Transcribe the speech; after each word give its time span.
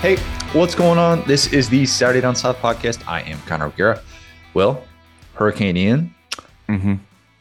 Hey, 0.00 0.16
what's 0.58 0.74
going 0.74 0.98
on? 0.98 1.22
This 1.26 1.52
is 1.52 1.68
the 1.68 1.84
Saturday 1.84 2.22
Down 2.22 2.34
South 2.34 2.56
podcast. 2.58 3.06
I 3.06 3.20
am 3.22 3.38
Connor 3.42 3.66
O'Gara. 3.66 4.00
Well, 4.54 4.82
Hurricane 5.34 5.76
Ian, 5.76 6.14
Mm-hmm. 6.68 6.94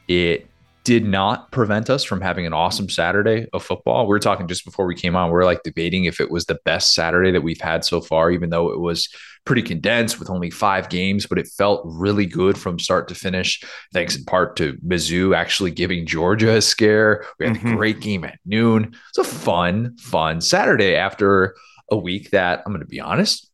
it 0.08 0.48
did 0.84 1.06
not 1.06 1.52
prevent 1.52 1.90
us 1.90 2.04
from 2.04 2.20
having 2.20 2.46
an 2.48 2.54
awesome 2.54 2.90
Saturday 2.90 3.48
of 3.54 3.64
football. 3.64 4.06
We 4.06 4.10
were 4.10 4.20
talking 4.20 4.48
just 4.48 4.66
before 4.66 4.88
we 4.88 4.96
came 4.96 5.16
on. 5.16 5.30
We 5.32 5.38
are 5.38 5.46
like 5.46 5.62
debating 5.64 6.06
if 6.06 6.20
it 6.20 6.32
was 6.32 6.46
the 6.46 6.58
best 6.66 6.96
Saturday 6.96 7.32
that 7.32 7.42
we've 7.44 7.62
had 7.62 7.86
so 7.86 8.02
far, 8.02 8.32
even 8.32 8.50
though 8.50 8.72
it 8.72 8.80
was 8.80 9.08
pretty 9.46 9.62
condensed 9.62 10.20
with 10.20 10.30
only 10.30 10.50
five 10.50 10.90
games, 10.90 11.28
but 11.28 11.38
it 11.38 11.48
felt 11.58 11.82
really 11.86 12.26
good 12.26 12.58
from 12.58 12.80
start 12.80 13.08
to 13.10 13.16
finish. 13.16 13.64
Thanks 13.94 14.18
in 14.18 14.26
part 14.26 14.56
to 14.58 14.74
Mizzou 14.86 15.36
actually 15.36 15.72
giving 15.72 16.06
Georgia 16.08 16.56
a 16.58 16.62
scare. 16.62 17.24
We 17.40 17.48
had 17.48 17.56
Mhm. 17.58 17.74
a 17.74 17.76
great 17.76 18.00
game 18.02 18.24
at 18.26 18.40
noon. 18.46 18.96
It's 19.10 19.18
a 19.20 19.24
fun, 19.24 19.96
fun 20.00 20.42
Saturday 20.42 20.96
after 20.96 21.56
a 21.92 21.98
week 21.98 22.32
that 22.32 22.64
I'm 22.66 22.72
going 22.72 22.82
to 22.82 22.88
be 22.88 23.00
honest, 23.00 23.50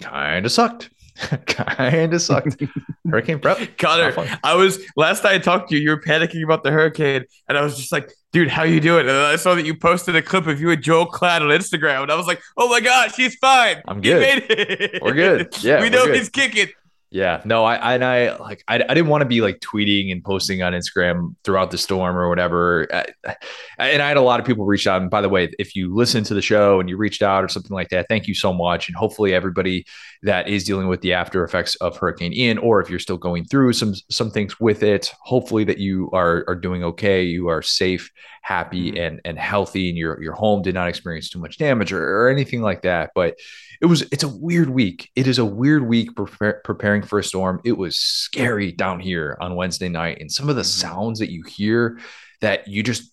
kind 0.00 0.44
of 0.46 0.52
sucked. 0.52 0.90
kind 1.46 2.12
of 2.12 2.20
sucked. 2.20 2.60
Hurricane 3.08 3.38
prep. 3.38 3.78
Connor, 3.78 4.04
not 4.06 4.14
fun. 4.14 4.38
I 4.42 4.54
was 4.56 4.80
last 4.96 5.22
time 5.22 5.34
I 5.36 5.38
talked 5.38 5.70
to 5.70 5.76
you, 5.76 5.82
you 5.82 5.90
were 5.90 6.00
panicking 6.00 6.42
about 6.42 6.64
the 6.64 6.70
hurricane, 6.72 7.24
and 7.48 7.56
I 7.56 7.62
was 7.62 7.76
just 7.76 7.92
like, 7.92 8.10
dude, 8.32 8.48
how 8.48 8.64
you 8.64 8.80
doing? 8.80 9.02
And 9.08 9.16
I 9.16 9.36
saw 9.36 9.54
that 9.54 9.64
you 9.64 9.76
posted 9.76 10.16
a 10.16 10.22
clip 10.22 10.46
of 10.48 10.60
you 10.60 10.70
and 10.70 10.82
Joel 10.82 11.06
Klatt 11.06 11.40
on 11.40 11.48
Instagram, 11.48 12.02
and 12.02 12.10
I 12.10 12.16
was 12.16 12.26
like, 12.26 12.42
oh 12.56 12.68
my 12.68 12.80
gosh, 12.80 13.14
he's 13.14 13.36
fine. 13.36 13.80
I'm 13.86 13.98
He 14.02 14.08
good. 14.10 14.20
made 14.20 14.46
it. 14.50 15.02
We're 15.02 15.12
good. 15.14 15.54
Yeah, 15.62 15.80
we 15.80 15.88
know 15.90 16.06
good. 16.06 16.16
he's 16.16 16.30
kicking. 16.30 16.68
Yeah, 17.14 17.40
no, 17.44 17.64
I 17.64 17.94
and 17.94 18.04
I 18.04 18.36
like 18.38 18.64
I, 18.66 18.74
I 18.74 18.92
didn't 18.92 19.06
want 19.06 19.22
to 19.22 19.28
be 19.28 19.40
like 19.40 19.60
tweeting 19.60 20.10
and 20.10 20.24
posting 20.24 20.64
on 20.64 20.72
Instagram 20.72 21.36
throughout 21.44 21.70
the 21.70 21.78
storm 21.78 22.16
or 22.16 22.28
whatever. 22.28 22.88
I- 22.92 23.36
and 23.78 24.02
I 24.02 24.08
had 24.08 24.16
a 24.16 24.20
lot 24.20 24.40
of 24.40 24.46
people 24.46 24.64
reach 24.66 24.88
out. 24.88 25.00
And 25.00 25.08
by 25.12 25.20
the 25.20 25.28
way, 25.28 25.52
if 25.60 25.76
you 25.76 25.94
listen 25.94 26.24
to 26.24 26.34
the 26.34 26.42
show 26.42 26.80
and 26.80 26.88
you 26.88 26.96
reached 26.96 27.22
out 27.22 27.44
or 27.44 27.48
something 27.48 27.72
like 27.72 27.90
that, 27.90 28.06
thank 28.08 28.26
you 28.26 28.34
so 28.34 28.52
much. 28.52 28.88
And 28.88 28.96
hopefully 28.96 29.32
everybody 29.32 29.86
that 30.24 30.48
is 30.48 30.64
dealing 30.64 30.88
with 30.88 31.02
the 31.02 31.12
after 31.12 31.44
effects 31.44 31.76
of 31.76 31.96
Hurricane 31.96 32.32
Ian, 32.32 32.58
or 32.58 32.80
if 32.80 32.90
you're 32.90 32.98
still 32.98 33.16
going 33.16 33.44
through 33.44 33.74
some 33.74 33.94
some 34.10 34.32
things 34.32 34.58
with 34.58 34.82
it, 34.82 35.12
hopefully 35.20 35.62
that 35.62 35.78
you 35.78 36.10
are 36.12 36.44
are 36.48 36.56
doing 36.56 36.82
okay, 36.82 37.22
you 37.22 37.46
are 37.46 37.62
safe, 37.62 38.10
happy, 38.42 38.90
mm-hmm. 38.90 39.00
and 39.00 39.20
and 39.24 39.38
healthy, 39.38 39.88
and 39.88 39.96
your 39.96 40.20
your 40.20 40.32
home 40.32 40.62
did 40.62 40.74
not 40.74 40.88
experience 40.88 41.30
too 41.30 41.38
much 41.38 41.58
damage 41.58 41.92
or, 41.92 42.22
or 42.22 42.28
anything 42.28 42.60
like 42.60 42.82
that. 42.82 43.12
But 43.14 43.36
it 43.84 43.86
was 43.86 44.00
it's 44.10 44.24
a 44.24 44.28
weird 44.28 44.70
week. 44.70 45.10
It 45.14 45.26
is 45.26 45.38
a 45.38 45.44
weird 45.44 45.86
week 45.86 46.16
prepare, 46.16 46.62
preparing 46.64 47.02
for 47.02 47.18
a 47.18 47.22
storm. 47.22 47.60
It 47.64 47.72
was 47.76 47.98
scary 47.98 48.72
down 48.72 48.98
here 48.98 49.36
on 49.42 49.56
Wednesday 49.56 49.90
night, 49.90 50.22
and 50.22 50.32
some 50.32 50.48
of 50.48 50.56
the 50.56 50.62
Mhm. 50.62 50.80
sounds 50.80 51.18
that 51.18 51.30
you 51.30 51.42
hear 51.46 51.98
that 52.40 52.66
you 52.66 52.82
just 52.82 53.12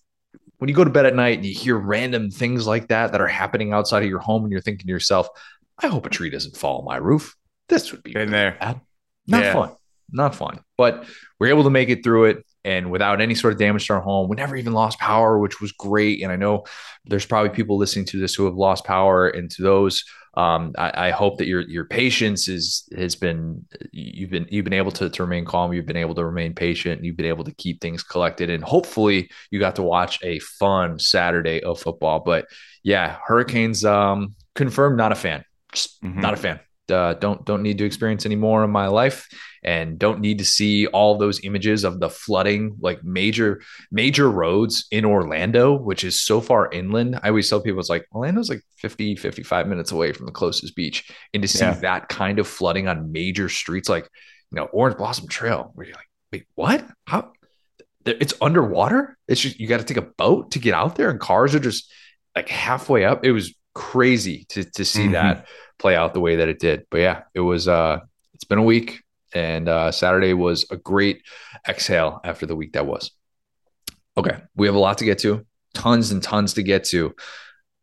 when 0.56 0.70
you 0.70 0.74
go 0.74 0.82
to 0.84 0.88
bed 0.88 1.04
at 1.04 1.14
night 1.14 1.36
and 1.36 1.44
you 1.44 1.52
hear 1.54 1.76
random 1.76 2.30
things 2.30 2.66
like 2.66 2.88
that 2.88 3.12
that 3.12 3.20
are 3.20 3.26
happening 3.28 3.74
outside 3.74 4.02
of 4.02 4.08
your 4.08 4.20
home, 4.20 4.44
and 4.44 4.50
you're 4.52 4.62
thinking 4.62 4.86
to 4.86 4.92
yourself, 4.92 5.28
"I 5.78 5.88
hope 5.88 6.06
a 6.06 6.08
tree 6.08 6.30
doesn't 6.30 6.56
fall 6.56 6.78
on 6.78 6.86
my 6.86 6.96
roof." 6.96 7.36
This 7.68 7.92
would 7.92 8.02
be 8.02 8.16
in 8.16 8.30
there. 8.30 8.56
bad. 8.58 8.80
Not 9.26 9.42
Yeah. 9.42 9.52
fun. 9.52 9.70
Not 10.10 10.34
fun. 10.34 10.60
But 10.78 11.04
we're 11.38 11.48
able 11.48 11.64
to 11.64 11.70
make 11.70 11.90
it 11.90 12.02
through 12.02 12.24
it 12.30 12.46
and 12.64 12.90
without 12.90 13.20
any 13.20 13.34
sort 13.34 13.52
of 13.52 13.58
damage 13.58 13.88
to 13.88 13.92
our 13.94 14.00
home. 14.00 14.30
We 14.30 14.36
never 14.36 14.56
even 14.56 14.72
lost 14.72 14.98
power, 14.98 15.38
which 15.38 15.60
was 15.60 15.72
great. 15.72 16.22
And 16.22 16.32
I 16.32 16.36
know 16.36 16.64
there's 17.04 17.26
probably 17.26 17.50
people 17.50 17.76
listening 17.76 18.06
to 18.06 18.18
this 18.18 18.34
who 18.34 18.46
have 18.46 18.54
lost 18.54 18.84
power. 18.84 19.28
And 19.28 19.50
to 19.52 19.62
those, 19.62 20.04
um, 20.34 20.72
I, 20.78 21.08
I 21.08 21.10
hope 21.10 21.38
that 21.38 21.46
your 21.46 21.60
your 21.62 21.84
patience 21.84 22.48
is 22.48 22.88
has 22.96 23.14
been 23.16 23.66
you've 23.92 24.30
been 24.30 24.46
you've 24.50 24.64
been 24.64 24.72
able 24.72 24.92
to, 24.92 25.10
to 25.10 25.22
remain 25.22 25.44
calm. 25.44 25.72
You've 25.72 25.86
been 25.86 25.96
able 25.96 26.14
to 26.14 26.24
remain 26.24 26.54
patient. 26.54 27.04
You've 27.04 27.16
been 27.16 27.26
able 27.26 27.44
to 27.44 27.52
keep 27.52 27.80
things 27.80 28.02
collected. 28.02 28.48
And 28.48 28.64
hopefully 28.64 29.30
you 29.50 29.60
got 29.60 29.76
to 29.76 29.82
watch 29.82 30.18
a 30.22 30.38
fun 30.38 30.98
Saturday 30.98 31.62
of 31.62 31.80
football. 31.80 32.20
But 32.20 32.46
yeah, 32.82 33.18
Hurricanes 33.26 33.84
um, 33.84 34.34
confirmed 34.54 34.96
not 34.96 35.12
a 35.12 35.16
fan. 35.16 35.44
Just 35.72 36.02
Mhm. 36.02 36.16
not 36.16 36.34
a 36.34 36.36
fan. 36.38 36.60
Uh, 36.90 37.14
don't 37.14 37.44
don't 37.44 37.62
need 37.62 37.78
to 37.78 37.84
experience 37.84 38.26
any 38.26 38.34
more 38.34 38.64
in 38.64 38.70
my 38.70 38.88
life 38.88 39.28
and 39.62 39.98
don't 40.00 40.18
need 40.20 40.38
to 40.38 40.44
see 40.44 40.88
all 40.88 41.16
those 41.16 41.44
images 41.44 41.84
of 41.84 42.00
the 42.00 42.10
flooding 42.10 42.76
like 42.80 43.02
major 43.04 43.62
major 43.92 44.28
roads 44.28 44.86
in 44.90 45.04
Orlando 45.04 45.74
which 45.74 46.02
is 46.02 46.20
so 46.20 46.40
far 46.40 46.68
inland. 46.72 47.20
I 47.22 47.28
always 47.28 47.48
tell 47.48 47.60
people 47.60 47.78
it's 47.78 47.88
like 47.88 48.04
Orlando's 48.12 48.48
like 48.50 48.62
50 48.78 49.14
55 49.14 49.68
minutes 49.68 49.92
away 49.92 50.12
from 50.12 50.26
the 50.26 50.32
closest 50.32 50.74
beach. 50.74 51.08
And 51.32 51.42
to 51.42 51.48
see 51.48 51.64
Yeah. 51.64 51.74
that 51.74 52.08
kind 52.08 52.40
of 52.40 52.48
flooding 52.48 52.88
on 52.88 53.12
major 53.12 53.48
streets 53.48 53.88
like 53.88 54.08
you 54.50 54.56
know 54.56 54.64
Orange 54.72 54.96
Blossom 54.98 55.28
Trail 55.28 55.70
where 55.74 55.86
you're 55.86 55.94
like 55.96 56.08
wait 56.32 56.46
what? 56.56 56.84
How? 57.06 57.30
It's 58.04 58.34
underwater? 58.40 59.16
It's 59.28 59.40
just 59.40 59.60
you 59.60 59.68
got 59.68 59.78
to 59.78 59.84
take 59.84 59.96
a 59.98 60.02
boat 60.18 60.50
to 60.52 60.58
get 60.58 60.74
out 60.74 60.96
there 60.96 61.10
and 61.10 61.20
cars 61.20 61.54
are 61.54 61.60
just 61.60 61.90
like 62.34 62.48
halfway 62.48 63.04
up? 63.04 63.24
It 63.24 63.30
was 63.32 63.54
crazy 63.74 64.44
to 64.50 64.64
to 64.64 64.84
see 64.84 65.06
Mhm. 65.06 65.12
that 65.12 65.46
play 65.82 65.94
out 65.94 66.14
the 66.14 66.24
way 66.26 66.36
that 66.36 66.48
it 66.48 66.58
did 66.58 66.86
but 66.90 67.00
yeah 67.06 67.22
it 67.34 67.40
was 67.40 67.66
uh 67.68 67.98
it's 68.34 68.44
been 68.44 68.58
a 68.58 68.70
week 68.74 69.02
and 69.34 69.68
uh, 69.68 69.90
Saturday 69.90 70.34
was 70.34 70.66
a 70.70 70.76
great 70.76 71.22
exhale 71.68 72.20
after 72.24 72.46
the 72.46 72.56
week 72.56 72.72
that 72.72 72.86
was. 72.86 73.10
Okay, 74.16 74.36
we 74.56 74.66
have 74.66 74.76
a 74.76 74.80
lot 74.80 74.98
to 74.98 75.04
get 75.04 75.18
to, 75.20 75.46
tons 75.74 76.10
and 76.10 76.22
tons 76.22 76.54
to 76.54 76.62
get 76.62 76.84
to, 76.84 77.14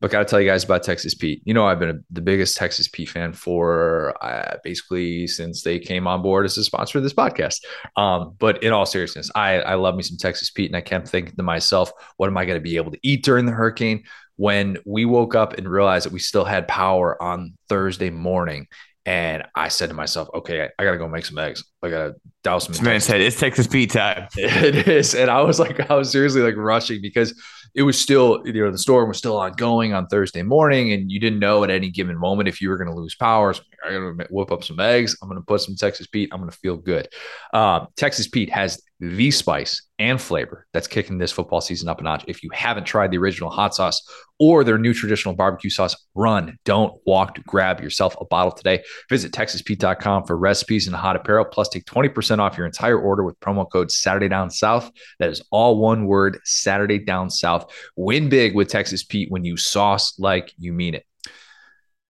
but 0.01 0.11
got 0.11 0.19
to 0.19 0.25
tell 0.25 0.39
you 0.39 0.49
guys 0.49 0.63
about 0.63 0.83
Texas 0.83 1.13
Pete. 1.13 1.41
You 1.43 1.53
know, 1.53 1.65
I've 1.65 1.79
been 1.79 1.89
a, 1.89 1.99
the 2.11 2.21
biggest 2.21 2.55
Texas 2.55 2.87
Pete 2.87 3.09
fan 3.09 3.33
for 3.33 4.13
uh, 4.23 4.57
basically 4.63 5.27
since 5.27 5.61
they 5.61 5.77
came 5.77 6.07
on 6.07 6.21
board 6.21 6.45
as 6.45 6.57
a 6.57 6.63
sponsor 6.63 6.99
of 6.99 7.03
this 7.03 7.13
podcast. 7.13 7.57
Um, 7.97 8.35
but 8.39 8.63
in 8.63 8.71
all 8.71 8.85
seriousness, 8.85 9.29
I 9.35 9.59
I 9.59 9.75
love 9.75 9.95
me 9.95 10.03
some 10.03 10.17
Texas 10.17 10.49
Pete, 10.51 10.69
and 10.69 10.77
I 10.77 10.81
kept 10.81 11.09
thinking 11.09 11.35
to 11.35 11.43
myself, 11.43 11.91
what 12.17 12.27
am 12.27 12.37
I 12.37 12.45
going 12.45 12.57
to 12.57 12.63
be 12.63 12.77
able 12.77 12.91
to 12.91 12.99
eat 13.03 13.23
during 13.23 13.45
the 13.45 13.51
hurricane? 13.51 14.03
When 14.37 14.77
we 14.85 15.03
woke 15.03 15.35
up 15.35 15.57
and 15.57 15.67
realized 15.67 16.05
that 16.05 16.13
we 16.13 16.19
still 16.19 16.45
had 16.45 16.65
power 16.65 17.21
on 17.21 17.55
Thursday 17.67 18.09
morning, 18.09 18.67
and 19.05 19.43
I 19.55 19.69
said 19.69 19.89
to 19.89 19.95
myself, 19.95 20.29
okay, 20.33 20.61
I, 20.61 20.69
I 20.77 20.85
got 20.85 20.91
to 20.91 20.97
go 20.97 21.09
make 21.09 21.25
some 21.25 21.37
eggs. 21.39 21.63
I 21.81 21.89
got 21.89 22.07
to 22.07 22.15
douse 22.43 22.65
some. 22.65 22.73
This 22.73 22.81
man 22.81 23.01
said 23.01 23.19
it's 23.19 23.39
Texas 23.39 23.67
Pete 23.67 23.91
time. 23.91 24.27
It 24.37 24.87
is. 24.87 25.15
And 25.15 25.29
I 25.29 25.41
was 25.41 25.59
like, 25.59 25.89
I 25.89 25.95
was 25.95 26.11
seriously 26.11 26.41
like 26.41 26.55
rushing 26.55 27.01
because 27.01 27.33
it 27.75 27.83
was 27.83 27.99
still, 27.99 28.41
you 28.45 28.53
know, 28.53 28.71
the 28.71 28.77
storm 28.77 29.09
was 29.09 29.17
still 29.17 29.37
ongoing 29.37 29.93
on 29.93 30.07
Thursday 30.07 30.43
morning, 30.43 30.91
and 30.93 31.11
you 31.11 31.19
didn't 31.19 31.39
know 31.39 31.63
at 31.63 31.69
any 31.69 31.89
given 31.89 32.17
moment 32.17 32.49
if 32.49 32.61
you 32.61 32.69
were 32.69 32.77
going 32.77 32.89
to 32.89 32.95
lose 32.95 33.15
power. 33.15 33.53
So 33.53 33.61
I 33.85 33.91
got 33.91 33.99
to 33.99 34.27
whip 34.29 34.51
up 34.51 34.63
some 34.63 34.79
eggs. 34.79 35.15
I'm 35.21 35.29
going 35.29 35.39
to 35.39 35.45
put 35.45 35.61
some 35.61 35.75
Texas 35.75 36.07
Pete. 36.07 36.29
I'm 36.31 36.39
going 36.39 36.51
to 36.51 36.57
feel 36.57 36.77
good. 36.77 37.07
Um, 37.53 37.87
Texas 37.95 38.27
Pete 38.27 38.49
has 38.49 38.81
the 38.99 39.31
spice 39.31 39.83
and 39.97 40.21
flavor 40.21 40.67
that's 40.73 40.87
kicking 40.87 41.17
this 41.17 41.31
football 41.31 41.61
season 41.61 41.87
up 41.87 41.99
a 41.99 42.03
notch. 42.03 42.25
If 42.27 42.43
you 42.43 42.49
haven't 42.51 42.83
tried 42.83 43.11
the 43.11 43.17
original 43.17 43.49
hot 43.49 43.73
sauce 43.73 44.01
or 44.39 44.63
their 44.63 44.77
new 44.77 44.93
traditional 44.93 45.35
barbecue 45.35 45.69
sauce, 45.69 45.95
run, 46.15 46.57
don't 46.65 46.93
walk 47.05 47.43
grab 47.45 47.81
yourself 47.81 48.15
a 48.19 48.25
bottle 48.25 48.51
today. 48.51 48.83
Visit 49.09 49.31
TexasPete.com 49.31 50.25
for 50.25 50.37
recipes 50.37 50.87
and 50.87 50.95
hot 50.95 51.15
apparel, 51.15 51.45
plus 51.45 51.69
take 51.69 51.85
20% 51.85 52.39
off 52.39 52.57
your 52.57 52.65
entire 52.65 52.99
order 52.99 53.23
with 53.23 53.39
promo 53.39 53.69
code 53.69 53.91
Saturday 53.91 54.27
Down 54.27 54.49
South. 54.49 54.91
That 55.19 55.29
is 55.29 55.41
all 55.51 55.77
one 55.77 56.05
word, 56.05 56.39
Saturday 56.43 56.99
Down 56.99 57.29
South. 57.29 57.71
Win 57.95 58.27
big 58.27 58.53
with 58.53 58.67
Texas 58.67 59.03
Pete 59.03 59.31
when 59.31 59.45
you 59.45 59.55
sauce 59.55 60.19
like 60.19 60.53
you 60.57 60.73
mean 60.73 60.93
it. 60.93 61.05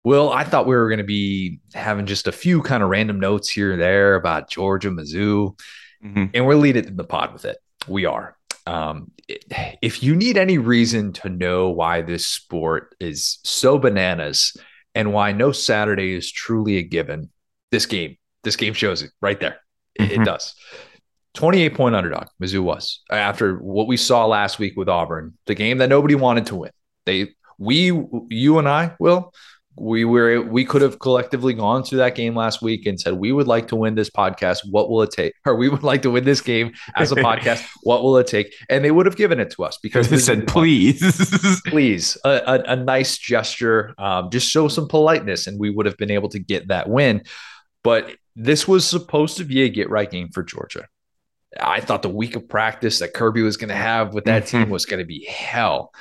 Well, 0.04 0.32
I 0.32 0.44
thought 0.44 0.66
we 0.66 0.76
were 0.76 0.88
going 0.88 1.00
to 1.00 1.04
be 1.04 1.60
having 1.74 2.06
just 2.06 2.28
a 2.28 2.32
few 2.32 2.62
kind 2.62 2.82
of 2.82 2.90
random 2.90 3.20
notes 3.20 3.50
here 3.50 3.74
or 3.74 3.78
there 3.78 4.16
about 4.16 4.50
Georgia, 4.50 4.90
Mizzou, 4.90 5.60
Mhm. 6.04 6.32
and 6.34 6.46
we're 6.46 6.56
leading 6.56 6.96
the 6.96 7.04
pod 7.04 7.34
with 7.34 7.46
it. 7.46 7.58
We 7.88 8.06
are. 8.06 8.36
Um, 8.66 9.12
if 9.82 10.04
you 10.04 10.16
need 10.16 10.38
any 10.38 10.58
reason 10.58 11.12
to 11.14 11.30
know 11.30 11.70
why 11.70 12.02
this 12.02 12.28
sport 12.28 12.96
is 13.00 13.40
so 13.44 13.78
bananas 13.80 14.56
and 14.96 15.14
why 15.14 15.32
no 15.32 15.52
Saturday 15.52 16.14
is 16.14 16.32
truly 16.32 16.78
a 16.78 16.84
given, 16.84 17.30
this 17.72 17.86
game, 17.86 18.18
this 18.44 18.56
game 18.56 18.74
shows 18.74 19.02
it 19.02 19.12
right 19.22 19.40
there. 19.40 19.58
It, 19.96 20.12
it 20.14 20.20
Mhm. 20.20 20.26
does. 20.26 20.56
28 21.36 21.76
point 21.76 21.96
underdog, 21.96 22.28
Mizzou 22.42 22.62
was 22.64 23.02
after 23.12 23.56
what 23.58 23.88
we 23.88 23.98
saw 23.98 24.26
last 24.26 24.60
week 24.60 24.74
with 24.76 24.90
Auburn, 24.90 25.38
the 25.46 25.56
game 25.56 25.78
that 25.80 25.90
nobody 25.90 26.16
wanted 26.16 26.48
to 26.48 26.56
win. 26.56 26.72
They, 27.06 27.30
we, 27.58 27.92
you 28.30 28.58
and 28.60 28.68
I, 28.68 28.96
will, 29.00 29.34
we 29.80 30.04
were, 30.06 30.42
we 30.42 30.66
could 30.66 30.82
have 30.82 31.00
collectively 31.00 31.54
gone 31.54 31.84
through 31.84 32.00
that 32.00 32.14
game 32.16 32.36
last 32.36 32.62
week 32.62 32.86
and 32.86 33.00
said, 33.00 33.14
we 33.14 33.32
would 33.32 33.48
like 33.48 33.68
to 33.70 33.76
win 33.76 33.96
this 33.96 34.10
podcast. 34.10 34.60
What 34.70 34.90
will 34.90 35.02
it 35.04 35.12
take? 35.12 35.34
Or 35.46 35.56
we 35.56 35.70
would 35.70 35.84
like 35.84 36.02
to 36.02 36.12
win 36.12 36.26
this 36.26 36.42
game 36.42 36.74
as 36.96 37.12
a 37.12 37.16
podcast. 37.28 37.66
What 37.84 38.04
will 38.04 38.18
it 38.18 38.28
take? 38.28 38.54
And 38.70 38.84
they 38.84 38.92
would 38.92 39.06
have 39.06 39.16
given 39.16 39.40
it 39.40 39.52
to 39.52 39.64
us 39.64 39.78
because 39.82 40.10
They 40.10 40.18
said, 40.18 40.48
please. 40.48 41.00
please 41.68 42.18
a, 42.26 42.30
a, 42.46 42.74
a 42.74 42.76
nice 42.76 43.18
gesture 43.18 43.94
um, 43.98 44.30
just 44.30 44.50
show 44.50 44.68
some 44.68 44.88
politeness 44.88 45.48
and 45.48 45.60
we 45.60 45.70
would 45.70 45.86
have 45.86 45.98
been 45.98 46.12
able 46.12 46.30
to 46.30 46.40
get 46.40 46.68
that 46.68 46.90
win 46.90 47.24
but 47.84 48.14
this 48.36 48.68
was 48.68 48.86
supposed 48.86 49.38
to 49.38 49.44
be 49.46 49.64
a 49.64 49.70
get 49.70 49.90
right 49.90 50.12
game 50.12 50.30
for 50.34 50.44
georgia 50.44 50.86
i 51.60 51.80
thought 51.80 52.02
the 52.02 52.10
week 52.10 52.36
of 52.36 52.48
practice 52.50 53.00
that 53.00 53.14
kirby 53.14 53.42
was 53.42 53.58
going 53.58 53.70
to 53.70 53.76
have 53.76 54.14
with 54.14 54.26
that 54.26 54.46
team 54.48 54.66
Mhm. 54.66 54.70
was 54.70 54.86
going 54.86 55.00
to 55.00 55.06
be 55.06 55.26
hell 55.26 55.92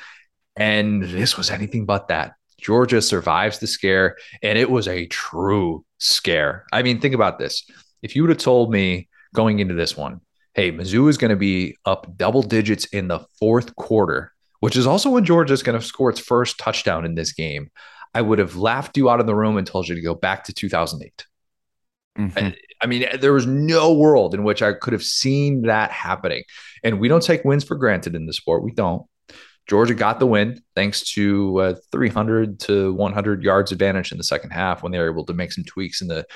and 0.56 1.02
this 1.04 1.36
was 1.36 1.50
anything 1.50 1.86
but 1.86 2.08
that 2.08 2.32
georgia 2.60 3.00
survives 3.00 3.58
the 3.58 3.66
scare 3.66 4.16
and 4.42 4.58
it 4.58 4.70
was 4.70 4.88
a 4.88 5.06
true 5.06 5.84
scare 5.98 6.64
i 6.72 6.82
mean 6.82 7.00
think 7.00 7.14
about 7.14 7.38
this 7.38 7.68
if 8.02 8.14
you 8.14 8.22
would 8.22 8.30
have 8.30 8.38
told 8.38 8.70
me 8.70 9.08
going 9.34 9.58
into 9.58 9.74
this 9.74 9.96
one 9.96 10.20
hey 10.54 10.72
mizzou 10.72 11.08
is 11.08 11.18
going 11.18 11.30
to 11.30 11.36
be 11.36 11.76
up 11.84 12.16
double 12.16 12.42
digits 12.42 12.84
in 12.86 13.08
the 13.08 13.20
fourth 13.38 13.74
quarter 13.76 14.32
which 14.60 14.76
is 14.76 14.86
also 14.86 15.10
when 15.10 15.24
Georgia 15.24 15.52
is 15.52 15.62
going 15.62 15.78
to 15.78 15.84
score 15.84 16.10
its 16.10 16.20
first 16.20 16.58
touchdown 16.58 17.04
in 17.04 17.14
this 17.14 17.32
game. 17.32 17.70
I 18.14 18.22
would 18.22 18.38
have 18.38 18.56
laughed 18.56 18.96
you 18.96 19.10
out 19.10 19.20
of 19.20 19.26
the 19.26 19.34
room 19.34 19.56
and 19.56 19.66
told 19.66 19.88
you 19.88 19.94
to 19.94 20.00
go 20.00 20.14
back 20.14 20.44
to 20.44 20.52
2008. 20.52 21.26
Mm-hmm. 22.18 22.38
I, 22.38 22.54
I 22.80 22.86
mean, 22.86 23.06
there 23.20 23.32
was 23.32 23.46
no 23.46 23.92
world 23.92 24.34
in 24.34 24.42
which 24.42 24.62
I 24.62 24.72
could 24.72 24.92
have 24.92 25.04
seen 25.04 25.62
that 25.62 25.90
happening. 25.90 26.42
And 26.82 26.98
we 26.98 27.08
don't 27.08 27.22
take 27.22 27.44
wins 27.44 27.64
for 27.64 27.76
granted 27.76 28.14
in 28.14 28.26
the 28.26 28.32
sport. 28.32 28.64
We 28.64 28.72
don't. 28.72 29.02
Georgia 29.68 29.94
got 29.94 30.18
the 30.18 30.26
win 30.26 30.62
thanks 30.74 31.02
to 31.12 31.60
uh, 31.60 31.74
300 31.92 32.58
to 32.60 32.94
100 32.94 33.42
yards 33.42 33.70
advantage 33.70 34.12
in 34.12 34.18
the 34.18 34.24
second 34.24 34.50
half 34.50 34.82
when 34.82 34.92
they 34.92 34.98
were 34.98 35.10
able 35.10 35.26
to 35.26 35.34
make 35.34 35.52
some 35.52 35.64
tweaks 35.64 36.00
in 36.00 36.08
the 36.08 36.26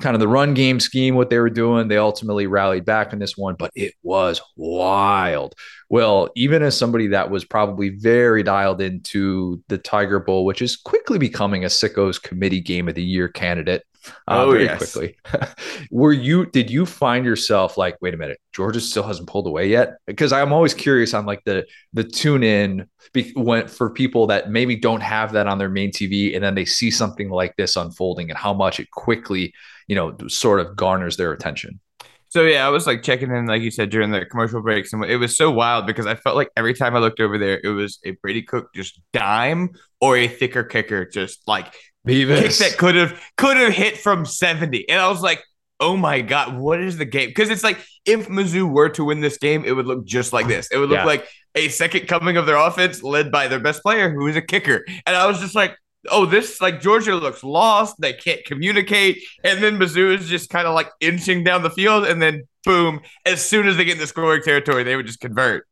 kind 0.00 0.14
of 0.14 0.20
the 0.20 0.28
run 0.28 0.54
game 0.54 0.80
scheme, 0.80 1.14
what 1.14 1.30
they 1.30 1.38
were 1.38 1.50
doing. 1.50 1.88
They 1.88 1.96
ultimately 1.96 2.46
rallied 2.46 2.84
back 2.84 3.12
in 3.12 3.18
this 3.18 3.36
one, 3.36 3.54
but 3.58 3.70
it 3.74 3.94
was 4.02 4.40
wild. 4.56 5.54
Well, 5.88 6.28
even 6.34 6.62
as 6.62 6.76
somebody 6.76 7.08
that 7.08 7.30
was 7.30 7.44
probably 7.44 7.90
very 7.90 8.42
dialed 8.42 8.80
into 8.80 9.62
the 9.68 9.78
Tiger 9.78 10.18
Bowl, 10.18 10.44
which 10.44 10.62
is 10.62 10.76
quickly 10.76 11.18
becoming 11.18 11.64
a 11.64 11.68
sickos 11.68 12.20
committee 12.20 12.60
game 12.60 12.88
of 12.88 12.94
the 12.94 13.04
year 13.04 13.28
candidate, 13.28 13.84
uh, 14.28 14.44
oh, 14.44 14.50
very 14.50 14.64
yes. 14.64 14.78
quickly. 14.78 15.16
Were 15.90 16.12
you? 16.12 16.46
Did 16.46 16.70
you 16.70 16.86
find 16.86 17.24
yourself 17.24 17.78
like, 17.78 17.96
wait 18.00 18.14
a 18.14 18.16
minute, 18.16 18.38
Georgia 18.52 18.80
still 18.80 19.02
hasn't 19.02 19.28
pulled 19.28 19.46
away 19.46 19.68
yet? 19.68 19.96
Because 20.06 20.32
I'm 20.32 20.52
always 20.52 20.74
curious 20.74 21.14
on 21.14 21.26
like 21.26 21.42
the 21.44 21.66
the 21.92 22.04
tune 22.04 22.42
in 22.42 22.86
be, 23.12 23.32
when, 23.34 23.68
for 23.68 23.90
people 23.90 24.26
that 24.26 24.50
maybe 24.50 24.76
don't 24.76 25.02
have 25.02 25.32
that 25.32 25.46
on 25.46 25.58
their 25.58 25.68
main 25.68 25.90
TV, 25.90 26.34
and 26.34 26.44
then 26.44 26.54
they 26.54 26.64
see 26.64 26.90
something 26.90 27.30
like 27.30 27.56
this 27.56 27.76
unfolding, 27.76 28.30
and 28.30 28.38
how 28.38 28.52
much 28.52 28.78
it 28.80 28.90
quickly, 28.90 29.52
you 29.86 29.96
know, 29.96 30.16
sort 30.28 30.60
of 30.60 30.76
garners 30.76 31.16
their 31.16 31.32
attention. 31.32 31.80
So 32.28 32.42
yeah, 32.42 32.66
I 32.66 32.70
was 32.70 32.84
like 32.84 33.04
checking 33.04 33.30
in, 33.30 33.46
like 33.46 33.62
you 33.62 33.70
said, 33.70 33.90
during 33.90 34.10
the 34.10 34.26
commercial 34.26 34.60
breaks, 34.60 34.92
and 34.92 35.04
it 35.04 35.18
was 35.18 35.36
so 35.36 35.52
wild 35.52 35.86
because 35.86 36.04
I 36.04 36.16
felt 36.16 36.34
like 36.34 36.50
every 36.56 36.74
time 36.74 36.96
I 36.96 36.98
looked 36.98 37.20
over 37.20 37.38
there, 37.38 37.60
it 37.62 37.68
was 37.68 38.00
a 38.04 38.10
Brady 38.10 38.42
Cook 38.42 38.74
just 38.74 39.00
dime 39.12 39.70
or 40.00 40.16
a 40.16 40.26
thicker 40.26 40.64
kicker 40.64 41.04
just 41.04 41.46
like 41.46 41.72
Mevis. 42.04 42.58
kick 42.58 42.70
that 42.70 42.78
could 42.78 42.96
have 42.96 43.22
could 43.36 43.56
have 43.56 43.72
hit 43.72 43.98
from 43.98 44.26
70. 44.26 44.88
And 44.88 45.00
I 45.00 45.08
was 45.08 45.22
like, 45.22 45.44
oh 45.78 45.96
my 45.96 46.22
God, 46.22 46.58
what 46.58 46.80
is 46.80 46.96
the 46.96 47.04
game? 47.04 47.28
Because 47.28 47.50
it's 47.50 47.62
like 47.62 47.78
if 48.04 48.28
Mizzou 48.28 48.68
were 48.68 48.88
to 48.90 49.04
win 49.04 49.20
this 49.20 49.38
game, 49.38 49.64
it 49.64 49.72
would 49.72 49.86
look 49.86 50.04
just 50.04 50.32
like 50.32 50.48
this. 50.48 50.68
It 50.72 50.78
would 50.78 50.88
look 50.88 50.98
yeah. 50.98 51.04
like 51.04 51.28
a 51.54 51.68
second 51.68 52.08
coming 52.08 52.36
of 52.36 52.46
their 52.46 52.56
offense 52.56 53.02
led 53.02 53.30
by 53.30 53.46
their 53.46 53.60
best 53.60 53.82
player, 53.82 54.10
who 54.10 54.26
is 54.26 54.34
a 54.34 54.42
kicker. 54.42 54.84
And 55.06 55.14
I 55.16 55.26
was 55.26 55.40
just 55.40 55.54
like, 55.54 55.76
oh, 56.10 56.26
this 56.26 56.60
like 56.60 56.80
Georgia 56.80 57.14
looks 57.16 57.44
lost. 57.44 57.96
They 58.00 58.12
can't 58.12 58.44
communicate. 58.44 59.22
And 59.42 59.62
then 59.62 59.78
Mizzou 59.78 60.16
is 60.16 60.28
just 60.28 60.50
kind 60.50 60.66
of 60.66 60.74
like 60.74 60.90
inching 61.00 61.44
down 61.44 61.62
the 61.62 61.70
field. 61.70 62.04
And 62.06 62.20
then 62.20 62.46
boom, 62.64 63.00
as 63.24 63.44
soon 63.44 63.66
as 63.68 63.76
they 63.76 63.84
get 63.84 63.94
in 63.94 63.98
the 63.98 64.06
scoring 64.06 64.42
territory, 64.42 64.84
they 64.84 64.96
would 64.96 65.06
just 65.06 65.20
convert. 65.20 65.66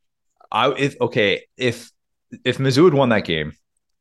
I 0.51 0.71
if 0.73 1.01
okay, 1.01 1.45
if 1.57 1.91
if 2.45 2.59
Mizzou 2.59 2.85
had 2.85 2.95
won 2.95 3.11
that 3.11 3.25
game, 3.25 3.53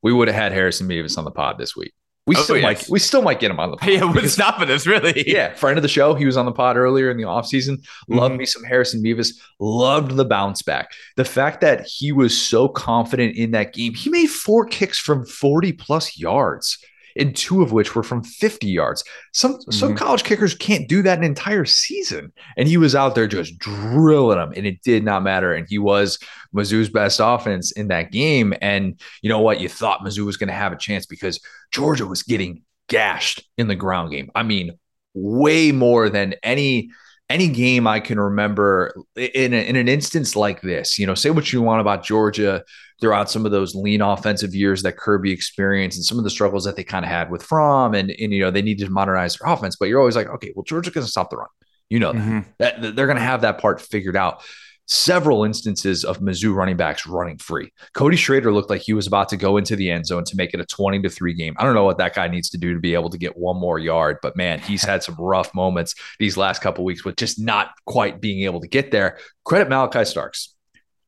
we 0.02 0.14
would 0.14 0.28
have 0.28 0.36
had 0.36 0.52
Harrison 0.52 0.88
Mevis 0.88 1.18
on 1.18 1.26
the 1.26 1.32
pod 1.32 1.58
this 1.58 1.76
week. 1.76 1.94
We 2.28 2.36
oh, 2.36 2.42
still 2.42 2.58
yes. 2.58 2.64
might 2.64 2.90
we 2.90 3.00
still 3.00 3.24
might 3.24 3.40
get 3.40 3.50
him 3.50 3.60
on 3.60 3.72
the 3.72 3.78
pod. 3.78 3.90
Yeah, 3.92 4.04
what's 4.04 4.34
stopping 4.34 4.70
us 4.70 4.86
really? 4.86 5.24
Yeah, 5.26 5.54
friend 5.56 5.78
of 5.78 5.82
the 5.82 5.90
show. 5.90 6.14
He 6.14 6.26
was 6.26 6.38
on 6.38 6.46
the 6.46 6.52
pod 6.52 6.78
earlier 6.78 7.10
in 7.10 7.18
the 7.18 7.24
offseason. 7.24 7.84
Loved 8.08 8.34
mm-hmm. 8.34 8.38
me 8.38 8.46
some 8.46 8.64
Harrison 8.64 9.02
Mevis. 9.02 9.42
Loved 9.60 10.16
the 10.16 10.26
bounce 10.26 10.62
back. 10.62 10.92
The 11.18 11.26
fact 11.26 11.62
that 11.62 11.86
he 11.88 12.12
was 12.12 12.40
so 12.40 12.68
confident 12.68 13.36
in 13.36 13.52
that 13.52 13.74
game. 13.74 13.96
He 13.96 14.10
made 14.10 14.28
four 14.28 14.66
kicks 14.66 15.00
from 15.00 15.26
40 15.26 15.74
plus 15.74 16.18
yards 16.18 16.78
and 17.16 17.36
two 17.36 17.62
of 17.62 17.72
which 17.72 17.96
were 17.96 18.04
from 18.04 18.24
50 18.24 18.68
yards. 18.68 19.04
Some 19.34 19.54
mm-hmm. 19.54 19.72
some 19.72 19.96
college 19.96 20.24
kickers 20.24 20.56
can't 20.56 20.88
do 20.88 21.02
that 21.04 21.18
an 21.18 21.24
entire 21.24 21.66
season. 21.66 22.32
And 22.58 22.68
he 22.68 22.78
was 22.78 22.96
out 22.96 23.16
there 23.16 23.28
just 23.28 23.58
drilling 23.58 24.38
them, 24.38 24.54
and 24.56 24.66
it 24.66 24.82
did 24.84 25.04
not 25.04 25.24
matter. 25.24 25.54
And 25.54 25.68
he 25.70 25.78
was 25.78 26.20
Mizzou's 26.54 26.90
best 26.90 27.20
offense 27.24 27.72
in 27.72 27.88
that 27.90 28.12
game. 28.12 28.54
And 28.62 29.00
you 29.22 29.30
know 29.30 29.40
what? 29.40 29.62
You 29.62 29.70
thought 29.70 30.02
Mizzou 30.02 30.26
was 30.26 30.38
going 30.38 30.50
to 30.50 30.54
have 30.54 30.74
a 30.74 30.78
chance 30.78 31.06
because 31.06 31.40
Georgia 31.72 32.06
was 32.06 32.24
getting 32.24 32.64
gashed 32.90 33.44
in 33.58 33.68
the 33.68 33.76
ground 33.76 34.12
game. 34.12 34.30
I 34.36 34.44
mean, 34.44 34.78
way 35.14 35.72
more 35.72 36.10
than 36.10 36.36
any 36.44 36.92
any 37.30 37.48
game 37.48 37.88
I 37.88 38.02
can 38.02 38.20
remember 38.20 38.94
in, 39.16 39.54
a, 39.54 39.68
in 39.68 39.78
an 39.78 39.88
instance 39.88 40.36
like 40.36 40.62
this. 40.62 41.00
You 41.00 41.08
know, 41.08 41.16
say 41.16 41.30
what 41.30 41.52
you 41.52 41.62
want 41.62 41.82
about 41.82 42.04
Georgia 42.04 42.64
throughout 43.02 43.30
some 43.32 43.46
of 43.46 43.52
those 43.52 43.76
lean 43.76 44.02
offensive 44.02 44.54
years 44.54 44.84
that 44.84 44.96
Kirby 44.96 45.32
experienced 45.32 45.98
and 45.98 46.06
some 46.06 46.20
of 46.20 46.24
the 46.24 46.30
struggles 46.30 46.64
that 46.66 46.76
they 46.76 46.84
kind 46.84 47.04
of 47.04 47.10
had 47.10 47.32
with 47.32 47.44
Fromm 47.44 47.96
and, 47.96 48.12
and, 48.12 48.32
you 48.32 48.40
know, 48.40 48.52
they 48.52 48.62
needed 48.62 48.86
to 48.86 48.92
modernize 48.92 49.36
their 49.36 49.52
offense. 49.52 49.76
But 49.76 49.90
you're 49.90 50.00
always 50.00 50.16
like, 50.16 50.28
okay, 50.28 50.54
well, 50.56 50.64
Georgia's 50.64 50.94
going 50.94 51.06
to 51.06 51.12
stop 51.12 51.32
the 51.32 51.38
run. 51.38 51.48
You 51.90 52.00
know, 52.00 52.14
mm-hmm. 52.14 52.40
that, 52.60 52.82
that 52.82 52.96
they're 52.96 53.08
going 53.08 53.18
to 53.18 53.24
have 53.24 53.42
that 53.42 53.58
part 53.58 53.82
figured 53.82 54.16
out 54.16 54.44
several 54.88 55.44
instances 55.44 56.04
of 56.04 56.20
Mizzou 56.20 56.54
running 56.54 56.78
backs 56.78 57.08
running 57.08 57.38
free. 57.38 57.72
Cody 57.94 58.18
Schrader 58.18 58.52
looked 58.52 58.70
like 58.70 58.82
he 58.82 58.94
was 58.94 59.08
about 59.08 59.30
to 59.30 59.38
go 59.38 59.58
into 59.58 59.76
the 59.76 59.90
end 59.90 60.06
zone 60.06 60.24
to 60.26 60.36
make 60.36 60.54
it 60.54 60.60
a 60.60 60.66
20 60.66 61.02
to 61.02 61.10
3 61.10 61.34
game. 61.34 61.56
I 61.58 61.64
don't 61.64 61.76
know 61.76 61.86
what 61.86 61.98
that 61.98 62.14
guy 62.14 62.28
needs 62.28 62.50
to 62.52 62.58
do 62.58 62.74
to 62.74 62.80
be 62.80 62.94
able 62.94 63.10
to 63.10 63.18
get 63.18 63.38
one 63.38 63.58
more 63.58 63.80
yard, 63.80 64.18
but 64.22 64.36
man, 64.36 64.60
he's 64.60 64.84
had 64.84 65.02
some 65.02 65.16
rough 65.18 65.54
moments 65.56 65.96
these 66.20 66.38
last 66.38 66.62
couple 66.62 66.84
weeks 66.84 67.06
with 67.06 67.16
just 67.16 67.40
not 67.40 67.72
quite 67.86 68.22
being 68.22 68.44
able 68.44 68.62
to 68.62 68.68
get 68.68 68.92
there. 68.92 69.18
Credit 69.46 69.70
Malaki 69.70 70.06
Starks, 70.06 70.56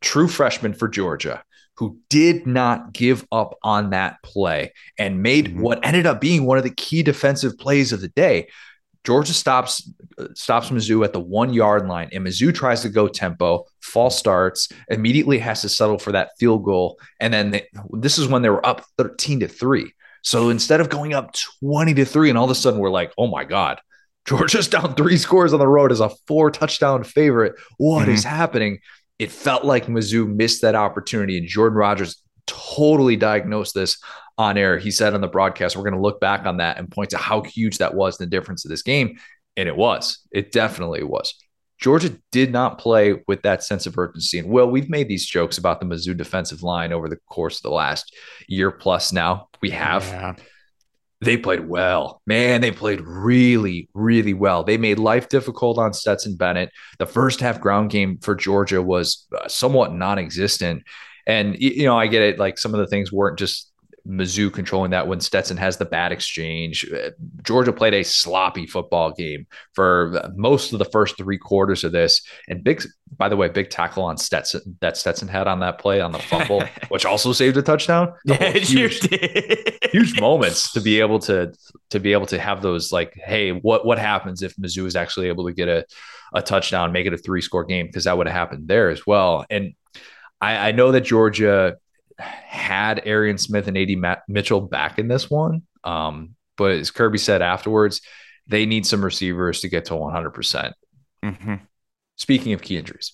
true 0.01 0.28
freshman 0.28 0.74
for 0.74 0.88
Georgia 0.88 1.44
who 1.78 1.98
did 2.10 2.46
not 2.46 2.94
give 2.94 3.25
up 3.31 3.58
on 3.64 3.90
that 3.92 4.22
play 4.24 4.74
and 4.98 5.24
made 5.24 5.48
mm-hmm. 5.48 5.62
what 5.62 5.86
ended 5.86 6.06
up 6.06 6.22
being 6.22 6.46
one 6.46 6.58
of 6.58 6.64
the 6.64 6.70
key 6.70 7.04
defensive 7.04 7.58
plays 7.58 7.92
of 7.92 8.02
the 8.02 8.10
day. 8.10 8.48
Georgia 9.04 9.34
stops 9.34 9.90
stops 10.34 10.70
Mizzou 10.70 11.04
at 11.04 11.12
the 11.12 11.20
one 11.20 11.54
yard 11.54 11.88
line, 11.88 12.10
and 12.14 12.25
Mizzou 12.25 12.54
tries 12.54 12.84
to 12.84 12.90
go 12.90 13.10
tempo, 13.10 13.66
false 13.81 14.18
starts, 14.18 14.70
immediately 14.88 15.40
has 15.40 15.62
to 15.62 15.70
settle 15.70 16.00
for 16.00 16.14
that 16.14 16.30
field 16.40 16.64
goal, 16.64 16.98
and 17.20 17.34
then 17.34 17.52
they, 17.52 17.68
this 17.92 18.18
is 18.18 18.30
when 18.30 18.44
they 18.44 18.50
were 18.50 18.66
up 18.66 18.86
thirteen 18.98 19.42
to 19.42 19.48
three. 19.50 19.92
So 20.22 20.50
instead 20.50 20.80
of 20.80 20.88
going 20.88 21.14
up 21.14 21.36
twenty 21.62 21.94
to 21.96 22.06
three, 22.06 22.30
and 22.30 22.38
all 22.38 22.46
of 22.46 22.52
a 22.52 22.56
sudden 22.56 22.80
we're 22.80 22.90
like, 22.90 23.12
oh 23.18 23.28
my 23.28 23.44
god, 23.44 23.81
Georgia's 24.25 24.68
down 24.70 24.96
three 24.96 25.18
scores 25.18 25.52
on 25.52 25.60
the 25.60 25.68
road 25.68 25.92
as 25.92 26.00
a 26.00 26.12
four 26.28 26.50
touchdown 26.50 27.04
favorite. 27.04 27.56
What 27.78 28.04
mm-hmm. 28.04 28.12
is 28.12 28.24
happening? 28.24 28.80
It 29.24 29.31
felt 29.31 29.64
like 29.64 29.86
Mizzou 29.86 30.28
missed 30.28 30.62
that 30.64 30.75
opportunity, 30.75 31.38
and 31.38 31.48
Jordan 31.48 31.78
Rodgers 31.78 32.22
totally 32.46 33.16
diagnosed 33.16 33.74
this 33.74 33.98
on 34.38 34.58
air. 34.58 34.78
He 34.78 34.92
said 34.92 35.14
on 35.14 35.22
the 35.22 35.30
broadcast, 35.30 35.78
we're 35.78 35.84
going 35.84 35.94
to 35.94 36.02
look 36.02 36.20
back 36.20 36.46
on 36.46 36.58
that 36.58 36.78
and 36.78 36.92
point 36.92 37.12
to 37.12 37.18
how 37.18 37.42
huge 37.42 37.78
that 37.78 37.94
was 37.94 38.20
in 38.20 38.25
the 38.25 38.30
difference 38.30 38.66
of 38.66 38.70
this 38.70 38.81
game. 38.81 39.18
And 39.56 39.70
it 39.70 39.78
was. 39.78 40.20
It 40.34 40.52
definitely 40.52 41.04
was. 41.04 41.34
Georgia 41.80 42.18
did 42.34 42.52
not 42.52 42.80
play 42.80 43.22
with 43.25 43.44
that 43.44 43.64
sense 43.64 43.86
of 43.86 43.98
urgency. 43.98 44.40
And 44.40 44.50
Will, 44.50 44.70
we've 44.70 44.90
made 44.90 45.08
these 45.08 45.25
jokes 45.25 45.58
about 45.58 45.80
the 45.80 45.86
Mizzou 45.86 46.18
defensive 46.18 46.62
line 46.62 46.92
over 46.92 47.08
the 47.08 47.20
course 47.30 47.58
of 47.58 47.63
the 47.63 47.72
last 47.72 48.13
year 48.50 48.72
plus 48.72 49.13
now. 49.13 49.48
We 49.62 49.70
have. 49.70 50.06
Yeah. 50.06 50.34
They 51.24 51.38
played 51.38 51.68
well. 51.68 52.22
Man, 52.25 52.62
they 52.62 52.72
played 52.72 53.01
really, 53.01 53.89
really 53.94 54.34
well. 54.34 54.63
They 54.63 54.77
made 54.77 55.00
life 55.00 55.30
difficult 55.30 55.77
on 55.77 55.94
Stetson 55.94 56.36
Bennett. 56.36 56.72
The 57.00 57.06
first 57.06 57.39
half 57.39 57.60
ground 57.60 57.89
game 57.89 58.18
for 58.20 58.36
Georgia 58.36 58.82
was 58.82 59.27
uh, 59.36 59.48
somewhat 59.48 59.94
non 59.94 60.20
existent. 60.20 60.84
And, 61.25 61.56
you 61.60 61.86
know, 61.86 61.98
I 61.98 62.08
get 62.08 62.22
it. 62.22 62.39
Like 62.39 62.58
some 62.58 62.74
of 62.74 62.80
the 62.80 62.88
things 62.88 63.12
weren't 63.12 63.39
just 63.39 63.73
Mizzou 64.07 64.51
controlling 64.51 64.91
that 64.91 65.07
when 65.07 65.22
Stetson 65.22 65.55
has 65.57 65.77
the 65.77 65.86
bad 65.86 66.12
exchange. 66.12 66.86
Uh, 66.91 67.12
Georgia 67.41 67.72
played 67.72 67.93
a 67.93 68.03
sloppy 68.03 68.67
football 68.67 69.12
game 69.12 69.48
for 69.74 70.29
most 70.36 70.74
of 70.74 70.79
the 70.79 70.86
first 70.86 71.17
three 71.17 71.38
quarters 71.38 71.83
of 71.86 71.93
this. 71.93 72.22
And 72.50 72.63
big, 72.63 72.83
by 73.15 73.29
the 73.29 73.38
way, 73.38 73.48
big 73.48 73.69
tackle 73.69 74.03
on 74.03 74.17
Stetson 74.17 74.77
that 74.81 74.98
Stetson 74.98 75.29
had 75.29 75.48
on 75.48 75.62
that 75.62 75.79
play 75.79 76.01
on 76.01 76.12
the 76.12 76.19
fumble, 76.19 76.63
which 76.89 77.05
also 77.05 77.31
saved 77.31 77.57
a 77.57 77.62
touchdown. 77.62 78.13
Yeah, 78.25 78.51
huge, 78.51 79.00
huge 79.91 80.19
moments 80.19 80.72
to 80.74 80.81
be 80.81 81.00
able 81.00 81.19
to 81.19 81.53
to 81.91 82.00
be 82.00 82.13
able 82.13 82.25
to 82.27 82.39
have 82.39 82.62
those 82.62 82.91
like, 82.91 83.13
hey, 83.13 83.51
what 83.51 83.86
what 83.86 84.00
happens 84.00 84.41
if 84.41 84.55
Mizzou 84.55 84.86
is 84.86 84.95
actually 84.95 85.27
able 85.27 85.45
to 85.45 85.53
get 85.53 85.67
a 85.67 85.86
a 86.33 86.41
touchdown, 86.41 86.91
make 86.91 87.05
it 87.05 87.13
a 87.13 87.17
three 87.17 87.41
score 87.41 87.63
game 87.63 87.86
because 87.86 88.05
that 88.05 88.17
would 88.17 88.27
have 88.27 88.36
happened 88.36 88.67
there 88.67 88.89
as 88.89 89.05
well. 89.05 89.45
And 89.50 89.75
I, 90.41 90.69
I 90.69 90.72
know 90.72 90.91
that 90.91 91.01
Georgia 91.01 91.77
had 92.17 93.01
Arian 93.05 93.38
Smith 93.38 93.67
and 93.67 93.77
AD 93.77 94.22
Mitchell 94.27 94.62
back 94.62 95.00
in 95.00 95.08
this 95.08 95.29
one. 95.29 95.63
Um, 95.84 96.36
but 96.58 96.72
as 96.72 96.91
Kirby 96.91 97.17
said 97.17 97.41
afterwards, 97.41 98.01
they 98.48 98.65
need 98.65 98.86
some 98.86 99.03
receivers 99.03 99.62
to 99.62 99.70
get 99.70 99.86
to 99.86 99.93
100%. 99.93 100.34
percent 100.34 100.74
mm 101.24 101.41
hmm 101.41 101.55
Speaking 102.15 102.53
of 102.53 102.62
key 102.62 102.77
injuries, 102.77 103.13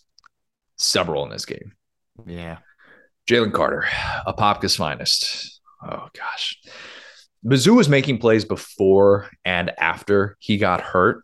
several 0.78 1.24
in 1.24 1.30
this 1.30 1.46
game. 1.46 1.72
Yeah. 2.26 2.58
Jalen 3.30 3.54
Carter, 3.54 3.86
Apopka's 4.28 4.76
finest. 4.76 5.62
Oh, 5.82 6.10
gosh. 6.14 6.60
Mizzou 7.46 7.78
was 7.78 7.88
making 7.88 8.18
plays 8.18 8.44
before 8.44 9.30
and 9.46 9.72
after 9.80 10.36
he 10.40 10.58
got 10.58 10.82
hurt. 10.82 11.24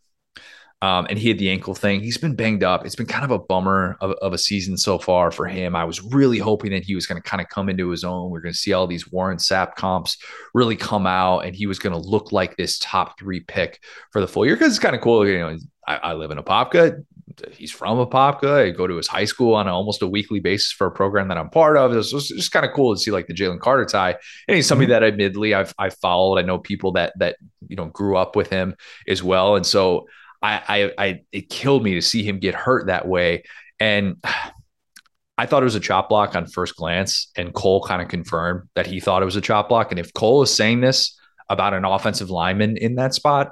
Um, 0.81 1.07
and 1.09 1.17
he 1.17 1.29
had 1.29 1.39
the 1.39 1.49
ankle 1.49 1.73
thing. 1.73 2.01
He's 2.01 2.17
been 2.17 2.35
banged 2.35 2.63
up. 2.63 2.85
It's 2.85 2.95
been 2.95 3.05
kind 3.05 3.23
of 3.23 3.31
a 3.31 3.39
bummer 3.39 3.97
of, 4.01 4.11
of 4.21 4.33
a 4.33 4.37
season 4.37 4.77
so 4.77 4.99
far 4.99 5.31
for 5.31 5.47
him. 5.47 5.75
I 5.75 5.85
was 5.85 6.01
really 6.01 6.37
hoping 6.37 6.71
that 6.71 6.83
he 6.83 6.95
was 6.95 7.07
going 7.07 7.19
to 7.19 7.27
kind 7.27 7.41
of 7.41 7.47
come 7.47 7.69
into 7.69 7.89
his 7.89 8.03
own. 8.03 8.29
We're 8.29 8.41
going 8.41 8.53
to 8.53 8.59
see 8.59 8.73
all 8.73 8.85
these 8.85 9.09
Warren 9.11 9.37
Sapp 9.37 9.75
comps 9.75 10.17
really 10.53 10.75
come 10.75 11.07
out, 11.07 11.39
and 11.39 11.55
he 11.55 11.65
was 11.65 11.79
going 11.79 11.93
to 11.93 12.09
look 12.09 12.31
like 12.31 12.57
this 12.57 12.77
top 12.79 13.17
three 13.17 13.39
pick 13.39 13.81
for 14.11 14.19
the 14.19 14.27
full 14.27 14.45
year 14.45 14.55
because 14.55 14.73
it's 14.73 14.79
kind 14.79 14.95
of 14.95 15.01
cool. 15.01 15.27
You 15.27 15.39
know, 15.39 15.57
I, 15.87 15.95
I 15.95 16.13
live 16.13 16.31
in 16.31 16.37
Apopka. 16.37 17.03
he's 17.51 17.71
from 17.71 17.97
Apopka. 17.97 18.65
I 18.65 18.69
go 18.71 18.85
to 18.85 18.97
his 18.97 19.07
high 19.07 19.25
school 19.25 19.55
on 19.55 19.67
a, 19.67 19.73
almost 19.73 20.01
a 20.01 20.07
weekly 20.07 20.41
basis 20.41 20.71
for 20.73 20.87
a 20.87 20.91
program 20.91 21.29
that 21.29 21.37
I'm 21.37 21.49
part 21.49 21.77
of. 21.77 21.93
It 21.93 21.97
was, 21.97 22.13
was 22.13 22.27
just 22.27 22.51
kind 22.51 22.65
of 22.65 22.73
cool 22.73 22.93
to 22.93 22.99
see 22.99 23.11
like 23.11 23.27
the 23.27 23.33
Jalen 23.33 23.59
Carter 23.59 23.85
tie. 23.85 24.15
And 24.47 24.55
he's 24.55 24.67
somebody 24.67 24.91
mm-hmm. 24.91 25.01
that 25.01 25.03
admittedly 25.03 25.53
I've 25.53 25.73
I've 25.79 25.95
followed. 25.97 26.37
I 26.37 26.41
know 26.41 26.59
people 26.59 26.91
that 26.93 27.13
that 27.19 27.37
you 27.67 27.75
know 27.75 27.85
grew 27.85 28.17
up 28.17 28.35
with 28.35 28.49
him 28.49 28.75
as 29.07 29.23
well. 29.23 29.55
And 29.55 29.65
so 29.65 30.07
I 30.45 30.61
I, 30.67 30.91
I 30.97 31.21
it 31.31 31.49
killed 31.49 31.83
me 31.83 31.95
to 31.95 32.01
see 32.01 32.23
him 32.23 32.39
get 32.39 32.55
hurt 32.55 32.87
that 32.87 33.07
way. 33.07 33.43
And 33.79 34.17
I 35.37 35.45
thought 35.45 35.63
it 35.63 35.65
was 35.65 35.75
a 35.75 35.81
chop 35.81 36.07
block 36.07 36.33
on 36.33 36.45
first 36.47 36.77
glance, 36.77 37.29
and 37.35 37.53
Cole 37.53 37.83
kind 37.83 38.01
of 38.01 38.07
confirmed 38.07 38.69
that 38.75 38.87
he 38.87 39.01
thought 39.01 39.21
it 39.21 39.25
was 39.25 39.35
a 39.35 39.41
chop 39.41 39.67
block. 39.67 39.91
And 39.91 39.99
if 39.99 40.13
Cole 40.13 40.41
is 40.43 40.53
saying 40.53 40.79
this 40.79 41.19
about 41.49 41.73
an 41.73 41.83
offensive 41.83 42.29
lineman 42.29 42.77
in 42.77 42.95
that 42.95 43.13
spot, 43.13 43.51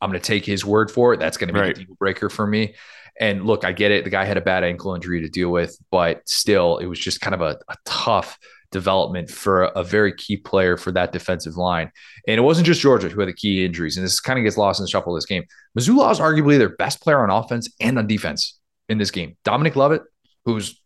I'm 0.00 0.10
going 0.10 0.20
to 0.20 0.24
take 0.24 0.44
his 0.44 0.64
word 0.64 0.92
for 0.92 1.12
it. 1.12 1.18
That's 1.18 1.36
going 1.36 1.48
to 1.48 1.54
be 1.54 1.58
right. 1.58 1.76
a 1.76 1.84
deal 1.84 1.96
breaker 1.98 2.30
for 2.30 2.46
me. 2.46 2.76
And 3.18 3.46
look, 3.46 3.64
I 3.64 3.72
get 3.72 3.90
it. 3.90 4.04
The 4.04 4.10
guy 4.10 4.24
had 4.24 4.36
a 4.36 4.42
bad 4.42 4.62
ankle 4.62 4.94
injury 4.94 5.22
to 5.22 5.28
deal 5.28 5.50
with, 5.50 5.76
but 5.90 6.28
still, 6.28 6.78
it 6.78 6.86
was 6.86 7.00
just 7.00 7.20
kind 7.20 7.34
of 7.34 7.40
a, 7.40 7.58
a 7.68 7.76
tough 7.84 8.38
development 8.74 9.30
for 9.30 9.62
a, 9.62 9.84
very 9.84 10.12
key 10.12 10.36
player 10.36 10.76
for 10.76 10.90
that 10.90 11.12
defensive 11.12 11.56
line. 11.56 11.90
And 12.26 12.36
it 12.36 12.42
wasn't 12.42 12.66
just 12.66 12.80
Georgia 12.80 13.08
who 13.08 13.20
had 13.20 13.28
the 13.28 13.32
key 13.32 13.64
injuries. 13.64 13.96
And 13.96 14.04
this 14.04 14.18
kind 14.18 14.36
of 14.36 14.44
gets 14.44 14.58
lost 14.58 14.80
in 14.80 14.84
the 14.84 14.90
shuffle 14.90 15.14
of 15.14 15.18
this 15.18 15.26
game. 15.26 15.44
Missoula 15.76 16.10
is 16.10 16.18
arguably 16.18 16.58
their 16.58 16.74
best 16.76 17.00
player 17.00 17.22
on 17.22 17.30
offense 17.30 17.72
and 17.80 17.96
on 17.96 18.08
defense 18.08 18.58
in 18.88 18.98
this 18.98 19.12
game. 19.12 19.36
Dominic 19.44 19.76
Lovett, 19.76 20.02
who's 20.44 20.80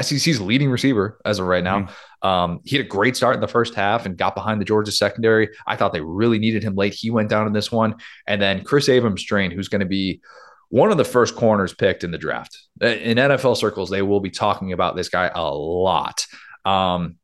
SEC's 0.00 0.40
leading 0.40 0.70
receiver 0.70 1.18
as 1.24 1.40
of 1.40 1.46
right 1.46 1.64
now. 1.64 1.80
Mm-hmm. 1.80 2.28
Um, 2.28 2.60
he 2.64 2.76
had 2.76 2.86
a 2.86 2.88
great 2.88 3.16
start 3.16 3.34
in 3.34 3.40
the 3.40 3.48
first 3.48 3.74
half 3.74 4.06
and 4.06 4.16
got 4.16 4.36
behind 4.36 4.60
the 4.60 4.64
Georgia 4.64 4.92
secondary. 4.92 5.48
I 5.66 5.74
thought 5.74 5.92
they 5.92 6.00
really 6.00 6.38
needed 6.38 6.62
him 6.62 6.76
late. 6.76 6.94
He 6.94 7.10
went 7.10 7.28
down 7.28 7.48
in 7.48 7.52
this 7.52 7.72
one. 7.72 7.96
And 8.28 8.40
then 8.40 8.62
Chris 8.62 8.88
Abrams-Draine, 8.88 9.52
who's 9.52 9.68
going 9.68 9.80
to 9.80 9.86
be 9.86 10.20
one 10.68 10.90
of 10.90 10.96
the 10.96 11.04
first 11.04 11.34
corners 11.34 11.74
picked 11.74 12.04
in 12.04 12.12
the 12.12 12.18
draft. 12.18 12.56
In 12.80 13.18
NFL 13.18 13.56
circles, 13.56 13.90
they 13.90 14.02
will 14.02 14.20
be 14.20 14.30
talking 14.30 14.72
about 14.72 14.94
this 14.94 15.08
guy 15.08 15.30
a 15.34 15.50
lot. 15.50 16.26
Um, 16.66 17.16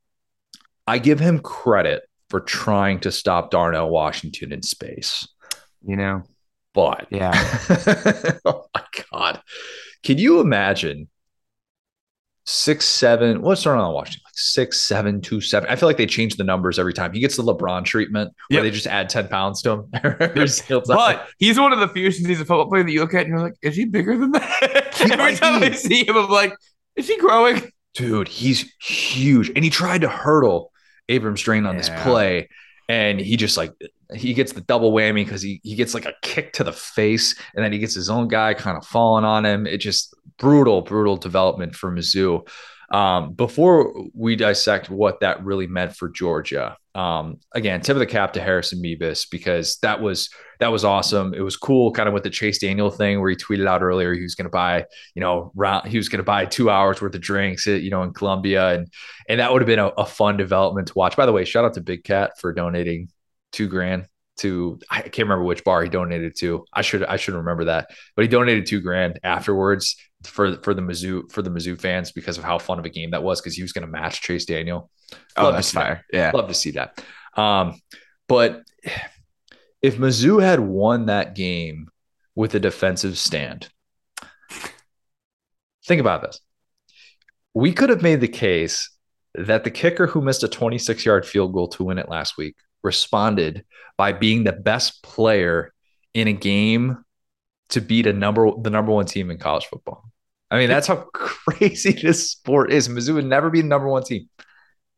I 0.86 0.98
give 0.98 1.20
him 1.20 1.40
credit 1.40 2.02
for 2.30 2.40
trying 2.40 3.00
to 3.00 3.12
stop 3.12 3.50
Darnell 3.50 3.90
Washington 3.90 4.52
in 4.52 4.62
space. 4.62 5.28
You 5.84 5.96
know, 5.96 6.22
but 6.74 7.08
yeah. 7.10 7.32
oh 8.44 8.66
my 8.74 8.84
God. 9.10 9.42
Can 10.02 10.18
you 10.18 10.40
imagine 10.40 11.08
six 12.44 12.84
seven. 12.84 13.42
What's 13.42 13.66
on 13.66 13.94
Washington? 13.94 14.22
Like 14.24 14.34
six 14.34 14.80
seven 14.80 15.20
two 15.20 15.40
seven. 15.40 15.68
I 15.68 15.76
feel 15.76 15.88
like 15.88 15.96
they 15.96 16.06
change 16.06 16.36
the 16.36 16.44
numbers 16.44 16.78
every 16.78 16.92
time. 16.92 17.12
He 17.12 17.20
gets 17.20 17.36
the 17.36 17.42
LeBron 17.42 17.84
treatment 17.84 18.32
where 18.48 18.58
yep. 18.58 18.64
they 18.64 18.70
just 18.70 18.86
add 18.86 19.08
ten 19.08 19.28
pounds 19.28 19.62
to 19.62 19.70
him. 19.70 19.88
but 20.86 21.28
he's 21.38 21.58
one 21.58 21.72
of 21.72 21.80
the 21.80 21.88
few 21.88 22.10
seasons 22.10 22.40
of 22.40 22.46
football 22.46 22.68
player 22.68 22.82
that 22.82 22.92
you 22.92 23.00
look 23.00 23.14
at 23.14 23.22
and 23.22 23.28
you're 23.28 23.40
like, 23.40 23.54
is 23.62 23.76
he 23.76 23.84
bigger 23.84 24.16
than 24.16 24.32
that? 24.32 24.96
every 25.00 25.36
time 25.36 25.60
be. 25.60 25.66
I 25.66 25.70
see 25.72 26.06
him, 26.06 26.16
I'm 26.16 26.28
like, 26.28 26.54
is 26.96 27.08
he 27.08 27.16
growing? 27.18 27.70
Dude, 27.94 28.28
he's 28.28 28.72
huge, 28.80 29.50
and 29.54 29.64
he 29.64 29.70
tried 29.70 30.00
to 30.00 30.08
hurdle 30.08 30.72
Abrams-Draine 31.08 31.68
on 31.68 31.74
yeah. 31.74 31.80
this 31.80 31.90
play, 32.02 32.48
and 32.88 33.20
he 33.20 33.36
just 33.36 33.56
like 33.56 33.72
he 34.14 34.34
gets 34.34 34.52
the 34.52 34.60
double 34.62 34.92
whammy 34.92 35.24
because 35.24 35.42
he 35.42 35.60
he 35.62 35.74
gets 35.74 35.94
like 35.94 36.06
a 36.06 36.14
kick 36.22 36.52
to 36.54 36.64
the 36.64 36.72
face, 36.72 37.34
and 37.54 37.64
then 37.64 37.72
he 37.72 37.78
gets 37.78 37.94
his 37.94 38.08
own 38.10 38.28
guy 38.28 38.54
kind 38.54 38.76
of 38.76 38.86
falling 38.86 39.24
on 39.24 39.44
him. 39.44 39.66
It 39.66 39.78
just 39.78 40.14
brutal, 40.38 40.82
brutal 40.82 41.16
development 41.16 41.74
for 41.74 41.92
Mizzou. 41.92 42.46
Um, 42.92 43.32
before 43.32 43.94
we 44.12 44.36
dissect 44.36 44.90
what 44.90 45.20
that 45.20 45.42
really 45.42 45.66
meant 45.66 45.96
for 45.96 46.10
Georgia, 46.10 46.76
um, 46.94 47.38
again, 47.52 47.80
tip 47.80 47.96
of 47.96 48.00
the 48.00 48.06
cap 48.06 48.34
to 48.34 48.42
Harrison 48.42 48.82
Mevis 48.82 49.24
because 49.24 49.78
that 49.78 50.02
was 50.02 50.28
that 50.60 50.70
was 50.70 50.84
awesome. 50.84 51.32
It 51.32 51.40
was 51.40 51.56
cool, 51.56 51.90
kind 51.92 52.06
of 52.06 52.12
with 52.12 52.22
the 52.22 52.30
Chase 52.30 52.58
Daniel 52.58 52.90
thing 52.90 53.20
where 53.20 53.30
he 53.30 53.36
tweeted 53.36 53.66
out 53.66 53.82
earlier 53.82 54.12
he 54.12 54.22
was 54.22 54.34
going 54.34 54.44
to 54.44 54.50
buy, 54.50 54.84
you 55.14 55.20
know, 55.20 55.50
round, 55.54 55.88
he 55.88 55.96
was 55.96 56.10
going 56.10 56.18
to 56.18 56.24
buy 56.24 56.44
two 56.44 56.68
hours 56.68 57.00
worth 57.00 57.14
of 57.14 57.20
drinks, 57.22 57.66
you 57.66 57.90
know, 57.90 58.02
in 58.02 58.12
Columbia, 58.12 58.74
and 58.74 58.92
and 59.26 59.40
that 59.40 59.50
would 59.50 59.62
have 59.62 59.66
been 59.66 59.78
a, 59.78 59.88
a 59.88 60.04
fun 60.04 60.36
development 60.36 60.88
to 60.88 60.94
watch. 60.94 61.16
By 61.16 61.24
the 61.24 61.32
way, 61.32 61.46
shout 61.46 61.64
out 61.64 61.74
to 61.74 61.80
Big 61.80 62.04
Cat 62.04 62.38
for 62.38 62.52
donating 62.52 63.08
two 63.52 63.68
grand 63.68 64.06
to 64.38 64.78
I 64.90 65.02
can't 65.02 65.18
remember 65.28 65.44
which 65.44 65.64
bar 65.64 65.82
he 65.82 65.88
donated 65.88 66.36
to. 66.40 66.66
I 66.72 66.82
should 66.82 67.04
I 67.04 67.16
should 67.16 67.34
remember 67.34 67.64
that. 67.64 67.88
But 68.16 68.22
he 68.22 68.28
donated 68.28 68.66
two 68.66 68.80
grand 68.80 69.18
afterwards 69.22 69.96
for 70.24 70.56
for 70.62 70.74
the 70.74 70.82
Mizzou 70.82 71.30
for 71.30 71.42
the 71.42 71.50
Mizzou 71.50 71.80
fans 71.80 72.12
because 72.12 72.38
of 72.38 72.44
how 72.44 72.58
fun 72.58 72.78
of 72.78 72.84
a 72.84 72.90
game 72.90 73.10
that 73.10 73.22
was 73.22 73.40
because 73.40 73.54
he 73.54 73.62
was 73.62 73.72
going 73.72 73.86
to 73.86 73.90
match 73.90 74.22
Chase 74.22 74.44
Daniel. 74.44 74.90
Oh, 75.36 75.44
love 75.44 75.54
that's 75.54 75.72
fire! 75.72 76.04
That. 76.12 76.18
Yeah, 76.18 76.30
love 76.34 76.48
to 76.48 76.54
see 76.54 76.72
that. 76.72 77.02
Um, 77.36 77.80
but 78.28 78.62
if 79.80 79.96
Mizzou 79.96 80.42
had 80.42 80.60
won 80.60 81.06
that 81.06 81.34
game 81.34 81.88
with 82.34 82.54
a 82.54 82.60
defensive 82.60 83.18
stand, 83.18 83.68
think 85.84 86.00
about 86.00 86.22
this. 86.22 86.40
We 87.54 87.72
could 87.72 87.90
have 87.90 88.02
made 88.02 88.20
the 88.20 88.28
case 88.28 88.90
that 89.34 89.64
the 89.64 89.70
kicker 89.70 90.06
who 90.06 90.20
missed 90.20 90.42
a 90.42 90.48
26 90.48 91.04
yard 91.04 91.26
field 91.26 91.52
goal 91.52 91.68
to 91.68 91.84
win 91.84 91.98
it 91.98 92.08
last 92.08 92.36
week 92.36 92.56
responded 92.82 93.64
by 93.96 94.12
being 94.12 94.44
the 94.44 94.52
best 94.52 95.02
player 95.02 95.72
in 96.14 96.28
a 96.28 96.32
game 96.32 96.98
to 97.70 97.80
beat 97.80 98.06
a 98.06 98.12
number 98.12 98.50
the 98.60 98.70
number 98.70 98.92
one 98.92 99.06
team 99.06 99.30
in 99.30 99.38
college 99.38 99.66
football. 99.66 100.04
I 100.52 100.58
mean, 100.58 100.68
that's 100.68 100.86
how 100.86 100.96
crazy 101.14 101.92
this 102.02 102.30
sport 102.30 102.72
is. 102.72 102.86
Mizzou 102.86 103.14
would 103.14 103.24
never 103.24 103.48
be 103.48 103.62
the 103.62 103.68
number 103.68 103.88
one 103.88 104.04
team. 104.04 104.28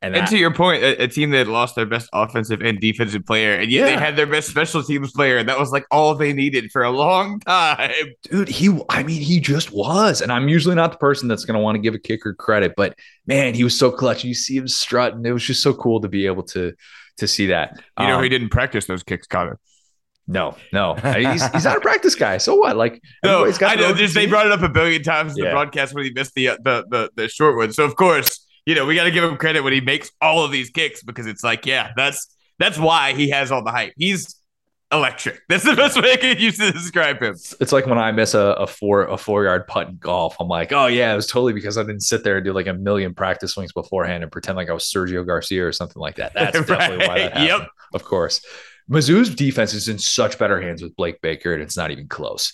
And, 0.03 0.15
and 0.15 0.27
to 0.27 0.37
your 0.37 0.53
point, 0.53 0.83
a, 0.83 1.05
a, 1.05 1.09
team 1.09 1.31
that 1.31 1.47
lost 1.47 1.77
their 1.77 1.87
best 1.87 2.11
offensive 2.13 2.61
and 2.61 2.79
defensive 2.79 3.25
player, 3.25 3.55
and 3.55 3.71
yet 3.71 3.89
yeah. 3.89 3.95
they 3.97 4.05
had 4.05 4.17
their 4.17 4.27
best 4.27 4.51
special 4.51 4.83
teams 4.83 5.13
player, 5.13 5.39
and 5.39 5.49
that 5.49 5.59
was 5.59 5.71
like 5.71 5.87
all 5.91 6.15
they 6.15 6.35
needed 6.35 6.71
for 6.71 6.83
a 6.83 6.91
long 6.91 7.41
time. 7.41 7.91
Dude, 8.25 8.49
he, 8.49 8.79
I 8.91 9.03
mean, 9.03 9.23
he 9.23 9.41
just 9.41 9.73
was. 9.73 10.21
And 10.21 10.31
I'm 10.31 10.47
usually 10.47 10.75
not 10.75 10.93
the 10.93 10.99
person 10.99 11.27
that's 11.27 11.47
going 11.47 11.57
to 11.57 11.63
want 11.63 11.77
to 11.77 11.81
give 11.81 11.95
a 11.95 11.99
kicker 11.99 12.35
credit, 12.35 12.75
but 12.77 12.99
man, 13.27 13.55
he 13.55 13.65
was 13.65 13.79
so 13.79 13.91
clutch. 13.91 14.25
You 14.25 14.35
see 14.35 14.59
him 14.59 14.69
strut, 14.69 15.15
and 15.15 15.27
it 15.27 15.33
was 15.33 15.45
just 15.45 15.63
so 15.63 15.73
cool 15.73 16.03
to 16.03 16.09
be 16.09 16.27
able 16.27 16.43
to 16.49 16.75
to 17.19 17.29
see 17.29 17.47
that. 17.47 17.81
You 17.99 18.09
know, 18.09 18.17
um, 18.17 18.23
he 18.23 18.29
didn't 18.29 18.51
practice 18.51 18.85
those 18.85 19.05
kicks, 19.05 19.27
Connor. 19.27 19.59
No, 20.27 20.57
no, 20.73 20.95
he's 20.95 21.47
he's 21.53 21.65
not 21.65 21.77
a 21.77 21.81
practice 21.81 22.15
guy. 22.15 22.39
So 22.39 22.55
what? 22.55 22.77
Like, 22.77 23.03
no, 23.23 23.45
I 23.45 23.75
know. 23.75 23.93
Just 23.93 24.15
they 24.15 24.27
brought 24.27 24.47
it 24.47 24.53
up 24.53 24.63
a 24.63 24.71
billion 24.71 25.03
times 25.03 25.37
in 25.37 25.45
yeah. 25.45 25.51
the 25.51 25.55
broadcast 25.55 25.95
when 25.95 26.05
he 26.05 26.13
missed 26.13 26.35
the, 26.35 26.49
uh, 26.49 26.57
the 26.63 26.87
the 26.89 27.11
the 27.15 27.29
short 27.29 27.57
one. 27.57 27.73
So 27.75 27.85
of 27.85 27.95
course, 27.97 28.47
you 28.65 28.75
know, 28.75 28.87
we 28.87 28.95
got 28.95 29.05
to 29.05 29.11
give 29.11 29.23
him 29.23 29.37
credit 29.37 29.63
when 29.63 29.75
he 29.75 29.83
makes 29.83 30.11
all 30.23 30.43
of 30.45 30.51
these 30.51 30.71
kicks 30.71 31.03
because 31.03 31.27
it's 31.27 31.45
like, 31.45 31.67
yeah, 31.67 31.93
that's 31.95 32.35
that's 32.59 32.79
why 32.79 33.13
he 33.13 33.29
has 33.31 33.53
all 33.53 33.63
the 33.63 33.71
hype. 33.71 33.93
He's 33.99 34.35
electric. 34.93 35.43
That's 35.49 35.65
the 35.65 35.75
best 35.75 36.01
way 36.01 36.13
I 36.13 36.17
could 36.17 36.41
use 36.41 36.57
to 36.59 36.71
describe 36.71 37.21
him. 37.21 37.35
It's 37.61 37.73
like 37.73 37.87
when 37.87 37.99
I 37.99 38.13
miss 38.13 38.35
a, 38.35 38.39
a 38.39 38.67
four 38.67 39.05
a 39.07 39.19
four 39.19 39.45
yard 39.45 39.67
putt 39.67 39.89
in 39.89 39.97
golf. 39.97 40.37
I'm 40.41 40.49
like, 40.49 40.73
oh 40.73 40.87
yeah, 40.87 41.13
it 41.13 41.17
was 41.17 41.27
totally 41.27 41.53
because 41.53 41.77
I 41.77 41.83
didn't 41.83 42.03
sit 42.03 42.25
there 42.25 42.37
and 42.37 42.45
do 42.45 42.53
like 42.53 42.67
a 42.67 42.75
million 42.75 43.15
practice 43.15 43.53
swings 43.53 43.73
beforehand 43.73 44.23
and 44.23 44.33
pretend 44.33 44.57
like 44.57 44.71
I 44.71 44.73
was 44.73 44.85
Sergio 44.85 45.27
Garcia 45.27 45.67
or 45.67 45.73
something 45.73 46.01
like 46.01 46.17
that. 46.17 46.33
That's 46.35 46.57
right. 46.57 46.67
definitely 46.67 47.09
why 47.09 47.19
that 47.19 47.33
happened. 47.33 47.47
Yep. 47.49 47.69
Of 47.95 48.05
course. 48.05 48.45
Mizzou's 48.91 49.35
defense 49.35 49.75
is 49.75 49.89
in 49.89 49.99
such 49.99 50.39
better 50.39 50.61
hands 50.61 50.83
with 50.83 50.95
Blake 50.97 51.21
Baker, 51.21 51.55
and 51.55 51.63
it's 51.63 51.77
not 51.77 51.91
even 51.91 52.09
close. 52.09 52.53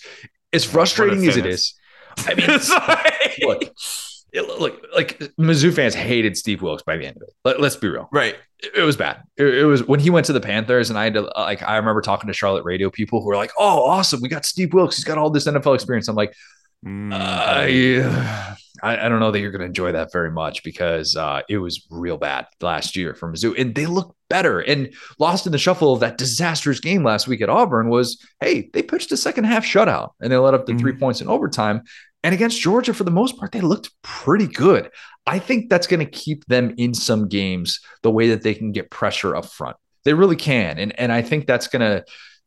As 0.53 0.63
frustrating 0.65 1.27
as 1.27 1.37
it 1.37 1.45
is, 1.45 1.73
I 2.17 2.33
mean, 2.33 2.47
look, 3.47 3.63
it, 4.33 4.59
look, 4.59 4.85
like 4.93 5.19
Mizzou 5.39 5.73
fans 5.73 5.93
hated 5.93 6.37
Steve 6.37 6.61
Wilks 6.61 6.83
by 6.83 6.97
the 6.97 7.05
end 7.05 7.17
of 7.17 7.23
it. 7.23 7.33
Let, 7.43 7.59
us 7.59 7.75
be 7.75 7.89
real, 7.89 8.07
right? 8.11 8.35
It, 8.59 8.77
it 8.77 8.83
was 8.83 8.95
bad. 8.95 9.23
It, 9.37 9.45
it, 9.45 9.65
was 9.65 9.85
when 9.87 9.99
he 9.99 10.09
went 10.09 10.25
to 10.27 10.33
the 10.33 10.41
Panthers, 10.41 10.89
and 10.89 10.97
I 10.97 11.05
had 11.05 11.13
to 11.15 11.21
like. 11.21 11.61
I 11.63 11.77
remember 11.77 12.01
talking 12.01 12.27
to 12.27 12.33
Charlotte 12.33 12.63
radio 12.63 12.89
people 12.89 13.21
who 13.21 13.27
were 13.27 13.35
like, 13.35 13.51
"Oh, 13.57 13.85
awesome, 13.85 14.21
we 14.21 14.29
got 14.29 14.45
Steve 14.45 14.73
Wilks. 14.73 14.95
He's 14.95 15.05
got 15.05 15.17
all 15.17 15.29
this 15.29 15.47
NFL 15.47 15.75
experience." 15.75 16.07
I'm 16.07 16.15
like, 16.15 16.33
mm. 16.85 17.13
uh, 17.13 17.65
yeah. 17.65 18.55
I, 18.81 19.05
I, 19.05 19.09
don't 19.09 19.19
know 19.19 19.31
that 19.31 19.39
you're 19.39 19.51
going 19.51 19.61
to 19.61 19.67
enjoy 19.67 19.91
that 19.91 20.11
very 20.11 20.31
much 20.31 20.63
because 20.63 21.15
uh, 21.15 21.41
it 21.49 21.57
was 21.57 21.85
real 21.89 22.17
bad 22.17 22.47
last 22.61 22.95
year 22.95 23.13
for 23.13 23.31
Mizzou, 23.31 23.59
and 23.59 23.75
they 23.75 23.85
look 23.85 24.15
better. 24.29 24.59
And 24.61 24.93
lost 25.19 25.45
in 25.45 25.51
the 25.51 25.57
shuffle 25.57 25.93
of 25.93 25.99
that 25.99 26.17
disastrous 26.17 26.79
game 26.79 27.03
last 27.03 27.27
week 27.27 27.41
at 27.41 27.49
Auburn 27.49 27.89
was, 27.89 28.17
hey, 28.39 28.69
they 28.73 28.81
pitched 28.81 29.11
a 29.11 29.17
second 29.17 29.43
half 29.43 29.65
shutout 29.65 30.11
and 30.21 30.31
they 30.31 30.37
let 30.37 30.53
up 30.53 30.65
the 30.65 30.71
mm-hmm. 30.71 30.79
three 30.79 30.93
points 30.93 31.19
in 31.19 31.27
overtime. 31.27 31.81
And 32.23 32.33
against 32.33 32.61
Georgia, 32.61 32.93
for 32.93 33.03
the 33.03 33.11
most 33.11 33.37
part, 33.37 33.51
they 33.51 33.61
looked 33.61 33.89
pretty 34.03 34.47
good. 34.47 34.89
I 35.25 35.39
think 35.39 35.69
that's 35.69 35.87
going 35.87 35.99
to 35.99 36.05
keep 36.09 36.45
them 36.45 36.73
in 36.77 36.93
some 36.93 37.27
games 37.27 37.79
the 38.03 38.11
way 38.11 38.29
that 38.29 38.41
they 38.41 38.53
can 38.53 38.71
get 38.71 38.89
pressure 38.89 39.35
up 39.35 39.45
front. 39.45 39.75
They 40.03 40.13
really 40.13 40.35
can, 40.35 40.79
and 40.79 40.99
and 40.99 41.11
I 41.11 41.21
think 41.21 41.45
that's 41.45 41.67
going 41.67 41.81
to 41.81 42.03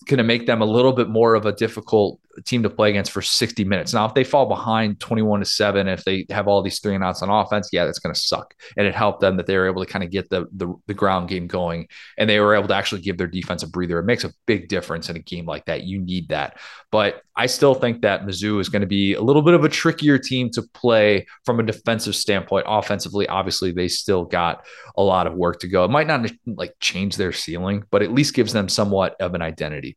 going 0.07 0.19
to 0.19 0.25
make 0.25 0.47
them 0.47 0.63
a 0.63 0.67
little 0.67 0.93
bit 0.93 1.09
more 1.09 1.35
of 1.35 1.47
a 1.47 1.53
difficult 1.53 2.21
team 2.45 2.63
to 2.63 2.71
play 2.71 2.91
against 2.91 3.13
for 3.13 3.23
60 3.23 3.65
minutes. 3.65 3.95
Now, 3.95 4.07
if 4.07 4.15
they 4.15 4.25
fall 4.25 4.47
behind 4.47 5.01
21 5.01 5.41
to 5.41 5.47
7, 5.47 5.89
if 5.89 6.05
they 6.05 6.27
have 6.31 6.49
all 6.49 6.63
these 6.63 6.81
three 6.81 6.95
and 6.95 7.05
outs 7.05 7.23
on 7.23 7.31
offense, 7.31 7.69
yeah, 7.73 7.85
that's 7.85 7.99
going 7.99 8.15
to 8.15 8.21
suck. 8.21 8.55
And 8.77 8.87
it 8.87 8.95
helped 8.95 9.21
them 9.21 9.37
that 9.37 9.47
they 9.47 9.57
were 9.57 9.67
able 9.67 9.85
to 9.85 9.91
kind 9.91 10.05
of 10.05 10.11
get 10.11 10.31
the, 10.31 10.47
the, 10.53 10.75
the 10.87 10.95
ground 10.95 11.29
game 11.29 11.47
going 11.47 11.89
and 12.19 12.29
they 12.29 12.41
were 12.41 12.55
able 12.55 12.69
to 12.69 12.75
actually 12.75 13.03
give 13.03 13.19
their 13.19 13.27
defense 13.27 13.63
a 13.63 13.69
breather. 13.69 13.99
It 13.99 14.05
makes 14.05 14.25
a 14.25 14.33
big 14.47 14.69
difference 14.69 15.09
in 15.09 15.17
a 15.17 15.21
game 15.21 15.47
like 15.47 15.67
that. 15.67 15.85
You 15.85 16.01
need 16.01 16.29
that. 16.29 16.59
But 16.91 17.23
I 17.37 17.47
still 17.47 17.75
think 17.75 18.03
that 18.03 18.25
Mizzou 18.25 18.61
is 18.61 18.69
going 18.69 18.83
to 18.83 18.87
be 18.87 19.15
a 19.15 19.23
little 19.23 19.43
bit 19.43 19.55
of 19.55 19.65
a 19.65 19.69
trickier 19.69 20.19
team 20.19 20.51
to 20.51 20.63
play 20.63 21.27
from 21.45 21.59
a 21.59 21.65
defensive 21.65 22.15
standpoint. 22.15 22.67
Offensively, 22.69 23.27
obviously, 23.27 23.73
they 23.73 23.89
still 23.89 24.25
got 24.25 24.65
a 24.97 25.03
lot 25.03 25.27
of 25.27 25.35
work 25.35 25.61
to 25.61 25.69
go. 25.69 25.85
It 25.85 25.91
might 25.91 26.07
not 26.07 26.31
like 26.47 26.75
change 26.81 27.17
their 27.17 27.33
ceiling, 27.33 27.85
but 27.91 28.03
at 28.03 28.13
least 28.13 28.35
gives 28.35 28.53
them 28.53 28.69
somewhat 28.69 29.17
of 29.21 29.35
an 29.35 29.43
identity. 29.43 29.97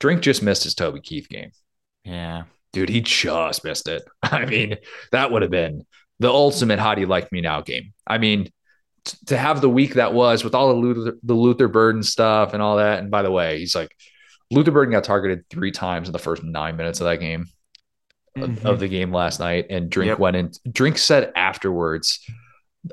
Drink 0.00 0.22
just 0.22 0.42
missed 0.42 0.64
his 0.64 0.74
Toby 0.74 1.00
Keith 1.00 1.28
game. 1.28 1.52
Yeah. 2.04 2.44
dude, 2.72 2.88
he 2.88 3.00
just 3.00 3.64
missed 3.64 3.88
it. 3.88 4.02
I 4.22 4.44
mean, 4.44 4.76
that 5.12 5.30
would 5.30 5.42
have 5.42 5.50
been 5.50 5.86
the 6.18 6.30
ultimate 6.30 6.78
how 6.78 6.94
do 6.94 7.00
you 7.00 7.06
like 7.06 7.32
me 7.32 7.40
now 7.40 7.60
game. 7.60 7.92
I 8.06 8.18
mean, 8.18 8.50
t- 9.04 9.18
to 9.26 9.36
have 9.36 9.60
the 9.60 9.70
week 9.70 9.94
that 9.94 10.12
was 10.12 10.44
with 10.44 10.54
all 10.54 10.68
the 10.68 10.80
Luther, 10.80 11.18
the 11.22 11.34
Luther 11.34 11.68
Burden 11.68 12.02
stuff 12.02 12.52
and 12.52 12.62
all 12.62 12.76
that. 12.76 12.98
And 12.98 13.10
by 13.10 13.22
the 13.22 13.30
way, 13.30 13.58
he's 13.58 13.74
like, 13.74 13.94
Luther 14.50 14.70
Burden 14.70 14.92
got 14.92 15.04
targeted 15.04 15.48
three 15.48 15.72
times 15.72 16.08
in 16.08 16.12
the 16.12 16.18
first 16.18 16.42
nine 16.42 16.76
minutes 16.76 17.00
of 17.00 17.06
that 17.06 17.20
game, 17.20 17.46
mm-hmm. 18.36 18.66
of 18.66 18.80
the 18.80 18.88
game 18.88 19.12
last 19.12 19.40
night. 19.40 19.66
And 19.70 19.88
Drink 19.88 20.08
yep. 20.10 20.18
went 20.18 20.36
in. 20.36 20.52
Drink 20.70 20.98
said 20.98 21.32
afterwards 21.34 22.20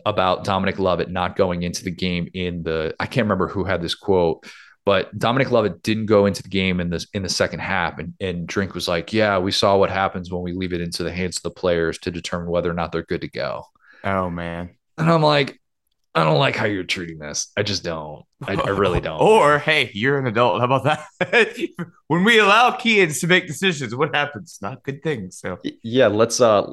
about 0.06 0.44
Dominic 0.44 0.80
Lovett 0.80 1.10
not 1.10 1.36
going 1.36 1.64
into 1.64 1.84
the 1.84 1.92
game 1.92 2.30
in 2.34 2.64
the, 2.64 2.96
I 3.00 3.06
can't 3.06 3.26
remember 3.26 3.48
who 3.48 3.64
had 3.64 3.82
this 3.82 3.96
quote, 3.96 4.46
but 4.86 5.16
Dominic 5.18 5.52
Lovett 5.52 5.84
didn't 5.84 6.08
go 6.08 6.26
into 6.26 6.42
the 6.42 6.50
game 6.50 6.80
in 6.80 6.90
this 6.90 7.06
in 7.14 7.22
the 7.22 7.30
second 7.30 7.60
half, 7.60 8.00
and, 8.00 8.14
and 8.20 8.48
Drink 8.48 8.74
was 8.74 8.88
like, 8.88 9.14
"Yeah, 9.14 9.38
we 9.38 9.52
saw 9.52 9.78
what 9.78 9.92
happens 9.92 10.32
when 10.32 10.42
we 10.42 10.54
leave 10.54 10.74
it 10.74 10.82
into 10.82 11.04
the 11.04 11.12
hands 11.12 11.38
of 11.38 11.44
the 11.44 11.52
players 11.52 12.00
to 12.00 12.12
determine 12.12 12.50
whether 12.50 12.72
or 12.72 12.74
not 12.74 12.92
they're 12.92 13.04
good 13.04 13.22
to 13.22 13.30
go." 13.30 13.66
Oh 14.04 14.32
man, 14.32 14.72
and 14.98 15.12
I'm 15.12 15.22
like, 15.22 15.62
I 16.16 16.24
don't 16.24 16.40
like 16.40 16.56
how 16.56 16.66
you're 16.66 16.84
treating 16.84 17.20
this. 17.20 17.52
I 17.56 17.64
just 17.64 17.84
don't. 17.84 18.26
I, 18.42 18.56
I 18.56 18.70
really 18.70 19.00
don't. 19.02 19.22
or 19.22 19.60
hey, 19.60 19.92
you're 19.94 20.18
an 20.18 20.26
adult. 20.26 20.60
How 20.60 20.66
about 20.66 20.84
that? 21.20 21.56
when 22.08 22.24
we 22.24 22.40
allow 22.40 22.72
kids 22.72 23.20
to 23.20 23.28
make 23.28 23.48
decisions, 23.48 23.96
what 23.96 24.16
happens? 24.16 24.58
Not 24.62 24.84
good 24.84 25.04
things. 25.04 25.38
So 25.38 25.60
yeah, 25.84 26.08
let's 26.08 26.42
uh 26.42 26.72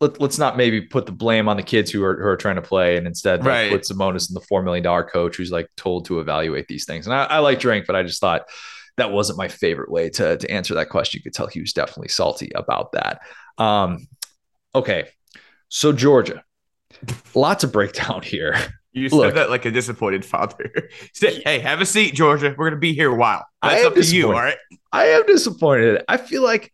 let, 0.00 0.20
us 0.20 0.38
not 0.38 0.56
maybe 0.56 0.80
put 0.82 1.06
the 1.06 1.12
blame 1.12 1.48
on 1.48 1.56
the 1.56 1.62
kids 1.62 1.90
who 1.90 2.04
are, 2.04 2.16
who 2.16 2.26
are 2.26 2.36
trying 2.36 2.56
to 2.56 2.62
play 2.62 2.96
and 2.96 3.06
instead 3.06 3.40
like, 3.40 3.48
right. 3.48 3.70
put 3.70 3.82
Sabonis 3.82 4.28
in 4.28 4.34
the 4.34 4.40
$4 4.40 4.62
million 4.64 4.84
coach 5.04 5.36
who's 5.36 5.50
like 5.50 5.68
told 5.76 6.04
to 6.06 6.20
evaluate 6.20 6.68
these 6.68 6.84
things. 6.84 7.06
And 7.06 7.14
I, 7.14 7.24
I 7.24 7.38
like 7.38 7.60
drink, 7.60 7.86
but 7.86 7.96
I 7.96 8.02
just 8.02 8.20
thought 8.20 8.46
that 8.96 9.12
wasn't 9.12 9.38
my 9.38 9.48
favorite 9.48 9.90
way 9.90 10.10
to, 10.10 10.36
to 10.36 10.50
answer 10.50 10.74
that 10.74 10.90
question. 10.90 11.18
You 11.18 11.22
could 11.22 11.34
tell 11.34 11.46
he 11.46 11.60
was 11.60 11.72
definitely 11.72 12.08
salty 12.08 12.50
about 12.54 12.92
that. 12.92 13.20
Um, 13.58 14.06
okay. 14.74 15.08
So 15.68 15.92
Georgia, 15.92 16.44
lots 17.34 17.64
of 17.64 17.72
breakdown 17.72 18.22
here. 18.24 18.54
You 18.92 19.10
said 19.10 19.16
Look, 19.16 19.34
that 19.34 19.50
like 19.50 19.66
a 19.66 19.70
disappointed 19.70 20.24
father. 20.24 20.88
Say, 21.12 21.42
hey, 21.44 21.58
have 21.58 21.82
a 21.82 21.86
seat, 21.86 22.14
Georgia. 22.14 22.54
We're 22.56 22.70
gonna 22.70 22.80
be 22.80 22.94
here 22.94 23.12
a 23.12 23.14
while. 23.14 23.46
That's 23.62 23.84
up 23.84 23.94
to 23.94 24.02
you. 24.02 24.28
All 24.28 24.32
right. 24.32 24.56
I 24.90 25.08
am 25.08 25.26
disappointed. 25.26 26.02
I 26.08 26.16
feel 26.16 26.42
like 26.42 26.72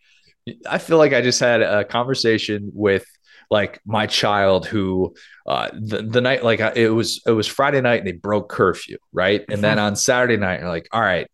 I 0.69 0.79
feel 0.79 0.99
like 0.99 1.13
I 1.13 1.21
just 1.21 1.41
had 1.41 1.63
a 1.63 1.85
conversation 1.85 2.71
with 2.75 3.07
like 3.51 3.81
my 3.85 4.07
child 4.07 4.67
who 4.67 5.15
uh, 5.47 5.69
the, 5.73 6.03
the 6.03 6.21
night 6.21 6.43
like 6.43 6.61
it 6.77 6.89
was 6.89 7.23
it 7.27 7.33
was 7.33 7.47
Friday 7.47 7.81
night 7.81 7.99
and 7.99 8.07
they 8.07 8.13
broke 8.13 8.49
curfew 8.49 8.97
right 9.13 9.45
and 9.49 9.63
then 9.63 9.77
mm-hmm. 9.77 9.87
on 9.87 9.97
Saturday 9.97 10.39
night 10.39 10.61
you're 10.61 10.69
like 10.69 10.89
all 10.91 11.03
right 11.03 11.29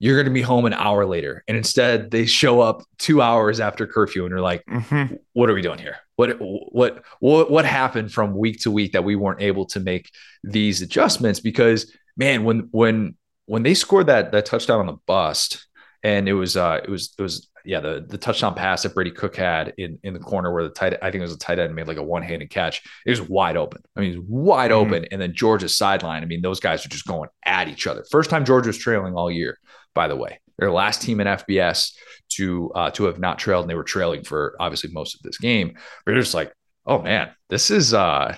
you're 0.00 0.16
going 0.16 0.26
to 0.26 0.32
be 0.32 0.42
home 0.42 0.64
an 0.64 0.74
hour 0.74 1.06
later 1.06 1.44
and 1.48 1.56
instead 1.56 2.10
they 2.10 2.26
show 2.26 2.60
up 2.60 2.82
2 2.98 3.20
hours 3.20 3.60
after 3.60 3.86
curfew 3.86 4.24
and 4.24 4.30
you're 4.30 4.40
like 4.40 4.64
mm-hmm. 4.66 5.14
what 5.32 5.48
are 5.48 5.54
we 5.54 5.62
doing 5.62 5.78
here 5.78 5.96
what 6.16 6.36
what 6.40 7.04
what 7.20 7.50
what 7.50 7.64
happened 7.64 8.12
from 8.12 8.36
week 8.36 8.60
to 8.60 8.70
week 8.70 8.92
that 8.92 9.04
we 9.04 9.14
weren't 9.14 9.40
able 9.40 9.64
to 9.64 9.80
make 9.80 10.10
these 10.42 10.82
adjustments 10.82 11.38
because 11.40 11.94
man 12.16 12.42
when 12.42 12.68
when 12.72 13.14
when 13.46 13.62
they 13.62 13.74
scored 13.74 14.08
that 14.08 14.32
that 14.32 14.44
touchdown 14.44 14.80
on 14.80 14.86
the 14.86 14.98
bust 15.06 15.66
and 16.02 16.28
it 16.28 16.34
was 16.34 16.56
uh 16.56 16.80
it 16.82 16.90
was 16.90 17.14
it 17.16 17.22
was 17.22 17.48
yeah, 17.68 17.80
the 17.80 18.02
the 18.08 18.16
touchdown 18.16 18.54
pass 18.54 18.82
that 18.82 18.94
Brady 18.94 19.10
Cook 19.10 19.36
had 19.36 19.74
in 19.76 19.98
in 20.02 20.14
the 20.14 20.18
corner 20.18 20.50
where 20.50 20.64
the 20.64 20.70
tight 20.70 20.94
I 21.02 21.10
think 21.10 21.16
it 21.16 21.26
was 21.26 21.34
a 21.34 21.38
tight 21.38 21.58
end 21.58 21.74
made 21.74 21.86
like 21.86 21.98
a 21.98 22.02
one 22.02 22.22
handed 22.22 22.48
catch. 22.48 22.82
It 23.04 23.10
was 23.10 23.20
wide 23.20 23.58
open. 23.58 23.82
I 23.94 24.00
mean, 24.00 24.12
it 24.14 24.16
was 24.16 24.26
wide 24.26 24.70
mm-hmm. 24.70 24.90
open. 24.90 25.04
And 25.12 25.20
then 25.20 25.34
Georgia's 25.34 25.76
sideline. 25.76 26.22
I 26.22 26.26
mean, 26.26 26.40
those 26.40 26.60
guys 26.60 26.86
are 26.86 26.88
just 26.88 27.06
going 27.06 27.28
at 27.44 27.68
each 27.68 27.86
other. 27.86 28.06
First 28.10 28.30
time 28.30 28.46
Georgia 28.46 28.68
was 28.68 28.78
trailing 28.78 29.14
all 29.16 29.30
year. 29.30 29.58
By 29.94 30.08
the 30.08 30.16
way, 30.16 30.40
they're 30.56 30.70
last 30.70 31.02
team 31.02 31.20
in 31.20 31.26
FBS 31.26 31.92
to 32.36 32.72
uh, 32.74 32.90
to 32.92 33.04
have 33.04 33.18
not 33.18 33.38
trailed, 33.38 33.64
and 33.64 33.70
they 33.70 33.74
were 33.74 33.84
trailing 33.84 34.24
for 34.24 34.56
obviously 34.58 34.90
most 34.90 35.16
of 35.16 35.20
this 35.20 35.36
game. 35.36 35.74
But 35.74 36.12
they're 36.12 36.22
just 36.22 36.32
like, 36.32 36.50
oh 36.86 37.02
man, 37.02 37.32
this 37.50 37.70
is 37.70 37.92
uh 37.92 38.34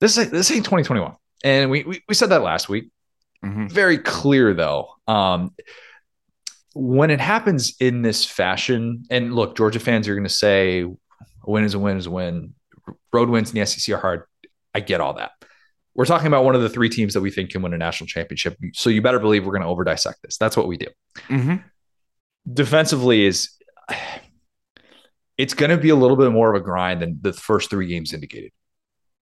this 0.00 0.16
is 0.16 0.30
this 0.30 0.50
ain't 0.50 0.64
2021. 0.64 1.16
And 1.44 1.70
we 1.70 1.84
we, 1.84 2.02
we 2.08 2.14
said 2.14 2.30
that 2.30 2.40
last 2.40 2.70
week. 2.70 2.90
Mm-hmm. 3.44 3.66
Very 3.66 3.98
clear 3.98 4.54
though. 4.54 4.88
Um, 5.06 5.54
when 6.74 7.10
it 7.10 7.20
happens 7.20 7.76
in 7.80 8.02
this 8.02 8.24
fashion, 8.24 9.04
and 9.10 9.34
look, 9.34 9.56
Georgia 9.56 9.80
fans 9.80 10.08
are 10.08 10.14
going 10.14 10.28
to 10.28 10.34
say, 10.34 10.82
a 10.82 11.50
win 11.50 11.64
is 11.64 11.74
a 11.74 11.78
win 11.78 11.96
is 11.96 12.06
a 12.06 12.10
win. 12.10 12.54
Road 13.12 13.28
wins 13.28 13.50
in 13.50 13.58
the 13.58 13.66
SEC 13.66 13.94
are 13.94 14.00
hard. 14.00 14.22
I 14.74 14.80
get 14.80 15.00
all 15.00 15.14
that. 15.14 15.32
We're 15.94 16.04
talking 16.04 16.28
about 16.28 16.44
one 16.44 16.54
of 16.54 16.62
the 16.62 16.68
three 16.68 16.88
teams 16.88 17.14
that 17.14 17.20
we 17.20 17.30
think 17.30 17.50
can 17.50 17.62
win 17.62 17.74
a 17.74 17.78
national 17.78 18.06
championship. 18.06 18.56
So 18.74 18.90
you 18.90 19.02
better 19.02 19.18
believe 19.18 19.44
we're 19.44 19.52
going 19.52 19.62
to 19.62 19.68
over 19.68 19.82
dissect 19.82 20.22
this. 20.22 20.36
That's 20.36 20.56
what 20.56 20.68
we 20.68 20.76
do. 20.76 20.86
Mm-hmm. 21.28 21.56
Defensively 22.52 23.24
is 23.24 23.50
it's 25.36 25.54
going 25.54 25.70
to 25.70 25.76
be 25.76 25.88
a 25.88 25.96
little 25.96 26.16
bit 26.16 26.30
more 26.30 26.54
of 26.54 26.60
a 26.60 26.64
grind 26.64 27.02
than 27.02 27.18
the 27.20 27.32
first 27.32 27.70
three 27.70 27.88
games 27.88 28.12
indicated. 28.12 28.52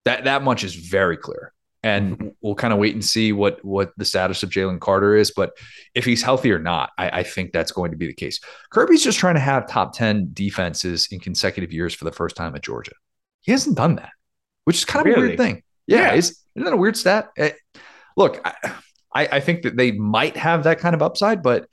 That 0.05 0.25
that 0.25 0.43
much 0.43 0.65
is 0.65 0.75
very 0.75 1.17
clear 1.17 1.53
and 1.87 2.19
mm-hmm. 2.19 2.29
we'll 2.41 2.57
kind 2.57 2.73
of 2.73 2.81
wait 2.81 2.95
and 2.95 3.05
see 3.05 3.33
what 3.33 3.65
what 3.65 3.93
the 3.97 4.05
status 4.05 4.43
of 4.43 4.51
Jalen 4.51 4.81
Carter 4.81 5.15
is. 5.15 5.31
But 5.31 5.53
if 5.95 6.05
he's 6.05 6.21
healthy 6.21 6.51
or 6.51 6.59
not, 6.59 6.91
I, 6.99 7.21
I, 7.21 7.23
think 7.23 7.53
that's 7.53 7.71
going 7.71 7.93
to 7.93 7.97
be 7.97 8.09
the 8.09 8.13
case. 8.13 8.41
Kirby's 8.71 9.05
just 9.05 9.21
trying 9.21 9.37
to 9.37 9.41
have 9.41 9.69
top 9.69 9.93
ten 9.93 10.31
defenses 10.33 11.07
in 11.13 11.21
consecutive 11.21 11.73
years 11.73 11.95
for 11.95 12.05
the 12.05 12.11
first 12.11 12.35
time 12.35 12.57
at 12.57 12.63
Georgia. 12.63 12.91
He 13.43 13.53
hasn't 13.53 13.77
done 13.77 13.95
that, 13.97 14.11
which 14.65 14.79
is 14.79 14.85
kind 14.85 15.07
of 15.07 15.11
really? 15.11 15.19
a 15.19 15.27
weird 15.29 15.39
thing. 15.39 15.63
Yeah, 15.87 15.99
yeah. 15.99 16.15
Is, 16.15 16.43
not 16.57 16.65
that 16.65 16.75
a 16.75 16.77
weird 16.77 16.97
stat? 16.97 17.29
It, 17.37 17.55
eh, 17.75 17.79
look, 18.17 18.45
I, 19.15 19.29
I 19.33 19.41
think 19.41 19.63
that 19.63 19.77
they 19.77 19.93
might 19.93 20.37
have 20.37 20.65
that 20.65 20.81
kind 20.81 20.95
of 20.97 21.03
upside, 21.03 21.41
but 21.41 21.69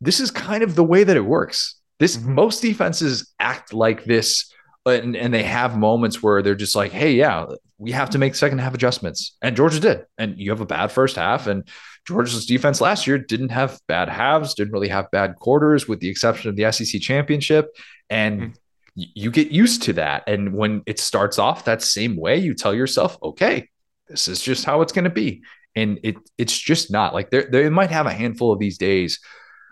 this 0.00 0.18
is 0.18 0.32
kind 0.32 0.64
of 0.64 0.74
the 0.74 0.84
way 0.84 1.04
that 1.04 1.16
it 1.16 1.24
works. 1.24 1.76
This 2.00 2.16
mm-hmm. 2.16 2.34
most 2.34 2.62
defenses 2.62 3.32
act 3.38 3.72
like 3.72 4.04
this 4.04 4.52
and, 4.86 5.16
and 5.16 5.34
they 5.34 5.42
have 5.42 5.76
moments 5.76 6.22
where 6.22 6.42
they're 6.42 6.54
just 6.54 6.76
like, 6.76 6.92
hey, 6.92 7.12
yeah, 7.12 7.46
we 7.78 7.92
have 7.92 8.10
to 8.10 8.18
make 8.18 8.34
second 8.34 8.58
half 8.58 8.74
adjustments. 8.74 9.36
And 9.42 9.56
Georgia 9.56 9.80
did. 9.80 10.06
And 10.16 10.38
you 10.38 10.50
have 10.50 10.60
a 10.60 10.66
bad 10.66 10.92
first 10.92 11.16
half. 11.16 11.46
And 11.46 11.68
Georgia's 12.06 12.46
defense 12.46 12.80
last 12.80 13.06
year 13.06 13.18
didn't 13.18 13.50
have 13.50 13.80
bad 13.88 14.08
halves, 14.08 14.54
didn't 14.54 14.72
really 14.72 14.88
have 14.88 15.10
bad 15.10 15.36
quarters, 15.36 15.88
with 15.88 16.00
the 16.00 16.08
exception 16.08 16.50
of 16.50 16.56
the 16.56 16.70
SEC 16.70 17.00
championship. 17.00 17.76
And 18.08 18.40
mm-hmm. 18.40 18.52
you 18.94 19.30
get 19.30 19.50
used 19.50 19.82
to 19.84 19.92
that. 19.94 20.24
And 20.28 20.54
when 20.54 20.82
it 20.86 21.00
starts 21.00 21.38
off 21.38 21.64
that 21.64 21.82
same 21.82 22.16
way, 22.16 22.38
you 22.38 22.54
tell 22.54 22.74
yourself, 22.74 23.18
okay, 23.22 23.68
this 24.08 24.28
is 24.28 24.40
just 24.40 24.64
how 24.64 24.82
it's 24.82 24.92
going 24.92 25.04
to 25.04 25.10
be. 25.10 25.42
And 25.74 25.98
it 26.02 26.16
it's 26.38 26.56
just 26.56 26.90
not 26.90 27.12
like 27.12 27.28
they 27.30 27.44
they 27.44 27.68
might 27.68 27.90
have 27.90 28.06
a 28.06 28.12
handful 28.12 28.50
of 28.50 28.58
these 28.58 28.78
days 28.78 29.20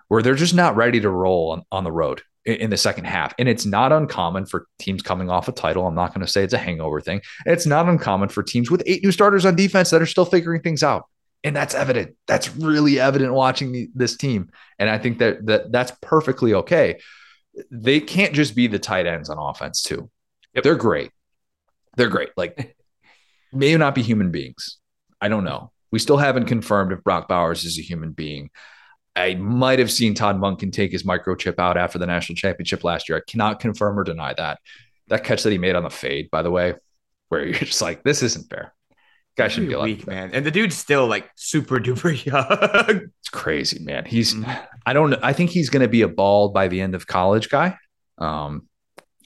where 0.09 0.20
they're 0.22 0.35
just 0.35 0.55
not 0.55 0.77
ready 0.77 1.00
to 1.00 1.09
roll 1.09 1.53
on, 1.53 1.62
on 1.72 1.85
the 1.85 1.92
road 1.92 2.20
in 2.47 2.71
the 2.71 2.77
second 2.77 3.05
half. 3.05 3.35
And 3.39 3.49
it's 3.49 3.65
not 3.65 3.93
uncommon 3.93 4.47
for 4.47 4.67
teams 4.79 5.03
coming 5.03 5.31
off 5.31 5.49
a 5.49 5.53
title. 5.53 5.87
I'm 5.87 5.95
not 5.95 6.13
going 6.15 6.25
to 6.25 6.31
say 6.31 6.45
it's 6.45 6.53
a 6.53 6.59
hangover 6.59 7.01
thing. 7.01 7.23
It's 7.47 7.67
not 7.67 7.89
uncommon 7.89 8.29
for 8.29 8.43
teams 8.43 8.71
with 8.71 8.83
eight 8.87 9.03
new 9.03 9.13
starters 9.13 9.47
on 9.47 9.57
defense 9.57 9.91
that 9.91 10.03
are 10.03 10.07
still 10.07 10.25
figuring 10.25 10.61
things 10.61 10.83
out. 10.83 11.07
And 11.43 11.55
that's 11.55 11.75
evident. 11.75 12.17
That's 12.27 12.55
really 12.57 13.01
evident 13.01 13.33
watching 13.33 13.73
the, 13.73 13.91
this 13.95 14.17
team. 14.17 14.51
And 14.79 14.89
I 14.89 14.99
think 14.99 15.19
that, 15.19 15.45
that 15.47 15.73
that's 15.73 15.93
perfectly 16.01 16.55
okay. 16.55 17.01
They 17.71 18.01
can't 18.01 18.35
just 18.35 18.55
be 18.55 18.67
the 18.67 18.79
tight 18.79 19.07
ends 19.07 19.31
on 19.31 19.39
offense, 19.39 19.83
too. 19.83 20.11
Yep. 20.55 20.65
They're 20.65 20.75
great. 20.75 21.11
They're 21.97 22.09
great. 22.09 22.31
Like, 22.37 22.77
may 23.53 23.77
not 23.77 23.95
be 23.95 24.03
human 24.03 24.31
beings. 24.31 24.79
I 25.21 25.29
don't 25.29 25.45
know. 25.45 25.71
We 25.93 25.99
still 25.99 26.17
haven't 26.17 26.47
confirmed 26.47 26.93
if 26.93 27.05
Brock 27.05 27.29
Bowers 27.29 27.65
is 27.65 27.79
a 27.79 27.83
human 27.83 28.13
being. 28.13 28.51
I 29.16 29.35
might 29.35 29.79
have 29.79 29.92
seen 29.92 30.14
Todd 30.14 30.38
Monken 30.38 30.72
take 30.72 30.90
his 30.90 31.05
microchip 31.05 31.59
out 31.59 31.77
after 31.77 31.98
the 31.98 32.07
national 32.07 32.37
championship 32.37 32.83
last 32.83 33.09
year. 33.09 33.18
I 33.18 33.31
cannot 33.31 33.61
confirm 33.61 33.98
or 33.98 34.05
deny 34.05 34.35
that. 34.35 34.59
That 35.09 35.24
catch 35.24 35.42
that 35.42 35.53
he 35.53 35.59
made 35.59 35.77
on 35.77 35.85
the 35.85 35.90
fade, 35.90 36.31
by 36.31 36.42
the 36.42 36.50
way, 36.50 36.74
where 37.29 37.44
you're 37.44 37.55
just 37.55 37.83
like, 37.83 38.03
this 38.03 38.22
isn't 38.22 38.48
fair. 38.50 38.74
Guy 39.37 39.48
should 39.48 39.68
be 39.68 39.74
weak, 39.74 40.07
man. 40.07 40.31
And 40.33 40.46
the 40.46 40.50
dude's 40.50 40.77
still 40.77 41.07
like 41.09 41.29
super 41.35 41.79
duper 41.79 42.24
young. 42.24 43.11
it's 43.20 43.29
crazy, 43.31 43.83
man. 43.83 44.05
He's 44.05 44.35
mm-hmm. 44.35 44.50
I 44.87 44.92
don't 44.92 45.14
I 45.14 45.33
think 45.33 45.50
he's 45.50 45.70
gonna 45.70 45.88
be 45.88 46.03
a 46.03 46.09
bald 46.09 46.55
by 46.55 46.68
the 46.68 46.81
end 46.81 46.94
of 46.94 47.07
college 47.09 47.48
guy. 47.48 47.77
Um 48.18 48.68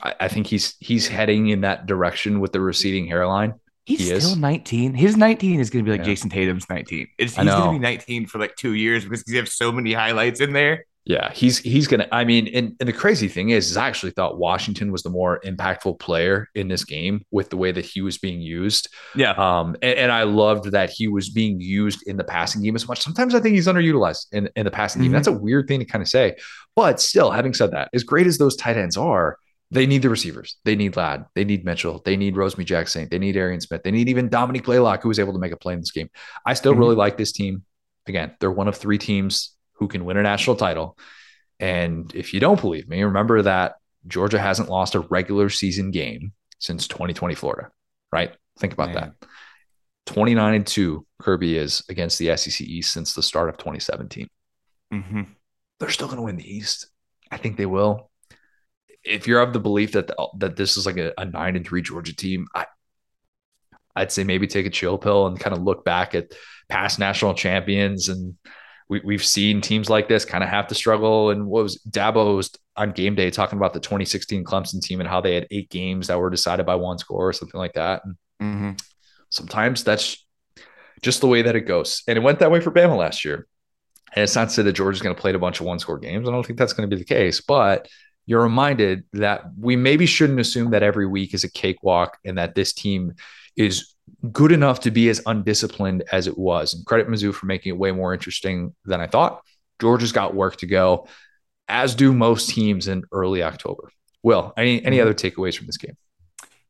I, 0.03 0.15
I 0.21 0.29
think 0.29 0.47
he's 0.47 0.77
he's 0.81 1.09
heading 1.09 1.49
in 1.49 1.61
that 1.61 1.85
direction 1.85 2.41
with 2.41 2.53
the 2.53 2.61
receding 2.61 3.07
hairline. 3.07 3.55
He's 3.89 4.01
he 4.01 4.05
still 4.05 4.33
is. 4.33 4.37
19. 4.37 4.93
His 4.93 5.17
19 5.17 5.61
is 5.61 5.71
going 5.71 5.83
to 5.83 5.91
be 5.91 5.97
like 5.97 6.07
yeah. 6.07 6.13
Jayson 6.13 6.31
Tatum's 6.31 6.69
19. 6.69 7.09
It's, 7.17 7.35
he's 7.35 7.45
going 7.47 7.73
to 7.73 7.73
be 7.73 7.79
19 7.79 8.27
for 8.27 8.39
like 8.39 8.55
two 8.55 8.75
years 8.75 9.05
because 9.05 9.25
he 9.27 9.35
has 9.37 9.55
so 9.55 9.73
many 9.73 9.95
highlights 9.95 10.43
in 10.43 10.53
there. 10.53 10.85
Yeah, 11.07 11.33
he's 11.33 11.57
he's 11.57 11.89
gonna. 11.89 12.07
I 12.13 12.25
mean, 12.25 12.49
and, 12.49 12.77
and 12.79 12.87
the 12.87 12.93
crazy 12.93 13.29
thing 13.29 13.49
is, 13.49 13.71
is 13.71 13.79
I 13.79 13.89
actually 13.89 14.11
thought 14.11 14.37
Washington 14.39 14.93
was 14.93 15.03
the 15.03 15.09
more 15.09 15.41
impactful 15.43 16.01
player 16.01 16.51
in 16.55 16.69
this 16.69 16.85
game 16.85 17.25
with 17.31 17.49
the 17.49 17.57
way 17.57 17.73
that 17.73 17.87
he 17.87 18.03
was 18.03 18.19
being 18.19 18.43
used. 18.43 18.91
Yeah. 19.15 19.31
Um, 19.31 19.75
and, 19.81 19.99
and 19.99 20.13
I 20.13 20.25
loved 20.25 20.71
that 20.73 20.91
he 20.91 21.09
was 21.09 21.31
being 21.31 21.63
used 21.63 22.07
in 22.07 22.19
the 22.19 22.25
passing 22.25 22.63
game 22.63 22.77
as 22.77 22.87
much. 22.87 23.01
Sometimes 23.01 23.35
I 23.35 23.41
think 23.41 23.55
he's 23.55 23.67
underutilized 23.67 24.27
in, 24.33 24.51
in 24.55 24.67
the 24.67 24.71
passing 24.71 25.01
mm-hmm. 25.01 25.07
game. 25.07 25.13
That's 25.13 25.29
a 25.29 25.33
weird 25.33 25.67
thing 25.67 25.79
to 25.79 25.87
kind 25.87 26.03
of 26.03 26.09
say, 26.09 26.37
but 26.77 27.01
still, 27.01 27.31
having 27.31 27.55
said 27.55 27.71
that, 27.71 27.89
as 27.95 28.05
great 28.05 28.27
as 28.27 28.37
those 28.37 28.55
tight 28.55 28.77
ends 28.77 28.99
are, 28.99 29.39
they 29.71 29.87
need 29.87 30.03
the 30.03 30.09
receivers. 30.09 30.57
They 30.65 30.77
need 30.77 30.97
Ladd. 30.97 31.27
They 31.35 31.45
need 31.45 31.65
Mitchell. 31.65 32.01
They 32.05 32.17
need 32.17 32.35
Rosemy 32.35 32.65
Jackson. 32.65 33.09
They 33.11 33.19
need 33.19 33.37
Arian 33.37 33.61
Smith. 33.61 33.83
They 33.83 33.91
need 33.91 34.09
even 34.09 34.29
Dominick 34.29 34.65
Blaylock, 34.65 35.03
who 35.03 35.09
was 35.09 35.19
able 35.19 35.35
to 35.35 35.39
make 35.39 35.53
a 35.53 35.57
play 35.57 35.75
in 35.75 35.81
this 35.81 35.91
game. 35.91 36.09
I 36.47 36.55
still 36.55 36.73
mm-hmm. 36.73 36.81
really 36.81 36.97
like 36.97 37.19
this 37.19 37.33
team. 37.33 37.65
Again, 38.07 38.35
they're 38.41 38.51
one 38.51 38.69
of 38.69 38.77
three 38.77 38.99
teams 38.99 39.55
who 39.75 39.89
can 39.89 40.05
win 40.05 40.17
a 40.17 40.23
national 40.23 40.57
title. 40.57 40.97
And 41.61 42.15
if 42.15 42.33
you 42.33 42.41
don't 42.41 42.61
believe 42.61 42.89
me, 42.89 43.03
remember 43.03 43.43
that 43.43 43.75
Georgia 44.07 44.39
hasn't 44.39 44.71
lost 44.71 44.95
a 44.95 45.01
regular 45.01 45.51
season 45.51 45.91
game 45.91 46.33
since 46.59 46.89
2020 46.89 47.35
Florida, 47.35 47.71
right? 48.11 48.35
Think 48.59 48.73
about 48.73 48.95
Man. 48.95 49.15
that. 49.21 49.29
29 50.07 50.55
and 50.55 50.67
2 50.67 51.07
Kirby 51.21 51.59
is 51.59 51.83
against 51.91 52.19
the 52.19 52.35
SEC 52.37 52.63
East 52.63 52.93
since 52.93 53.13
the 53.13 53.23
start 53.23 53.51
of 53.51 53.59
2017. 53.59 54.29
Mm-hmm. 54.93 55.23
They're 55.79 55.91
still 55.91 56.07
going 56.07 56.17
to 56.17 56.23
win 56.23 56.37
the 56.37 56.51
East. 56.51 56.89
I 57.31 57.37
think 57.37 57.59
they 57.59 57.67
will. 57.67 58.08
If 59.09 59.27
you're 59.27 59.41
of 59.41 59.53
the 59.53 59.61
belief 59.61 59.93
that 59.93 60.07
the, 60.07 60.29
that 60.39 60.57
this 60.57 60.77
is 60.77 60.87
like 60.87 60.99
a, 60.99 61.13
a 61.19 61.25
nine 61.25 61.57
and 61.57 61.67
three 61.67 61.83
Georgia 61.83 62.15
team, 62.15 62.47
I 62.55 62.67
I'd 63.97 64.13
say 64.13 64.23
maybe 64.23 64.47
take 64.47 64.67
a 64.67 64.71
chill 64.71 64.99
pill 64.99 65.27
and 65.27 65.41
kind 65.41 65.57
of 65.57 65.63
look 65.63 65.85
back 65.85 66.15
at 66.15 66.33
past 66.69 66.99
national 66.99 67.35
champions 67.35 68.09
and 68.09 68.37
we, 68.89 69.01
we've 69.05 69.25
seen 69.25 69.61
teams 69.61 69.91
like 69.91 70.09
this 70.09 70.25
kind 70.25 70.43
of 70.43 70.51
have 70.51 70.69
to 70.69 70.75
struggle. 70.75 71.31
And 71.31 71.47
what 71.47 71.63
was 71.63 71.79
Dabo 71.89 72.37
was 72.37 72.51
on 72.77 72.93
game 72.93 73.15
day 73.15 73.31
talking 73.31 73.59
about 73.59 73.75
the 73.75 73.81
2016 73.81 74.45
Clemson 74.45 74.81
team 74.81 75.01
and 75.01 75.09
how 75.09 75.21
they 75.21 75.35
had 75.35 75.47
eight 75.51 75.69
games 75.69 76.07
that 76.07 76.19
were 76.19 76.31
decided 76.31 76.65
by 76.65 76.77
one 76.77 76.99
score 76.99 77.29
or 77.29 77.33
something 77.33 77.59
like 77.59 77.75
that. 77.75 78.03
And 78.05 78.17
mm-hmm. 78.41 78.71
sometimes 79.31 79.85
that's 79.85 80.25
just 81.03 81.21
the 81.21 81.27
way 81.27 81.43
that 81.43 81.57
it 81.57 81.63
goes. 81.63 82.03
And 82.09 82.17
it 82.17 82.23
went 82.23 82.39
that 82.39 82.51
way 82.51 82.61
for 82.61 82.71
Bama 82.71 82.97
last 82.97 83.25
year. 83.25 83.47
And 84.15 84.23
it's 84.23 84.35
not 84.35 84.49
to 84.49 84.55
say 84.55 84.63
that 84.63 84.73
Georgia's 84.73 85.03
going 85.03 85.15
to 85.15 85.21
play 85.21 85.35
a 85.35 85.39
bunch 85.39 85.61
of 85.61 85.67
one 85.67 85.79
score 85.79 85.99
games. 85.99 86.27
I 86.27 86.33
don't 86.33 86.47
think 86.47 86.59
that's 86.59 86.73
going 86.73 86.89
to 86.89 86.97
be 86.97 87.01
the 87.01 87.07
case, 87.07 87.43
but 87.43 87.89
you're 88.29 88.43
reminded 88.43 89.05
that 89.15 89.45
we 89.59 89.75
maybe 89.75 90.05
shouldn't 90.05 90.39
assume 90.39 90.73
that 90.73 90.83
every 90.83 91.07
week 91.07 91.33
is 91.33 91.45
a 91.45 91.51
cakewalk 91.51 92.19
and 92.27 92.37
that 92.37 92.55
this 92.55 92.75
team 92.75 93.15
is 93.57 93.95
good 94.31 94.53
enough 94.53 94.81
to 94.81 94.91
be 94.91 95.09
as 95.09 95.23
undisciplined 95.25 96.05
as 96.13 96.27
it 96.27 96.37
was. 96.37 96.75
And 96.75 96.85
credit 96.85 97.09
Mizzou 97.09 97.33
for 97.33 97.47
making 97.47 97.71
it 97.71 97.79
way 97.79 97.91
more 97.91 98.13
interesting 98.13 98.75
than 98.85 99.01
I 99.01 99.07
thought. 99.07 99.41
Georgia's 99.81 100.13
got 100.13 100.35
work 100.35 100.57
to 100.57 100.67
go, 100.67 101.09
as 101.69 101.95
do 101.95 102.13
most 102.13 102.51
teams 102.51 102.87
in 102.87 103.03
early 103.13 103.43
October. 103.43 103.91
Will, 104.23 104.53
any 104.59 104.85
any 104.85 104.99
mm-hmm. 104.99 105.03
other 105.05 105.15
takeaways 105.15 105.57
from 105.57 105.65
this 105.65 105.79
game? 105.79 105.97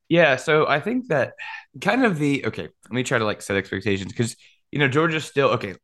Yeah, 0.09 0.37
so 0.37 0.65
I 0.69 0.79
think 0.79 1.09
that 1.09 1.33
kind 1.81 2.05
of 2.05 2.21
the 2.21 2.47
okay, 2.47 2.63
let 2.85 2.93
me 2.93 3.03
try 3.03 3.19
to 3.19 3.25
like 3.25 3.43
set 3.43 3.57
expectations 3.57 4.13
because 4.13 4.37
you 4.71 4.79
know 4.79 4.87
Georgia's 4.87 5.25
still 5.25 5.49
okay. 5.49 5.75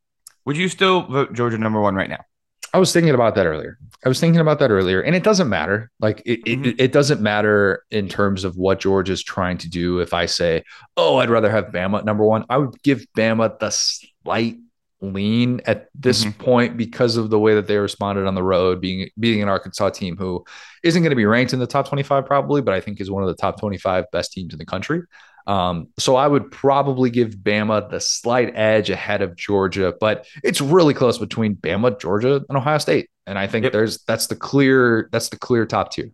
Would 0.44 0.56
you 0.56 0.68
still 0.68 1.02
vote 1.02 1.32
Georgia 1.32 1.58
number 1.58 1.80
one 1.80 1.96
right 1.96 2.08
now? 2.08 2.20
I 2.74 2.78
was 2.78 2.92
thinking 2.92 3.14
about 3.14 3.36
that 3.36 3.46
earlier. 3.46 3.78
I 4.04 4.08
was 4.08 4.18
thinking 4.18 4.40
about 4.40 4.58
that 4.58 4.72
earlier, 4.72 5.00
and 5.00 5.14
it 5.14 5.22
doesn't 5.22 5.48
matter. 5.48 5.92
Like 6.00 6.22
it, 6.26 6.44
mm-hmm. 6.44 6.64
it, 6.64 6.80
it, 6.80 6.92
doesn't 6.92 7.20
matter 7.20 7.84
in 7.92 8.08
terms 8.08 8.42
of 8.42 8.56
what 8.56 8.80
George 8.80 9.08
is 9.08 9.22
trying 9.22 9.58
to 9.58 9.70
do. 9.70 10.00
If 10.00 10.12
I 10.12 10.26
say, 10.26 10.64
"Oh, 10.96 11.18
I'd 11.18 11.30
rather 11.30 11.48
have 11.48 11.66
Bama 11.66 12.04
number 12.04 12.24
one," 12.24 12.44
I 12.50 12.58
would 12.58 12.82
give 12.82 13.06
Bama 13.16 13.56
the 13.60 13.70
slight 13.70 14.56
lean 15.00 15.60
at 15.66 15.88
this 15.94 16.24
mm-hmm. 16.24 16.42
point 16.42 16.76
because 16.76 17.16
of 17.16 17.30
the 17.30 17.38
way 17.38 17.54
that 17.54 17.68
they 17.68 17.76
responded 17.76 18.26
on 18.26 18.34
the 18.34 18.42
road, 18.42 18.80
being 18.80 19.08
being 19.20 19.40
an 19.40 19.48
Arkansas 19.48 19.90
team 19.90 20.16
who 20.16 20.44
isn't 20.82 21.02
going 21.02 21.10
to 21.10 21.16
be 21.16 21.26
ranked 21.26 21.52
in 21.52 21.60
the 21.60 21.68
top 21.68 21.86
twenty-five 21.86 22.26
probably, 22.26 22.60
but 22.60 22.74
I 22.74 22.80
think 22.80 23.00
is 23.00 23.10
one 23.10 23.22
of 23.22 23.28
the 23.28 23.36
top 23.36 23.60
twenty-five 23.60 24.06
best 24.10 24.32
teams 24.32 24.52
in 24.52 24.58
the 24.58 24.66
country. 24.66 25.02
Um, 25.46 25.88
so 25.98 26.16
I 26.16 26.26
would 26.26 26.50
probably 26.50 27.10
give 27.10 27.36
Bama 27.36 27.90
the 27.90 28.00
slight 28.00 28.52
edge 28.56 28.88
ahead 28.90 29.20
of 29.20 29.36
Georgia, 29.36 29.92
but 30.00 30.26
it's 30.42 30.60
really 30.60 30.94
close 30.94 31.18
between 31.18 31.56
Bama, 31.56 32.00
Georgia, 32.00 32.42
and 32.48 32.56
Ohio 32.58 32.78
State. 32.78 33.10
And 33.26 33.38
I 33.38 33.46
think 33.46 33.64
yep. 33.64 33.72
there's 33.72 34.02
that's 34.04 34.26
the 34.26 34.36
clear 34.36 35.08
that's 35.12 35.28
the 35.28 35.38
clear 35.38 35.66
top 35.66 35.92
tier. 35.92 36.10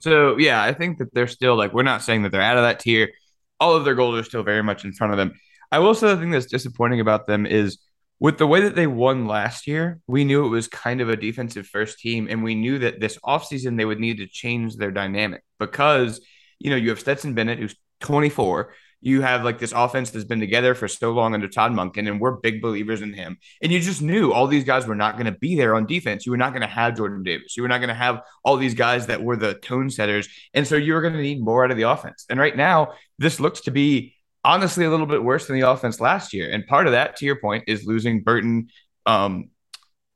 So 0.00 0.38
yeah, 0.38 0.62
I 0.62 0.72
think 0.72 0.98
that 0.98 1.12
they're 1.14 1.26
still 1.26 1.56
like 1.56 1.72
we're 1.72 1.82
not 1.82 2.02
saying 2.02 2.22
that 2.22 2.32
they're 2.32 2.40
out 2.40 2.56
of 2.56 2.64
that 2.64 2.80
tier. 2.80 3.10
All 3.58 3.74
of 3.74 3.84
their 3.84 3.94
goals 3.94 4.18
are 4.18 4.24
still 4.24 4.42
very 4.42 4.62
much 4.62 4.84
in 4.84 4.92
front 4.92 5.12
of 5.12 5.18
them. 5.18 5.34
I 5.72 5.78
will 5.78 5.94
say 5.94 6.08
the 6.08 6.16
thing 6.16 6.30
that's 6.30 6.46
disappointing 6.46 7.00
about 7.00 7.26
them 7.26 7.46
is 7.46 7.78
with 8.18 8.36
the 8.36 8.46
way 8.46 8.60
that 8.62 8.74
they 8.74 8.86
won 8.86 9.26
last 9.26 9.66
year, 9.66 10.00
we 10.06 10.24
knew 10.24 10.44
it 10.44 10.50
was 10.50 10.68
kind 10.68 11.00
of 11.00 11.08
a 11.08 11.16
defensive 11.16 11.66
first 11.66 11.98
team, 11.98 12.26
and 12.28 12.42
we 12.42 12.54
knew 12.54 12.78
that 12.80 13.00
this 13.00 13.18
offseason 13.24 13.76
they 13.76 13.84
would 13.84 14.00
need 14.00 14.18
to 14.18 14.26
change 14.26 14.76
their 14.76 14.90
dynamic 14.90 15.42
because 15.58 16.20
you 16.58 16.70
know 16.70 16.76
you 16.76 16.90
have 16.90 17.00
Stetson 17.00 17.34
Bennett 17.34 17.58
who's 17.58 17.76
24. 18.00 18.74
You 19.02 19.22
have 19.22 19.44
like 19.44 19.58
this 19.58 19.72
offense 19.72 20.10
that's 20.10 20.26
been 20.26 20.40
together 20.40 20.74
for 20.74 20.86
so 20.86 21.12
long 21.12 21.32
under 21.32 21.48
Todd 21.48 21.72
Monken, 21.72 22.06
and 22.06 22.20
we're 22.20 22.32
big 22.32 22.60
believers 22.60 23.00
in 23.00 23.14
him. 23.14 23.38
And 23.62 23.72
you 23.72 23.80
just 23.80 24.02
knew 24.02 24.30
all 24.32 24.46
these 24.46 24.64
guys 24.64 24.86
were 24.86 24.94
not 24.94 25.14
going 25.14 25.24
to 25.24 25.38
be 25.38 25.56
there 25.56 25.74
on 25.74 25.86
defense. 25.86 26.26
You 26.26 26.32
were 26.32 26.38
not 26.38 26.50
going 26.50 26.60
to 26.60 26.68
have 26.68 26.96
Jordan 26.96 27.22
Davis. 27.22 27.56
You 27.56 27.62
were 27.62 27.68
not 27.68 27.78
going 27.78 27.88
to 27.88 27.94
have 27.94 28.20
all 28.44 28.58
these 28.58 28.74
guys 28.74 29.06
that 29.06 29.22
were 29.22 29.36
the 29.36 29.54
tone 29.54 29.88
setters. 29.88 30.28
And 30.52 30.66
so 30.66 30.76
you 30.76 30.92
were 30.92 31.00
going 31.00 31.14
to 31.14 31.22
need 31.22 31.42
more 31.42 31.64
out 31.64 31.70
of 31.70 31.78
the 31.78 31.84
offense. 31.84 32.26
And 32.28 32.38
right 32.38 32.54
now, 32.54 32.92
this 33.18 33.40
looks 33.40 33.62
to 33.62 33.70
be 33.70 34.14
honestly 34.44 34.84
a 34.84 34.90
little 34.90 35.06
bit 35.06 35.22
worse 35.22 35.46
than 35.46 35.58
the 35.58 35.68
offense 35.68 35.98
last 35.98 36.34
year. 36.34 36.50
And 36.50 36.66
part 36.66 36.86
of 36.86 36.92
that, 36.92 37.16
to 37.16 37.24
your 37.24 37.36
point, 37.36 37.64
is 37.68 37.86
losing 37.86 38.22
Burton. 38.22 38.68
Um, 39.06 39.50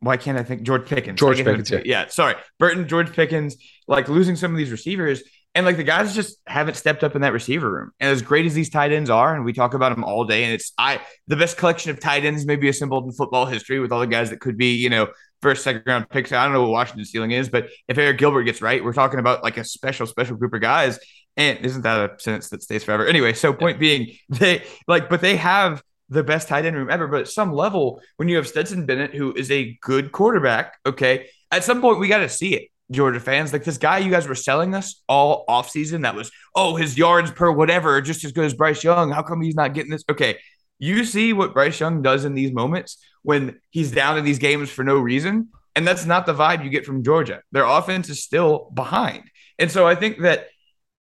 why 0.01 0.19
can't 0.19 0.37
I 0.37 0.43
think 0.43 0.63
George 0.63 0.87
Pickens? 0.87 1.19
George 1.19 1.39
Pickens, 1.39 1.71
yeah. 1.71 1.81
yeah. 1.85 2.07
Sorry, 2.09 2.35
Burton, 2.59 2.87
George 2.87 3.13
Pickens, 3.13 3.57
like 3.89 4.09
losing 4.09 4.37
some 4.37 4.51
of 4.51 4.59
these 4.59 4.71
receivers. 4.71 5.23
And 5.55 5.65
like 5.65 5.77
the 5.77 5.85
guys 5.85 6.15
just 6.15 6.39
haven't 6.47 6.75
stepped 6.75 7.05
up 7.05 7.15
in 7.15 7.23
that 7.23 7.33
receiver 7.33 7.71
room. 7.71 7.93
And 8.01 8.11
as 8.11 8.23
great 8.23 8.45
as 8.45 8.55
these 8.55 8.71
tight 8.71 8.91
ends 8.93 9.09
are, 9.09 9.35
and 9.35 9.45
we 9.45 9.53
talk 9.53 9.75
about 9.75 9.95
them 9.95 10.03
all 10.03 10.25
day, 10.25 10.45
and 10.45 10.53
it's 10.53 10.73
I 10.79 11.01
the 11.29 11.37
best 11.37 11.57
collection 11.57 11.91
of 11.91 12.01
tight 12.01 12.25
ends 12.25 12.45
maybe 12.45 12.69
assembled 12.69 13.05
in 13.05 13.13
football 13.13 13.47
history 13.47 13.79
with 13.79 13.93
all 13.93 14.01
the 14.01 14.07
guys 14.07 14.31
that 14.31 14.41
could 14.41 14.57
be, 14.57 14.75
you 14.75 14.91
know, 14.91 15.09
first, 15.45 15.63
second 15.63 15.83
round 15.87 16.09
picks. 16.09 16.33
I 16.33 16.43
don't 16.45 16.55
know 16.55 16.63
what 16.63 16.71
Washington's 16.71 17.11
ceiling 17.11 17.31
is, 17.31 17.49
but 17.49 17.69
if 17.87 17.99
Arik 17.99 18.19
Gilbert 18.19 18.45
gets 18.45 18.63
right, 18.63 18.83
we're 18.83 18.95
talking 18.95 19.21
about 19.21 19.45
like 19.45 19.59
a 19.59 19.65
special, 19.65 20.07
special 20.07 20.37
group 20.37 20.55
of 20.55 20.61
guys. 20.61 20.99
And 21.37 21.59
isn't 21.61 21.83
that 21.83 22.11
a 22.11 22.19
sentence 22.19 22.49
that 22.49 22.63
stays 22.63 22.83
forever? 22.83 23.07
Anyway, 23.07 23.35
so 23.35 23.53
point 23.53 23.79
being, 23.79 24.17
they 24.31 24.65
like, 24.89 25.09
but 25.09 25.21
they 25.21 25.37
have 25.37 25.83
the 26.09 26.25
best 26.25 26.49
tight 26.49 26.65
end 26.65 26.77
room 26.77 26.91
ever. 26.91 27.07
But 27.07 27.21
at 27.21 27.29
some 27.29 27.53
level, 27.53 28.01
when 28.17 28.29
you 28.29 28.37
have 28.37 28.49
Stetson 28.49 28.87
Bennett, 28.87 29.15
who 29.15 29.33
is 29.35 29.51
a 29.51 29.79
good 29.83 30.13
quarterback, 30.13 30.79
okay, 30.87 31.29
at 31.51 31.63
some 31.63 31.81
point 31.81 32.01
we 32.01 32.09
got 32.09 32.19
to 32.19 32.29
see 32.29 32.55
it. 32.55 32.69
Georgia 32.95 33.21
fans. 33.21 33.53
Like 33.53 33.65
this 33.65 33.79
guy 33.79 33.99
you 33.99 34.11
guys 34.11 34.27
were 34.27 34.35
selling 34.35 34.75
us 34.75 35.03
all 35.09 35.45
offseason 35.49 36.03
that 36.03 36.15
was, 36.15 36.31
oh, 36.55 36.77
his 36.77 36.97
yards 36.97 37.31
per 37.31 37.51
whatever, 37.51 38.01
just 38.01 38.25
as 38.25 38.33
good 38.33 38.45
as 38.45 38.55
Bryce 38.55 38.83
Young. 38.83 39.11
How 39.11 39.23
come 39.23 39.41
he's 39.41 39.55
not 39.55 39.75
getting 39.75 39.91
this? 39.91 40.05
Okay. 40.11 40.39
You 40.79 41.05
see 41.05 41.33
what 41.33 41.55
Bryce 41.55 41.79
Young 41.79 42.03
does 42.03 42.25
in 42.25 42.35
these 42.35 42.53
moments 42.53 42.99
when 43.23 43.61
he's 43.71 43.93
down 43.93 44.19
in 44.19 44.25
these 44.25 44.39
games 44.39 44.71
for 44.71 44.85
no 44.85 44.99
reason. 44.99 45.49
And 45.77 45.87
that's 45.87 46.07
not 46.07 46.27
the 46.27 46.35
vibe 46.35 46.63
you 46.63 46.71
get 46.71 46.87
from 46.87 47.03
Georgia. 47.03 47.43
Their 47.53 47.65
offense 47.65 48.09
is 48.09 48.23
still 48.23 48.71
behind. 48.75 49.25
And 49.59 49.71
so 49.71 49.87
I 49.87 49.95
think 49.95 50.21
that 50.21 50.49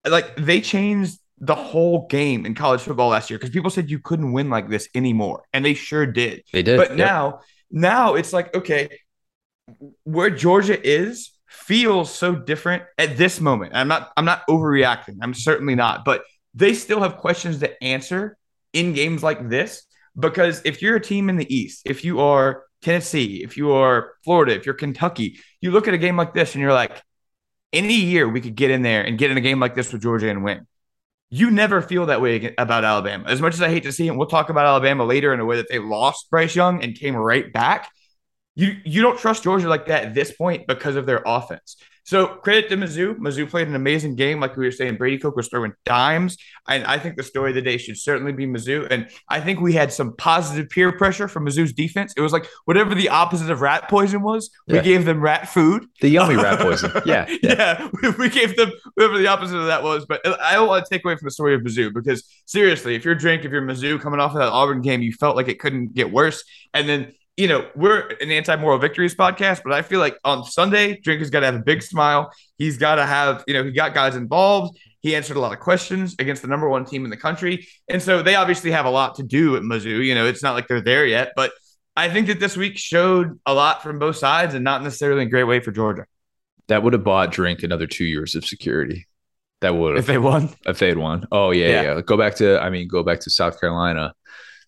like 0.07 0.35
they 0.35 0.61
changed 0.61 1.17
the 1.39 1.55
whole 1.55 2.07
game 2.07 2.45
in 2.45 2.55
college 2.55 2.81
football 2.81 3.09
last 3.09 3.29
year 3.29 3.37
because 3.37 3.51
people 3.51 3.69
said 3.69 3.89
you 3.89 3.99
couldn't 3.99 4.31
win 4.31 4.49
like 4.49 4.69
this 4.69 4.89
anymore. 4.95 5.43
And 5.53 5.63
they 5.63 5.73
sure 5.73 6.05
did. 6.05 6.43
They 6.51 6.63
did. 6.63 6.77
But 6.77 6.89
yep. 6.89 6.97
now, 6.97 7.39
now 7.69 8.15
it's 8.15 8.33
like, 8.33 8.53
okay, 8.55 8.89
where 10.03 10.29
Georgia 10.29 10.79
is 10.85 11.31
feels 11.47 12.13
so 12.13 12.35
different 12.35 12.83
at 12.97 13.17
this 13.17 13.39
moment. 13.39 13.73
I'm 13.75 13.87
not 13.87 14.11
I'm 14.17 14.25
not 14.25 14.45
overreacting. 14.47 15.17
I'm 15.21 15.33
certainly 15.33 15.75
not, 15.75 16.05
but 16.05 16.23
they 16.53 16.73
still 16.73 17.01
have 17.01 17.17
questions 17.17 17.59
to 17.59 17.83
answer 17.83 18.37
in 18.73 18.93
games 18.93 19.23
like 19.23 19.49
this 19.49 19.83
because 20.17 20.61
if 20.65 20.81
you're 20.81 20.95
a 20.95 21.01
team 21.01 21.29
in 21.29 21.37
the 21.37 21.55
East, 21.55 21.83
if 21.85 22.03
you 22.03 22.19
are 22.19 22.63
Tennessee, 22.81 23.43
if 23.43 23.57
you 23.57 23.71
are 23.71 24.13
Florida, 24.23 24.55
if 24.55 24.65
you're 24.65 24.75
Kentucky, 24.75 25.39
you 25.61 25.71
look 25.71 25.87
at 25.87 25.93
a 25.93 25.97
game 25.97 26.17
like 26.17 26.33
this 26.33 26.53
and 26.53 26.61
you're 26.61 26.73
like 26.73 27.01
any 27.73 27.95
year 27.95 28.27
we 28.27 28.41
could 28.41 28.55
get 28.55 28.71
in 28.71 28.81
there 28.81 29.03
and 29.03 29.17
get 29.17 29.31
in 29.31 29.37
a 29.37 29.41
game 29.41 29.59
like 29.59 29.75
this 29.75 29.91
with 29.91 30.01
Georgia 30.01 30.29
and 30.29 30.43
win. 30.43 30.67
You 31.29 31.51
never 31.51 31.81
feel 31.81 32.05
that 32.05 32.21
way 32.21 32.53
about 32.57 32.85
Alabama. 32.85 33.25
As 33.27 33.41
much 33.41 33.53
as 33.53 33.61
I 33.61 33.69
hate 33.69 33.83
to 33.83 33.91
see 33.91 34.07
it, 34.07 34.15
we'll 34.15 34.27
talk 34.27 34.49
about 34.49 34.65
Alabama 34.65 35.03
later 35.03 35.33
in 35.33 35.41
a 35.41 35.45
way 35.45 35.57
that 35.57 35.67
they 35.69 35.79
lost 35.79 36.29
Bryce 36.29 36.55
Young 36.55 36.81
and 36.81 36.95
came 36.95 37.15
right 37.15 37.51
back 37.51 37.89
you 38.57 38.75
you 38.83 39.03
don't 39.03 39.19
trust 39.19 39.43
Georgia 39.43 39.69
like 39.69 39.85
that 39.85 40.03
at 40.03 40.13
this 40.15 40.31
point 40.31 40.65
because 40.67 40.95
of 40.95 41.05
their 41.05 41.21
offense. 41.25 41.77
So 42.05 42.27
credit 42.27 42.69
to 42.69 42.77
Mizzou. 42.77 43.17
Mizzou 43.17 43.49
played 43.49 43.67
an 43.67 43.75
amazing 43.75 44.15
game, 44.15 44.39
like 44.39 44.55
we 44.55 44.65
were 44.65 44.71
saying. 44.71 44.95
Brady 44.95 45.19
Cook 45.19 45.35
was 45.35 45.49
throwing 45.49 45.73
dimes, 45.85 46.37
and 46.67 46.85
I 46.85 46.97
think 46.97 47.17
the 47.17 47.23
story 47.23 47.51
of 47.51 47.55
the 47.55 47.61
day 47.61 47.77
should 47.77 47.97
certainly 47.97 48.31
be 48.31 48.47
Mizzou. 48.47 48.87
And 48.89 49.09
I 49.29 49.41
think 49.41 49.59
we 49.59 49.73
had 49.73 49.93
some 49.93 50.15
positive 50.15 50.69
peer 50.69 50.91
pressure 50.93 51.27
from 51.27 51.45
Mizzou's 51.45 51.73
defense. 51.73 52.13
It 52.17 52.21
was 52.21 52.31
like 52.31 52.47
whatever 52.65 52.95
the 52.95 53.09
opposite 53.09 53.51
of 53.51 53.61
rat 53.61 53.89
poison 53.89 54.21
was, 54.21 54.49
yeah. 54.65 54.77
we 54.77 54.81
gave 54.81 55.05
them 55.05 55.21
rat 55.21 55.49
food. 55.49 55.85
The 56.01 56.09
yummy 56.09 56.35
rat 56.35 56.59
poison. 56.59 56.91
Yeah, 57.05 57.27
yeah. 57.43 57.89
yeah. 58.01 58.13
We 58.17 58.29
gave 58.29 58.55
them 58.55 58.71
whatever 58.95 59.17
the 59.19 59.27
opposite 59.27 59.57
of 59.57 59.67
that 59.67 59.83
was. 59.83 60.05
But 60.05 60.25
I 60.41 60.53
don't 60.53 60.67
want 60.67 60.85
to 60.85 60.89
take 60.89 61.05
away 61.05 61.15
from 61.15 61.27
the 61.27 61.31
story 61.31 61.53
of 61.53 61.61
Mizzou 61.61 61.93
because 61.93 62.23
seriously, 62.45 62.95
if 62.95 63.05
you're 63.05 63.15
drink, 63.15 63.45
if 63.45 63.51
you're 63.51 63.61
Mizzou 63.61 63.99
coming 64.01 64.19
off 64.19 64.31
of 64.31 64.37
that 64.37 64.49
Auburn 64.49 64.81
game, 64.81 65.01
you 65.01 65.11
felt 65.11 65.35
like 65.35 65.49
it 65.49 65.59
couldn't 65.59 65.93
get 65.93 66.11
worse, 66.11 66.43
and 66.73 66.87
then 66.87 67.13
you 67.37 67.47
know, 67.47 67.69
we're 67.75 68.07
an 68.19 68.31
anti-moral 68.31 68.79
victories 68.79 69.15
podcast, 69.15 69.61
but 69.63 69.71
I 69.71 69.83
feel 69.83 69.99
like 69.99 70.17
on 70.25 70.43
Sunday, 70.43 70.99
Drink 70.99 71.19
has 71.19 71.29
got 71.29 71.41
to 71.41 71.45
have 71.45 71.55
a 71.55 71.59
big 71.59 71.83
smile. 71.83 72.31
He's 72.57 72.77
got 72.77 72.95
to 72.95 73.05
have, 73.05 73.43
you 73.47 73.53
know, 73.53 73.63
he 73.63 73.71
got 73.71 73.93
guys 73.93 74.15
involved. 74.15 74.79
He 75.01 75.15
answered 75.15 75.37
a 75.37 75.39
lot 75.39 75.53
of 75.53 75.59
questions 75.59 76.15
against 76.17 76.41
the 76.41 76.47
number 76.47 76.67
one 76.67 76.83
team 76.83 77.05
in 77.05 77.11
the 77.11 77.17
country. 77.17 77.67
And 77.87 78.01
so 78.01 78.23
they 78.23 78.33
obviously 78.33 78.71
have 78.71 78.87
a 78.87 78.89
lot 78.89 79.15
to 79.15 79.23
do 79.23 79.55
at 79.55 79.61
Mizzou. 79.61 80.03
You 80.03 80.15
know, 80.15 80.25
it's 80.25 80.41
not 80.41 80.55
like 80.55 80.67
they're 80.67 80.81
there 80.81 81.05
yet, 81.05 81.33
but 81.35 81.51
I 81.95 82.09
think 82.09 82.27
that 82.27 82.39
this 82.39 82.57
week 82.57 82.77
showed 82.77 83.39
a 83.45 83.53
lot 83.53 83.83
from 83.83 83.99
both 83.99 84.15
sides 84.15 84.55
and 84.55 84.63
not 84.63 84.83
necessarily 84.83 85.21
in 85.21 85.27
a 85.27 85.31
great 85.31 85.43
way 85.43 85.59
for 85.59 85.71
Georgia. 85.71 86.05
That 86.67 86.81
would 86.81 86.93
have 86.93 87.03
bought 87.03 87.31
Drink 87.31 87.61
another 87.61 87.87
two 87.87 88.05
years 88.05 88.33
of 88.33 88.45
security. 88.45 89.05
That 89.61 89.75
would 89.75 89.95
have. 89.95 89.99
If 89.99 90.07
they 90.07 90.17
won? 90.17 90.49
If 90.65 90.79
they 90.79 90.87
had 90.87 90.97
won. 90.97 91.27
Oh, 91.31 91.51
yeah, 91.51 91.67
yeah. 91.67 91.81
yeah. 91.81 92.01
Go 92.01 92.17
back 92.17 92.35
to, 92.35 92.59
I 92.59 92.71
mean, 92.71 92.87
go 92.87 93.03
back 93.03 93.19
to 93.21 93.29
South 93.29 93.59
Carolina 93.59 94.13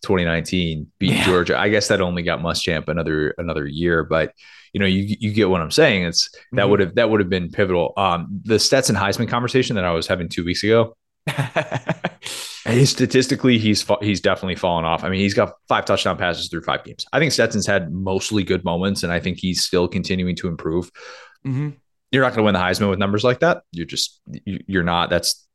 2019 0.01 0.88
beat 0.99 1.12
yeah. 1.12 1.25
Georgia. 1.25 1.57
I 1.57 1.69
guess 1.69 1.88
that 1.89 2.01
only 2.01 2.23
got 2.23 2.39
Muschamp 2.39 2.88
another 2.88 3.35
another 3.38 3.65
year, 3.65 4.03
but 4.03 4.33
you 4.73 4.79
know, 4.79 4.85
you 4.85 5.15
you 5.19 5.33
get 5.33 5.49
what 5.49 5.62
I'm 5.62 5.71
saying. 5.71 6.03
It's 6.03 6.29
that 6.31 6.62
mm-hmm. 6.62 6.69
would 6.69 6.79
have 6.79 6.95
that 6.95 7.09
would 7.09 7.19
have 7.19 7.29
been 7.29 7.49
pivotal. 7.49 7.93
Um, 7.97 8.41
the 8.43 8.59
Stetson 8.59 8.95
Heisman 8.95 9.27
conversation 9.27 9.75
that 9.75 9.85
I 9.85 9.91
was 9.91 10.07
having 10.07 10.29
two 10.29 10.45
weeks 10.45 10.63
ago. 10.63 10.95
statistically, 12.85 13.57
he's 13.57 13.85
he's 14.01 14.21
definitely 14.21 14.55
fallen 14.55 14.85
off. 14.85 15.03
I 15.03 15.09
mean, 15.09 15.19
he's 15.19 15.33
got 15.33 15.53
five 15.67 15.85
touchdown 15.85 16.17
passes 16.17 16.49
through 16.49 16.62
five 16.62 16.83
games. 16.83 17.05
I 17.13 17.19
think 17.19 17.31
Stetson's 17.31 17.67
had 17.67 17.91
mostly 17.91 18.43
good 18.43 18.63
moments, 18.63 19.03
and 19.03 19.12
I 19.12 19.19
think 19.19 19.38
he's 19.38 19.63
still 19.63 19.88
continuing 19.88 20.35
to 20.38 20.47
improve. 20.47 20.91
Mm-hmm. 21.45 21.69
You're 22.12 22.23
not 22.23 22.29
going 22.29 22.39
to 22.39 22.43
win 22.43 22.53
the 22.53 22.59
Heisman 22.59 22.89
with 22.89 22.99
numbers 22.99 23.23
like 23.23 23.39
that. 23.39 23.63
You're 23.71 23.85
just 23.85 24.21
you're 24.45 24.83
not. 24.83 25.09
That's 25.09 25.47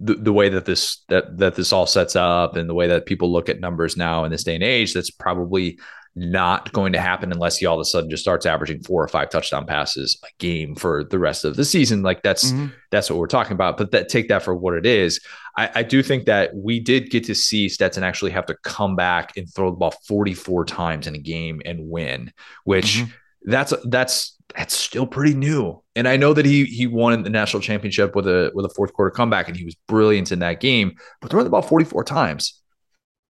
the, 0.00 0.14
the 0.14 0.32
way 0.32 0.48
that 0.48 0.64
this 0.64 1.04
that 1.08 1.38
that 1.38 1.54
this 1.54 1.72
all 1.72 1.86
sets 1.86 2.16
up, 2.16 2.56
and 2.56 2.68
the 2.68 2.74
way 2.74 2.88
that 2.88 3.06
people 3.06 3.32
look 3.32 3.48
at 3.48 3.60
numbers 3.60 3.96
now 3.96 4.24
in 4.24 4.30
this 4.30 4.44
day 4.44 4.54
and 4.54 4.64
age. 4.64 4.94
That's 4.94 5.10
probably 5.10 5.78
not 6.14 6.70
going 6.72 6.92
to 6.92 7.00
happen 7.00 7.32
unless 7.32 7.56
he 7.56 7.64
all 7.64 7.76
of 7.76 7.80
a 7.80 7.84
sudden 7.84 8.10
just 8.10 8.22
starts 8.22 8.44
averaging 8.44 8.82
four 8.82 9.02
or 9.02 9.08
five 9.08 9.30
touchdown 9.30 9.64
passes 9.64 10.20
a 10.24 10.28
game 10.38 10.74
for 10.74 11.04
the 11.04 11.18
rest 11.18 11.44
of 11.44 11.56
the 11.56 11.64
season. 11.64 12.02
Like 12.02 12.22
that's 12.22 12.52
mm-hmm. 12.52 12.66
that's 12.90 13.08
what 13.08 13.18
we're 13.18 13.26
talking 13.26 13.54
about. 13.54 13.78
But 13.78 13.92
that 13.92 14.08
take 14.08 14.28
that 14.28 14.42
for 14.42 14.54
what 14.54 14.74
it 14.74 14.84
is. 14.84 15.20
I, 15.56 15.70
I, 15.76 15.82
do 15.82 16.02
think 16.02 16.24
that 16.26 16.54
we 16.54 16.80
did 16.80 17.10
get 17.10 17.24
to 17.24 17.34
see 17.34 17.68
Stetson 17.68 18.02
actually 18.02 18.30
have 18.30 18.46
to 18.46 18.56
come 18.62 18.96
back 18.96 19.36
and 19.36 19.52
throw 19.52 19.70
the 19.70 19.76
ball 19.76 19.94
44 20.06 20.64
times 20.64 21.06
in 21.06 21.14
a 21.14 21.18
game 21.18 21.60
and 21.64 21.90
win, 21.90 22.32
which 22.64 22.98
mm-hmm. 22.98 23.10
that's 23.50 23.74
that's 23.84 24.36
that's 24.56 24.74
still 24.74 25.06
pretty 25.06 25.34
new. 25.34 25.82
And 25.96 26.08
I 26.08 26.16
know 26.16 26.32
that 26.32 26.44
he 26.44 26.64
he 26.64 26.86
won 26.86 27.22
the 27.22 27.30
national 27.30 27.62
championship 27.62 28.14
with 28.14 28.26
a 28.26 28.50
with 28.54 28.64
a 28.64 28.70
fourth 28.70 28.92
quarter 28.92 29.10
comeback 29.10 29.48
and 29.48 29.56
he 29.56 29.64
was 29.64 29.74
brilliant 29.88 30.32
in 30.32 30.40
that 30.40 30.60
game, 30.60 30.96
but 31.20 31.30
throwing 31.30 31.44
the 31.44 31.50
ball 31.50 31.62
44 31.62 32.04
times. 32.04 32.60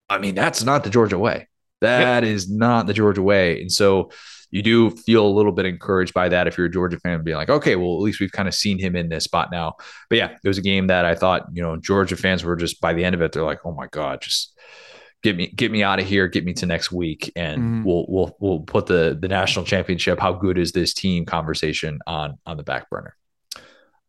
I 0.08 0.18
mean, 0.18 0.34
that's 0.34 0.64
not 0.64 0.84
the 0.84 0.90
Georgia 0.90 1.18
way. 1.18 1.48
That 1.80 2.24
yep. 2.24 2.32
is 2.32 2.50
not 2.50 2.86
the 2.86 2.92
Georgia 2.92 3.22
way. 3.22 3.60
And 3.60 3.72
so 3.72 4.10
you 4.50 4.62
do 4.62 4.90
feel 4.90 5.24
a 5.24 5.28
little 5.28 5.52
bit 5.52 5.64
encouraged 5.64 6.12
by 6.12 6.28
that 6.28 6.46
if 6.46 6.58
you're 6.58 6.66
a 6.66 6.70
Georgia 6.70 6.98
fan, 6.98 7.22
being 7.22 7.36
like, 7.36 7.48
okay, 7.48 7.76
well, 7.76 7.94
at 7.94 8.02
least 8.02 8.20
we've 8.20 8.32
kind 8.32 8.48
of 8.48 8.54
seen 8.54 8.78
him 8.78 8.96
in 8.96 9.08
this 9.08 9.24
spot 9.24 9.50
now. 9.52 9.74
But 10.08 10.18
yeah, 10.18 10.36
it 10.42 10.48
was 10.48 10.58
a 10.58 10.62
game 10.62 10.88
that 10.88 11.04
I 11.04 11.14
thought, 11.14 11.46
you 11.52 11.62
know, 11.62 11.76
Georgia 11.76 12.16
fans 12.16 12.42
were 12.42 12.56
just 12.56 12.80
by 12.80 12.92
the 12.92 13.04
end 13.04 13.14
of 13.14 13.22
it, 13.22 13.32
they're 13.32 13.44
like, 13.44 13.60
oh 13.64 13.72
my 13.72 13.86
God, 13.86 14.20
just 14.20 14.58
get 15.22 15.36
me 15.36 15.48
get 15.48 15.70
me 15.70 15.82
out 15.82 16.00
of 16.00 16.06
here, 16.06 16.28
get 16.28 16.44
me 16.44 16.52
to 16.54 16.66
next 16.66 16.92
week, 16.92 17.32
and 17.36 17.58
mm-hmm. 17.58 17.84
we'll 17.84 18.06
we'll 18.08 18.36
we'll 18.40 18.60
put 18.60 18.86
the 18.86 19.16
the 19.20 19.28
national 19.28 19.64
championship. 19.64 20.18
How 20.18 20.32
good 20.32 20.58
is 20.58 20.72
this 20.72 20.94
team 20.94 21.24
conversation 21.24 22.00
on 22.06 22.38
on 22.46 22.56
the 22.56 22.62
back 22.62 22.88
burner? 22.90 23.16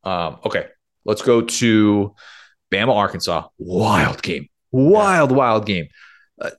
Um, 0.03 0.39
okay, 0.45 0.67
let's 1.05 1.21
go 1.21 1.41
to 1.41 2.15
Bama, 2.71 2.95
Arkansas. 2.95 3.47
Wild 3.57 4.21
game, 4.21 4.47
wild, 4.71 5.31
wild 5.31 5.65
game. 5.65 5.87
Uh, 6.39 6.51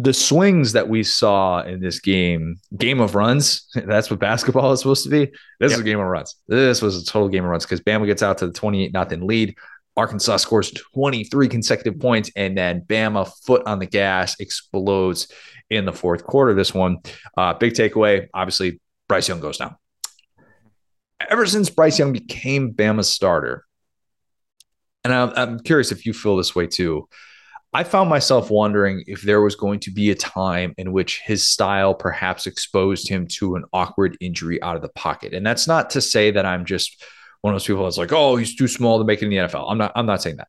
the 0.00 0.14
swings 0.14 0.72
that 0.72 0.88
we 0.88 1.02
saw 1.02 1.60
in 1.62 1.80
this 1.80 1.98
game, 1.98 2.56
game 2.76 3.00
of 3.00 3.16
runs, 3.16 3.68
that's 3.74 4.10
what 4.10 4.20
basketball 4.20 4.72
is 4.72 4.80
supposed 4.80 5.04
to 5.04 5.10
be. 5.10 5.26
This 5.60 5.70
yep. 5.70 5.72
is 5.72 5.80
a 5.80 5.84
game 5.84 5.98
of 5.98 6.06
runs. 6.06 6.36
This 6.46 6.80
was 6.80 7.02
a 7.02 7.04
total 7.04 7.28
game 7.28 7.44
of 7.44 7.50
runs 7.50 7.64
because 7.64 7.80
Bama 7.80 8.06
gets 8.06 8.22
out 8.22 8.38
to 8.38 8.46
the 8.46 8.52
28 8.52 8.92
nothing 8.92 9.26
lead. 9.26 9.56
Arkansas 9.98 10.36
scores 10.36 10.70
23 10.70 11.48
consecutive 11.48 12.00
points, 12.00 12.30
and 12.36 12.56
then 12.56 12.82
Bama 12.82 13.28
foot 13.44 13.66
on 13.66 13.80
the 13.80 13.86
gas 13.86 14.38
explodes 14.38 15.26
in 15.70 15.84
the 15.84 15.92
fourth 15.92 16.22
quarter. 16.22 16.54
This 16.54 16.72
one, 16.72 16.98
uh, 17.36 17.54
big 17.54 17.72
takeaway. 17.72 18.28
Obviously, 18.32 18.80
Bryce 19.08 19.28
Young 19.28 19.40
goes 19.40 19.58
down. 19.58 19.74
Ever 21.28 21.46
since 21.46 21.68
Bryce 21.68 21.98
Young 21.98 22.12
became 22.12 22.72
Bama's 22.72 23.10
starter, 23.10 23.64
and 25.02 25.12
I'm, 25.12 25.32
I'm 25.34 25.60
curious 25.60 25.90
if 25.90 26.06
you 26.06 26.12
feel 26.12 26.36
this 26.36 26.54
way 26.54 26.68
too. 26.68 27.08
I 27.74 27.82
found 27.82 28.08
myself 28.08 28.50
wondering 28.50 29.02
if 29.08 29.22
there 29.22 29.42
was 29.42 29.56
going 29.56 29.80
to 29.80 29.90
be 29.90 30.10
a 30.10 30.14
time 30.14 30.74
in 30.78 30.92
which 30.92 31.20
his 31.24 31.46
style 31.46 31.92
perhaps 31.92 32.46
exposed 32.46 33.08
him 33.08 33.26
to 33.32 33.56
an 33.56 33.64
awkward 33.72 34.16
injury 34.20 34.62
out 34.62 34.76
of 34.76 34.82
the 34.82 34.88
pocket. 34.90 35.34
And 35.34 35.44
that's 35.44 35.66
not 35.66 35.90
to 35.90 36.00
say 36.00 36.30
that 36.30 36.46
I'm 36.46 36.64
just 36.64 37.04
one 37.42 37.54
of 37.54 37.60
those 37.60 37.66
people 37.66 37.84
that's 37.84 37.98
like, 37.98 38.12
oh, 38.12 38.36
he's 38.36 38.56
too 38.56 38.68
small 38.68 38.98
to 38.98 39.04
make 39.04 39.22
it 39.22 39.26
in 39.26 39.30
the 39.30 39.36
NFL. 39.36 39.70
I'm 39.70 39.78
not, 39.78 39.92
I'm 39.94 40.06
not 40.06 40.22
saying 40.22 40.36
that. 40.36 40.48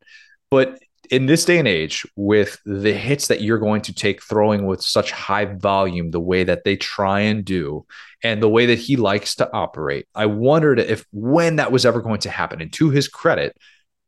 But 0.49 0.79
in 1.09 1.25
this 1.25 1.45
day 1.45 1.57
and 1.57 1.67
age, 1.67 2.05
with 2.15 2.59
the 2.65 2.93
hits 2.93 3.27
that 3.27 3.41
you're 3.41 3.57
going 3.57 3.81
to 3.83 3.93
take 3.93 4.23
throwing 4.23 4.65
with 4.65 4.81
such 4.81 5.11
high 5.11 5.45
volume, 5.45 6.11
the 6.11 6.19
way 6.19 6.43
that 6.43 6.63
they 6.63 6.75
try 6.75 7.21
and 7.21 7.43
do, 7.43 7.85
and 8.23 8.43
the 8.43 8.49
way 8.49 8.67
that 8.67 8.79
he 8.79 8.95
likes 8.95 9.35
to 9.35 9.51
operate, 9.51 10.07
I 10.13 10.27
wondered 10.27 10.79
if 10.79 11.05
when 11.11 11.57
that 11.57 11.71
was 11.71 11.85
ever 11.85 12.01
going 12.01 12.19
to 12.21 12.29
happen. 12.29 12.61
And 12.61 12.71
to 12.73 12.89
his 12.89 13.07
credit, 13.07 13.55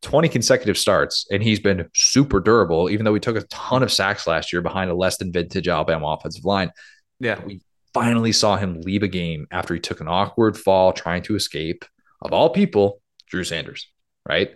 20 0.02 0.28
consecutive 0.28 0.76
starts, 0.76 1.26
and 1.30 1.42
he's 1.42 1.60
been 1.60 1.88
super 1.94 2.40
durable, 2.40 2.90
even 2.90 3.04
though 3.04 3.12
we 3.12 3.20
took 3.20 3.36
a 3.36 3.46
ton 3.46 3.82
of 3.82 3.92
sacks 3.92 4.26
last 4.26 4.52
year 4.52 4.60
behind 4.62 4.90
a 4.90 4.94
less 4.94 5.16
than 5.16 5.32
vintage 5.32 5.68
Alabama 5.68 6.08
offensive 6.08 6.44
line. 6.44 6.70
Yeah. 7.20 7.40
We 7.44 7.62
finally 7.94 8.32
saw 8.32 8.56
him 8.56 8.80
leave 8.80 9.02
a 9.02 9.08
game 9.08 9.46
after 9.50 9.74
he 9.74 9.80
took 9.80 10.00
an 10.00 10.08
awkward 10.08 10.56
fall 10.56 10.92
trying 10.92 11.22
to 11.22 11.36
escape, 11.36 11.84
of 12.24 12.32
all 12.32 12.50
people, 12.50 13.00
Drew 13.28 13.44
Sanders, 13.44 13.88
right? 14.28 14.54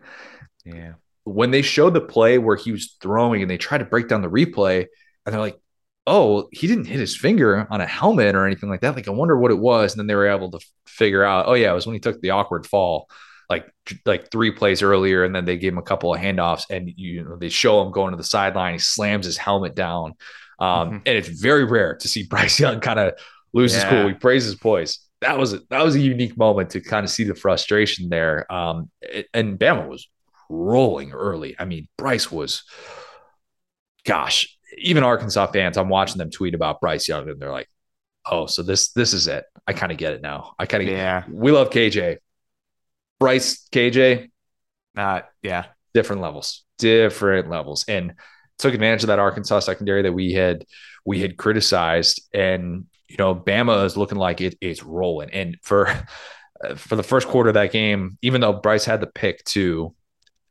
Yeah. 0.64 0.94
When 1.24 1.50
they 1.50 1.62
showed 1.62 1.94
the 1.94 2.00
play 2.00 2.38
where 2.38 2.56
he 2.56 2.72
was 2.72 2.96
throwing 3.00 3.42
and 3.42 3.50
they 3.50 3.58
tried 3.58 3.78
to 3.78 3.84
break 3.84 4.08
down 4.08 4.22
the 4.22 4.30
replay, 4.30 4.86
and 5.24 5.32
they're 5.32 5.40
like, 5.40 5.58
oh, 6.06 6.48
he 6.52 6.68
didn't 6.68 6.84
hit 6.84 7.00
his 7.00 7.16
finger 7.16 7.66
on 7.68 7.80
a 7.80 7.86
helmet 7.86 8.36
or 8.36 8.46
anything 8.46 8.70
like 8.70 8.80
that. 8.82 8.94
Like, 8.94 9.08
I 9.08 9.10
wonder 9.10 9.36
what 9.36 9.50
it 9.50 9.58
was. 9.58 9.92
And 9.92 9.98
then 9.98 10.06
they 10.06 10.14
were 10.14 10.28
able 10.28 10.52
to 10.52 10.60
figure 10.86 11.24
out, 11.24 11.46
oh, 11.48 11.54
yeah, 11.54 11.72
it 11.72 11.74
was 11.74 11.86
when 11.86 11.94
he 11.94 12.00
took 12.00 12.20
the 12.20 12.30
awkward 12.30 12.64
fall 12.64 13.08
like 13.48 13.72
like 14.04 14.30
three 14.30 14.50
plays 14.50 14.82
earlier, 14.82 15.24
and 15.24 15.34
then 15.34 15.44
they 15.44 15.56
gave 15.56 15.72
him 15.72 15.78
a 15.78 15.82
couple 15.82 16.12
of 16.12 16.20
handoffs, 16.20 16.64
and 16.70 16.92
you 16.96 17.24
know 17.24 17.36
they 17.36 17.48
show 17.48 17.82
him 17.82 17.92
going 17.92 18.10
to 18.10 18.16
the 18.16 18.24
sideline. 18.24 18.74
He 18.74 18.78
slams 18.78 19.26
his 19.26 19.36
helmet 19.36 19.74
down, 19.74 20.14
um, 20.58 20.68
mm-hmm. 20.68 20.96
and 21.06 21.16
it's 21.16 21.28
very 21.28 21.64
rare 21.64 21.96
to 21.96 22.08
see 22.08 22.22
Bryce 22.28 22.58
Young 22.58 22.80
kind 22.80 22.98
of 22.98 23.14
lose 23.52 23.72
yeah. 23.74 23.82
his 23.82 23.90
cool. 23.90 24.08
He 24.08 24.14
praises 24.14 24.54
poise. 24.56 24.98
That 25.20 25.38
was 25.38 25.54
a, 25.54 25.60
that 25.70 25.82
was 25.82 25.94
a 25.94 26.00
unique 26.00 26.36
moment 26.36 26.70
to 26.70 26.80
kind 26.80 27.04
of 27.04 27.10
see 27.10 27.24
the 27.24 27.34
frustration 27.34 28.08
there. 28.08 28.50
Um, 28.52 28.90
and 29.32 29.58
Bama 29.58 29.88
was 29.88 30.08
rolling 30.50 31.12
early. 31.12 31.56
I 31.58 31.64
mean, 31.64 31.88
Bryce 31.96 32.30
was, 32.30 32.64
gosh, 34.04 34.56
even 34.78 35.02
Arkansas 35.02 35.46
fans. 35.48 35.76
I'm 35.76 35.88
watching 35.88 36.18
them 36.18 36.30
tweet 36.30 36.54
about 36.54 36.80
Bryce 36.80 37.08
Young, 37.08 37.28
and 37.28 37.40
they're 37.40 37.50
like, 37.50 37.68
"Oh, 38.30 38.46
so 38.46 38.62
this 38.62 38.92
this 38.92 39.12
is 39.12 39.26
it. 39.28 39.44
I 39.66 39.72
kind 39.72 39.92
of 39.92 39.98
get 39.98 40.12
it 40.12 40.22
now. 40.22 40.54
I 40.58 40.66
kind 40.66 40.82
of 40.82 40.88
yeah. 40.88 41.24
We 41.28 41.52
love 41.52 41.70
KJ. 41.70 42.18
Bryce, 43.18 43.66
KJ, 43.70 44.28
uh, 44.96 45.20
yeah, 45.42 45.66
different 45.94 46.22
levels, 46.22 46.64
different 46.78 47.48
levels, 47.48 47.84
and 47.88 48.14
took 48.58 48.74
advantage 48.74 49.04
of 49.04 49.08
that 49.08 49.18
Arkansas 49.18 49.60
secondary 49.60 50.02
that 50.02 50.12
we 50.12 50.32
had 50.32 50.64
we 51.04 51.20
had 51.20 51.36
criticized, 51.36 52.22
and 52.34 52.86
you 53.08 53.16
know, 53.18 53.34
Bama 53.34 53.84
is 53.84 53.96
looking 53.96 54.18
like 54.18 54.40
it, 54.40 54.56
it's 54.60 54.82
rolling. 54.82 55.30
And 55.30 55.56
for 55.62 55.86
for 56.76 56.96
the 56.96 57.02
first 57.02 57.28
quarter 57.28 57.50
of 57.50 57.54
that 57.54 57.72
game, 57.72 58.18
even 58.22 58.40
though 58.40 58.54
Bryce 58.54 58.84
had 58.84 59.00
the 59.00 59.06
pick 59.06 59.44
too, 59.44 59.94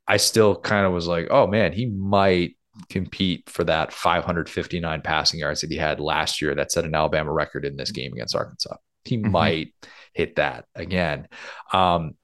I 0.08 0.18
still 0.18 0.56
kind 0.56 0.86
of 0.86 0.94
was 0.94 1.08
like, 1.08 1.28
oh 1.32 1.48
man, 1.48 1.74
he 1.74 1.88
might 1.88 2.58
compete 2.90 3.50
for 3.50 3.64
that 3.64 3.94
559 3.94 5.02
passing 5.02 5.40
yards 5.40 5.62
that 5.62 5.72
he 5.72 5.78
had 5.78 6.00
last 6.00 6.42
year 6.42 6.54
that 6.56 6.72
set 6.72 6.86
an 6.86 6.94
Alabama 6.94 7.32
record 7.32 7.66
in 7.66 7.76
this 7.76 7.92
game 7.92 8.14
against 8.14 8.36
Arkansas. 8.36 8.76
He 9.04 9.18
mm-hmm. 9.18 9.32
might 9.32 9.74
hit 10.14 10.36
that 10.36 10.66
again. 10.76 11.28
Um, 11.74 12.16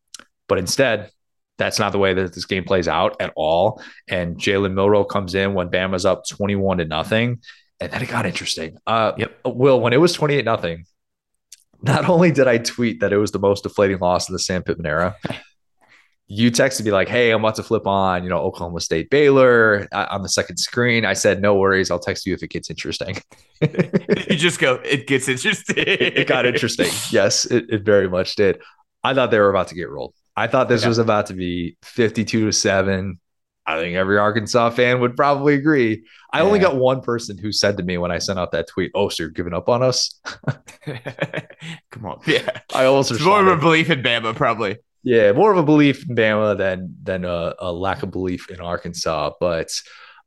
but 0.48 0.58
instead, 0.58 1.12
that's 1.58 1.80
not 1.80 1.91
the 1.91 2.00
way 2.00 2.13
that 2.13 2.34
this 2.34 2.46
game 2.46 2.63
plays 2.63 2.88
out 2.88 3.22
at 3.22 3.34
all. 3.36 3.82
And 4.08 4.38
Jalen 4.38 4.74
Milroe 4.74 5.06
comes 5.06 5.36
in 5.36 5.54
when 5.54 5.70
Bama's 5.70 6.06
up 6.06 6.24
21 6.28 6.80
to 6.80 6.86
nothing. 6.86 7.41
And 7.82 7.91
then 7.91 8.02
it 8.04 8.10
got 8.10 8.26
interesting. 8.26 8.78
Uh, 8.86 9.13
yep. 9.17 9.39
Will, 9.44 9.82
when 9.82 9.91
it 9.91 9.98
was 9.98 10.13
28 10.13 10.46
nothing, 10.46 10.86
not 11.82 12.08
only 12.08 12.32
did 12.32 12.48
I 12.48 12.60
tweet 12.60 13.00
that 13.00 13.12
it 13.12 13.17
was 13.17 13.32
the 13.32 13.39
most 13.39 13.63
deflating 13.63 14.00
loss 14.00 14.30
of 14.30 14.34
the 14.34 14.39
Sam 14.39 14.62
Pittman 14.62 14.86
era, 14.86 15.15
you 16.28 16.52
texted 16.52 16.86
me 16.86 16.91
like, 16.91 17.10
"Hey, 17.10 17.32
I'm 17.32 17.39
about 17.39 17.56
to 17.56 17.63
flip 17.63 17.88
on, 17.88 18.24
you 18.24 18.30
know, 18.30 18.38
Oklahoma 18.38 18.80
State 18.82 19.10
Baylor 19.10 19.88
on 19.91 20.22
the 20.22 20.30
second 20.30 20.58
screen." 20.58 21.06
I 21.06 21.13
said, 21.13 21.41
"No 21.41 21.56
worries, 21.56 21.89
I'll 21.89 22.00
text 22.00 22.28
you 22.28 22.36
if 22.36 22.44
it 22.44 22.50
gets 22.50 22.70
interesting." 22.70 23.17
you 23.62 24.38
just 24.38 24.60
go, 24.60 24.76
"It 24.86 25.08
gets 25.08 25.28
interesting." 25.28 25.78
it, 25.78 26.20
it 26.20 26.28
got 26.28 26.46
interesting. 26.46 26.88
Yes, 27.12 27.46
it, 27.46 27.65
it 27.70 27.82
very 27.82 28.08
much 28.08 28.36
did. 28.36 28.62
I 29.04 29.15
thought 29.15 29.32
they 29.32 29.39
were 29.39 29.50
about 29.50 29.70
to 29.70 29.76
get 29.76 29.89
rolled. 29.89 30.13
I 30.36 30.48
thought 30.48 30.70
this 30.70 30.84
yeah. 30.84 30.88
was 30.88 31.00
about 31.00 31.26
to 31.28 31.34
be 31.34 31.78
52 31.84 32.46
to 32.46 32.54
7. 32.54 33.20
I 33.65 33.78
think 33.78 33.95
every 33.95 34.17
Arkansas 34.17 34.71
fan 34.71 35.00
would 35.02 35.15
probably 35.15 35.54
agree. 35.54 36.04
I 36.34 36.39
yeah. 36.39 36.43
only 36.43 36.60
got 36.60 36.76
one 36.76 37.02
person 37.02 37.38
who 37.38 37.52
said 37.52 37.78
to 37.78 37.84
me 37.84 37.97
when 37.97 38.12
I 38.12 38.17
sent 38.17 38.39
out 38.39 38.52
that 38.52 38.67
tweet, 38.67 38.91
"Oh, 38.95 39.10
so 39.10 39.24
you're 39.24 39.30
giving 39.30 39.54
up 39.54 39.69
on 39.69 39.84
us?" 39.84 40.19
Come 41.91 42.06
on, 42.06 42.21
yeah. 42.26 42.62
I 42.74 42.86
also 42.86 43.15
it's 43.15 43.24
more 43.24 43.39
of 43.39 43.47
a 43.47 43.62
belief 43.62 43.89
in 43.89 44.02
Bama, 44.02 44.36
probably. 44.36 44.78
Yeah, 45.04 45.32
more 45.32 45.52
of 45.52 45.58
a 45.58 45.63
belief 45.63 46.08
in 46.10 46.15
Bama 46.15 46.58
than 46.58 46.95
than 47.04 47.26
a, 47.26 47.54
a 47.60 47.71
lack 47.71 48.04
of 48.04 48.12
belief 48.12 48.50
in 48.50 48.60
Arkansas. 48.60 49.32
But 49.39 49.71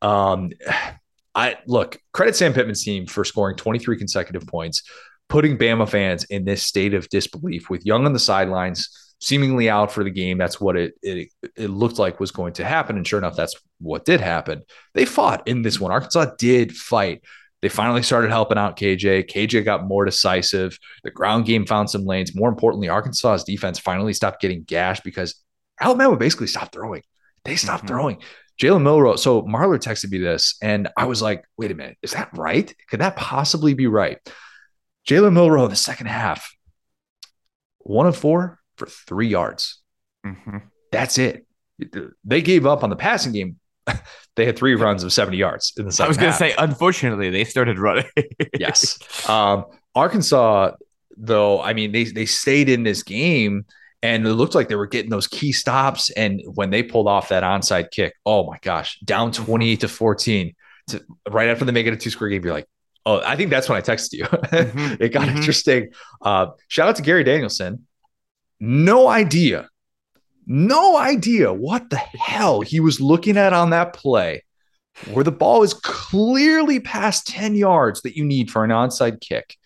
um, 0.00 0.50
I 1.34 1.56
look 1.66 1.98
credit 2.12 2.36
Sam 2.36 2.52
Pittman's 2.52 2.84
team 2.84 3.06
for 3.06 3.24
scoring 3.24 3.56
23 3.56 3.98
consecutive 3.98 4.46
points, 4.46 4.84
putting 5.28 5.58
Bama 5.58 5.88
fans 5.88 6.22
in 6.24 6.44
this 6.44 6.62
state 6.62 6.94
of 6.94 7.08
disbelief 7.08 7.68
with 7.68 7.84
Young 7.84 8.06
on 8.06 8.12
the 8.12 8.20
sidelines 8.20 9.13
seemingly 9.24 9.70
out 9.70 9.90
for 9.90 10.04
the 10.04 10.10
game. 10.10 10.36
That's 10.36 10.60
what 10.60 10.76
it, 10.76 10.94
it 11.02 11.28
it 11.56 11.68
looked 11.68 11.98
like 11.98 12.20
was 12.20 12.30
going 12.30 12.52
to 12.54 12.64
happen, 12.64 12.96
and 12.96 13.06
sure 13.06 13.18
enough, 13.18 13.36
that's 13.36 13.54
what 13.80 14.04
did 14.04 14.20
happen. 14.20 14.62
They 14.92 15.04
fought 15.04 15.48
in 15.48 15.62
this 15.62 15.80
one. 15.80 15.92
Arkansas 15.92 16.34
did 16.38 16.76
fight. 16.76 17.22
They 17.62 17.70
finally 17.70 18.02
started 18.02 18.30
helping 18.30 18.58
out 18.58 18.76
KJ. 18.76 19.30
KJ 19.30 19.64
got 19.64 19.86
more 19.86 20.04
decisive. 20.04 20.78
The 21.02 21.10
ground 21.10 21.46
game 21.46 21.64
found 21.64 21.88
some 21.88 22.04
lanes. 22.04 22.36
More 22.36 22.50
importantly, 22.50 22.90
Arkansas's 22.90 23.44
defense 23.44 23.78
finally 23.78 24.12
stopped 24.12 24.42
getting 24.42 24.64
gashed 24.64 25.02
because 25.02 25.42
Alabama 25.80 26.16
basically 26.16 26.46
stopped 26.46 26.74
throwing. 26.74 27.02
They 27.46 27.56
stopped 27.56 27.84
mm-hmm. 27.84 27.94
throwing. 27.94 28.18
Jalen 28.60 28.82
Milroe. 28.82 29.16
So 29.16 29.42
Marler 29.42 29.78
texted 29.78 30.10
me 30.10 30.18
this, 30.18 30.56
and 30.62 30.88
I 30.96 31.06
was 31.06 31.22
like, 31.22 31.44
wait 31.56 31.70
a 31.70 31.74
minute, 31.74 31.96
is 32.02 32.12
that 32.12 32.28
right? 32.36 32.72
Could 32.88 33.00
that 33.00 33.16
possibly 33.16 33.72
be 33.74 33.86
right? 33.86 34.18
Jalen 35.08 35.32
Milroe 35.32 35.64
in 35.64 35.70
the 35.70 35.76
second 35.76 36.06
half, 36.06 36.54
one 37.78 38.06
of 38.06 38.16
four 38.16 38.60
for 38.76 38.86
three 38.86 39.28
yards. 39.28 39.80
Mm-hmm. 40.26 40.58
That's 40.92 41.18
it. 41.18 41.46
They 42.24 42.42
gave 42.42 42.66
up 42.66 42.84
on 42.84 42.90
the 42.90 42.96
passing 42.96 43.32
game. 43.32 43.56
they 44.36 44.46
had 44.46 44.56
three 44.56 44.74
runs 44.74 45.02
of 45.02 45.12
70 45.12 45.36
yards 45.36 45.72
in 45.76 45.86
the 45.86 45.92
second. 45.92 46.06
I 46.06 46.08
was 46.08 46.16
going 46.16 46.32
to 46.32 46.38
say, 46.38 46.54
unfortunately, 46.56 47.30
they 47.30 47.44
started 47.44 47.78
running. 47.78 48.06
yes. 48.58 49.28
Um, 49.28 49.66
Arkansas, 49.94 50.72
though, 51.16 51.60
I 51.60 51.74
mean, 51.74 51.92
they 51.92 52.04
they 52.04 52.26
stayed 52.26 52.68
in 52.68 52.82
this 52.82 53.02
game 53.02 53.66
and 54.02 54.26
it 54.26 54.34
looked 54.34 54.54
like 54.54 54.68
they 54.68 54.74
were 54.74 54.86
getting 54.86 55.10
those 55.10 55.26
key 55.26 55.52
stops. 55.52 56.10
And 56.10 56.42
when 56.54 56.70
they 56.70 56.82
pulled 56.82 57.08
off 57.08 57.30
that 57.30 57.42
onside 57.42 57.90
kick, 57.90 58.14
oh 58.26 58.46
my 58.46 58.58
gosh, 58.60 58.98
down 59.00 59.32
mm-hmm. 59.32 59.44
28 59.44 59.80
to 59.80 59.88
14, 59.88 60.54
to, 60.88 61.04
right 61.30 61.48
after 61.48 61.64
they 61.64 61.72
make 61.72 61.86
it 61.86 61.94
a 61.94 61.96
two 61.96 62.10
score 62.10 62.28
game, 62.28 62.44
you're 62.44 62.52
like, 62.52 62.68
oh, 63.06 63.22
I 63.24 63.36
think 63.36 63.48
that's 63.48 63.68
when 63.68 63.78
I 63.78 63.80
texted 63.80 64.12
you. 64.12 64.24
Mm-hmm. 64.54 65.02
it 65.02 65.08
got 65.10 65.26
mm-hmm. 65.26 65.38
interesting. 65.38 65.90
Uh, 66.20 66.48
shout 66.68 66.88
out 66.88 66.96
to 66.96 67.02
Gary 67.02 67.24
Danielson. 67.24 67.86
No 68.60 69.08
idea 69.08 69.68
no 70.46 70.98
idea 70.98 71.52
what 71.52 71.90
the 71.90 71.96
hell 71.96 72.60
he 72.60 72.80
was 72.80 73.00
looking 73.00 73.36
at 73.36 73.52
on 73.52 73.70
that 73.70 73.92
play 73.92 74.42
where 75.12 75.24
the 75.24 75.32
ball 75.32 75.62
is 75.62 75.74
clearly 75.74 76.78
past 76.78 77.26
10 77.26 77.54
yards 77.56 78.02
that 78.02 78.16
you 78.16 78.24
need 78.24 78.50
for 78.50 78.62
an 78.62 78.70
onside 78.70 79.20
kick. 79.20 79.56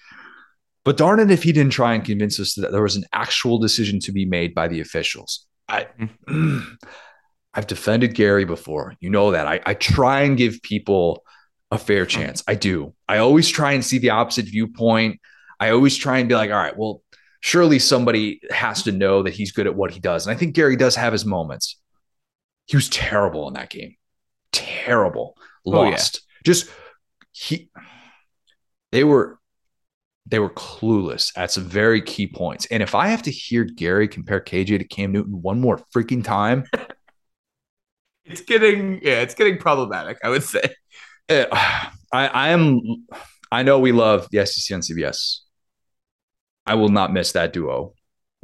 But 0.84 0.96
darn 0.96 1.20
it 1.20 1.30
if 1.30 1.42
he 1.42 1.52
didn't 1.52 1.72
try 1.72 1.94
and 1.94 2.04
convince 2.04 2.40
us 2.40 2.54
that 2.54 2.72
there 2.72 2.82
was 2.82 2.96
an 2.96 3.04
actual 3.12 3.58
decision 3.58 4.00
to 4.00 4.12
be 4.12 4.24
made 4.24 4.54
by 4.54 4.68
the 4.68 4.80
officials. 4.80 5.46
I, 5.68 5.86
hmm. 6.26 6.60
I've 7.54 7.66
defended 7.66 8.14
Gary 8.14 8.44
before. 8.44 8.94
You 9.00 9.10
know 9.10 9.32
that. 9.32 9.46
I, 9.46 9.60
I 9.66 9.74
try 9.74 10.22
and 10.22 10.36
give 10.36 10.62
people 10.62 11.24
a 11.70 11.76
fair 11.76 12.04
hmm. 12.04 12.10
chance. 12.10 12.42
I 12.48 12.54
do. 12.54 12.94
I 13.06 13.18
always 13.18 13.50
try 13.50 13.72
and 13.72 13.84
see 13.84 13.98
the 13.98 14.10
opposite 14.10 14.46
viewpoint. 14.46 15.20
I 15.60 15.70
always 15.70 15.96
try 15.96 16.18
and 16.18 16.28
be 16.28 16.36
like, 16.36 16.50
all 16.50 16.56
right, 16.56 16.76
well, 16.76 17.02
surely 17.40 17.78
somebody 17.78 18.40
has 18.50 18.82
to 18.84 18.92
know 18.92 19.22
that 19.22 19.34
he's 19.34 19.52
good 19.52 19.66
at 19.66 19.74
what 19.74 19.90
he 19.92 20.00
does. 20.00 20.26
And 20.26 20.34
I 20.34 20.38
think 20.38 20.54
Gary 20.54 20.76
does 20.76 20.96
have 20.96 21.12
his 21.12 21.24
moments. 21.24 21.80
He 22.66 22.76
was 22.76 22.88
terrible 22.88 23.48
in 23.48 23.54
that 23.54 23.70
game. 23.70 23.96
Terrible. 24.52 25.36
Lost. 25.64 26.20
Oh, 26.20 26.26
yeah. 26.26 26.42
Just 26.44 26.70
he 27.32 27.70
they 28.92 29.04
were 29.04 29.38
they 30.26 30.38
were 30.38 30.50
clueless 30.50 31.32
at 31.36 31.50
some 31.50 31.64
very 31.64 32.02
key 32.02 32.26
points. 32.26 32.66
And 32.66 32.82
if 32.82 32.94
I 32.94 33.08
have 33.08 33.22
to 33.22 33.30
hear 33.30 33.64
Gary 33.64 34.08
compare 34.08 34.40
KJ 34.40 34.78
to 34.78 34.84
Cam 34.84 35.12
Newton 35.12 35.40
one 35.40 35.60
more 35.60 35.80
freaking 35.94 36.22
time, 36.22 36.64
it's 38.24 38.42
getting 38.42 39.00
yeah, 39.02 39.20
it's 39.20 39.34
getting 39.34 39.58
problematic, 39.58 40.18
I 40.22 40.28
would 40.28 40.44
say. 40.44 40.62
I 41.30 41.90
I 42.12 42.48
am 42.50 42.80
I 43.50 43.62
know 43.62 43.78
we 43.78 43.92
love 43.92 44.28
the 44.30 44.44
SEC 44.46 44.74
on 44.74 44.80
CBS. 44.80 45.38
I 46.68 46.74
will 46.74 46.88
not 46.88 47.12
miss 47.12 47.32
that 47.32 47.52
duo. 47.52 47.94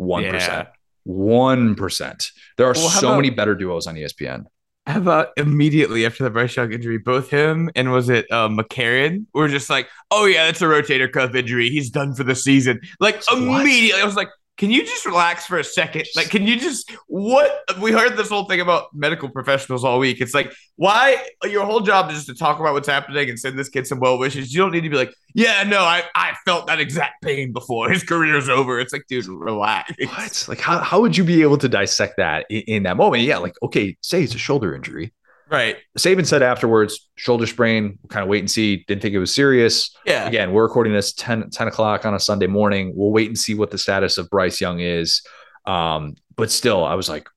1%. 0.00 0.66
1%. 1.06 2.32
There 2.56 2.66
are 2.66 2.72
well, 2.72 2.88
so 2.88 3.08
about, 3.08 3.16
many 3.16 3.30
better 3.30 3.54
duos 3.54 3.87
on 3.87 3.94
ESPN. 3.94 4.44
How 4.87 4.98
about 4.98 5.28
immediately 5.37 6.04
after 6.04 6.24
the 6.24 6.30
Bryce 6.30 6.56
Young 6.56 6.72
injury, 6.72 6.98
both 6.98 7.30
him 7.30 7.70
and 7.74 7.90
was 7.90 8.08
it 8.08 8.30
uh, 8.30 8.48
McCarron 8.48 9.26
were 9.32 9.48
just 9.48 9.70
like, 9.70 9.88
oh, 10.10 10.26
yeah, 10.26 10.46
that's 10.46 10.60
a 10.62 10.66
rotator 10.66 11.10
cuff 11.10 11.34
injury. 11.34 11.70
He's 11.70 11.90
done 11.90 12.14
for 12.14 12.24
the 12.24 12.34
season. 12.34 12.80
Like, 13.00 13.22
what? 13.28 13.62
immediately, 13.62 14.00
I 14.00 14.04
was 14.04 14.16
like, 14.16 14.28
can 14.56 14.70
you 14.70 14.84
just 14.84 15.04
relax 15.04 15.46
for 15.46 15.58
a 15.58 15.64
second? 15.64 16.06
Like, 16.14 16.30
can 16.30 16.46
you 16.46 16.58
just 16.58 16.90
what 17.08 17.64
we 17.80 17.90
heard 17.90 18.16
this 18.16 18.28
whole 18.28 18.44
thing 18.44 18.60
about 18.60 18.94
medical 18.94 19.28
professionals 19.28 19.84
all 19.84 19.98
week? 19.98 20.20
It's 20.20 20.34
like, 20.34 20.52
why 20.76 21.26
your 21.42 21.64
whole 21.64 21.80
job 21.80 22.10
is 22.10 22.16
just 22.16 22.28
to 22.28 22.34
talk 22.34 22.60
about 22.60 22.72
what's 22.72 22.88
happening 22.88 23.28
and 23.28 23.38
send 23.38 23.58
this 23.58 23.68
kid 23.68 23.86
some 23.86 23.98
well 23.98 24.18
wishes. 24.18 24.54
You 24.54 24.60
don't 24.60 24.70
need 24.70 24.82
to 24.82 24.88
be 24.88 24.96
like, 24.96 25.12
yeah, 25.34 25.64
no, 25.64 25.80
I, 25.80 26.04
I 26.14 26.34
felt 26.44 26.68
that 26.68 26.78
exact 26.78 27.22
pain 27.22 27.52
before. 27.52 27.90
His 27.90 28.04
career's 28.04 28.48
over. 28.48 28.78
It's 28.78 28.92
like, 28.92 29.06
dude, 29.08 29.26
relax. 29.26 29.92
What? 29.98 30.46
Like, 30.48 30.60
how, 30.60 30.78
how 30.78 31.00
would 31.00 31.16
you 31.16 31.24
be 31.24 31.42
able 31.42 31.58
to 31.58 31.68
dissect 31.68 32.14
that 32.18 32.46
in, 32.48 32.62
in 32.62 32.82
that 32.84 32.96
moment? 32.96 33.24
Yeah, 33.24 33.38
like, 33.38 33.54
okay, 33.62 33.96
say 34.02 34.22
it's 34.22 34.34
a 34.34 34.38
shoulder 34.38 34.74
injury. 34.74 35.12
Right. 35.54 35.76
Saban 35.96 36.26
said 36.26 36.42
afterwards, 36.42 37.08
shoulder 37.14 37.46
sprain, 37.46 37.98
kind 38.08 38.24
of 38.24 38.28
wait 38.28 38.40
and 38.40 38.50
see. 38.50 38.84
Didn't 38.88 39.02
think 39.02 39.14
it 39.14 39.20
was 39.20 39.32
serious. 39.32 39.96
Yeah. 40.04 40.26
Again, 40.26 40.52
we're 40.52 40.64
recording 40.64 40.92
this 40.92 41.12
10, 41.12 41.50
10 41.50 41.68
o'clock 41.68 42.04
on 42.04 42.12
a 42.12 42.18
Sunday 42.18 42.48
morning. 42.48 42.92
We'll 42.96 43.12
wait 43.12 43.28
and 43.28 43.38
see 43.38 43.54
what 43.54 43.70
the 43.70 43.78
status 43.78 44.18
of 44.18 44.28
Bryce 44.30 44.60
Young 44.60 44.80
is. 44.80 45.22
Um, 45.64 46.16
but 46.34 46.50
still, 46.50 46.84
I 46.84 46.94
was 46.94 47.08
like, 47.08 47.28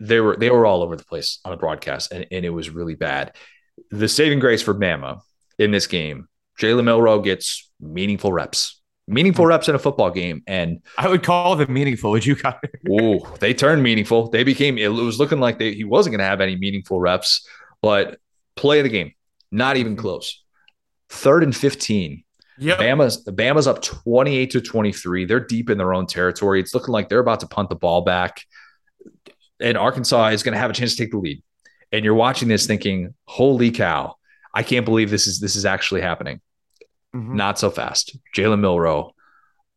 they 0.00 0.18
were 0.20 0.36
they 0.36 0.50
were 0.50 0.66
all 0.66 0.82
over 0.82 0.96
the 0.96 1.04
place 1.04 1.38
on 1.44 1.52
the 1.52 1.56
broadcast, 1.56 2.12
and, 2.12 2.26
and 2.32 2.44
it 2.44 2.50
was 2.50 2.68
really 2.68 2.96
bad. 2.96 3.36
The 3.90 4.08
saving 4.08 4.40
grace 4.40 4.60
for 4.60 4.74
Bama 4.74 5.20
in 5.58 5.70
this 5.70 5.86
game, 5.86 6.26
Jalen 6.60 6.84
Milroe 6.84 7.20
gets 7.20 7.70
meaningful 7.80 8.32
reps 8.32 8.81
meaningful 9.12 9.46
reps 9.46 9.68
in 9.68 9.74
a 9.74 9.78
football 9.78 10.10
game. 10.10 10.42
And 10.46 10.80
I 10.98 11.08
would 11.08 11.22
call 11.22 11.56
them 11.56 11.72
meaningful. 11.72 12.10
Would 12.12 12.26
you? 12.26 12.36
oh, 12.90 13.34
they 13.40 13.54
turned 13.54 13.82
meaningful. 13.82 14.28
They 14.28 14.44
became. 14.44 14.78
It 14.78 14.88
was 14.88 15.18
looking 15.18 15.40
like 15.40 15.58
they, 15.58 15.74
he 15.74 15.84
wasn't 15.84 16.12
going 16.12 16.20
to 16.20 16.24
have 16.24 16.40
any 16.40 16.56
meaningful 16.56 17.00
reps, 17.00 17.46
but 17.80 18.18
play 18.56 18.80
of 18.80 18.84
the 18.84 18.90
game, 18.90 19.12
not 19.50 19.76
even 19.76 19.92
mm-hmm. 19.92 20.02
close. 20.02 20.42
Third 21.08 21.42
and 21.42 21.54
fifteen. 21.54 22.24
Yeah, 22.58 22.76
Bama's 22.76 23.24
Bama's 23.24 23.66
up 23.66 23.82
twenty 23.82 24.36
eight 24.36 24.50
to 24.52 24.60
twenty 24.60 24.92
three. 24.92 25.24
They're 25.24 25.40
deep 25.40 25.68
in 25.68 25.78
their 25.78 25.92
own 25.92 26.06
territory. 26.06 26.60
It's 26.60 26.74
looking 26.74 26.92
like 26.92 27.08
they're 27.08 27.18
about 27.18 27.40
to 27.40 27.46
punt 27.46 27.68
the 27.68 27.76
ball 27.76 28.02
back, 28.02 28.42
and 29.60 29.76
Arkansas 29.76 30.28
is 30.28 30.42
going 30.42 30.54
to 30.54 30.58
have 30.58 30.70
a 30.70 30.74
chance 30.74 30.96
to 30.96 31.02
take 31.02 31.10
the 31.10 31.18
lead. 31.18 31.42
And 31.90 32.04
you're 32.04 32.14
watching 32.14 32.48
this 32.48 32.66
thinking, 32.66 33.14
"Holy 33.24 33.70
cow! 33.70 34.16
I 34.54 34.62
can't 34.62 34.86
believe 34.86 35.10
this 35.10 35.26
is 35.26 35.38
this 35.38 35.56
is 35.56 35.66
actually 35.66 36.00
happening." 36.00 36.40
Mm-hmm. 37.14 37.36
Not 37.36 37.58
so 37.58 37.70
fast. 37.70 38.16
Jalen 38.34 38.60
Milroe. 38.60 39.14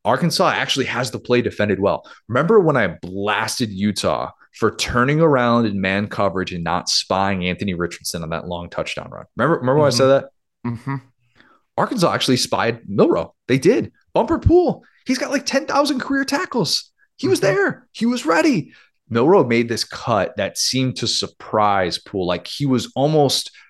Arkansas 0.04 0.50
actually 0.50 0.86
has 0.86 1.12
the 1.12 1.20
play 1.20 1.42
defended 1.42 1.80
well. 1.80 2.10
Remember 2.28 2.60
when 2.60 2.78
I 2.78 2.88
blasted 3.02 3.72
Utah 3.72 4.32
for 4.54 4.76
turning 4.76 5.20
around 5.20 5.66
in 5.66 5.82
man 5.82 6.08
coverage 6.08 6.54
and 6.54 6.64
not 6.64 6.90
spying 6.90 7.46
Anthony 7.46 7.74
Richardson 7.74 8.22
on 8.24 8.30
that 8.30 8.48
long 8.48 8.70
touchdown 8.70 9.10
run? 9.10 9.26
Remember, 9.36 9.56
remember 9.56 9.72
mm-hmm. 9.74 9.82
when 9.82 9.88
I 9.88 9.90
said 9.90 10.24
mm-hmm. 10.66 10.70
that? 10.70 10.80
Mm-hmm. 10.80 10.96
Arkansas 11.78 12.14
actually 12.14 12.38
spied 12.38 12.82
Milroe. 12.88 13.34
They 13.48 13.58
did. 13.58 13.92
Bumper 14.14 14.40
pool. 14.40 14.84
He's 15.06 15.18
got 15.18 15.32
like 15.32 15.46
10,000 15.46 16.00
career 16.00 16.24
tackles. 16.24 16.92
He 17.18 17.28
was 17.28 17.42
mm-hmm. 17.42 17.56
there. 17.56 17.88
He 17.92 18.06
was 18.06 18.26
ready. 18.26 18.74
Milroe 19.10 19.44
made 19.44 19.70
this 19.70 19.84
cut 19.84 20.38
that 20.38 20.58
seemed 20.58 20.98
to 20.98 21.08
surprise 21.08 21.98
Pool. 22.00 22.26
Like 22.26 22.48
he 22.48 22.66
was 22.66 22.92
almost– 22.96 23.52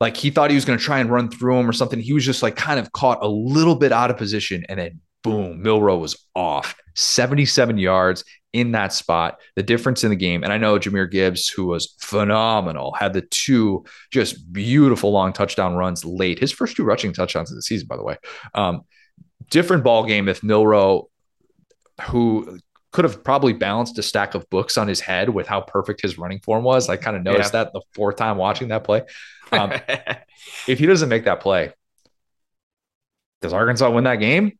like 0.00 0.16
he 0.16 0.30
thought 0.30 0.50
he 0.50 0.56
was 0.56 0.64
going 0.64 0.78
to 0.78 0.84
try 0.84 0.98
and 0.98 1.10
run 1.10 1.30
through 1.30 1.58
him 1.58 1.68
or 1.68 1.72
something. 1.72 2.00
He 2.00 2.12
was 2.12 2.24
just 2.24 2.42
like 2.42 2.56
kind 2.56 2.80
of 2.80 2.92
caught 2.92 3.22
a 3.22 3.28
little 3.28 3.76
bit 3.76 3.92
out 3.92 4.10
of 4.10 4.16
position. 4.16 4.64
And 4.68 4.78
then 4.78 5.00
boom, 5.22 5.62
Milroe 5.62 5.98
was 5.98 6.16
off 6.34 6.76
77 6.94 7.78
yards 7.78 8.24
in 8.52 8.72
that 8.72 8.92
spot. 8.92 9.40
The 9.56 9.62
difference 9.62 10.04
in 10.04 10.10
the 10.10 10.16
game. 10.16 10.44
And 10.44 10.52
I 10.52 10.58
know 10.58 10.78
Jahmyr 10.78 11.10
Gibbs, 11.10 11.48
who 11.48 11.66
was 11.66 11.94
phenomenal, 12.00 12.92
had 12.92 13.12
the 13.12 13.22
two 13.22 13.84
just 14.10 14.52
beautiful 14.52 15.10
long 15.10 15.32
touchdown 15.32 15.74
runs 15.74 16.04
late. 16.04 16.38
His 16.38 16.52
first 16.52 16.76
two 16.76 16.84
rushing 16.84 17.12
touchdowns 17.12 17.50
of 17.50 17.56
the 17.56 17.62
season, 17.62 17.88
by 17.88 17.96
the 17.96 18.04
way. 18.04 18.16
Um, 18.54 18.82
different 19.50 19.84
ball 19.84 20.04
game 20.04 20.28
if 20.28 20.42
Milroe, 20.42 21.08
who 22.02 22.58
could 22.94 23.04
have 23.04 23.24
probably 23.24 23.52
balanced 23.52 23.98
a 23.98 24.02
stack 24.04 24.36
of 24.36 24.48
books 24.50 24.78
on 24.78 24.86
his 24.86 25.00
head 25.00 25.28
with 25.28 25.48
how 25.48 25.60
perfect 25.60 26.00
his 26.00 26.16
running 26.16 26.38
form 26.38 26.62
was. 26.62 26.88
I 26.88 26.96
kind 26.96 27.16
of 27.16 27.24
noticed 27.24 27.52
yeah. 27.52 27.64
that 27.64 27.72
the 27.72 27.82
fourth 27.92 28.16
time 28.16 28.36
watching 28.36 28.68
that 28.68 28.84
play. 28.84 29.02
Um, 29.58 29.72
if 30.66 30.78
he 30.78 30.86
doesn't 30.86 31.08
make 31.08 31.24
that 31.24 31.40
play, 31.40 31.72
does 33.40 33.52
Arkansas 33.52 33.90
win 33.90 34.04
that 34.04 34.16
game? 34.16 34.58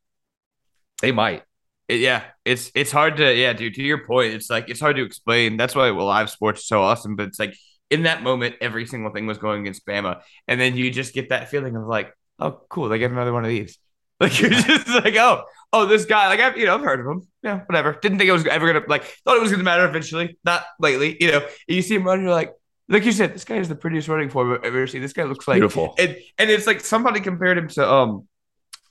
They 1.01 1.13
might. 1.13 1.43
It, 1.89 2.01
yeah, 2.01 2.23
it's 2.45 2.71
it's 2.75 2.91
hard 2.91 3.17
to 3.19 3.35
yeah, 3.35 3.53
dude. 3.53 3.75
To 3.75 3.83
your 3.83 4.07
point, 4.07 4.35
it's 4.35 4.49
like 4.49 4.69
it's 4.69 4.81
hard 4.81 4.97
to 4.97 5.05
explain. 5.05 5.57
That's 5.57 5.75
why 5.75 5.91
well, 5.91 6.07
live 6.07 6.31
sports 6.31 6.63
is 6.63 6.67
so 6.67 6.83
awesome. 6.83 7.17
But 7.17 7.29
it's 7.29 7.39
like 7.39 7.55
in 7.91 8.05
that 8.05 8.23
moment, 8.23 8.57
every 8.61 8.87
single 8.87 9.13
thing 9.13 9.27
was 9.27 9.39
going 9.39 9.63
against 9.63 9.87
Bama, 9.87 10.21
and 10.49 10.61
then 10.61 10.77
you 10.77 10.91
just 10.91 11.15
get 11.15 11.29
that 11.29 11.51
feeling 11.51 11.77
of 11.77 11.87
like, 11.87 12.13
oh, 12.39 12.63
cool, 12.69 12.89
they 12.89 12.99
get 12.99 13.11
another 13.11 13.33
one 13.33 13.45
of 13.45 13.51
these. 13.51 13.79
Like 14.21 14.41
you're 14.41 14.49
just 14.49 14.89
like, 14.89 15.17
oh, 15.17 15.43
oh, 15.73 15.87
this 15.87 16.05
guy, 16.05 16.29
like 16.29 16.39
I've 16.39 16.57
you 16.57 16.67
know 16.67 16.77
I've 16.77 16.83
heard 16.83 17.01
of 17.01 17.07
him. 17.07 17.27
Yeah, 17.43 17.63
whatever. 17.67 17.99
Didn't 18.01 18.19
think 18.19 18.29
it 18.29 18.33
was 18.33 18.47
ever 18.47 18.73
gonna 18.73 18.87
like 18.87 19.03
thought 19.25 19.37
it 19.37 19.43
was 19.43 19.51
gonna 19.51 19.65
matter 19.65 19.85
eventually. 19.87 20.39
Not 20.45 20.65
lately, 20.79 21.17
you 21.21 21.33
know. 21.33 21.45
You 21.67 21.83
see 21.83 21.97
him 21.97 22.05
run, 22.05 22.23
you're 22.23 22.31
like, 22.31 22.53
like 22.89 23.05
you 23.05 23.13
said, 23.13 23.35
this 23.35 23.45
guy 23.45 23.57
is 23.57 23.69
the 23.69 23.75
prettiest 23.75 24.09
running 24.09 24.29
form 24.29 24.53
I've 24.53 24.65
ever 24.65 24.87
seen. 24.87 25.03
This 25.03 25.13
guy 25.13 25.25
looks 25.25 25.49
like 25.49 25.57
beautiful. 25.57 25.95
And 25.99 26.17
and 26.39 26.51
it's 26.51 26.67
like 26.67 26.81
somebody 26.81 27.21
compared 27.21 27.57
him 27.57 27.69
to 27.69 27.91
um 27.91 28.29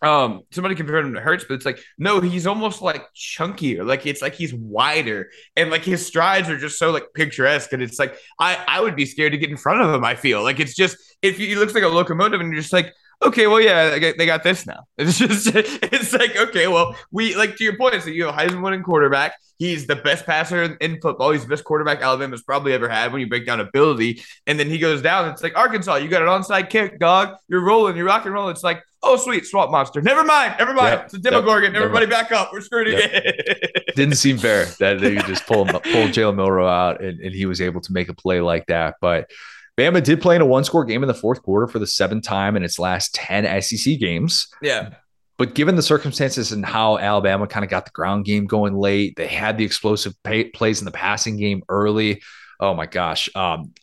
um 0.01 0.41
somebody 0.51 0.75
compared 0.75 1.05
him 1.05 1.13
to 1.13 1.21
Hurts, 1.21 1.45
but 1.47 1.53
it's 1.53 1.65
like 1.65 1.79
no, 1.97 2.19
he's 2.19 2.47
almost 2.47 2.81
like 2.81 3.05
chunkier. 3.15 3.85
Like 3.85 4.05
it's 4.05 4.21
like 4.21 4.33
he's 4.33 4.53
wider 4.53 5.29
and 5.55 5.69
like 5.69 5.83
his 5.83 6.05
strides 6.05 6.49
are 6.49 6.57
just 6.57 6.79
so 6.79 6.91
like 6.91 7.05
picturesque. 7.13 7.71
And 7.73 7.83
it's 7.83 7.99
like 7.99 8.17
I 8.39 8.63
I 8.67 8.81
would 8.81 8.95
be 8.95 9.05
scared 9.05 9.33
to 9.33 9.37
get 9.37 9.49
in 9.49 9.57
front 9.57 9.81
of 9.81 9.93
him. 9.93 10.03
I 10.03 10.15
feel 10.15 10.41
like 10.43 10.59
it's 10.59 10.75
just 10.75 10.97
if 11.21 11.37
he 11.37 11.55
looks 11.55 11.75
like 11.75 11.83
a 11.83 11.87
locomotive 11.87 12.41
and 12.41 12.51
you're 12.51 12.61
just 12.61 12.73
like 12.73 12.93
okay, 13.27 13.47
well, 13.47 13.61
yeah, 13.61 13.97
they 13.97 14.25
got 14.25 14.43
this 14.43 14.65
now. 14.65 14.85
It's 14.97 15.17
just, 15.17 15.47
it's 15.53 16.13
like, 16.13 16.35
okay, 16.35 16.67
well, 16.67 16.95
we 17.11 17.35
like 17.35 17.55
to 17.57 17.63
your 17.63 17.77
point. 17.77 18.01
So 18.03 18.09
you 18.09 18.25
have 18.25 18.35
Heisman 18.35 18.61
winning 18.61 18.83
quarterback. 18.83 19.33
He's 19.57 19.87
the 19.87 19.95
best 19.95 20.25
passer 20.25 20.63
in 20.63 20.99
football. 21.01 21.31
He's 21.31 21.43
the 21.43 21.49
best 21.49 21.63
quarterback 21.63 22.01
Alabama's 22.01 22.43
probably 22.43 22.73
ever 22.73 22.89
had 22.89 23.11
when 23.11 23.21
you 23.21 23.27
break 23.27 23.45
down 23.45 23.59
ability. 23.59 24.21
And 24.47 24.59
then 24.59 24.69
he 24.69 24.77
goes 24.77 25.01
down. 25.01 25.29
It's 25.29 25.43
like 25.43 25.57
Arkansas, 25.57 25.95
you 25.95 26.09
got 26.09 26.21
an 26.21 26.27
onside 26.27 26.69
kick, 26.69 26.99
dog. 26.99 27.35
You're 27.47 27.63
rolling, 27.63 27.95
you're 27.95 28.05
rock 28.05 28.25
and 28.25 28.33
roll. 28.33 28.49
It's 28.49 28.63
like, 28.63 28.83
oh, 29.03 29.17
sweet, 29.17 29.45
swamp 29.45 29.71
monster. 29.71 30.01
Never 30.01 30.23
mind, 30.23 30.55
never 30.57 30.73
mind. 30.73 30.93
Yep. 30.93 31.05
It's 31.05 31.13
a 31.13 31.19
Demogorgon. 31.19 31.73
Yep. 31.73 31.81
Everybody 31.81 32.05
back 32.05 32.31
up. 32.31 32.51
We're 32.51 32.61
screwed 32.61 32.87
yep. 32.87 33.13
again. 33.13 33.33
Didn't 33.95 34.15
seem 34.15 34.37
fair 34.37 34.65
that 34.79 34.99
they 34.99 35.15
just 35.15 35.45
pull 35.45 35.65
pull 35.65 35.81
Jalen 35.81 36.35
Milroe 36.35 36.67
out 36.67 37.01
and, 37.01 37.19
and 37.19 37.33
he 37.33 37.45
was 37.45 37.61
able 37.61 37.81
to 37.81 37.93
make 37.93 38.09
a 38.09 38.13
play 38.13 38.41
like 38.41 38.67
that. 38.67 38.95
But 39.01 39.29
Bama 39.77 40.03
did 40.03 40.21
play 40.21 40.35
in 40.35 40.41
a 40.41 40.45
one 40.45 40.63
score 40.63 40.85
game 40.85 41.03
in 41.03 41.07
the 41.07 41.13
fourth 41.13 41.41
quarter 41.41 41.67
for 41.67 41.79
the 41.79 41.87
seventh 41.87 42.23
time 42.23 42.55
in 42.55 42.63
its 42.63 42.77
last 42.77 43.15
10 43.15 43.61
SEC 43.61 43.97
games. 43.99 44.47
Yeah. 44.61 44.91
But 45.37 45.55
given 45.55 45.75
the 45.75 45.81
circumstances 45.81 46.51
and 46.51 46.63
how 46.63 46.99
Alabama 46.99 47.47
kind 47.47 47.63
of 47.63 47.71
got 47.71 47.85
the 47.85 47.91
ground 47.91 48.25
game 48.25 48.45
going 48.45 48.75
late, 48.75 49.15
they 49.15 49.27
had 49.27 49.57
the 49.57 49.65
explosive 49.65 50.13
pay, 50.23 50.45
plays 50.45 50.79
in 50.79 50.85
the 50.85 50.91
passing 50.91 51.37
game 51.37 51.63
early. 51.69 52.21
Oh 52.59 52.75
my 52.75 52.85
gosh. 52.85 53.29
Um, 53.35 53.73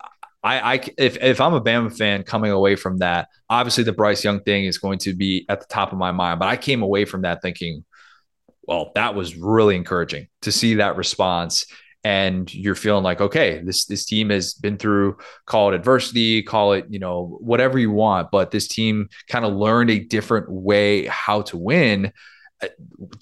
I, 0.43 0.75
I, 0.75 0.81
if, 0.97 1.17
if 1.21 1.41
I'm 1.41 1.55
a 1.55 1.61
Bama 1.61 1.95
fan 1.95 2.23
coming 2.23 2.53
away 2.53 2.77
from 2.77 2.99
that, 2.99 3.29
obviously 3.51 3.85
the 3.85 3.93
Bryce 3.93 4.25
Young 4.25 4.41
thing 4.41 4.65
is 4.65 4.79
going 4.79 5.01
to 5.01 5.15
be 5.15 5.45
at 5.49 5.61
the 5.61 5.67
top 5.67 5.93
of 5.93 5.99
my 5.99 6.13
mind. 6.13 6.39
But 6.39 6.49
I 6.49 6.57
came 6.57 6.83
away 6.83 7.05
from 7.05 7.23
that 7.23 7.43
thinking, 7.43 7.85
well, 8.63 8.93
that 8.95 9.17
was 9.17 9.37
really 9.37 9.75
encouraging 9.75 10.29
to 10.43 10.53
see 10.53 10.75
that 10.75 10.97
response 10.97 11.67
and 12.03 12.53
you're 12.55 12.75
feeling 12.75 13.05
like 13.05 13.21
okay 13.21 13.61
this 13.65 13.85
this 13.85 14.05
team 14.05 14.31
has 14.31 14.55
been 14.55 14.79
through 14.79 15.17
call 15.45 15.71
it 15.71 15.75
adversity 15.75 16.43
call 16.43 16.73
it 16.73 16.87
you 16.89 16.99
know 16.99 17.39
whatever 17.41 17.79
you 17.79 17.91
want 17.91 18.31
but 18.31 18.51
this 18.51 18.69
team 18.69 19.09
kind 19.29 19.45
of 19.45 19.53
learned 19.53 19.91
a 19.91 19.99
different 19.99 20.51
way 20.51 21.07
how 21.07 21.43
to 21.43 21.59
win 21.59 22.13
uh, 22.63 22.69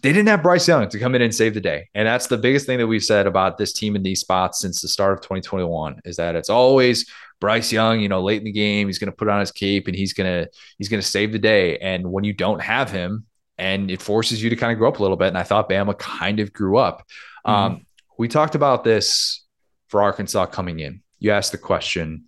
they 0.02 0.12
didn't 0.12 0.26
have 0.26 0.42
Bryce 0.42 0.66
Young 0.66 0.88
to 0.88 0.98
come 0.98 1.14
in 1.14 1.22
and 1.22 1.32
save 1.32 1.54
the 1.54 1.60
day. 1.60 1.88
And 1.94 2.08
that's 2.08 2.26
the 2.26 2.36
biggest 2.36 2.66
thing 2.66 2.78
that 2.78 2.86
we've 2.86 3.04
said 3.04 3.26
about 3.26 3.56
this 3.56 3.72
team 3.72 3.94
in 3.94 4.02
these 4.02 4.20
spots 4.20 4.60
since 4.60 4.80
the 4.80 4.88
start 4.88 5.12
of 5.12 5.20
2021 5.20 6.00
is 6.04 6.16
that 6.16 6.34
it's 6.34 6.50
always 6.50 7.08
Bryce 7.40 7.70
Young, 7.70 8.00
you 8.00 8.08
know, 8.08 8.20
late 8.20 8.38
in 8.38 8.44
the 8.44 8.52
game, 8.52 8.88
he's 8.88 8.98
going 8.98 9.10
to 9.10 9.16
put 9.16 9.28
on 9.28 9.38
his 9.38 9.52
cape 9.52 9.86
and 9.86 9.94
he's 9.94 10.12
going 10.12 10.26
to 10.26 10.50
he's 10.78 10.88
going 10.88 11.00
to 11.00 11.06
save 11.06 11.30
the 11.30 11.38
day. 11.38 11.78
And 11.78 12.10
when 12.10 12.24
you 12.24 12.32
don't 12.32 12.60
have 12.60 12.90
him 12.90 13.26
and 13.58 13.90
it 13.90 14.02
forces 14.02 14.42
you 14.42 14.50
to 14.50 14.56
kind 14.56 14.72
of 14.72 14.78
grow 14.78 14.88
up 14.88 14.98
a 14.98 15.02
little 15.02 15.16
bit 15.16 15.28
and 15.28 15.38
I 15.38 15.44
thought 15.44 15.70
Bama 15.70 15.96
kind 15.96 16.40
of 16.40 16.52
grew 16.52 16.76
up. 16.76 17.06
Mm-hmm. 17.46 17.50
Um, 17.50 17.86
we 18.18 18.28
talked 18.28 18.54
about 18.54 18.84
this 18.84 19.44
for 19.88 20.02
Arkansas 20.02 20.46
coming 20.46 20.80
in. 20.80 21.02
You 21.18 21.30
asked 21.30 21.52
the 21.52 21.58
question, 21.58 22.24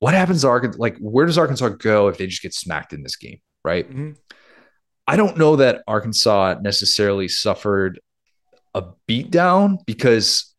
what 0.00 0.14
happens 0.14 0.42
to 0.42 0.48
Arkansas? 0.48 0.78
Like, 0.78 0.98
where 0.98 1.26
does 1.26 1.38
Arkansas 1.38 1.70
go 1.70 2.08
if 2.08 2.18
they 2.18 2.26
just 2.26 2.42
get 2.42 2.52
smacked 2.52 2.92
in 2.92 3.02
this 3.02 3.16
game? 3.16 3.40
Right. 3.64 3.88
Mm-hmm. 3.88 4.12
I 5.06 5.16
don't 5.16 5.38
know 5.38 5.56
that 5.56 5.82
Arkansas 5.86 6.56
necessarily 6.60 7.28
suffered 7.28 8.00
a 8.74 8.84
beatdown 9.08 9.78
because 9.86 10.54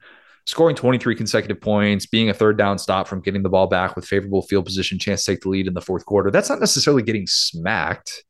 scoring 0.46 0.76
23 0.76 1.16
consecutive 1.16 1.62
points, 1.62 2.06
being 2.06 2.30
a 2.30 2.34
third 2.34 2.58
down 2.58 2.78
stop 2.78 3.08
from 3.08 3.22
getting 3.22 3.44
the 3.44 3.50
ball 3.50 3.68
back 3.68 3.96
with 3.96 4.06
favorable 4.06 4.42
field 4.42 4.66
position, 4.66 5.00
chance 5.00 5.24
to 5.24 5.32
take 5.32 5.42
the 5.42 5.50
lead 5.50 5.68
in 5.68 5.74
the 5.74 5.82
fourth 5.82 6.06
quarter, 6.06 6.32
that's 6.32 6.50
not 6.50 6.60
necessarily 6.60 7.04
getting 7.04 7.28
smacked, 7.28 8.24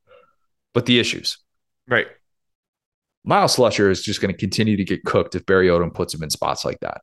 but 0.72 0.86
the 0.86 0.98
issues. 0.98 1.38
Right. 1.88 2.06
Myles 3.24 3.56
Slusher 3.56 3.90
is 3.90 4.02
just 4.02 4.20
going 4.20 4.32
to 4.32 4.38
continue 4.38 4.76
to 4.76 4.84
get 4.84 5.04
cooked 5.04 5.34
if 5.34 5.46
Barry 5.46 5.68
Odom 5.68 5.92
puts 5.92 6.12
him 6.12 6.22
in 6.22 6.30
spots 6.30 6.64
like 6.64 6.78
that. 6.80 7.00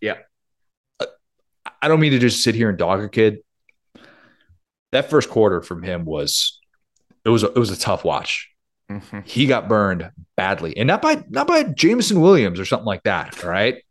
Yeah. 0.00 0.18
I 1.82 1.88
don't 1.88 2.00
mean 2.00 2.12
to 2.12 2.18
just 2.18 2.42
sit 2.42 2.54
here 2.54 2.68
and 2.68 2.78
dog 2.78 3.02
a 3.02 3.08
kid. 3.08 3.38
That 4.92 5.10
first 5.10 5.28
quarter 5.28 5.60
from 5.60 5.82
him 5.82 6.04
was 6.04 6.60
it 7.24 7.28
was 7.28 7.42
a, 7.42 7.48
it 7.48 7.58
was 7.58 7.70
a 7.70 7.76
tough 7.76 8.04
watch. 8.04 8.50
Mm-hmm. 8.90 9.20
He 9.24 9.46
got 9.46 9.68
burned 9.68 10.10
badly, 10.36 10.76
and 10.76 10.86
not 10.86 11.02
by 11.02 11.24
not 11.28 11.46
by 11.46 11.64
Jameson 11.64 12.20
Williams 12.20 12.60
or 12.60 12.64
something 12.64 12.86
like 12.86 13.02
that. 13.04 13.42
All 13.42 13.50
right, 13.50 13.82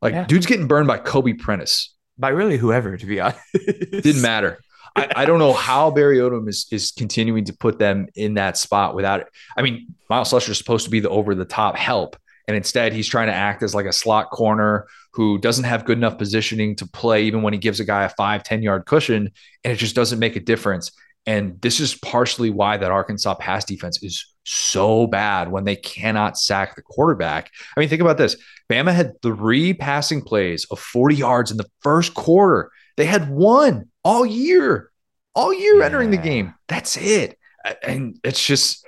like 0.00 0.14
yeah. 0.14 0.24
dude's 0.24 0.46
getting 0.46 0.66
burned 0.66 0.86
by 0.86 0.98
Kobe 0.98 1.34
Prentice. 1.34 1.94
By 2.16 2.30
really 2.30 2.56
whoever, 2.56 2.96
to 2.96 3.06
be 3.06 3.20
honest, 3.20 3.40
didn't 3.52 4.22
matter. 4.22 4.60
I, 4.96 5.08
I, 5.16 5.24
don't 5.24 5.38
know 5.38 5.52
how 5.52 5.90
Barry 5.90 6.18
Odom 6.18 6.48
is 6.48 6.66
is 6.70 6.92
continuing 6.92 7.44
to 7.44 7.52
put 7.52 7.78
them 7.78 8.08
in 8.14 8.34
that 8.34 8.56
spot 8.56 8.94
without 8.94 9.20
it. 9.20 9.28
I 9.56 9.62
mean, 9.62 9.94
Myles 10.08 10.32
Slusher 10.32 10.50
is 10.50 10.58
supposed 10.58 10.84
to 10.84 10.90
be 10.90 11.00
the 11.00 11.08
over 11.08 11.34
the 11.34 11.44
top 11.44 11.76
help, 11.76 12.16
and 12.48 12.56
instead 12.56 12.92
he's 12.92 13.08
trying 13.08 13.28
to 13.28 13.34
act 13.34 13.62
as 13.62 13.74
like 13.74 13.86
a 13.86 13.92
slot 13.92 14.30
corner 14.30 14.86
who 15.12 15.38
doesn't 15.38 15.64
have 15.64 15.84
good 15.84 15.98
enough 15.98 16.18
positioning 16.18 16.76
to 16.76 16.86
play, 16.86 17.24
even 17.24 17.42
when 17.42 17.52
he 17.52 17.58
gives 17.58 17.80
a 17.80 17.84
guy 17.84 18.04
a 18.04 18.08
five 18.10 18.42
ten 18.42 18.62
yard 18.62 18.86
cushion, 18.86 19.30
and 19.64 19.72
it 19.72 19.76
just 19.76 19.94
doesn't 19.94 20.18
make 20.18 20.36
a 20.36 20.40
difference. 20.40 20.92
And 21.26 21.60
this 21.60 21.80
is 21.80 21.94
partially 21.94 22.50
why 22.50 22.76
that 22.78 22.90
Arkansas 22.90 23.34
pass 23.34 23.64
defense 23.64 24.02
is 24.02 24.26
so 24.44 25.06
bad 25.06 25.50
when 25.50 25.64
they 25.64 25.76
cannot 25.76 26.38
sack 26.38 26.74
the 26.74 26.82
quarterback. 26.82 27.50
I 27.76 27.80
mean, 27.80 27.88
think 27.88 28.00
about 28.00 28.16
this. 28.16 28.36
Bama 28.70 28.92
had 28.92 29.20
three 29.22 29.74
passing 29.74 30.22
plays 30.22 30.66
of 30.70 30.80
40 30.80 31.16
yards 31.16 31.50
in 31.50 31.56
the 31.56 31.68
first 31.82 32.14
quarter. 32.14 32.70
They 32.96 33.04
had 33.04 33.30
one 33.30 33.89
all 34.04 34.24
year, 34.24 34.90
all 35.34 35.52
year 35.52 35.78
yeah. 35.78 35.86
entering 35.86 36.10
the 36.10 36.16
game. 36.16 36.54
That's 36.68 36.96
it. 36.96 37.38
And 37.82 38.18
it's 38.24 38.44
just 38.44 38.84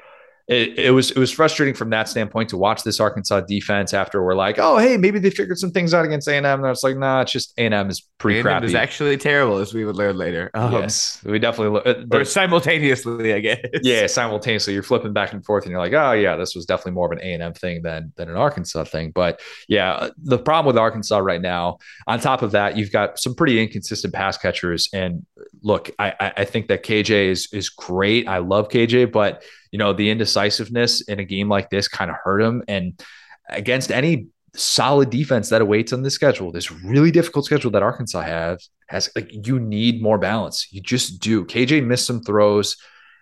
it, 0.49 0.79
it, 0.79 0.91
was 0.91 1.11
it 1.13 1.19
was 1.19 1.31
frustrating 1.31 1.75
from 1.75 1.91
that 1.91 2.09
standpoint 2.09 2.49
to 2.51 2.57
watch 2.57 2.83
this 2.83 2.99
Arkansas 2.99 3.43
defense 3.43 3.95
after 3.95 4.23
we're 4.23 4.35
like, 4.35 4.59
oh 4.59 4.79
hey, 4.79 4.97
maybe 4.97 5.19
they 5.19 5.31
figured 5.31 5.59
some 5.59 5.71
things 5.71 5.95
out 5.95 6.05
against 6.05 6.27
A 6.27 6.37
and 6.37 6.45
M. 6.45 6.61
And 6.61 6.69
it's 6.71 6.83
like, 6.83 6.97
nah, 6.97 7.23
it's 7.23 7.33
just 7.33 7.55
A 7.59 7.67
and 7.67 7.75
M 7.75 7.89
is 7.89 8.07
pretty 8.19 8.39
A&M 8.39 8.45
crappy. 8.45 8.67
Is 8.67 8.75
actually 8.75 9.17
terrible, 9.17 9.59
as 9.59 9.73
we 9.73 9.85
would 9.85 9.97
learn 9.97 10.17
later. 10.17 10.51
Um, 10.55 10.73
yes, 10.73 11.21
we 11.25 11.39
definitely 11.39 11.73
look, 11.75 11.87
uh, 11.87 12.17
or 12.17 12.25
simultaneously, 12.25 13.35
I 13.35 13.41
guess. 13.41 13.59
Yeah, 13.83 14.07
simultaneously, 14.07 14.75
you're 14.75 14.83
flipping 14.83 15.13
back 15.13 15.33
and 15.33 15.45
forth, 15.45 15.65
and 15.65 15.71
you're 15.71 15.81
like, 15.81 15.93
oh 15.93 16.13
yeah, 16.13 16.37
this 16.37 16.55
was 16.55 16.67
definitely 16.67 16.93
more 16.93 17.07
of 17.07 17.13
an 17.13 17.25
A 17.25 17.35
and 17.35 17.43
M 17.43 17.55
thing 17.55 17.83
than 17.83 18.13
than 18.17 18.29
an 18.29 18.37
Arkansas 18.37 18.85
thing. 18.85 19.13
But 19.13 19.41
yeah, 19.69 19.93
uh, 19.93 20.11
the 20.19 20.39
problem 20.39 20.67
with 20.67 20.79
Arkansas 20.79 21.19
right 21.19 21.41
now, 21.41 21.79
on 22.07 22.19
top 22.19 22.43
of 22.43 22.51
that, 22.53 22.77
you've 22.77 22.93
got 22.93 23.19
some 23.19 23.35
pretty 23.35 23.63
inconsistent 23.63 24.13
pass 24.13 24.37
catchers. 24.37 24.89
And 24.93 25.25
look, 25.63 25.91
I 25.99 26.33
I 26.37 26.45
think 26.45 26.69
that 26.69 26.83
KJ 26.83 27.29
is 27.29 27.49
is 27.53 27.69
great. 27.69 28.27
I 28.27 28.39
love 28.39 28.69
KJ, 28.69 29.13
but 29.13 29.45
you 29.73 29.79
know, 29.79 29.93
the 29.93 30.11
indecisiveness 30.11 31.01
in 31.03 31.19
a 31.19 31.25
game 31.25 31.49
like 31.49 31.71
this 31.71 31.89
kind 31.89 32.11
of 32.11 32.17
hurt 32.23 32.41
him. 32.41 32.63
And 32.69 33.03
against 33.49 33.91
any 33.91 34.29
solid 34.55 35.11
defense 35.11 35.49
that 35.49 35.63
awaits 35.63 35.93
on 35.93 36.03
the 36.03 36.11
schedule, 36.11 36.53
this 36.53 36.71
really 36.71 37.11
difficult 37.11 37.47
schedule 37.47 37.71
that 37.73 37.83
Arkansas 37.83 38.21
has, 38.21 38.69
has 38.89 39.11
like 39.17 39.31
you 39.47 39.59
need 39.59 40.03
more 40.03 40.19
balance. 40.19 40.69
You 40.71 40.83
just 40.83 41.21
do. 41.21 41.45
KJ 41.47 41.85
missed 41.85 42.07
some 42.07 42.23
throws 42.23 42.77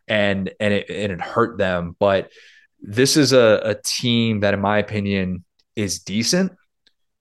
and 0.08 0.52
and 0.60 0.74
it 0.74 0.90
and 0.90 1.12
it 1.12 1.20
hurt 1.20 1.56
them. 1.56 1.96
But 1.98 2.30
this 2.82 3.16
is 3.16 3.32
a, 3.32 3.60
a 3.64 3.74
team 3.74 4.40
that, 4.40 4.52
in 4.52 4.60
my 4.60 4.78
opinion, 4.78 5.44
is 5.76 6.00
decent 6.00 6.52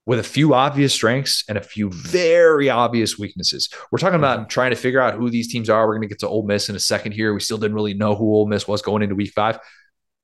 with 0.10 0.18
a 0.18 0.24
few 0.24 0.56
obvious 0.56 0.92
strengths 0.92 1.44
and 1.48 1.56
a 1.56 1.62
few 1.62 1.92
very 1.92 2.68
obvious 2.68 3.20
weaknesses. 3.20 3.70
We're 3.92 4.00
talking 4.00 4.18
about 4.18 4.40
mm-hmm. 4.40 4.48
trying 4.48 4.72
to 4.72 4.76
figure 4.76 5.00
out 5.00 5.14
who 5.14 5.30
these 5.30 5.52
teams 5.52 5.70
are. 5.70 5.86
We're 5.86 5.98
going 5.98 6.02
to 6.02 6.08
get 6.08 6.18
to 6.22 6.28
Ole 6.28 6.48
Miss 6.48 6.68
in 6.68 6.76
a 6.76 6.80
second 6.80 7.12
here. 7.12 7.32
We 7.32 7.42
still 7.42 7.60
didn't 7.60 7.76
really 7.76 7.94
know 7.94 8.16
who 8.16 8.26
Ole 8.26 8.48
Miss 8.48 8.68
was 8.68 8.82
going 8.82 9.04
into 9.04 9.14
week 9.14 9.34
five. 9.36 9.60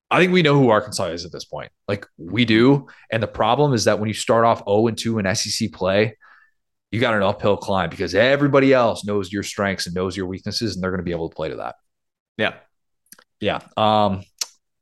I 0.09 0.19
think 0.19 0.33
we 0.33 0.41
know 0.41 0.55
who 0.55 0.69
Arkansas 0.69 1.09
is 1.09 1.23
at 1.23 1.31
this 1.31 1.45
point. 1.45 1.71
Like 1.87 2.07
we 2.17 2.45
do. 2.45 2.87
And 3.11 3.21
the 3.21 3.27
problem 3.27 3.73
is 3.73 3.83
that 3.83 3.99
when 3.99 4.07
you 4.07 4.15
start 4.15 4.43
off 4.43 4.63
0 4.67 4.87
and 4.87 4.97
2 4.97 5.19
in 5.19 5.35
SEC 5.35 5.71
play, 5.71 6.17
you 6.89 6.99
got 6.99 7.13
an 7.13 7.21
uphill 7.21 7.55
climb 7.55 7.91
because 7.91 8.15
everybody 8.15 8.73
else 8.73 9.05
knows 9.05 9.31
your 9.31 9.43
strengths 9.43 9.85
and 9.85 9.93
knows 9.93 10.17
your 10.17 10.25
weaknesses, 10.25 10.73
and 10.73 10.83
they're 10.83 10.89
going 10.89 10.97
to 10.97 11.03
be 11.03 11.11
able 11.11 11.29
to 11.29 11.35
play 11.35 11.49
to 11.49 11.57
that. 11.57 11.75
Yeah. 12.39 12.55
Yeah. 13.39 13.59
Um, 13.77 14.23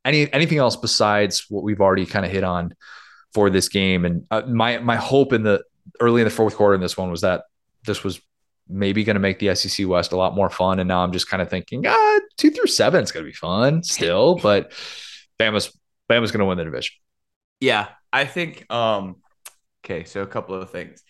any 0.06 0.32
anything 0.32 0.60
else 0.60 0.78
besides 0.78 1.48
what 1.50 1.66
we've 1.66 1.82
already 1.82 2.06
kind 2.06 2.26
of 2.26 2.32
hit 2.32 2.46
on 2.46 2.74
for 3.34 3.50
this 3.50 3.70
game. 3.70 4.06
And 4.06 4.26
uh, 4.32 4.42
my 4.48 4.80
my 4.80 4.96
hope 4.96 5.34
in 5.34 5.44
the 5.44 5.64
early 6.00 6.22
in 6.22 6.26
the 6.26 6.34
fourth 6.34 6.56
quarter 6.56 6.76
in 6.76 6.82
this 6.82 6.98
one 6.98 7.12
was 7.12 7.22
that 7.22 7.44
this 7.86 8.04
was 8.04 8.22
maybe 8.70 9.04
going 9.04 9.16
to 9.16 9.20
make 9.20 9.40
the 9.40 9.54
SEC 9.56 9.88
West 9.88 10.12
a 10.14 10.18
lot 10.18 10.36
more 10.36 10.50
fun. 10.50 10.80
And 10.80 10.88
now 10.88 11.04
I'm 11.04 11.12
just 11.12 11.30
kind 11.30 11.42
of 11.42 11.50
thinking, 11.50 11.86
ah, 11.86 12.20
two 12.38 12.52
through 12.52 12.68
seven 12.68 13.04
is 13.04 13.12
going 13.12 13.26
to 13.26 13.30
be 13.30 13.36
fun 13.36 13.84
still, 13.84 14.36
but 14.42 14.72
Bama's 15.40 15.78
Bama's 16.10 16.32
going 16.32 16.40
to 16.40 16.46
win 16.46 16.58
the 16.58 16.64
division. 16.64 16.96
Yeah, 17.60 17.90
I 18.12 18.26
think. 18.26 18.72
Um, 18.72 19.18
okay, 19.84 20.04
so 20.04 20.22
a 20.22 20.28
couple 20.28 20.56
of 20.56 20.70
things 20.70 21.04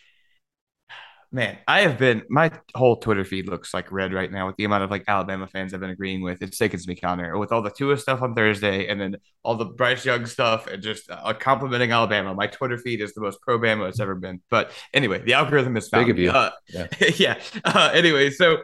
man, 1.33 1.57
I 1.67 1.81
have 1.81 1.97
been 1.97 2.21
my 2.29 2.51
whole 2.75 2.95
Twitter 2.95 3.25
feed 3.25 3.49
looks 3.49 3.73
like 3.73 3.91
red 3.91 4.13
right 4.13 4.31
now 4.31 4.45
with 4.45 4.55
the 4.55 4.65
amount 4.65 4.83
of 4.83 4.91
like 4.91 5.03
Alabama 5.07 5.47
fans 5.47 5.73
I've 5.73 5.79
been 5.79 5.89
agreeing 5.89 6.21
with. 6.21 6.43
It's 6.43 6.57
sickens 6.59 6.87
me 6.87 6.95
counter 6.95 7.37
with 7.39 7.51
all 7.51 7.63
the 7.63 7.71
Tua 7.71 7.97
stuff 7.97 8.21
on 8.21 8.35
Thursday 8.35 8.87
and 8.87 9.01
then 9.01 9.17
all 9.41 9.55
the 9.55 9.65
Bryce 9.65 10.05
Young 10.05 10.27
stuff 10.27 10.67
and 10.67 10.81
just 10.81 11.09
uh, 11.09 11.33
complimenting 11.33 11.91
Alabama. 11.91 12.35
My 12.35 12.45
Twitter 12.45 12.77
feed 12.77 13.01
is 13.01 13.13
the 13.15 13.21
most 13.21 13.41
pro 13.41 13.57
Bama 13.57 13.89
it's 13.89 13.99
ever 13.99 14.13
been. 14.13 14.41
But 14.51 14.71
anyway, 14.93 15.23
the 15.23 15.33
algorithm 15.33 15.75
is 15.75 15.89
found. 15.89 16.05
Big 16.05 16.11
of 16.11 16.19
you. 16.19 16.29
Uh, 16.29 16.51
yeah. 16.67 16.87
yeah. 17.15 17.41
Uh, 17.65 17.89
anyway, 17.93 18.29
so 18.29 18.59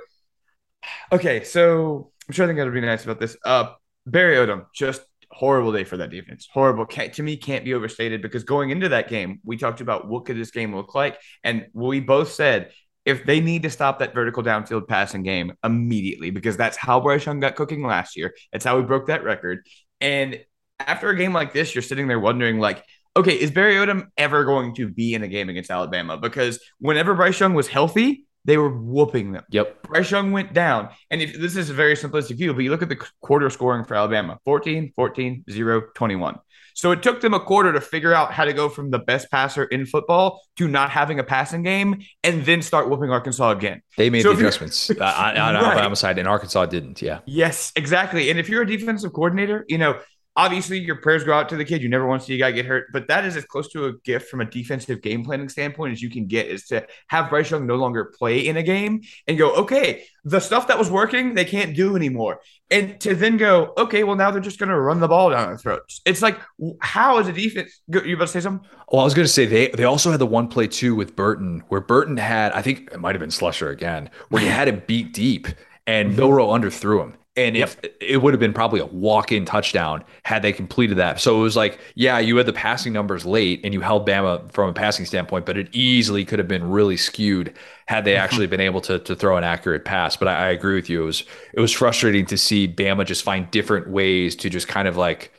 okay, 1.11 1.43
so 1.43 2.11
I'm 2.27 2.33
sure 2.33 2.45
I 2.45 2.47
think 2.47 2.59
I 2.59 2.63
would 2.63 2.73
be 2.73 2.81
nice 2.81 3.03
about 3.03 3.19
this. 3.19 3.35
Uh, 3.43 3.73
Barry 4.05 4.35
Odom, 4.35 4.67
just 4.75 5.01
horrible 5.31 5.71
day 5.71 5.83
for 5.83 5.97
that 5.97 6.09
defense. 6.09 6.47
Horrible. 6.51 6.85
Can't, 6.85 7.13
to 7.13 7.23
me, 7.23 7.37
can't 7.37 7.65
be 7.65 7.73
overstated 7.73 8.21
because 8.21 8.43
going 8.43 8.69
into 8.69 8.89
that 8.89 9.09
game, 9.09 9.39
we 9.43 9.57
talked 9.57 9.81
about 9.81 10.07
what 10.07 10.25
could 10.25 10.37
this 10.37 10.51
game 10.51 10.75
look 10.75 10.95
like, 10.95 11.19
and 11.43 11.67
we 11.73 11.99
both 11.99 12.31
said 12.31 12.71
if 13.05 13.25
they 13.25 13.39
need 13.39 13.63
to 13.63 13.69
stop 13.69 13.99
that 13.99 14.13
vertical 14.13 14.43
downfield 14.43 14.87
passing 14.87 15.23
game 15.23 15.53
immediately 15.63 16.29
because 16.29 16.57
that's 16.57 16.77
how 16.77 16.99
Bryce 16.99 17.25
Young 17.25 17.39
got 17.39 17.55
cooking 17.55 17.83
last 17.83 18.15
year. 18.15 18.35
It's 18.53 18.65
how 18.65 18.77
we 18.77 18.83
broke 18.83 19.07
that 19.07 19.23
record. 19.23 19.65
And 20.01 20.39
after 20.79 21.09
a 21.09 21.15
game 21.15 21.33
like 21.33 21.53
this, 21.53 21.73
you're 21.73 21.81
sitting 21.81 22.07
there 22.07 22.19
wondering, 22.19 22.59
like, 22.59 22.83
okay, 23.15 23.33
is 23.33 23.51
Barry 23.51 23.75
Odom 23.75 24.07
ever 24.17 24.45
going 24.45 24.75
to 24.75 24.87
be 24.87 25.13
in 25.13 25.23
a 25.23 25.27
game 25.27 25.49
against 25.49 25.71
Alabama? 25.71 26.17
Because 26.17 26.59
whenever 26.79 27.15
Bryce 27.15 27.39
Young 27.39 27.53
was 27.53 27.67
healthy, 27.67 28.25
they 28.45 28.57
were 28.57 28.69
whooping 28.69 29.31
them. 29.31 29.43
Yep. 29.49 29.83
Bryce 29.83 30.11
Young 30.11 30.31
went 30.31 30.53
down. 30.53 30.89
And 31.11 31.21
if 31.21 31.37
this 31.39 31.55
is 31.55 31.69
a 31.69 31.73
very 31.73 31.95
simplistic 31.95 32.37
view, 32.37 32.53
but 32.53 32.63
you 32.63 32.71
look 32.71 32.81
at 32.81 32.89
the 32.89 33.03
quarter 33.21 33.49
scoring 33.49 33.83
for 33.85 33.95
Alabama 33.95 34.39
14, 34.45 34.93
14, 34.95 35.43
0, 35.49 35.81
21. 35.93 36.39
So 36.79 36.91
it 36.91 37.03
took 37.03 37.19
them 37.19 37.33
a 37.33 37.41
quarter 37.41 37.73
to 37.73 37.81
figure 37.81 38.13
out 38.13 38.31
how 38.31 38.45
to 38.45 38.53
go 38.53 38.69
from 38.69 38.89
the 38.89 38.99
best 38.99 39.29
passer 39.29 39.65
in 39.65 39.85
football 39.85 40.41
to 40.55 40.67
not 40.67 40.89
having 40.89 41.19
a 41.19 41.25
passing 41.25 41.61
game 41.61 42.01
and 42.23 42.45
then 42.45 42.61
start 42.61 42.89
whooping 42.89 43.11
Arkansas 43.11 43.51
again. 43.51 43.81
They 43.97 44.09
made 44.09 44.21
so 44.21 44.31
the 44.31 44.39
adjustments 44.39 44.89
on, 44.89 44.97
on 44.97 45.01
right. 45.35 45.55
Alabama 45.55 45.97
side, 45.97 46.17
and 46.19 46.27
Arkansas 46.27 46.67
didn't. 46.67 47.01
Yeah. 47.01 47.19
Yes, 47.25 47.73
exactly. 47.75 48.29
And 48.29 48.39
if 48.39 48.47
you're 48.47 48.61
a 48.61 48.65
defensive 48.65 49.11
coordinator, 49.11 49.65
you 49.67 49.77
know, 49.77 49.99
obviously 50.39 50.79
your 50.79 50.95
prayers 50.95 51.25
go 51.25 51.33
out 51.33 51.49
to 51.49 51.57
the 51.57 51.65
kid. 51.65 51.81
You 51.81 51.89
never 51.89 52.07
want 52.07 52.21
to 52.21 52.25
see 52.25 52.35
a 52.35 52.37
guy 52.37 52.51
get 52.51 52.65
hurt, 52.65 52.93
but 52.93 53.09
that 53.09 53.25
is 53.25 53.35
as 53.35 53.43
close 53.43 53.67
to 53.73 53.87
a 53.87 53.93
gift 53.99 54.29
from 54.29 54.39
a 54.39 54.45
defensive 54.45 55.01
game 55.01 55.25
planning 55.25 55.49
standpoint 55.49 55.91
as 55.91 56.01
you 56.01 56.09
can 56.09 56.27
get 56.27 56.47
is 56.47 56.65
to 56.67 56.87
have 57.07 57.29
Bryce 57.29 57.51
Young 57.51 57.67
no 57.67 57.75
longer 57.75 58.05
play 58.05 58.47
in 58.47 58.55
a 58.55 58.63
game 58.63 59.01
and 59.27 59.37
go, 59.37 59.53
okay, 59.55 60.05
the 60.23 60.39
stuff 60.39 60.67
that 60.67 60.79
was 60.79 60.89
working, 60.89 61.33
they 61.33 61.43
can't 61.43 61.75
do 61.75 61.97
anymore. 61.97 62.39
And 62.71 62.97
to 63.01 63.15
then 63.15 63.35
go, 63.35 63.73
okay, 63.77 64.05
well, 64.05 64.15
now 64.15 64.31
they're 64.31 64.39
just 64.39 64.59
going 64.59 64.69
to 64.69 64.79
run 64.79 65.01
the 65.01 65.09
ball 65.09 65.29
down 65.31 65.49
our 65.49 65.57
throats. 65.57 65.99
It's 66.05 66.21
like, 66.21 66.39
how 66.79 67.17
is 67.17 67.27
a 67.27 67.33
defense? 67.33 67.81
You 67.89 68.15
about 68.15 68.27
to 68.27 68.31
say 68.31 68.39
something? 68.39 68.65
Well, 68.89 69.01
I 69.01 69.03
was 69.03 69.13
going 69.13 69.25
to 69.25 69.31
say 69.31 69.45
they 69.45 69.67
they 69.69 69.83
also 69.83 70.09
had 70.09 70.21
the 70.21 70.25
one 70.25 70.47
play 70.47 70.67
too 70.67 70.95
with 70.95 71.17
Burton 71.17 71.63
where 71.67 71.81
Burton 71.81 72.15
had, 72.15 72.53
I 72.53 72.61
think 72.61 72.91
it 72.93 72.99
might 72.99 73.13
have 73.13 73.19
been 73.19 73.29
Slusher 73.29 73.71
again, 73.71 74.09
where 74.29 74.41
he 74.41 74.47
had 74.59 74.69
it 74.69 74.87
beat 74.87 75.13
deep 75.13 75.47
and 75.85 76.09
mm-hmm. 76.09 76.19
Milroe 76.19 76.47
underthrew 76.49 77.03
him. 77.03 77.15
And 77.39 77.55
if 77.55 77.77
yep. 77.81 77.93
it 78.01 78.17
would 78.17 78.33
have 78.33 78.39
been 78.39 78.51
probably 78.51 78.81
a 78.81 78.85
walk-in 78.85 79.45
touchdown 79.45 80.03
had 80.23 80.41
they 80.41 80.51
completed 80.51 80.97
that. 80.97 81.21
So 81.21 81.39
it 81.39 81.41
was 81.41 81.55
like, 81.55 81.79
yeah, 81.95 82.19
you 82.19 82.35
had 82.35 82.45
the 82.45 82.53
passing 82.53 82.91
numbers 82.91 83.25
late 83.25 83.61
and 83.63 83.73
you 83.73 83.79
held 83.79 84.05
Bama 84.05 84.51
from 84.51 84.69
a 84.69 84.73
passing 84.73 85.05
standpoint, 85.05 85.45
but 85.45 85.57
it 85.57 85.69
easily 85.71 86.25
could 86.25 86.37
have 86.37 86.49
been 86.49 86.69
really 86.69 86.97
skewed 86.97 87.53
had 87.87 88.03
they 88.03 88.15
mm-hmm. 88.15 88.23
actually 88.23 88.47
been 88.47 88.59
able 88.59 88.81
to, 88.81 88.99
to 88.99 89.15
throw 89.15 89.37
an 89.37 89.45
accurate 89.45 89.85
pass. 89.85 90.17
But 90.17 90.27
I, 90.27 90.47
I 90.47 90.49
agree 90.49 90.75
with 90.75 90.89
you. 90.89 91.03
It 91.03 91.05
was 91.05 91.23
it 91.53 91.61
was 91.61 91.71
frustrating 91.71 92.25
to 92.25 92.37
see 92.37 92.67
Bama 92.67 93.05
just 93.05 93.23
find 93.23 93.49
different 93.51 93.89
ways 93.89 94.35
to 94.37 94.49
just 94.49 94.67
kind 94.67 94.87
of 94.87 94.97
like 94.97 95.31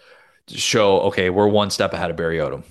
show, 0.48 1.00
okay, 1.02 1.28
we're 1.28 1.48
one 1.48 1.68
step 1.68 1.92
ahead 1.92 2.10
of 2.10 2.16
Barry 2.16 2.38
Odom. 2.38 2.62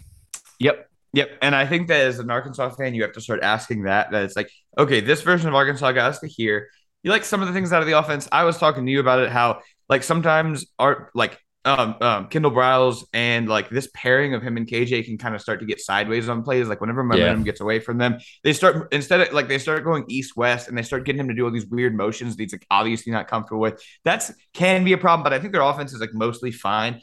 Yep. 0.57 0.89
Yep. 1.13 1.38
And 1.43 1.55
I 1.55 1.67
think 1.67 1.88
that 1.89 2.01
as 2.01 2.17
an 2.17 2.32
Arkansas 2.32 2.69
fan, 2.71 2.95
you 2.95 3.03
have 3.03 3.13
to 3.13 3.21
start 3.21 3.41
asking 3.43 3.84
that. 3.84 4.09
That 4.11 4.23
it's 4.23 4.36
like, 4.36 4.49
okay, 4.75 5.01
this 5.01 5.21
version 5.21 5.47
of 5.47 5.53
Arkansas 5.55 5.91
got 5.91 6.09
us 6.09 6.19
to 6.19 6.27
here 6.27 6.69
you 7.04 7.12
like 7.12 7.24
some 7.24 7.41
of 7.41 7.47
the 7.47 7.54
things 7.54 7.72
out 7.72 7.82
of 7.82 7.88
the 7.88 7.97
offense. 7.97 8.28
I 8.32 8.43
was 8.43 8.58
talking 8.58 8.86
to 8.86 8.91
you 8.91 9.00
about 9.00 9.20
it, 9.20 9.30
how 9.30 9.62
like 9.88 10.04
sometimes 10.04 10.66
art 10.78 11.12
like 11.16 11.39
um, 11.66 11.95
um, 12.00 12.28
Kendall 12.28 12.52
Briles 12.52 13.04
and 13.14 13.47
like 13.50 13.70
this 13.70 13.89
pairing 13.93 14.34
of 14.34 14.41
him 14.41 14.58
and 14.58 14.66
KJ 14.66 15.06
can 15.06 15.18
kind 15.18 15.36
of 15.36 15.41
start 15.41 15.60
to 15.60 15.66
get 15.66 15.80
sideways 15.80 16.30
on 16.30 16.43
plays. 16.43 16.68
Like 16.68 16.82
whenever 16.82 17.04
momentum 17.04 17.39
yeah. 17.39 17.45
gets 17.45 17.60
away 17.62 17.80
from 17.80 17.97
them, 17.97 18.18
they 18.43 18.54
start 18.54 18.88
instead 18.93 19.22
of 19.22 19.34
like 19.34 19.47
they 19.47 19.58
start 19.58 19.84
going 19.84 20.06
east 20.08 20.36
west 20.36 20.68
and 20.68 20.78
they 20.78 20.82
start 20.82 21.06
getting 21.06 21.20
him 21.20 21.28
to 21.28 21.34
do 21.34 21.45
all 21.45 21.52
these 21.52 21.66
weird 21.66 21.95
motions 21.95 22.36
that 22.36 22.43
he's 22.43 22.54
like 22.54 22.66
obviously 22.72 23.12
not 23.12 23.28
comfortable 23.28 23.62
with. 23.62 23.82
That's 24.06 24.32
can 24.54 24.84
be 24.84 24.93
a 24.93 24.97
problem, 24.97 25.24
but 25.24 25.34
I 25.34 25.39
think 25.39 25.54
their 25.54 25.62
offense 25.62 25.93
is 25.93 26.00
like 26.00 26.14
mostly 26.14 26.52
fine. 26.52 27.02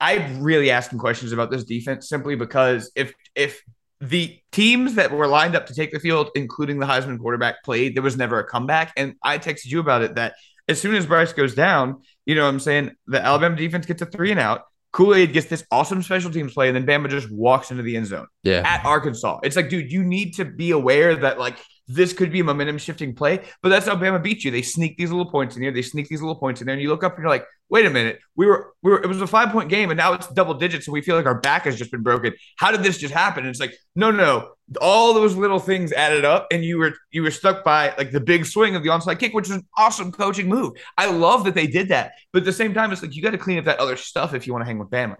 I'm 0.00 0.42
really 0.42 0.70
asking 0.70 0.98
questions 0.98 1.32
about 1.32 1.50
this 1.50 1.64
defense 1.64 2.08
simply 2.08 2.34
because 2.34 2.90
if 2.96 3.12
if 3.34 3.62
the 4.00 4.38
teams 4.50 4.94
that 4.94 5.10
were 5.10 5.26
lined 5.26 5.54
up 5.54 5.66
to 5.66 5.74
take 5.74 5.92
the 5.92 6.00
field, 6.00 6.30
including 6.34 6.78
the 6.78 6.86
Heisman 6.86 7.18
quarterback, 7.18 7.62
played. 7.62 7.94
There 7.94 8.02
was 8.02 8.16
never 8.16 8.38
a 8.38 8.44
comeback. 8.44 8.92
And 8.96 9.14
I 9.22 9.38
texted 9.38 9.66
you 9.66 9.80
about 9.80 10.02
it 10.02 10.14
that 10.14 10.34
as 10.68 10.80
soon 10.80 10.94
as 10.94 11.06
Bryce 11.06 11.32
goes 11.32 11.54
down, 11.54 12.02
you 12.24 12.34
know 12.34 12.44
what 12.44 12.50
I'm 12.50 12.60
saying? 12.60 12.92
The 13.06 13.20
Alabama 13.20 13.56
defense 13.56 13.86
gets 13.86 14.00
a 14.02 14.06
three 14.06 14.30
and 14.30 14.40
out. 14.40 14.62
Kool 14.92 15.14
Aid 15.14 15.32
gets 15.32 15.46
this 15.46 15.64
awesome 15.70 16.02
special 16.02 16.32
teams 16.32 16.52
play, 16.52 16.68
and 16.68 16.76
then 16.76 16.84
Bama 16.86 17.08
just 17.08 17.30
walks 17.30 17.70
into 17.70 17.82
the 17.82 17.96
end 17.96 18.06
zone. 18.06 18.26
Yeah. 18.42 18.62
At 18.64 18.84
Arkansas. 18.84 19.40
It's 19.44 19.54
like, 19.54 19.68
dude, 19.68 19.92
you 19.92 20.02
need 20.02 20.34
to 20.34 20.44
be 20.44 20.72
aware 20.72 21.14
that 21.14 21.38
like 21.38 21.56
this 21.94 22.12
could 22.12 22.32
be 22.32 22.40
a 22.40 22.44
momentum 22.44 22.78
shifting 22.78 23.14
play. 23.14 23.40
But 23.62 23.70
that's 23.70 23.86
how 23.86 23.96
Bama 23.96 24.22
beat 24.22 24.44
you. 24.44 24.50
They 24.50 24.62
sneak 24.62 24.96
these 24.96 25.10
little 25.10 25.30
points 25.30 25.56
in 25.56 25.62
here. 25.62 25.72
They 25.72 25.82
sneak 25.82 26.08
these 26.08 26.20
little 26.20 26.36
points 26.36 26.60
in 26.60 26.66
there, 26.66 26.74
and 26.74 26.82
you 26.82 26.88
look 26.88 27.04
up 27.04 27.14
and 27.14 27.22
you're 27.22 27.30
like, 27.30 27.46
wait 27.68 27.86
a 27.86 27.90
minute, 27.90 28.20
we 28.36 28.46
were 28.46 28.72
we 28.82 28.90
were 28.90 29.02
it 29.02 29.06
was 29.06 29.20
a 29.20 29.26
five 29.26 29.50
point 29.50 29.68
game, 29.68 29.90
and 29.90 29.98
now 29.98 30.12
it's 30.12 30.28
double 30.28 30.54
digits, 30.54 30.86
and 30.86 30.92
we 30.92 31.02
feel 31.02 31.16
like 31.16 31.26
our 31.26 31.40
back 31.40 31.64
has 31.64 31.76
just 31.76 31.90
been 31.90 32.02
broken. 32.02 32.32
How 32.56 32.70
did 32.70 32.82
this 32.82 32.98
just 32.98 33.14
happen? 33.14 33.44
And 33.44 33.50
it's 33.50 33.60
like, 33.60 33.74
no, 33.94 34.10
no. 34.10 34.52
All 34.80 35.14
those 35.14 35.34
little 35.34 35.58
things 35.58 35.92
added 35.92 36.24
up, 36.24 36.46
and 36.52 36.64
you 36.64 36.78
were 36.78 36.94
you 37.10 37.22
were 37.22 37.30
stuck 37.30 37.64
by 37.64 37.94
like 37.98 38.12
the 38.12 38.20
big 38.20 38.46
swing 38.46 38.76
of 38.76 38.82
the 38.82 38.90
onside 38.90 39.18
kick, 39.18 39.34
which 39.34 39.46
is 39.46 39.56
an 39.56 39.66
awesome 39.76 40.12
coaching 40.12 40.48
move. 40.48 40.74
I 40.96 41.10
love 41.10 41.44
that 41.44 41.54
they 41.54 41.66
did 41.66 41.88
that, 41.88 42.12
but 42.32 42.40
at 42.40 42.44
the 42.44 42.52
same 42.52 42.74
time, 42.74 42.92
it's 42.92 43.02
like 43.02 43.14
you 43.16 43.22
got 43.22 43.32
to 43.32 43.38
clean 43.38 43.58
up 43.58 43.64
that 43.64 43.80
other 43.80 43.96
stuff 43.96 44.34
if 44.34 44.46
you 44.46 44.52
want 44.52 44.62
to 44.62 44.66
hang 44.66 44.78
with 44.78 44.90
Bama 44.90 45.16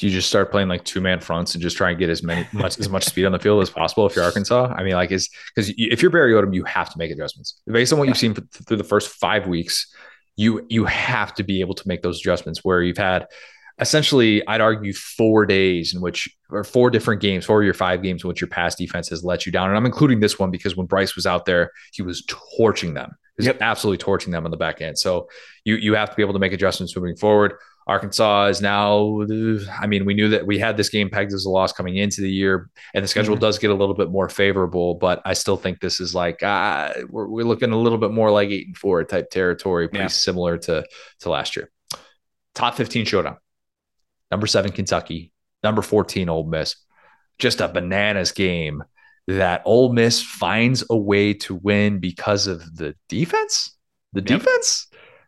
you 0.00 0.10
just 0.10 0.28
start 0.28 0.50
playing 0.50 0.68
like 0.68 0.84
two 0.84 1.00
man 1.00 1.20
fronts 1.20 1.54
and 1.54 1.62
just 1.62 1.76
try 1.76 1.90
and 1.90 1.98
get 1.98 2.10
as 2.10 2.22
many 2.22 2.46
much 2.52 2.78
as 2.78 2.88
much 2.88 3.04
speed 3.04 3.24
on 3.24 3.32
the 3.32 3.38
field 3.38 3.62
as 3.62 3.70
possible 3.70 4.06
if 4.06 4.14
you're 4.14 4.24
Arkansas? 4.24 4.74
I 4.76 4.82
mean, 4.82 4.94
like 4.94 5.10
is 5.10 5.28
because 5.54 5.72
if 5.76 6.02
you're 6.02 6.10
Barry 6.10 6.32
Odom, 6.32 6.54
you 6.54 6.64
have 6.64 6.90
to 6.90 6.98
make 6.98 7.10
adjustments 7.10 7.60
based 7.66 7.92
on 7.92 7.98
what 7.98 8.08
you've 8.08 8.18
seen 8.18 8.34
through 8.34 8.76
the 8.76 8.84
first 8.84 9.08
five 9.08 9.46
weeks. 9.46 9.92
You 10.36 10.66
you 10.68 10.84
have 10.84 11.34
to 11.34 11.42
be 11.42 11.60
able 11.60 11.74
to 11.74 11.88
make 11.88 12.02
those 12.02 12.18
adjustments 12.20 12.64
where 12.64 12.82
you've 12.82 12.98
had 12.98 13.26
essentially, 13.80 14.46
I'd 14.46 14.60
argue 14.60 14.92
four 14.92 15.46
days 15.46 15.94
in 15.94 16.00
which 16.00 16.28
or 16.50 16.64
four 16.64 16.90
different 16.90 17.20
games, 17.20 17.46
four 17.46 17.60
of 17.60 17.64
your 17.64 17.74
five 17.74 18.02
games 18.02 18.22
in 18.22 18.28
which 18.28 18.40
your 18.40 18.48
pass 18.48 18.74
defense 18.74 19.08
has 19.08 19.24
let 19.24 19.46
you 19.46 19.52
down. 19.52 19.68
And 19.68 19.76
I'm 19.76 19.86
including 19.86 20.20
this 20.20 20.38
one 20.38 20.50
because 20.50 20.76
when 20.76 20.86
Bryce 20.86 21.16
was 21.16 21.26
out 21.26 21.46
there, 21.46 21.72
he 21.92 22.02
was 22.02 22.22
torching 22.28 22.94
them. 22.94 23.10
He 23.36 23.40
was 23.40 23.46
yep. 23.46 23.58
absolutely 23.60 23.98
torching 23.98 24.32
them 24.32 24.44
on 24.44 24.50
the 24.50 24.56
back 24.56 24.82
end. 24.82 24.98
So 24.98 25.28
you 25.64 25.76
you 25.76 25.94
have 25.94 26.10
to 26.10 26.16
be 26.16 26.22
able 26.22 26.34
to 26.34 26.38
make 26.38 26.52
adjustments 26.52 26.94
moving 26.94 27.16
forward. 27.16 27.54
Arkansas 27.90 28.46
is 28.46 28.60
now, 28.60 29.20
I 29.80 29.88
mean, 29.88 30.04
we 30.04 30.14
knew 30.14 30.28
that 30.28 30.46
we 30.46 30.60
had 30.60 30.76
this 30.76 30.88
game 30.88 31.10
pegged 31.10 31.32
as 31.32 31.44
a 31.44 31.50
loss 31.50 31.72
coming 31.72 31.96
into 31.96 32.20
the 32.20 32.30
year, 32.30 32.70
and 32.94 33.02
the 33.02 33.08
schedule 33.08 33.34
mm-hmm. 33.34 33.40
does 33.40 33.58
get 33.58 33.72
a 33.72 33.74
little 33.74 33.96
bit 33.96 34.12
more 34.12 34.28
favorable, 34.28 34.94
but 34.94 35.20
I 35.24 35.32
still 35.32 35.56
think 35.56 35.80
this 35.80 35.98
is 35.98 36.14
like, 36.14 36.40
uh, 36.40 36.92
we're, 37.08 37.26
we're 37.26 37.44
looking 37.44 37.72
a 37.72 37.76
little 37.76 37.98
bit 37.98 38.12
more 38.12 38.30
like 38.30 38.48
eight 38.50 38.68
and 38.68 38.76
four 38.76 39.02
type 39.02 39.28
territory, 39.30 39.88
pretty 39.88 40.04
yeah. 40.04 40.06
similar 40.06 40.56
to, 40.56 40.84
to 41.18 41.30
last 41.30 41.56
year. 41.56 41.68
Top 42.54 42.76
15 42.76 43.06
showdown. 43.06 43.38
Number 44.30 44.46
seven, 44.46 44.70
Kentucky. 44.70 45.32
Number 45.64 45.82
14, 45.82 46.28
Ole 46.28 46.46
Miss. 46.46 46.76
Just 47.40 47.60
a 47.60 47.66
bananas 47.66 48.30
game 48.30 48.84
that 49.26 49.62
Ole 49.64 49.92
Miss 49.92 50.22
finds 50.22 50.84
a 50.90 50.96
way 50.96 51.34
to 51.34 51.56
win 51.56 51.98
because 51.98 52.46
of 52.46 52.76
the 52.76 52.94
defense. 53.08 53.76
The 54.12 54.20
yep. 54.20 54.38
defense 54.38 54.86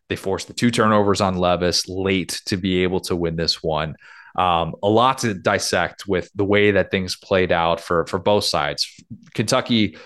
they 0.08 0.16
forced 0.16 0.48
the 0.48 0.54
two 0.54 0.70
turnovers 0.70 1.20
on 1.20 1.36
Levis 1.36 1.88
late 1.88 2.40
to 2.46 2.56
be 2.56 2.82
able 2.82 3.00
to 3.00 3.16
win 3.16 3.36
this 3.36 3.62
one. 3.62 3.96
Um, 4.36 4.74
a 4.82 4.88
lot 4.88 5.18
to 5.18 5.34
dissect 5.34 6.06
with 6.08 6.30
the 6.34 6.44
way 6.44 6.70
that 6.70 6.90
things 6.90 7.16
played 7.16 7.52
out 7.52 7.80
for 7.80 8.06
for 8.06 8.18
both 8.18 8.44
sides. 8.44 8.88
Kentucky, 9.34 9.98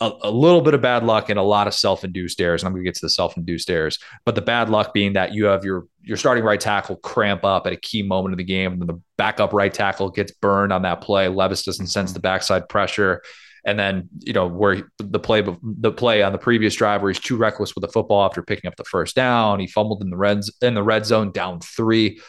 a, 0.00 0.10
a 0.22 0.30
little 0.30 0.60
bit 0.60 0.74
of 0.74 0.82
bad 0.82 1.02
luck 1.02 1.30
and 1.30 1.38
a 1.38 1.42
lot 1.42 1.66
of 1.66 1.74
self-induced 1.74 2.40
errors. 2.40 2.62
And 2.62 2.66
I'm 2.66 2.72
going 2.74 2.84
to 2.84 2.88
get 2.88 2.96
to 2.96 3.06
the 3.06 3.10
self-induced 3.10 3.70
errors, 3.70 3.98
but 4.24 4.34
the 4.34 4.42
bad 4.42 4.68
luck 4.68 4.92
being 4.92 5.14
that 5.14 5.32
you 5.32 5.46
have 5.46 5.64
your 5.64 5.86
your 6.02 6.16
starting 6.16 6.44
right 6.44 6.60
tackle 6.60 6.96
cramp 6.96 7.44
up 7.44 7.66
at 7.66 7.72
a 7.72 7.76
key 7.76 8.02
moment 8.02 8.32
of 8.34 8.38
the 8.38 8.44
game, 8.44 8.72
and 8.72 8.80
then 8.80 8.86
the 8.86 9.00
backup 9.16 9.52
right 9.52 9.72
tackle 9.72 10.10
gets 10.10 10.32
burned 10.32 10.72
on 10.72 10.82
that 10.82 11.00
play. 11.00 11.28
Levis 11.28 11.64
doesn't 11.64 11.88
sense 11.88 12.12
the 12.12 12.20
backside 12.20 12.68
pressure. 12.68 13.22
And 13.64 13.78
then, 13.78 14.08
you 14.20 14.32
know, 14.32 14.46
where 14.46 14.90
the 14.98 15.18
play 15.18 15.42
the 15.62 15.92
play 15.92 16.22
on 16.22 16.32
the 16.32 16.38
previous 16.38 16.74
drive 16.74 17.02
where 17.02 17.10
he's 17.10 17.20
too 17.20 17.36
reckless 17.36 17.74
with 17.74 17.82
the 17.82 17.92
football 17.92 18.24
after 18.24 18.42
picking 18.42 18.68
up 18.68 18.76
the 18.76 18.84
first 18.84 19.14
down, 19.16 19.60
he 19.60 19.66
fumbled 19.66 20.02
in 20.02 20.10
the 20.10 20.16
red 20.16 20.40
in 20.62 20.74
the 20.74 20.82
red 20.82 21.06
zone 21.06 21.32
down 21.32 21.60
three. 21.60 22.20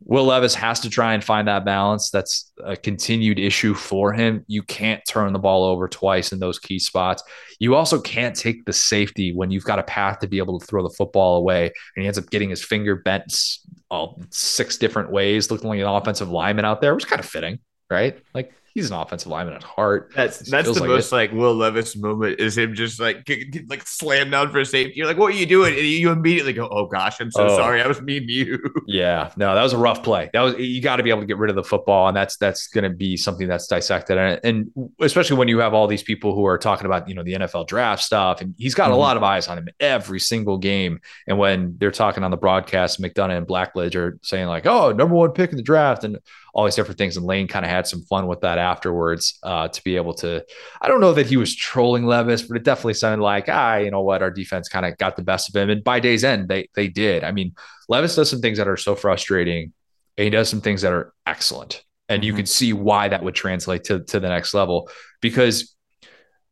Will 0.00 0.26
Levis 0.26 0.54
has 0.54 0.80
to 0.80 0.90
try 0.90 1.14
and 1.14 1.24
find 1.24 1.48
that 1.48 1.64
balance. 1.64 2.10
That's 2.10 2.52
a 2.64 2.76
continued 2.76 3.38
issue 3.38 3.74
for 3.74 4.12
him. 4.12 4.44
You 4.46 4.62
can't 4.62 5.02
turn 5.08 5.32
the 5.32 5.40
ball 5.40 5.64
over 5.64 5.88
twice 5.88 6.32
in 6.32 6.38
those 6.38 6.58
key 6.58 6.78
spots. 6.78 7.22
You 7.58 7.74
also 7.74 8.00
can't 8.00 8.36
take 8.36 8.64
the 8.64 8.72
safety 8.72 9.32
when 9.34 9.50
you've 9.50 9.64
got 9.64 9.80
a 9.80 9.82
path 9.82 10.20
to 10.20 10.28
be 10.28 10.38
able 10.38 10.60
to 10.60 10.66
throw 10.66 10.82
the 10.84 10.94
football 10.94 11.36
away. 11.36 11.64
And 11.64 12.02
he 12.02 12.06
ends 12.06 12.18
up 12.18 12.30
getting 12.30 12.50
his 12.50 12.64
finger 12.64 12.94
bent 12.94 13.58
all 13.90 14.22
six 14.30 14.76
different 14.76 15.10
ways, 15.10 15.50
looking 15.50 15.68
like 15.68 15.80
an 15.80 15.86
offensive 15.86 16.30
lineman 16.30 16.64
out 16.64 16.80
there, 16.80 16.94
which 16.94 17.04
is 17.04 17.10
kind 17.10 17.20
of 17.20 17.26
fitting, 17.26 17.58
right? 17.90 18.18
Like 18.34 18.52
he's 18.74 18.90
an 18.90 18.96
offensive 18.96 19.28
lineman 19.28 19.54
at 19.54 19.62
heart. 19.62 20.12
That's 20.14 20.38
that's 20.38 20.68
the 20.72 20.80
like 20.80 20.88
most 20.88 21.12
it. 21.12 21.14
like 21.14 21.32
Will 21.32 21.54
Levis 21.54 21.96
moment 21.96 22.40
is 22.40 22.56
him 22.56 22.74
just 22.74 23.00
like 23.00 23.24
get, 23.24 23.50
get, 23.50 23.68
like 23.68 23.86
slam 23.86 24.30
down 24.30 24.50
for 24.50 24.60
a 24.60 24.64
safety. 24.64 24.94
You're 24.96 25.06
like, 25.06 25.16
what 25.16 25.32
are 25.32 25.36
you 25.36 25.46
doing? 25.46 25.74
And 25.74 25.86
you 25.86 26.10
immediately 26.10 26.52
go, 26.52 26.68
oh 26.68 26.86
gosh, 26.86 27.20
I'm 27.20 27.30
so 27.30 27.46
oh. 27.46 27.56
sorry, 27.56 27.82
I 27.82 27.86
was 27.86 28.00
mean 28.00 28.26
to 28.26 28.32
you. 28.32 28.58
Yeah, 28.86 29.32
no, 29.36 29.54
that 29.54 29.62
was 29.62 29.74
a 29.74 29.78
rough 29.78 30.02
play. 30.02 30.30
That 30.32 30.40
was 30.40 30.54
you 30.56 30.80
got 30.80 30.96
to 30.96 31.02
be 31.02 31.10
able 31.10 31.20
to 31.20 31.26
get 31.26 31.36
rid 31.36 31.50
of 31.50 31.56
the 31.56 31.62
football, 31.62 32.08
and 32.08 32.16
that's 32.16 32.36
that's 32.38 32.68
going 32.68 32.84
to 32.84 32.90
be 32.90 33.18
something 33.18 33.46
that's 33.46 33.66
dissected, 33.66 34.16
and, 34.16 34.40
and, 34.44 34.90
especially 35.00 35.36
when 35.36 35.46
you 35.46 35.58
have 35.58 35.74
all 35.74 35.86
these 35.86 36.02
people 36.02 36.34
who 36.34 36.46
are 36.46 36.56
talking 36.56 36.86
about 36.86 37.06
you 37.06 37.14
know 37.14 37.22
the 37.22 37.34
NFL 37.34 37.66
draft 37.66 38.02
stuff, 38.02 38.40
and 38.40 38.54
he's 38.56 38.74
got 38.74 38.84
mm-hmm. 38.84 38.94
a 38.94 38.96
lot 38.96 39.16
of 39.18 39.22
eyes 39.22 39.46
on 39.46 39.58
him 39.58 39.68
every 39.78 40.20
single 40.20 40.56
game. 40.56 41.00
And 41.26 41.38
when 41.38 41.76
they're 41.78 41.90
talking 41.90 42.24
on 42.24 42.30
the 42.30 42.38
broadcast, 42.38 43.00
McDonough 43.00 43.36
and 43.36 43.46
Blackledge 43.46 43.94
are 43.94 44.18
saying 44.22 44.46
like, 44.46 44.64
oh, 44.64 44.92
number 44.92 45.14
one 45.14 45.32
pick 45.32 45.50
in 45.50 45.56
the 45.56 45.62
draft, 45.62 46.04
and 46.04 46.18
all 46.58 46.64
these 46.64 46.74
different 46.74 46.98
things. 46.98 47.16
And 47.16 47.24
Lane 47.24 47.46
kind 47.46 47.64
of 47.64 47.70
had 47.70 47.86
some 47.86 48.02
fun 48.02 48.26
with 48.26 48.40
that 48.40 48.58
afterwards 48.58 49.38
uh, 49.44 49.68
to 49.68 49.84
be 49.84 49.94
able 49.94 50.12
to. 50.14 50.44
I 50.82 50.88
don't 50.88 51.00
know 51.00 51.12
that 51.12 51.28
he 51.28 51.36
was 51.36 51.54
trolling 51.54 52.04
Levis, 52.04 52.42
but 52.42 52.56
it 52.56 52.64
definitely 52.64 52.94
sounded 52.94 53.22
like, 53.22 53.44
ah, 53.46 53.76
you 53.76 53.92
know 53.92 54.02
what, 54.02 54.22
our 54.22 54.30
defense 54.32 54.68
kind 54.68 54.84
of 54.84 54.98
got 54.98 55.14
the 55.14 55.22
best 55.22 55.48
of 55.48 55.54
him. 55.54 55.70
And 55.70 55.84
by 55.84 56.00
day's 56.00 56.24
end, 56.24 56.48
they 56.48 56.68
they 56.74 56.88
did. 56.88 57.22
I 57.22 57.30
mean, 57.30 57.54
Levis 57.88 58.16
does 58.16 58.28
some 58.28 58.40
things 58.40 58.58
that 58.58 58.66
are 58.66 58.76
so 58.76 58.96
frustrating, 58.96 59.72
and 60.16 60.24
he 60.24 60.30
does 60.30 60.48
some 60.48 60.60
things 60.60 60.82
that 60.82 60.92
are 60.92 61.12
excellent. 61.26 61.84
And 62.08 62.24
you 62.24 62.32
mm-hmm. 62.32 62.38
can 62.38 62.46
see 62.46 62.72
why 62.72 63.06
that 63.06 63.22
would 63.22 63.36
translate 63.36 63.84
to 63.84 64.00
to 64.06 64.18
the 64.18 64.28
next 64.28 64.52
level 64.52 64.90
because 65.20 65.76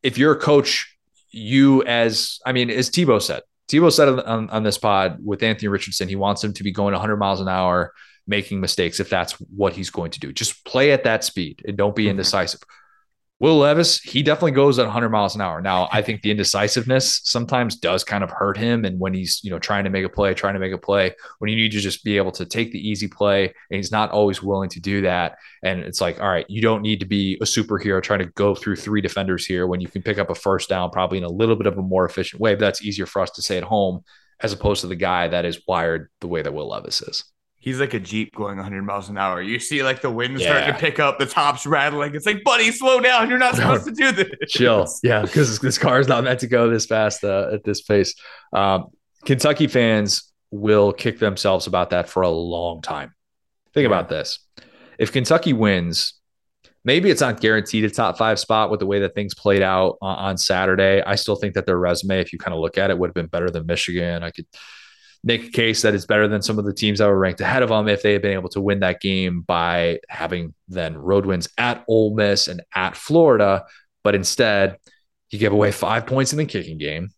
if 0.05 0.19
you're 0.19 0.35
a 0.35 0.39
coach, 0.39 0.97
you 1.33 1.83
as 1.83 2.39
I 2.47 2.53
mean, 2.53 2.71
as 2.71 2.91
Tebow 2.91 3.21
said, 3.21 3.43
Tebow 3.67 3.93
said 3.93 4.09
on, 4.09 4.51
on, 4.51 4.63
this 4.63 4.79
pod 4.79 5.19
with 5.25 5.43
Anthony 5.43 5.67
Richardson, 5.67 6.09
he 6.09 6.15
wants 6.15 6.45
him 6.45 6.53
to 6.53 6.63
be 6.63 6.71
going 6.71 6.93
100 6.93 7.17
miles 7.17 7.41
an 7.41 7.49
hour 7.49 7.93
making 8.27 8.61
mistakes 8.61 9.01
if 9.01 9.11
that's 9.11 9.33
what 9.33 9.72
he's 9.72 9.91
going 9.91 10.11
to 10.12 10.20
do. 10.20 10.33
Just 10.33 10.64
play 10.64 10.93
at 10.93 11.05
that 11.05 11.24
speed 11.24 11.62
and 11.66 11.77
don't 11.77 11.95
be 11.95 12.05
mm-hmm. 12.05 12.11
indecisive. 12.11 12.61
Will 13.39 13.59
Levis, 13.59 14.01
he 14.01 14.22
definitely 14.22 14.53
goes 14.53 14.79
at 14.79 14.87
100 14.87 15.11
miles 15.11 15.35
an 15.35 15.43
hour. 15.43 15.61
Now, 15.61 15.91
I 15.93 16.01
think 16.01 16.22
the 16.22 16.31
indecisiveness 16.31 17.20
sometimes 17.24 17.77
does 17.77 18.03
kind 18.03 18.24
of 18.24 18.31
hurt 18.31 18.57
him. 18.57 18.87
And 18.87 18.99
when 18.99 19.12
he's, 19.12 19.43
you 19.45 19.51
know, 19.51 19.59
trying 19.59 19.85
to 19.85 19.91
make 19.91 20.07
a 20.07 20.09
play, 20.09 20.33
trying 20.33 20.55
to 20.55 20.61
make 20.61 20.72
a 20.72 20.79
play, 20.79 21.14
when 21.39 21.51
you 21.51 21.57
need 21.57 21.72
to 21.72 21.81
just 21.81 22.03
be 22.03 22.16
able 22.16 22.33
to 22.33 22.47
take 22.47 22.72
the 22.72 22.89
easy 22.89 23.09
play, 23.09 23.45
and 23.45 23.77
he's 23.77 23.93
not 23.93 24.11
always 24.11 24.43
willing 24.43 24.70
to 24.70 24.81
do 24.81 25.03
that. 25.03 25.37
And 25.62 25.81
it's 25.81 26.01
like, 26.01 26.18
all 26.18 26.31
right, 26.31 26.47
you 26.49 26.62
don't 26.62 26.81
need 26.81 27.01
to 27.01 27.07
be 27.07 27.37
a 27.43 27.45
superhero 27.45 28.03
trying 28.03 28.20
to 28.20 28.33
go 28.37 28.55
through 28.55 28.77
three 28.77 29.03
defenders 29.03 29.45
here 29.45 29.66
when 29.66 29.83
you 29.83 29.89
can 29.89 30.01
pick 30.01 30.16
up 30.16 30.31
a 30.31 30.35
first 30.35 30.70
down 30.70 30.89
probably 30.89 31.18
in 31.18 31.24
a 31.24 31.29
little 31.29 31.57
bit 31.57 31.66
of 31.66 31.77
a 31.77 31.83
more 31.83 32.07
efficient 32.07 32.41
way. 32.41 32.55
But 32.55 32.61
that's 32.61 32.83
easier 32.83 33.05
for 33.05 33.20
us 33.20 33.33
to 33.33 33.43
say 33.43 33.59
at 33.59 33.64
home 33.64 34.01
as 34.41 34.55
opposed 34.55 34.81
to 34.81 34.87
the 34.87 34.97
guy 34.97 35.29
that 35.29 35.45
is 35.45 35.61
wired 35.68 36.09
the 36.22 36.27
way 36.27 36.41
that 36.41 36.55
Will 36.55 36.70
Levis 36.70 37.03
is 37.03 37.24
he's 37.67 37.81
like 37.81 37.95
a 37.95 38.01
Jeep 38.01 38.33
going 38.33 38.59
100 38.59 38.83
miles 38.83 39.09
an 39.09 39.19
hour. 39.19 39.43
You 39.43 39.59
see 39.59 39.83
like 39.83 40.01
the 40.01 40.11
wind 40.11 40.39
yeah. 40.39 40.47
starting 40.47 40.73
to 40.73 40.79
pick 40.79 41.01
up, 41.01 41.19
the 41.19 41.27
tops 41.27 41.67
rattling. 41.67 42.14
It's 42.14 42.25
like, 42.25 42.45
buddy, 42.45 42.71
slow 42.71 43.01
down. 43.01 43.29
You're 43.29 43.39
not 43.39 43.57
supposed 43.57 43.87
to 43.87 43.91
do 43.93 44.12
this. 44.12 44.29
Chill. 44.49 44.87
Yeah, 45.03 45.23
because 45.23 45.59
this 45.59 45.77
car 45.77 45.99
is 45.99 46.07
not 46.07 46.23
meant 46.23 46.41
to 46.41 46.47
go 46.47 46.71
this 46.71 46.87
fast 46.87 47.25
uh, 47.25 47.51
at 47.53 47.64
this 47.64 47.83
pace. 47.83 48.14
Um, 48.53 48.87
Kentucky 49.25 49.67
fans 49.67 50.33
will 50.53 50.93
kick 50.93 51.19
themselves 51.19 51.67
about 51.67 51.91
that 51.91 52.09
for 52.09 52.23
a 52.23 52.31
long 52.31 52.83
time. 52.83 53.12
Think 53.75 53.83
yeah. 53.83 53.89
about 53.89 54.09
this. 54.09 54.39
If 54.97 55.11
Kentucky 55.11 55.53
wins, 55.53 56.14
maybe 56.85 57.11
it's 57.11 57.21
not 57.21 57.41
guaranteed 57.41 57.85
a 57.85 57.91
top 57.91 58.17
five 58.17 58.39
spot 58.39 58.71
with 58.71 58.79
the 58.79 58.87
way 58.87 59.01
that 59.01 59.17
things 59.17 59.35
played 59.35 59.62
out 59.62 59.99
on, 60.01 60.17
on 60.17 60.39
Saturday. 60.39 61.03
I 61.03 61.17
still 61.17 61.35
think 61.35 61.55
that 61.55 61.67
their 61.67 61.79
resume, 61.79 62.21
if 62.21 62.33
you 62.33 62.39
kind 62.39 62.55
of 62.55 62.61
look 62.61 62.79
at 62.79 62.91
it, 62.91 62.99
would 62.99 63.09
have 63.09 63.14
been 63.14 63.27
better 63.27 63.51
than 63.51 63.67
Michigan. 63.67 64.23
I 64.23 64.31
could 64.31 64.47
make 65.27 65.45
a 65.45 65.51
case 65.51 65.83
that 65.83 65.93
it's 65.93 66.07
better 66.07 66.29
than 66.29 66.41
some 66.41 66.57
of 66.57 66.64
the 66.64 66.72
teams 66.72 67.01
that 67.01 67.09
were 67.09 67.18
ranked 67.18 67.41
ahead 67.41 67.64
of 67.64 67.68
them 67.68 67.89
if 67.89 68.01
they 68.01 68.12
had 68.12 68.22
been 68.22 68.35
able 68.35 68.49
to 68.49 68.61
win 68.61 68.79
that 68.79 69.01
game 69.01 69.41
by 69.41 69.99
having 70.09 70.55
then 70.68 70.97
road 70.97 71.27
wins 71.27 71.49
at 71.59 71.85
Ole 71.89 72.14
Miss 72.14 72.47
and 72.47 72.62
at 72.72 72.97
Florida. 72.97 73.64
But 74.05 74.14
instead, 74.14 74.77
he 75.27 75.39
gave 75.39 75.53
away 75.53 75.72
five 75.72 76.07
points 76.07 76.33
in 76.33 76.39
the 76.39 76.45
kicking 76.45 76.79
game. 76.79 77.11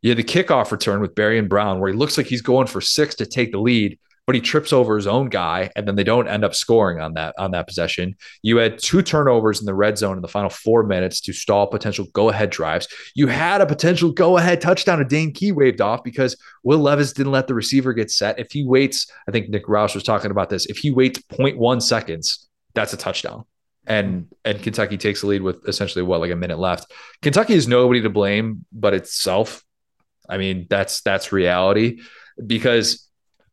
You 0.00 0.08
had 0.08 0.16
the 0.16 0.24
kickoff 0.24 0.72
return 0.72 1.02
with 1.02 1.14
Barion 1.14 1.50
Brown, 1.50 1.80
where 1.80 1.92
he 1.92 1.98
looks 1.98 2.16
like 2.16 2.26
he's 2.26 2.40
going 2.40 2.66
for 2.66 2.80
six 2.80 3.16
to 3.16 3.26
take 3.26 3.52
the 3.52 3.60
lead, 3.60 3.98
but 4.30 4.36
he 4.36 4.40
trips 4.40 4.72
over 4.72 4.94
his 4.94 5.08
own 5.08 5.28
guy, 5.28 5.72
and 5.74 5.88
then 5.88 5.96
they 5.96 6.04
don't 6.04 6.28
end 6.28 6.44
up 6.44 6.54
scoring 6.54 7.00
on 7.00 7.14
that 7.14 7.34
on 7.36 7.50
that 7.50 7.66
possession. 7.66 8.14
You 8.42 8.58
had 8.58 8.78
two 8.78 9.02
turnovers 9.02 9.58
in 9.58 9.66
the 9.66 9.74
red 9.74 9.98
zone 9.98 10.14
in 10.14 10.22
the 10.22 10.28
final 10.28 10.48
four 10.48 10.84
minutes 10.84 11.20
to 11.22 11.32
stall 11.32 11.66
potential 11.66 12.06
go-ahead 12.12 12.50
drives. 12.50 12.86
You 13.16 13.26
had 13.26 13.60
a 13.60 13.66
potential 13.66 14.12
go-ahead 14.12 14.60
touchdown. 14.60 15.00
A 15.00 15.04
Dane 15.04 15.32
Key 15.32 15.50
waved 15.50 15.80
off 15.80 16.04
because 16.04 16.36
Will 16.62 16.78
Levis 16.78 17.12
didn't 17.12 17.32
let 17.32 17.48
the 17.48 17.54
receiver 17.54 17.92
get 17.92 18.08
set. 18.08 18.38
If 18.38 18.52
he 18.52 18.64
waits, 18.64 19.10
I 19.26 19.32
think 19.32 19.48
Nick 19.48 19.66
Roush 19.66 19.96
was 19.96 20.04
talking 20.04 20.30
about 20.30 20.48
this. 20.48 20.66
If 20.66 20.78
he 20.78 20.92
waits 20.92 21.18
0.1 21.22 21.82
seconds, 21.82 22.48
that's 22.72 22.92
a 22.92 22.96
touchdown 22.96 23.46
and 23.84 24.28
and 24.44 24.62
Kentucky 24.62 24.96
takes 24.96 25.22
the 25.22 25.26
lead 25.26 25.42
with 25.42 25.66
essentially 25.66 26.04
what 26.04 26.20
like 26.20 26.30
a 26.30 26.36
minute 26.36 26.60
left. 26.60 26.92
Kentucky 27.20 27.54
is 27.54 27.66
nobody 27.66 28.00
to 28.02 28.10
blame 28.10 28.64
but 28.70 28.94
itself. 28.94 29.64
I 30.28 30.38
mean, 30.38 30.68
that's 30.70 31.00
that's 31.00 31.32
reality 31.32 32.02
because 32.46 33.08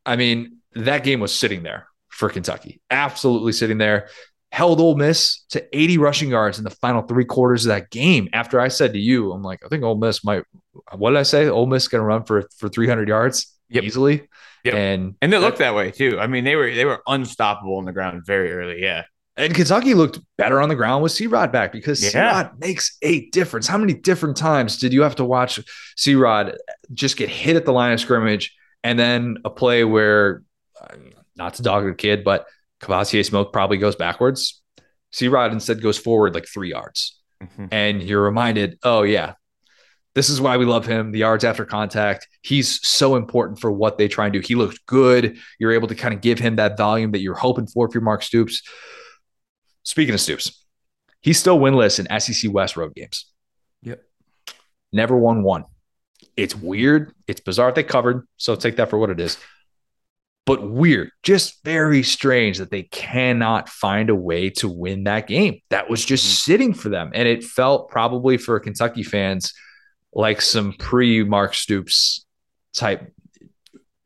I 0.08 0.16
mean, 0.16 0.57
that 0.86 1.04
game 1.04 1.20
was 1.20 1.38
sitting 1.38 1.64
there 1.64 1.88
for 2.10 2.30
Kentucky, 2.30 2.82
absolutely 2.90 3.52
sitting 3.52 3.78
there. 3.78 4.10
Held 4.52 4.80
Ole 4.80 4.96
Miss 4.96 5.44
to 5.50 5.78
80 5.78 5.98
rushing 5.98 6.30
yards 6.30 6.58
in 6.58 6.64
the 6.64 6.70
final 6.70 7.02
three 7.02 7.26
quarters 7.26 7.66
of 7.66 7.70
that 7.70 7.92
game. 7.92 8.30
After 8.32 8.60
I 8.60 8.70
said 8.70 8.94
to 8.94 9.00
you, 9.00 9.34
I'm 9.34 9.44
like, 9.44 9.64
I 9.64 9.68
think 9.68 9.84
Ole 9.84 9.98
Miss 9.98 10.24
might. 10.24 10.44
What 10.96 11.12
did 11.12 11.20
I 11.20 11.24
say? 11.24 11.48
Ole 11.48 11.66
Miss 11.66 11.88
going 11.88 12.02
to 12.02 12.06
run 12.06 12.24
for 12.24 12.48
for 12.58 12.70
300 12.70 13.08
yards 13.08 13.54
yep. 13.70 13.84
easily. 13.84 14.28
Yep. 14.64 14.74
And 14.74 15.16
and 15.22 15.34
it 15.34 15.40
looked 15.40 15.60
that 15.60 15.76
way 15.76 15.92
too. 15.92 16.20
I 16.20 16.28
mean, 16.28 16.44
they 16.44 16.56
were 16.56 16.74
they 16.74 16.86
were 16.86 17.02
unstoppable 17.08 17.78
on 17.78 17.86
the 17.86 17.94
ground 17.94 18.26
very 18.26 18.52
early. 18.52 18.82
Yeah. 18.82 19.04
And 19.36 19.54
Kentucky 19.54 19.94
looked 19.94 20.20
better 20.38 20.60
on 20.60 20.68
the 20.68 20.76
ground 20.76 21.04
with 21.04 21.12
C 21.12 21.28
Rod 21.28 21.52
back 21.52 21.72
because 21.72 22.04
yeah. 22.04 22.10
C 22.10 22.20
Rod 22.20 22.60
makes 22.60 22.98
a 23.02 23.30
difference. 23.30 23.68
How 23.68 23.78
many 23.78 23.94
different 23.94 24.36
times 24.36 24.78
did 24.78 24.94
you 24.94 25.04
have 25.04 25.16
to 25.18 25.26
watch 25.26 25.60
C 25.96 26.16
Rod 26.16 26.58
just 26.94 27.18
get 27.18 27.30
hit 27.30 27.56
at 27.56 27.66
the 27.66 27.72
line 27.72 27.94
of 27.94 28.00
scrimmage 28.00 28.56
and 28.84 28.98
then 28.98 29.38
a 29.46 29.50
play 29.50 29.84
where 29.84 30.42
not 31.36 31.56
to 31.56 31.64
dog 31.64 31.86
the 31.86 31.94
kid, 31.94 32.24
but 32.24 32.48
Kavosiey 32.82 33.26
Smoke 33.26 33.54
probably 33.54 33.78
goes 33.78 33.96
backwards. 33.96 34.62
C 35.12 35.28
Rod 35.28 35.52
instead 35.52 35.82
goes 35.82 35.98
forward 35.98 36.34
like 36.34 36.48
three 36.48 36.70
yards. 36.70 37.20
Mm-hmm. 37.42 37.66
And 37.72 38.04
you're 38.04 38.24
reminded, 38.24 38.80
oh, 38.84 39.04
yeah, 39.04 39.34
this 40.16 40.30
is 40.30 40.42
why 40.42 40.58
we 40.58 40.66
love 40.66 40.86
him. 40.86 41.12
The 41.12 41.20
yards 41.20 41.44
after 41.44 41.66
contact. 41.66 42.28
He's 42.42 42.86
so 42.88 43.16
important 43.16 43.60
for 43.60 43.72
what 43.72 43.98
they 43.98 44.08
try 44.08 44.26
and 44.26 44.34
do. 44.34 44.40
He 44.40 44.56
looked 44.56 44.86
good. 44.86 45.38
You're 45.60 45.74
able 45.74 45.88
to 45.90 45.96
kind 45.96 46.14
of 46.14 46.22
give 46.22 46.40
him 46.40 46.56
that 46.56 46.78
volume 46.78 47.12
that 47.12 47.20
you're 47.20 47.36
hoping 47.36 47.68
for 47.68 47.88
if 47.88 47.94
you're 47.94 48.02
Mark 48.02 48.24
Stoops. 48.24 48.64
Speaking 49.84 50.14
of 50.14 50.22
Stoops, 50.22 50.66
he's 51.22 51.40
still 51.40 51.60
winless 51.60 52.00
in 52.00 52.20
SEC 52.20 52.52
West 52.52 52.76
road 52.76 52.96
games. 52.96 53.28
Yep. 53.84 54.04
Never 54.92 55.16
won 55.16 55.44
one. 55.44 55.66
It's 56.36 56.56
weird. 56.56 57.14
It's 57.28 57.40
bizarre. 57.40 57.72
They 57.72 57.84
covered. 57.84 58.28
So 58.38 58.56
take 58.56 58.78
that 58.78 58.90
for 58.90 58.98
what 58.98 59.10
it 59.10 59.20
is 59.20 59.38
but 60.48 60.66
weird, 60.66 61.12
just 61.24 61.62
very 61.66 62.02
strange 62.02 62.58
that 62.60 62.72
they 62.72 62.84
cannot 62.84 63.68
find 63.68 64.10
a 64.10 64.16
way 64.16 64.50
to 64.50 64.70
win 64.70 65.04
that 65.04 65.28
game. 65.28 65.60
That 65.72 65.90
was 65.90 66.06
just 66.06 66.26
mm-hmm. 66.26 66.52
sitting 66.52 66.74
for 66.74 66.88
them. 66.88 67.12
And 67.14 67.28
it 67.28 67.44
felt 67.44 67.90
probably 67.90 68.38
for 68.38 68.58
Kentucky 68.62 69.04
fans 69.04 69.54
like 70.14 70.42
some 70.42 70.72
pre 70.72 71.22
Mark 71.26 71.54
Stoops 71.54 72.26
type, 72.74 73.14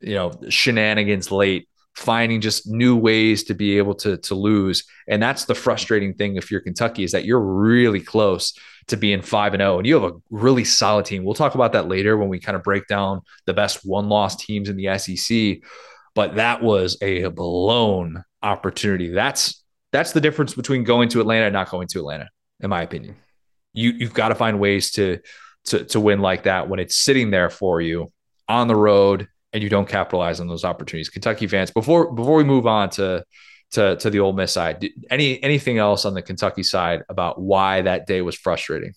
you 0.00 0.14
know, 0.14 0.32
shenanigans 0.48 1.30
late, 1.30 1.68
finding 1.94 2.40
just 2.40 2.66
new 2.66 2.96
ways 2.96 3.44
to 3.44 3.54
be 3.54 3.78
able 3.78 3.94
to, 3.94 4.16
to 4.16 4.34
lose. 4.34 4.82
And 5.06 5.22
that's 5.22 5.44
the 5.44 5.54
frustrating 5.54 6.12
thing 6.12 6.34
if 6.34 6.50
you're 6.50 6.60
Kentucky 6.60 7.04
is 7.04 7.12
that 7.12 7.24
you're 7.24 7.38
really 7.38 8.00
close 8.00 8.52
to 8.88 8.96
being 8.96 9.22
5 9.22 9.54
and 9.54 9.60
0 9.60 9.78
and 9.78 9.86
you 9.86 9.94
have 9.94 10.12
a 10.12 10.16
really 10.28 10.64
solid 10.64 11.04
team. 11.04 11.22
We'll 11.22 11.34
talk 11.34 11.54
about 11.54 11.72
that 11.74 11.86
later 11.86 12.16
when 12.16 12.28
we 12.28 12.40
kind 12.40 12.56
of 12.56 12.64
break 12.64 12.88
down 12.88 13.20
the 13.46 13.54
best 13.54 13.86
one 13.86 14.08
loss 14.08 14.34
teams 14.34 14.68
in 14.68 14.76
the 14.76 14.98
SEC 14.98 15.60
but 16.14 16.36
that 16.36 16.62
was 16.62 16.96
a 17.02 17.26
blown 17.28 18.24
opportunity. 18.42 19.08
That's 19.08 19.62
that's 19.92 20.12
the 20.12 20.20
difference 20.20 20.54
between 20.54 20.84
going 20.84 21.08
to 21.10 21.20
Atlanta 21.20 21.46
and 21.46 21.52
not 21.52 21.70
going 21.70 21.88
to 21.88 21.98
Atlanta, 22.00 22.28
in 22.60 22.70
my 22.70 22.82
opinion. 22.82 23.16
You 23.72 23.90
you've 23.90 24.14
got 24.14 24.28
to 24.28 24.34
find 24.34 24.58
ways 24.60 24.92
to 24.92 25.18
to 25.66 25.84
to 25.84 26.00
win 26.00 26.20
like 26.20 26.44
that 26.44 26.68
when 26.68 26.80
it's 26.80 26.96
sitting 26.96 27.30
there 27.30 27.50
for 27.50 27.80
you 27.80 28.12
on 28.48 28.68
the 28.68 28.76
road 28.76 29.28
and 29.52 29.62
you 29.62 29.68
don't 29.68 29.88
capitalize 29.88 30.40
on 30.40 30.48
those 30.48 30.64
opportunities. 30.64 31.08
Kentucky 31.08 31.46
fans, 31.46 31.70
before 31.70 32.12
before 32.12 32.36
we 32.36 32.44
move 32.44 32.66
on 32.66 32.90
to 32.90 33.24
to 33.72 33.96
to 33.96 34.10
the 34.10 34.20
Ole 34.20 34.32
Miss 34.32 34.52
side, 34.52 34.88
any 35.10 35.42
anything 35.42 35.78
else 35.78 36.04
on 36.04 36.14
the 36.14 36.22
Kentucky 36.22 36.62
side 36.62 37.02
about 37.08 37.40
why 37.40 37.82
that 37.82 38.06
day 38.06 38.22
was 38.22 38.36
frustrating? 38.36 38.92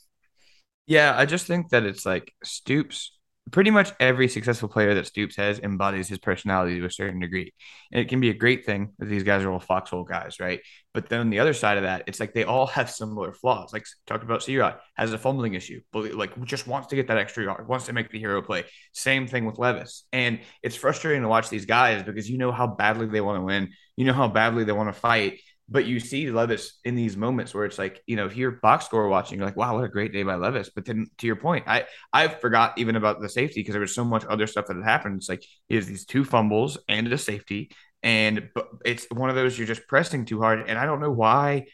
Yeah, 0.88 1.16
I 1.18 1.26
just 1.26 1.48
think 1.48 1.70
that 1.70 1.84
it's 1.84 2.06
like 2.06 2.32
Stoops 2.44 3.15
pretty 3.52 3.70
much 3.70 3.94
every 4.00 4.28
successful 4.28 4.68
player 4.68 4.96
that 4.96 5.06
Stoops 5.06 5.36
has 5.36 5.60
embodies 5.60 6.08
his 6.08 6.18
personality 6.18 6.80
to 6.80 6.86
a 6.86 6.92
certain 6.92 7.20
degree. 7.20 7.54
And 7.92 8.02
it 8.02 8.10
can 8.10 8.20
be 8.20 8.30
a 8.30 8.34
great 8.34 8.66
thing 8.66 8.94
that 8.98 9.06
these 9.06 9.24
guys 9.24 9.44
are 9.44 9.52
all 9.52 9.60
foxhole 9.60 10.04
guys, 10.04 10.40
right? 10.40 10.62
But 10.94 11.10
then 11.10 11.20
on 11.20 11.30
the 11.30 11.40
other 11.40 11.54
side 11.54 11.78
of 11.78 11.84
that, 11.84 12.04
it's 12.08 12.20
like 12.20 12.34
they 12.34 12.44
all 12.44 12.66
have 12.68 12.90
similar 12.90 13.34
flaws. 13.34 13.72
Like 13.72 13.86
talked 14.08 14.24
about 14.24 14.42
C-Rod 14.42 14.78
has 14.96 15.14
a 15.14 15.18
fumbling 15.18 15.54
issue, 15.54 15.82
but 15.92 16.14
like 16.14 16.42
just 16.46 16.68
wants 16.68 16.88
to 16.88 16.96
get 16.96 17.08
that 17.08 17.18
extra 17.18 17.44
yard, 17.44 17.68
wants 17.68 17.86
to 17.86 17.94
make 17.94 18.10
the 18.10 18.20
hero 18.20 18.42
play. 18.42 18.64
Same 18.94 19.28
thing 19.28 19.46
with 19.46 19.60
Levis. 19.60 20.06
And 20.12 20.40
it's 20.64 20.76
frustrating 20.76 21.22
to 21.22 21.28
watch 21.28 21.50
these 21.50 21.66
guys 21.66 22.02
because 22.02 22.30
you 22.30 22.38
know 22.38 22.52
how 22.52 22.66
badly 22.66 23.06
they 23.06 23.22
want 23.22 23.38
to 23.38 23.44
win. 23.44 23.70
You 23.96 24.06
know 24.06 24.14
how 24.14 24.28
badly 24.28 24.64
they 24.64 24.72
want 24.72 24.94
to 24.94 25.00
fight. 25.00 25.40
But 25.68 25.86
you 25.86 26.00
see 26.00 26.30
Levis 26.30 26.80
in 26.84 26.96
these 26.96 27.18
moments 27.18 27.54
where 27.54 27.66
it's 27.66 27.80
like, 27.80 28.02
you 28.06 28.16
know, 28.16 28.28
if 28.28 28.36
you're 28.36 28.52
box 28.52 28.86
score 28.86 29.08
watching, 29.08 29.38
you're 29.38 29.48
like, 29.48 29.56
wow, 29.56 29.74
what 29.76 29.84
a 29.84 29.90
great 29.90 30.14
day 30.14 30.22
by 30.22 30.36
Levis. 30.36 30.70
But 30.70 30.86
then 30.86 31.08
to 31.18 31.28
your 31.28 31.38
point, 31.38 31.66
I 31.68 31.86
I 32.14 32.28
forgot 32.28 32.78
even 32.78 32.96
about 32.96 33.20
the 33.20 33.30
safety 33.30 33.62
because 33.62 33.74
there 33.74 33.82
was 33.82 33.96
so 33.96 34.06
much 34.06 34.26
other 34.26 34.46
stuff 34.46 34.68
that 34.68 34.76
had 34.76 34.86
happened. 34.86 35.18
It's 35.18 35.30
like 35.30 35.44
he 35.68 35.76
has 35.76 35.88
these 35.88 36.06
two 36.06 36.24
fumbles 36.24 36.78
and 36.88 37.12
a 37.12 37.18
safety, 37.18 37.72
and 38.04 38.50
it's 38.86 39.08
one 39.10 39.30
of 39.30 39.36
those 39.36 39.58
you're 39.58 39.68
just 39.68 39.88
pressing 39.88 40.26
too 40.26 40.40
hard. 40.40 40.70
And 40.70 40.78
I 40.78 40.86
don't 40.86 41.00
know 41.00 41.12
why 41.12 41.66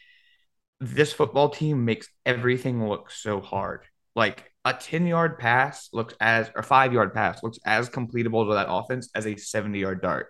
this 0.80 1.12
football 1.12 1.50
team 1.50 1.84
makes 1.84 2.08
everything 2.24 2.88
look 2.88 3.10
so 3.10 3.40
hard. 3.40 3.84
Like 4.16 4.50
a 4.64 4.72
10 4.72 5.06
yard 5.06 5.38
pass 5.38 5.90
looks 5.92 6.14
as 6.20 6.50
or 6.54 6.62
five 6.62 6.92
yard 6.92 7.12
pass 7.12 7.42
looks 7.42 7.58
as 7.66 7.90
completable 7.90 8.48
to 8.48 8.54
that 8.54 8.70
offense 8.70 9.10
as 9.14 9.26
a 9.26 9.36
70 9.36 9.78
yard 9.78 10.00
dart 10.00 10.28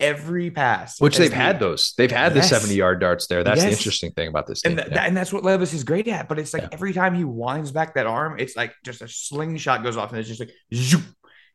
every 0.00 0.50
pass. 0.50 1.00
Which 1.00 1.16
they've 1.16 1.32
had 1.32 1.60
those. 1.60 1.94
They've 1.96 2.10
had 2.10 2.34
yes. 2.34 2.48
the 2.48 2.56
70 2.56 2.74
yard 2.74 3.00
darts 3.00 3.26
there. 3.26 3.44
That's 3.44 3.58
yes. 3.58 3.66
the 3.66 3.72
interesting 3.72 4.12
thing 4.12 4.28
about 4.28 4.46
this. 4.46 4.64
And, 4.64 4.78
th- 4.78 4.88
yeah. 4.90 5.04
and 5.04 5.16
that's 5.16 5.32
what 5.32 5.44
Levis 5.44 5.72
is 5.74 5.84
great 5.84 6.08
at. 6.08 6.28
But 6.28 6.38
it's 6.38 6.52
like 6.52 6.62
yeah. 6.62 6.68
every 6.72 6.92
time 6.92 7.14
he 7.14 7.24
winds 7.24 7.70
back 7.70 7.94
that 7.94 8.06
arm, 8.06 8.38
it's 8.38 8.56
like 8.56 8.74
just 8.84 9.02
a 9.02 9.08
slingshot 9.08 9.82
goes 9.82 9.96
off 9.96 10.10
and 10.10 10.18
it's 10.18 10.28
just 10.28 10.40
like, 10.40 10.52
zoop. 10.74 11.02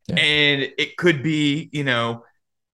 Yeah. 0.07 0.15
and 0.17 0.73
it 0.77 0.97
could 0.97 1.23
be, 1.23 1.69
you 1.73 1.83
know, 1.83 2.23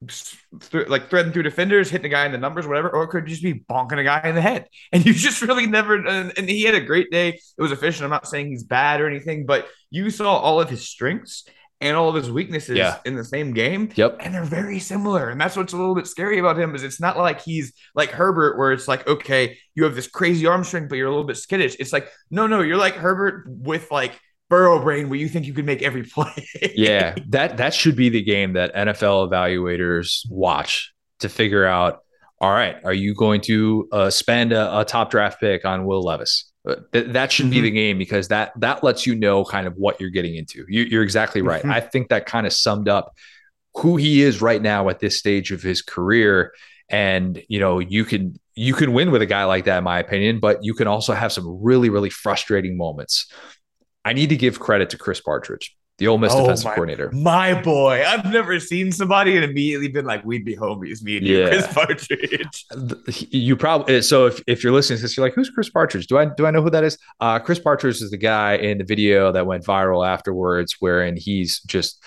th- 0.07 0.89
like 0.89 1.11
threading 1.11 1.33
through 1.33 1.43
defenders, 1.43 1.91
hitting 1.91 2.07
a 2.07 2.09
guy 2.09 2.27
in 2.27 2.33
the 2.33 2.39
numbers, 2.39 2.67
whatever, 2.67 2.89
or 2.89 3.05
it 3.05 3.09
could 3.09 3.27
just 3.27 3.43
be 3.43 3.55
bonking 3.55 3.99
a 3.99 4.05
guy 4.05 4.23
in 4.25 4.35
the 4.35 4.41
head. 4.41 4.67
And 4.93 5.05
you 5.05 5.13
just 5.13 5.43
really 5.43 5.67
never, 5.67 5.95
and, 5.95 6.33
and 6.37 6.49
he 6.49 6.63
had 6.63 6.75
a 6.75 6.81
great 6.81 7.11
day. 7.11 7.29
It 7.31 7.63
was 7.63 7.73
efficient. 7.73 8.05
I'm 8.05 8.11
not 8.11 8.27
saying 8.27 8.49
he's 8.49 8.65
bad 8.65 9.01
or 9.01 9.09
anything, 9.09 9.45
but 9.45 9.69
you 9.91 10.11
saw 10.11 10.37
all 10.37 10.61
of 10.61 10.71
his 10.71 10.89
strengths 10.89 11.45
and 11.81 11.97
all 11.97 12.09
of 12.09 12.15
his 12.15 12.31
weaknesses 12.31 12.77
yeah. 12.77 12.99
in 13.05 13.15
the 13.15 13.25
same 13.25 13.53
game. 13.53 13.91
Yep. 13.95 14.19
And 14.21 14.35
they're 14.35 14.45
very 14.45 14.79
similar. 14.79 15.31
And 15.31 15.41
that's 15.41 15.57
what's 15.57 15.73
a 15.73 15.77
little 15.77 15.95
bit 15.95 16.07
scary 16.07 16.39
about 16.39 16.59
him 16.59 16.75
is 16.75 16.83
it's 16.83 17.01
not 17.01 17.17
like 17.17 17.41
he's 17.41 17.73
like 17.95 18.11
Herbert, 18.11 18.59
where 18.59 18.73
it's 18.73 18.89
like, 18.89 19.07
okay, 19.07 19.59
you 19.75 19.85
have 19.85 19.95
this 19.95 20.09
crazy 20.09 20.47
arm 20.47 20.65
strength, 20.65 20.89
but 20.89 20.97
you're 20.97 21.07
a 21.07 21.11
little 21.11 21.27
bit 21.27 21.37
skittish. 21.37 21.77
It's 21.79 21.93
like, 21.93 22.09
no, 22.31 22.47
no, 22.47 22.61
you're 22.61 22.77
like 22.77 22.95
Herbert 22.95 23.45
with 23.49 23.91
like 23.91 24.19
Burrow 24.51 24.83
brain 24.83 25.09
where 25.09 25.19
you 25.19 25.29
think 25.29 25.47
you 25.47 25.53
can 25.53 25.67
make 25.67 25.83
every 25.83 26.03
play. 26.03 26.33
yeah. 26.75 27.15
That 27.29 27.59
that 27.59 27.75
should 27.75 27.97
be 27.97 28.09
the 28.09 28.23
game 28.23 28.55
that 28.55 28.75
NFL 28.75 29.31
evaluators 29.31 30.23
watch 30.31 30.93
to 31.21 31.29
figure 31.29 31.65
out, 31.65 32.01
all 32.41 32.51
right, 32.51 32.77
are 32.85 32.95
you 32.95 33.15
going 33.15 33.41
to 33.43 33.89
uh, 33.93 34.11
spend 34.11 34.53
a, 34.53 34.81
a 34.81 34.85
top 34.85 35.11
draft 35.11 35.41
pick 35.41 35.65
on 35.65 35.85
Will 35.85 36.03
Levis? 36.03 36.48
Th- 36.93 37.07
that 37.09 37.33
should 37.33 37.47
mm-hmm. 37.47 37.51
be 37.51 37.61
the 37.63 37.71
game 37.71 37.99
because 37.99 38.29
that 38.29 38.53
that 38.61 38.85
lets 38.85 39.07
you 39.07 39.15
know 39.15 39.45
kind 39.45 39.67
of 39.67 39.75
what 39.77 40.01
you're 40.01 40.11
getting 40.11 40.37
into. 40.37 40.65
You, 40.69 40.99
are 40.99 41.03
exactly 41.03 41.43
right. 41.43 41.63
Mm-hmm. 41.63 41.73
I 41.73 41.81
think 41.81 42.09
that 42.09 42.27
kind 42.27 42.47
of 42.47 42.53
summed 42.53 42.89
up 42.89 43.15
who 43.75 43.97
he 43.97 44.23
is 44.23 44.43
right 44.43 44.61
now 44.61 44.89
at 44.89 44.99
this 44.99 45.17
stage 45.17 45.53
of 45.53 45.63
his 45.63 45.83
career. 45.83 46.53
And 46.89 47.43
you 47.49 47.61
know, 47.61 47.79
you 47.79 48.05
can 48.05 48.39
you 48.55 48.75
can 48.75 48.93
win 48.93 49.11
with 49.11 49.23
a 49.23 49.27
guy 49.27 49.45
like 49.45 49.65
that, 49.67 49.79
in 49.79 49.85
my 49.85 49.99
opinion, 49.99 50.41
but 50.41 50.59
you 50.63 50.75
can 50.75 50.87
also 50.87 51.15
have 51.15 51.33
some 51.33 51.63
really 51.63 51.91
really 51.91 52.11
frustrating 52.11 52.77
moments. 52.77 53.31
I 54.05 54.13
need 54.13 54.31
to 54.31 54.37
give 54.37 54.59
credit 54.59 54.91
to 54.91 54.99
Chris 54.99 55.21
Partridge 55.21 55.77
the 55.99 56.07
Ole 56.07 56.19
Miss 56.19 56.33
oh, 56.33 56.43
defensive 56.43 56.65
my, 56.67 56.75
coordinator. 56.75 57.11
My 57.13 57.61
boy, 57.61 58.05
I've 58.07 58.25
never 58.33 58.61
seen 58.61 58.93
somebody 58.93 59.35
and 59.35 59.45
immediately 59.45 59.89
been 59.89 60.05
like, 60.05 60.25
"We'd 60.25 60.45
be 60.45 60.57
homies." 60.57 61.03
Me 61.03 61.19
and 61.19 61.27
yeah. 61.27 61.37
you, 61.37 61.49
Chris 61.49 61.67
Partridge. 61.73 62.67
You 63.31 63.57
probably 63.57 64.03
so 64.03 64.27
if, 64.27 64.41
if 64.47 64.63
you're 64.63 64.73
listening 64.73 64.99
to 64.99 65.03
this, 65.03 65.17
you're 65.17 65.27
like, 65.27 65.35
"Who's 65.35 65.51
Chris 65.51 65.69
Partridge? 65.69 66.07
Do 66.07 66.19
I 66.19 66.27
do 66.27 66.47
I 66.47 66.51
know 66.51 66.63
who 66.63 66.71
that 66.71 66.85
is?" 66.85 66.99
Uh, 67.21 67.39
Chris 67.39 67.59
Partridge 67.59 68.01
is 68.01 68.11
the 68.11 68.17
guy 68.17 68.55
in 68.55 68.79
the 68.79 68.85
video 68.85 69.33
that 69.33 69.47
went 69.47 69.65
viral 69.65 70.07
afterwards, 70.07 70.77
wherein 70.79 71.17
he's 71.17 71.61
just 71.61 72.03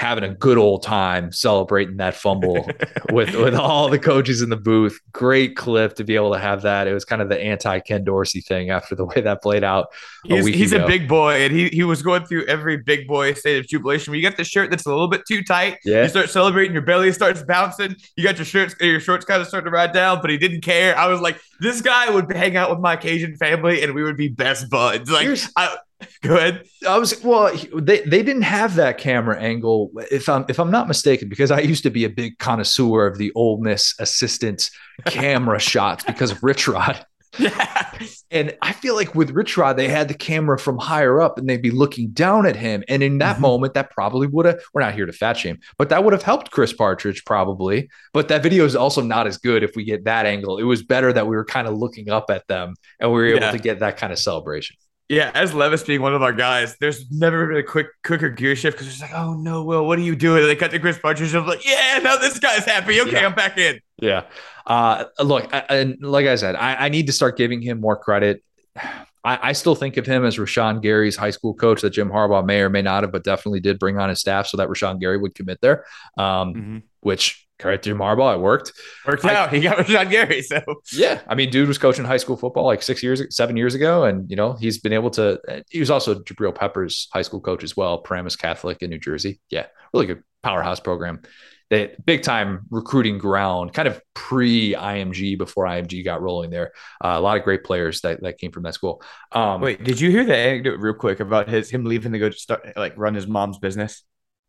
having 0.00 0.24
a 0.24 0.34
good 0.34 0.56
old 0.56 0.82
time 0.82 1.30
celebrating 1.30 1.98
that 1.98 2.14
fumble 2.14 2.66
with 3.12 3.34
with 3.36 3.54
all 3.54 3.90
the 3.90 3.98
coaches 3.98 4.40
in 4.40 4.48
the 4.48 4.56
booth. 4.56 4.98
Great 5.12 5.56
clip 5.56 5.94
to 5.94 6.04
be 6.04 6.14
able 6.14 6.32
to 6.32 6.38
have 6.38 6.62
that. 6.62 6.88
It 6.88 6.94
was 6.94 7.04
kind 7.04 7.20
of 7.20 7.28
the 7.28 7.38
anti 7.38 7.80
Ken 7.80 8.02
Dorsey 8.02 8.40
thing 8.40 8.70
after 8.70 8.94
the 8.94 9.04
way 9.04 9.20
that 9.20 9.42
played 9.42 9.62
out. 9.62 9.88
A 10.30 10.36
he's, 10.36 10.46
he's 10.46 10.72
a 10.72 10.86
big 10.86 11.06
boy, 11.06 11.44
and 11.44 11.52
he 11.52 11.68
he 11.68 11.84
was 11.84 12.00
going 12.00 12.24
through 12.24 12.46
every 12.46 12.78
big 12.78 13.06
boy 13.06 13.34
state 13.34 13.58
of 13.58 13.68
jubilation. 13.68 14.10
When 14.10 14.20
you 14.20 14.26
get 14.26 14.38
the 14.38 14.44
shirt 14.44 14.70
that's 14.70 14.86
a 14.86 14.88
little 14.88 15.08
bit 15.08 15.26
too 15.28 15.44
tight, 15.44 15.76
yeah. 15.84 16.04
you 16.04 16.08
start 16.08 16.30
celebrating, 16.30 16.72
your 16.72 16.82
belly 16.82 17.12
starts 17.12 17.42
bouncing. 17.42 17.94
You 18.16 18.24
got 18.24 18.38
your 18.38 18.46
shirts, 18.46 18.74
your 18.80 19.00
shorts 19.00 19.26
kind 19.26 19.42
of 19.42 19.48
starting 19.48 19.66
to 19.66 19.70
ride 19.70 19.92
down, 19.92 20.22
but 20.22 20.30
he 20.30 20.38
didn't 20.38 20.62
care. 20.62 20.96
I 20.96 21.08
was 21.08 21.20
like, 21.20 21.38
this 21.60 21.82
guy 21.82 22.08
would 22.08 22.32
hang 22.32 22.56
out 22.56 22.70
with 22.70 22.80
my 22.80 22.96
Cajun 22.96 23.36
family, 23.36 23.82
and 23.82 23.94
we 23.94 24.02
would 24.02 24.16
be 24.16 24.28
best 24.28 24.70
buds. 24.70 25.10
Like. 25.10 25.28
I, 25.56 25.76
Go 26.22 26.36
ahead. 26.36 26.64
I 26.88 26.98
was 26.98 27.22
well. 27.22 27.54
They 27.74 28.00
they 28.00 28.22
didn't 28.22 28.42
have 28.42 28.74
that 28.76 28.98
camera 28.98 29.38
angle. 29.38 29.90
If 30.10 30.28
I'm 30.28 30.44
if 30.48 30.58
I'm 30.58 30.70
not 30.70 30.88
mistaken, 30.88 31.28
because 31.28 31.50
I 31.50 31.60
used 31.60 31.82
to 31.84 31.90
be 31.90 32.04
a 32.04 32.10
big 32.10 32.38
connoisseur 32.38 33.06
of 33.06 33.18
the 33.18 33.32
Ole 33.34 33.60
Miss 33.60 33.94
assistant 33.98 34.70
camera 35.06 35.58
shots 35.60 36.04
because 36.04 36.30
of 36.30 36.42
Rich 36.42 36.68
Rod. 36.68 37.04
Yeah. 37.38 37.86
And 38.32 38.56
I 38.62 38.72
feel 38.72 38.94
like 38.94 39.14
with 39.14 39.30
Rich 39.30 39.56
Rod, 39.56 39.76
they 39.76 39.88
had 39.88 40.06
the 40.06 40.14
camera 40.14 40.56
from 40.56 40.78
higher 40.78 41.20
up 41.20 41.36
and 41.36 41.48
they'd 41.48 41.60
be 41.60 41.72
looking 41.72 42.10
down 42.10 42.46
at 42.46 42.54
him. 42.54 42.84
And 42.88 43.02
in 43.02 43.18
that 43.18 43.34
mm-hmm. 43.34 43.42
moment, 43.42 43.74
that 43.74 43.90
probably 43.90 44.28
would 44.28 44.46
have, 44.46 44.60
we're 44.72 44.82
not 44.82 44.94
here 44.94 45.04
to 45.04 45.12
fat 45.12 45.36
shame, 45.36 45.58
but 45.76 45.88
that 45.88 46.04
would 46.04 46.12
have 46.12 46.22
helped 46.22 46.52
Chris 46.52 46.72
Partridge 46.72 47.24
probably. 47.24 47.90
But 48.14 48.28
that 48.28 48.42
video 48.42 48.64
is 48.64 48.76
also 48.76 49.02
not 49.02 49.26
as 49.26 49.36
good 49.36 49.64
if 49.64 49.74
we 49.74 49.84
get 49.84 50.04
that 50.04 50.26
angle. 50.26 50.58
It 50.58 50.62
was 50.62 50.82
better 50.82 51.12
that 51.12 51.26
we 51.26 51.34
were 51.34 51.44
kind 51.44 51.66
of 51.66 51.76
looking 51.76 52.08
up 52.08 52.30
at 52.30 52.46
them 52.46 52.74
and 53.00 53.10
we 53.10 53.18
were 53.18 53.26
able 53.26 53.40
yeah. 53.40 53.50
to 53.50 53.58
get 53.58 53.80
that 53.80 53.96
kind 53.96 54.12
of 54.12 54.18
celebration. 54.20 54.76
Yeah, 55.10 55.32
as 55.34 55.52
Levis 55.52 55.82
being 55.82 56.02
one 56.02 56.14
of 56.14 56.22
our 56.22 56.32
guys, 56.32 56.76
there's 56.78 57.10
never 57.10 57.48
been 57.48 57.56
a 57.56 57.64
quick 57.64 57.88
quicker 58.04 58.28
gear 58.28 58.54
shift 58.54 58.78
because 58.78 58.92
it's 58.92 59.02
like, 59.02 59.12
oh 59.12 59.34
no, 59.34 59.64
Will, 59.64 59.84
what 59.84 59.98
are 59.98 60.02
you 60.02 60.14
doing? 60.14 60.42
And 60.42 60.48
they 60.48 60.54
cut 60.54 60.70
to 60.70 60.78
Chris 60.78 61.00
Partridge. 61.00 61.34
I'm 61.34 61.48
like, 61.48 61.66
yeah, 61.66 61.98
now 62.00 62.16
this 62.16 62.38
guy's 62.38 62.64
happy. 62.64 63.00
Okay, 63.00 63.14
yeah. 63.14 63.26
I'm 63.26 63.34
back 63.34 63.58
in. 63.58 63.80
Yeah. 63.96 64.26
Uh, 64.64 65.06
look, 65.18 65.52
I, 65.52 65.64
and 65.68 66.00
like 66.00 66.26
I 66.26 66.36
said, 66.36 66.54
I, 66.54 66.86
I, 66.86 66.88
need 66.90 67.08
to 67.08 67.12
start 67.12 67.36
giving 67.36 67.60
him 67.60 67.80
more 67.80 67.96
credit. 67.96 68.44
I, 68.76 68.98
I, 69.24 69.52
still 69.52 69.74
think 69.74 69.96
of 69.96 70.06
him 70.06 70.24
as 70.24 70.36
Rashan 70.36 70.80
Gary's 70.80 71.16
high 71.16 71.30
school 71.30 71.54
coach 71.54 71.80
that 71.80 71.90
Jim 71.90 72.08
Harbaugh 72.08 72.46
may 72.46 72.60
or 72.60 72.70
may 72.70 72.82
not 72.82 73.02
have, 73.02 73.10
but 73.10 73.24
definitely 73.24 73.58
did 73.58 73.80
bring 73.80 73.98
on 73.98 74.10
his 74.10 74.20
staff 74.20 74.46
so 74.46 74.58
that 74.58 74.68
Rashan 74.68 75.00
Gary 75.00 75.18
would 75.18 75.34
commit 75.34 75.60
there. 75.60 75.86
Um, 76.16 76.54
mm-hmm. 76.54 76.78
Which 77.00 77.48
Correct, 77.60 77.84
Jim 77.84 77.98
Harbaugh. 77.98 78.34
It 78.34 78.40
worked. 78.40 78.72
Worked 79.06 79.24
I, 79.26 79.34
out. 79.34 79.52
He 79.52 79.60
got 79.60 79.76
Rashan 79.86 80.10
Gary. 80.10 80.42
So 80.42 80.62
yeah, 80.92 81.20
I 81.28 81.34
mean, 81.34 81.50
dude 81.50 81.68
was 81.68 81.78
coaching 81.78 82.04
high 82.04 82.16
school 82.16 82.36
football 82.36 82.64
like 82.64 82.82
six 82.82 83.02
years, 83.02 83.22
seven 83.34 83.56
years 83.56 83.74
ago, 83.74 84.04
and 84.04 84.28
you 84.30 84.36
know 84.36 84.54
he's 84.54 84.78
been 84.78 84.92
able 84.92 85.10
to. 85.10 85.62
He 85.68 85.78
was 85.78 85.90
also 85.90 86.14
Jabril 86.14 86.54
Peppers' 86.54 87.08
high 87.12 87.22
school 87.22 87.40
coach 87.40 87.62
as 87.62 87.76
well, 87.76 87.98
Paramus 87.98 88.36
Catholic 88.36 88.82
in 88.82 88.90
New 88.90 88.98
Jersey. 88.98 89.40
Yeah, 89.50 89.66
really 89.92 90.06
good 90.06 90.22
powerhouse 90.42 90.80
program. 90.80 91.20
They 91.68 91.94
big 92.04 92.22
time 92.22 92.66
recruiting 92.70 93.18
ground, 93.18 93.72
kind 93.72 93.86
of 93.86 94.00
pre 94.14 94.74
IMG 94.74 95.38
before 95.38 95.66
IMG 95.66 96.04
got 96.04 96.20
rolling 96.20 96.50
there. 96.50 96.72
Uh, 97.02 97.14
a 97.16 97.20
lot 97.20 97.36
of 97.36 97.44
great 97.44 97.62
players 97.62 98.00
that, 98.00 98.22
that 98.22 98.38
came 98.38 98.50
from 98.50 98.64
that 98.64 98.74
school. 98.74 99.02
Um, 99.30 99.60
Wait, 99.60 99.84
did 99.84 100.00
you 100.00 100.10
hear 100.10 100.24
the 100.24 100.36
anecdote 100.36 100.80
real 100.80 100.94
quick 100.94 101.20
about 101.20 101.48
his 101.48 101.70
him 101.70 101.84
leaving 101.84 102.10
to 102.12 102.18
go 102.18 102.30
start 102.30 102.72
like 102.76 102.94
run 102.96 103.14
his 103.14 103.28
mom's 103.28 103.58
business? 103.58 104.02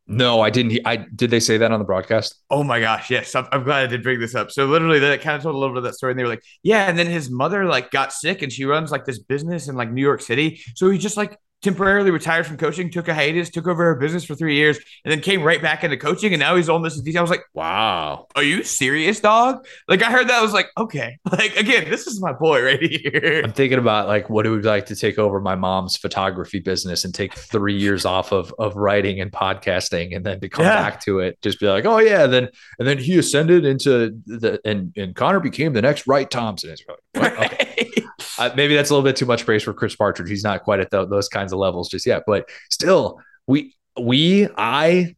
No, 0.08 0.42
I 0.42 0.50
didn't. 0.50 0.80
I 0.86 0.98
did 0.98 1.30
they 1.30 1.40
say 1.40 1.58
that 1.58 1.72
on 1.72 1.80
the 1.80 1.86
broadcast? 1.86 2.36
Oh 2.50 2.64
my 2.64 2.80
gosh, 2.80 3.10
yes. 3.10 3.34
I'm, 3.34 3.48
I'm, 3.52 3.64
glad 3.64 3.84
I 3.84 3.88
did 3.88 4.04
bring 4.04 4.20
this 4.20 4.36
up. 4.36 4.52
So 4.52 4.66
literally, 4.66 5.00
they 5.00 5.18
kind 5.18 5.38
of 5.38 5.44
told 5.44 5.56
a 5.56 5.58
little 5.58 5.74
bit 5.74 5.80
of 5.80 5.84
that 5.86 5.94
story, 5.94 6.12
and 6.12 6.20
they 6.20 6.24
were 6.24 6.30
like, 6.30 6.44
"Yeah." 6.64 6.90
And 6.90 7.00
then 7.00 7.08
his 7.08 7.30
mother 7.30 7.66
like 7.66 7.92
got 7.92 8.12
sick, 8.12 8.42
and 8.42 8.52
she 8.52 8.66
runs 8.66 8.92
like 8.92 9.06
this 9.06 9.20
business 9.20 9.68
in 9.68 9.76
like 9.76 9.92
New 9.92 10.02
York 10.02 10.22
City. 10.22 10.62
So 10.76 10.90
he 10.90 10.98
just 10.98 11.18
like 11.18 11.38
temporarily 11.62 12.12
retired 12.12 12.46
from 12.46 12.58
coaching, 12.58 12.90
took 12.90 13.08
a 13.08 13.14
hiatus, 13.14 13.50
took 13.50 13.68
over 13.68 13.84
her 13.84 13.96
business 13.96 14.26
for 14.26 14.36
three 14.36 14.56
years, 14.56 14.78
and 15.06 15.12
then 15.12 15.22
came 15.22 15.44
right 15.44 15.62
back 15.62 15.84
into 15.84 15.98
coaching. 15.98 16.34
And 16.34 16.40
now 16.40 16.56
he's 16.56 16.70
on 16.70 16.82
this 16.82 17.00
detail. 17.00 17.20
I 17.20 17.22
was 17.22 17.32
like, 17.32 17.46
wow, 17.54 18.28
are 18.36 18.44
you 18.44 18.64
serious, 18.64 19.20
dog? 19.20 19.66
Like 19.88 20.02
I 20.02 20.12
heard 20.12 20.28
that. 20.30 20.40
I 20.40 20.42
was 20.42 20.54
like, 20.54 20.70
okay. 20.78 21.18
Like 21.32 21.56
again, 21.56 21.90
this 21.90 22.08
is 22.08 22.20
my 22.22 22.34
boy 22.34 22.62
right 22.62 22.82
here. 22.82 23.42
I'm 23.44 23.54
thinking 23.54 23.80
about 23.80 24.08
like 24.08 24.30
what 24.30 24.46
it 24.46 24.50
would 24.50 24.64
be 24.64 24.68
like 24.68 24.86
to 24.88 24.96
take 24.98 25.18
over 25.18 25.40
my 25.40 25.56
mom's 25.56 25.96
photography 25.96 26.60
business 26.60 27.06
and 27.06 27.16
take 27.16 27.34
three 27.34 27.78
years 27.78 28.06
off 28.06 28.34
of 28.34 28.54
of 28.60 28.76
writing 28.76 29.22
and 29.22 29.32
podcasting 29.32 30.14
and 30.14 30.26
then 30.26 30.42
to 30.42 30.50
come 30.50 30.66
yeah. 30.66 30.76
back 30.76 31.00
to 31.02 31.20
it. 31.20 31.42
Just 31.42 31.60
be 31.60 31.68
like, 31.68 31.86
oh 31.86 32.00
yeah, 32.00 32.28
then 32.28 32.50
and 32.80 32.88
then 32.88 32.98
he 32.98 33.18
ascended 33.18 33.66
into 33.66 34.20
the 34.26 34.60
and 34.66 34.94
and 34.98 35.16
Connor 35.16 35.40
became 35.40 35.72
the 35.72 35.82
next 35.82 36.06
Wright 36.06 36.30
Thompson. 36.30 36.72
It's 36.72 36.84
like, 37.16 37.40
okay. 37.40 37.90
uh, 38.38 38.50
maybe 38.56 38.76
that's 38.76 38.90
a 38.90 38.94
little 38.94 39.08
bit 39.08 39.16
too 39.16 39.26
much 39.26 39.46
praise 39.46 39.64
for 39.64 39.74
Chris 39.74 39.96
Partridge. 39.96 40.30
He's 40.30 40.44
not 40.44 40.64
quite 40.64 40.80
at 40.80 40.90
the, 40.90 41.06
those 41.06 41.28
kinds 41.28 41.54
of 41.54 41.60
levels 41.60 41.90
just 41.90 42.06
yet, 42.06 42.24
but 42.26 42.50
still, 42.70 43.20
we 43.48 43.76
we 44.00 44.48
I 44.58 45.16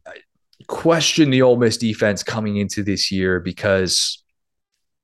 question 0.66 1.30
the 1.30 1.42
Ole 1.42 1.56
Miss 1.56 1.76
defense 1.76 2.22
coming 2.22 2.56
into 2.56 2.82
this 2.82 3.10
year 3.10 3.40
because 3.40 4.22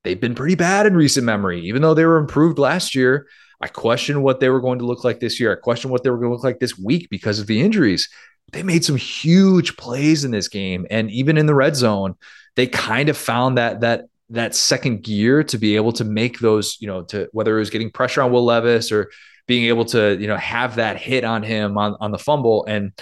they've 0.03 0.19
been 0.19 0.35
pretty 0.35 0.55
bad 0.55 0.85
in 0.85 0.95
recent 0.95 1.25
memory, 1.25 1.61
even 1.61 1.81
though 1.81 1.93
they 1.93 2.05
were 2.05 2.17
improved 2.17 2.59
last 2.59 2.95
year. 2.95 3.27
I 3.61 3.67
question 3.67 4.23
what 4.23 4.39
they 4.39 4.49
were 4.49 4.61
going 4.61 4.79
to 4.79 4.85
look 4.85 5.03
like 5.03 5.19
this 5.19 5.39
year. 5.39 5.51
I 5.53 5.55
question 5.55 5.91
what 5.91 6.03
they 6.03 6.09
were 6.09 6.17
going 6.17 6.29
to 6.29 6.35
look 6.35 6.43
like 6.43 6.59
this 6.59 6.77
week 6.77 7.09
because 7.11 7.39
of 7.39 7.45
the 7.47 7.61
injuries. 7.61 8.09
They 8.51 8.63
made 8.63 8.83
some 8.83 8.95
huge 8.95 9.77
plays 9.77 10.25
in 10.25 10.31
this 10.31 10.47
game, 10.47 10.87
and 10.89 11.11
even 11.11 11.37
in 11.37 11.45
the 11.45 11.55
red 11.55 11.75
zone, 11.75 12.15
they 12.55 12.67
kind 12.67 13.07
of 13.07 13.15
found 13.15 13.57
that 13.57 13.81
that 13.81 14.05
that 14.31 14.55
second 14.55 15.03
gear 15.03 15.43
to 15.43 15.57
be 15.57 15.75
able 15.75 15.91
to 15.93 16.03
make 16.03 16.39
those, 16.39 16.77
you 16.79 16.87
know, 16.87 17.03
to 17.03 17.29
whether 17.33 17.55
it 17.55 17.59
was 17.59 17.69
getting 17.69 17.91
pressure 17.91 18.21
on 18.21 18.31
Will 18.31 18.45
Levis 18.45 18.91
or 18.91 19.11
being 19.47 19.65
able 19.65 19.85
to, 19.85 20.17
you 20.19 20.27
know, 20.27 20.37
have 20.37 20.75
that 20.75 20.97
hit 20.97 21.23
on 21.23 21.43
him 21.43 21.77
on, 21.77 21.95
on 21.99 22.11
the 22.11 22.17
fumble. 22.17 22.65
And 22.65 22.93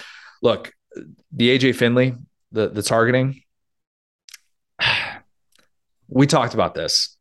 look, 0.42 0.72
the 1.32 1.56
AJ 1.56 1.76
Finley, 1.76 2.14
the 2.52 2.68
the 2.68 2.82
targeting, 2.82 3.42
we 6.08 6.26
talked 6.26 6.54
about 6.54 6.74
this. 6.74 7.16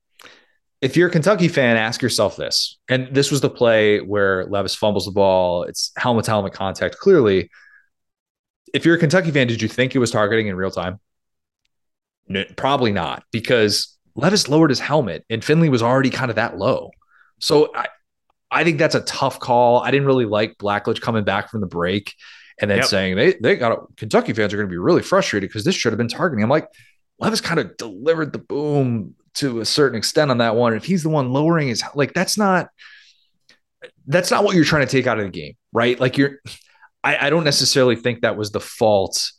if 0.82 0.96
you're 0.96 1.10
a 1.10 1.12
Kentucky 1.12 1.48
fan, 1.48 1.78
ask 1.78 2.02
yourself 2.02 2.36
this. 2.36 2.78
And 2.88 3.14
this 3.14 3.32
was 3.32 3.42
the 3.42 3.50
play 3.50 4.00
where 4.00 4.46
Levis 4.46 4.76
fumbles 4.76 5.06
the 5.06 5.12
ball. 5.12 5.64
It's 5.64 5.92
helmet 5.98 6.26
to 6.26 6.32
helmet 6.32 6.54
contact. 6.54 6.98
Clearly, 6.98 7.50
if 8.74 8.86
you're 8.86 8.96
a 8.96 9.00
Kentucky 9.00 9.32
fan, 9.32 9.48
did 9.48 9.62
you 9.62 9.68
think 9.68 9.96
it 9.96 10.00
was 10.00 10.12
targeting 10.12 10.48
in 10.48 10.56
real 10.56 10.72
time? 10.72 11.00
No, 12.28 12.46
probably 12.56 12.92
not, 12.92 13.24
because 13.32 13.98
Levis 14.20 14.50
lowered 14.50 14.70
his 14.70 14.80
helmet 14.80 15.26
and 15.30 15.44
Finley 15.44 15.70
was 15.70 15.82
already 15.82 16.10
kind 16.10 16.30
of 16.30 16.36
that 16.36 16.58
low. 16.58 16.92
So 17.40 17.72
I, 17.76 17.88
I 18.52 18.64
think 18.64 18.80
that's 18.80 18.96
a 18.96 19.02
tough 19.02 19.40
call. 19.40 19.80
I 19.82 19.92
didn't 19.92 20.08
really 20.08 20.26
like 20.26 20.58
Blackledge 20.58 21.02
coming 21.02 21.24
back 21.24 21.50
from 21.50 21.62
the 21.62 21.68
break 21.68 22.14
and 22.60 22.70
then 22.70 22.80
yep. 22.80 22.88
saying 22.88 23.16
they 23.16 23.34
they 23.42 23.56
got 23.56 23.96
Kentucky 23.96 24.34
fans 24.34 24.54
are 24.54 24.58
going 24.58 24.68
to 24.68 24.72
be 24.72 24.78
really 24.78 25.02
frustrated 25.02 25.50
because 25.50 25.64
this 25.64 25.76
should 25.76 25.94
have 25.94 25.98
been 25.98 26.08
targeting. 26.08 26.44
I'm 26.44 26.50
like, 26.50 26.68
Levis 27.20 27.42
kind 27.42 27.60
of 27.60 27.78
delivered 27.78 28.34
the 28.34 28.40
boom 28.40 29.16
to 29.36 29.62
a 29.62 29.66
certain 29.66 29.98
extent 29.98 30.32
on 30.32 30.40
that 30.40 30.56
one. 30.56 30.74
If 30.74 30.84
he's 30.84 31.04
the 31.04 31.10
one 31.10 31.32
lowering 31.32 31.70
his 31.70 31.84
like 31.96 32.14
that's 32.14 32.38
not 32.38 32.70
that's 34.08 34.32
not 34.32 34.44
what 34.44 34.56
you're 34.56 34.66
trying 34.66 34.86
to 34.86 34.92
take 34.92 35.08
out 35.08 35.20
of 35.20 35.26
the 35.26 35.32
game, 35.32 35.54
right? 35.72 36.00
Like 36.00 36.18
you're 36.18 36.40
I, 37.04 37.28
I 37.28 37.30
don't 37.30 37.46
necessarily 37.46 37.96
think 37.96 38.22
that 38.22 38.36
was 38.36 38.52
the 38.52 38.60
fault 38.60 39.32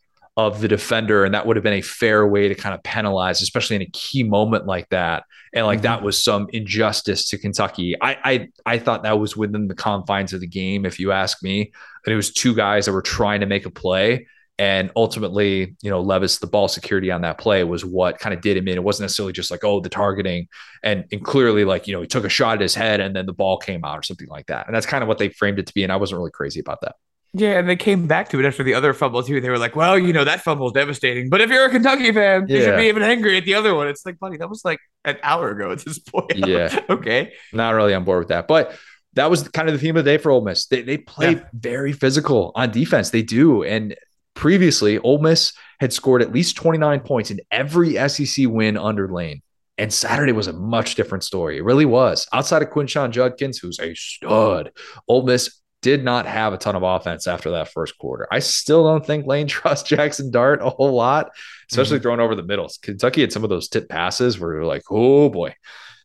of 0.47 0.61
the 0.61 0.69
defender, 0.69 1.25
and 1.25 1.35
that 1.35 1.47
would 1.47 1.57
have 1.57 1.63
been 1.63 1.75
a 1.75 1.83
fair 1.83 2.27
way 2.27 2.49
to 2.49 2.55
kind 2.55 2.75
of 2.75 2.83
penalize, 2.83 3.43
especially 3.43 3.77
in 3.77 3.83
a 3.83 3.91
key 3.93 4.23
moment 4.23 4.67
like 4.67 4.89
that. 4.91 5.25
And 5.53 5.67
like 5.67 5.79
mm-hmm. 5.79 5.85
that 5.85 6.03
was 6.03 6.23
some 6.23 6.49
injustice 6.53 7.29
to 7.31 7.39
Kentucky. 7.39 7.97
I, 8.01 8.17
I 8.25 8.49
I 8.75 8.79
thought 8.79 9.03
that 9.03 9.19
was 9.19 9.37
within 9.37 9.69
the 9.69 9.75
confines 9.75 10.33
of 10.33 10.41
the 10.41 10.47
game, 10.47 10.87
if 10.87 10.99
you 11.01 11.13
ask 11.13 11.43
me. 11.43 11.73
And 12.05 12.13
it 12.13 12.17
was 12.17 12.33
two 12.33 12.55
guys 12.55 12.87
that 12.87 12.93
were 12.93 13.03
trying 13.03 13.41
to 13.41 13.47
make 13.47 13.67
a 13.67 13.71
play 13.71 14.27
and 14.61 14.91
ultimately, 14.95 15.75
you 15.81 15.89
know, 15.89 16.03
Levis, 16.03 16.39
the 16.39 16.47
ball 16.47 16.69
security 16.69 17.11
on 17.11 17.23
that 17.23 17.39
play 17.39 17.65
was 17.65 17.83
what 17.83 18.19
kind 18.19 18.35
of 18.35 18.43
did 18.43 18.59
him 18.59 18.69
in. 18.69 18.77
It 18.77 18.85
wasn't 18.85 19.05
necessarily 19.05 19.33
just 19.33 19.51
like, 19.51 19.65
oh, 19.65 19.81
the 19.81 19.89
targeting. 19.89 20.49
And, 20.83 21.07
and 21.11 21.25
clearly, 21.25 21.65
like, 21.65 21.87
you 21.87 21.95
know, 21.95 22.03
he 22.03 22.07
took 22.07 22.27
a 22.27 22.29
shot 22.29 22.57
at 22.57 22.61
his 22.61 22.75
head 22.75 23.01
and 23.01 23.17
then 23.17 23.25
the 23.25 23.33
ball 23.33 23.57
came 23.57 23.87
out 23.87 23.99
or 23.99 24.03
something 24.03 24.29
like 24.29 24.49
that. 24.49 24.67
And 24.67 24.77
that's 24.77 24.85
kind 24.85 25.01
of 25.03 25.09
what 25.09 25.17
they 25.17 25.31
framed 25.31 25.59
it 25.59 25.67
to 25.69 25.73
be. 25.73 25.83
And 25.83 25.91
I 25.91 25.97
wasn't 25.97 26.19
really 26.19 26.31
crazy 26.31 26.61
about 26.61 26.83
that. 26.83 26.97
Yeah, 27.33 27.59
and 27.59 27.69
they 27.69 27.77
came 27.77 28.09
back 28.09 28.29
to 28.31 28.41
it 28.41 28.45
after 28.45 28.65
the 28.65 28.75
other 28.75 28.93
fumble 28.93 29.23
too. 29.23 29.41
They 29.41 29.51
were 29.51 29.59
like, 29.59 29.77
"Well, 29.77 29.97
you 29.97 30.13
know 30.13 30.25
that 30.25 30.41
fumble 30.41 30.67
is 30.67 30.73
devastating, 30.73 31.31
but 31.31 31.41
if 31.41 31.49
you're 31.49 31.65
a 31.65 31.71
Kentucky 31.71 32.13
fan, 32.13 32.49
you 32.49 32.61
should 32.61 32.77
be 32.77 32.89
even 32.89 33.03
angry 33.03 33.37
at 33.37 33.45
the 33.45 33.55
other 33.55 33.75
one." 33.75 33.87
It's 33.87 34.05
like, 34.05 34.19
buddy, 34.19 34.37
that 34.39 34.51
was 34.51 34.65
like 34.65 34.81
an 35.05 35.17
hour 35.23 35.51
ago 35.51 35.71
at 35.71 35.85
this 35.85 35.99
point. 35.99 36.33
Yeah, 36.37 36.81
okay, 36.91 37.35
not 37.53 37.75
really 37.75 37.95
on 37.95 38.05
board 38.05 38.21
with 38.21 38.29
that, 38.29 38.49
but 38.49 38.77
that 39.13 39.31
was 39.31 39.49
kind 39.49 39.69
of 39.69 39.75
the 39.75 39.79
theme 39.79 39.97
of 39.97 40.05
the 40.05 40.11
day 40.11 40.19
for 40.19 40.33
Ole 40.33 40.43
Miss. 40.43 40.67
They 40.67 40.83
they 40.83 40.99
play 40.99 41.33
yeah. 41.33 41.45
very 41.53 41.93
physical 41.93 42.51
on 42.57 42.73
defense. 42.73 43.11
They 43.11 43.23
do, 43.23 43.63
and 43.63 43.95
previously, 44.35 44.99
Ole 44.99 45.19
Miss 45.19 45.53
had 45.79 45.93
scored 45.93 46.23
at 46.23 46.33
least 46.33 46.57
29 46.57 47.01
points 47.01 47.31
in 47.31 47.41
every 47.51 47.97
SEC 48.09 48.47
win 48.49 48.77
under 48.77 49.09
Lane. 49.09 49.43
And 49.79 49.93
Saturday 49.93 50.33
was 50.33 50.47
a 50.47 50.53
much 50.53 50.95
different 50.95 51.25
story. 51.25 51.57
It 51.57 51.65
really 51.65 51.87
was. 51.87 52.29
Outside 52.35 52.61
of 52.61 52.69
Quinshon 52.69 53.13
Judkins, 53.13 53.59
who's 53.59 53.81
a 53.81 53.95
stud, 53.95 54.73
Ole 55.09 55.25
Miss 55.25 55.60
did 55.83 56.05
not 56.05 56.27
have 56.27 56.53
a 56.53 56.59
ton 56.59 56.77
of 56.77 56.83
offense 56.83 57.27
after 57.27 57.53
that 57.53 57.73
first 57.73 57.97
quarter. 57.99 58.27
I 58.31 58.41
still 58.41 58.85
don't 58.85 59.05
think 59.05 59.27
Lane 59.27 59.47
trusts 59.49 59.89
Jackson 59.89 60.31
Dart 60.31 60.61
a 60.63 60.71
whole 60.71 60.93
lot, 60.93 61.31
especially 61.71 61.97
mm-hmm. 61.97 62.03
throwing 62.03 62.21
over 62.21 62.35
the 62.35 62.43
middles. 62.43 62.79
Kentucky 62.79 63.23
had 63.23 63.33
some 63.33 63.45
of 63.45 63.51
those 63.51 63.69
tip 63.69 63.89
passes 63.89 64.39
where 64.39 64.55
you're 64.55 64.65
like, 64.65 64.83
oh 64.91 65.29
boy, 65.29 65.55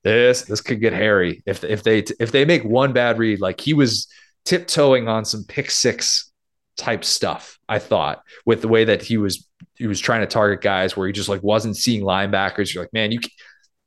this 0.03 0.43
this 0.43 0.61
could 0.61 0.79
get 0.79 0.93
hairy 0.93 1.43
if 1.45 1.63
if 1.63 1.83
they 1.83 1.99
if 2.19 2.31
they 2.31 2.45
make 2.45 2.63
one 2.63 2.93
bad 2.93 3.17
read. 3.17 3.41
Like 3.41 3.59
he 3.59 3.73
was 3.73 4.07
tiptoeing 4.45 5.07
on 5.07 5.25
some 5.25 5.43
pick 5.43 5.71
six 5.71 6.31
type 6.77 7.03
stuff. 7.03 7.57
I 7.67 7.79
thought 7.79 8.21
with 8.45 8.61
the 8.61 8.67
way 8.67 8.85
that 8.85 9.01
he 9.01 9.17
was 9.17 9.47
he 9.75 9.87
was 9.87 9.99
trying 9.99 10.21
to 10.21 10.27
target 10.27 10.61
guys 10.61 10.95
where 10.95 11.07
he 11.07 11.13
just 11.13 11.29
like 11.29 11.43
wasn't 11.43 11.77
seeing 11.77 12.03
linebackers. 12.03 12.73
You're 12.73 12.83
like, 12.83 12.93
man, 12.93 13.11
you 13.11 13.19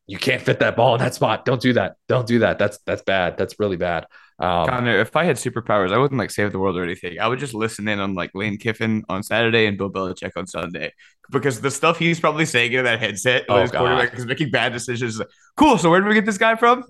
you 0.07 0.19
can't 0.19 0.43
fit 0.43 0.61
that 0.61 0.75
ball 0.75 0.95
in 0.95 1.01
that 1.01 1.15
spot. 1.15 1.45
Don't 1.45 1.61
do 1.61 1.75
that. 1.75 1.97
Don't 2.09 2.27
do 2.27 2.41
that. 2.41 2.59
That's 2.59 2.79
that's 2.85 3.03
bad. 3.03 3.39
That's 3.39 3.61
really 3.61 3.77
bad. 3.77 4.07
Um, 4.41 4.69
Connor, 4.69 5.01
if 5.01 5.17
I 5.17 5.25
had 5.25 5.37
superpowers, 5.37 5.93
I 5.93 5.99
wouldn't 5.99 6.19
like 6.19 6.31
save 6.31 6.53
the 6.53 6.61
world 6.61 6.77
or 6.77 6.85
anything. 6.85 7.19
I 7.19 7.27
would 7.27 7.41
just 7.41 7.55
listen 7.55 7.89
in 7.89 7.99
on 7.99 8.15
like 8.15 8.31
Lane 8.35 8.57
Kiffin 8.57 9.05
on 9.09 9.25
Saturday 9.25 9.67
and 9.67 9.77
Bill 9.77 9.91
Belichick 9.91 10.33
on 10.37 10.47
Sunday 10.47 10.93
because 11.31 11.61
the 11.61 11.71
stuff 11.73 11.99
he's 11.99 12.21
probably 12.21 12.47
saying 12.47 12.73
in 12.73 12.85
that 12.85 13.01
headset 13.01 13.45
oh, 13.49 13.61
his 13.61 13.73
quarterback 13.73 14.15
is 14.15 14.27
making 14.27 14.51
bad 14.51 14.73
decisions. 14.73 15.21
Cool. 15.57 15.77
So 15.77 15.91
where 15.91 16.01
did 16.01 16.09
we 16.09 16.15
get 16.15 16.25
this 16.25 16.39
guy 16.39 16.55
from? 16.55 16.85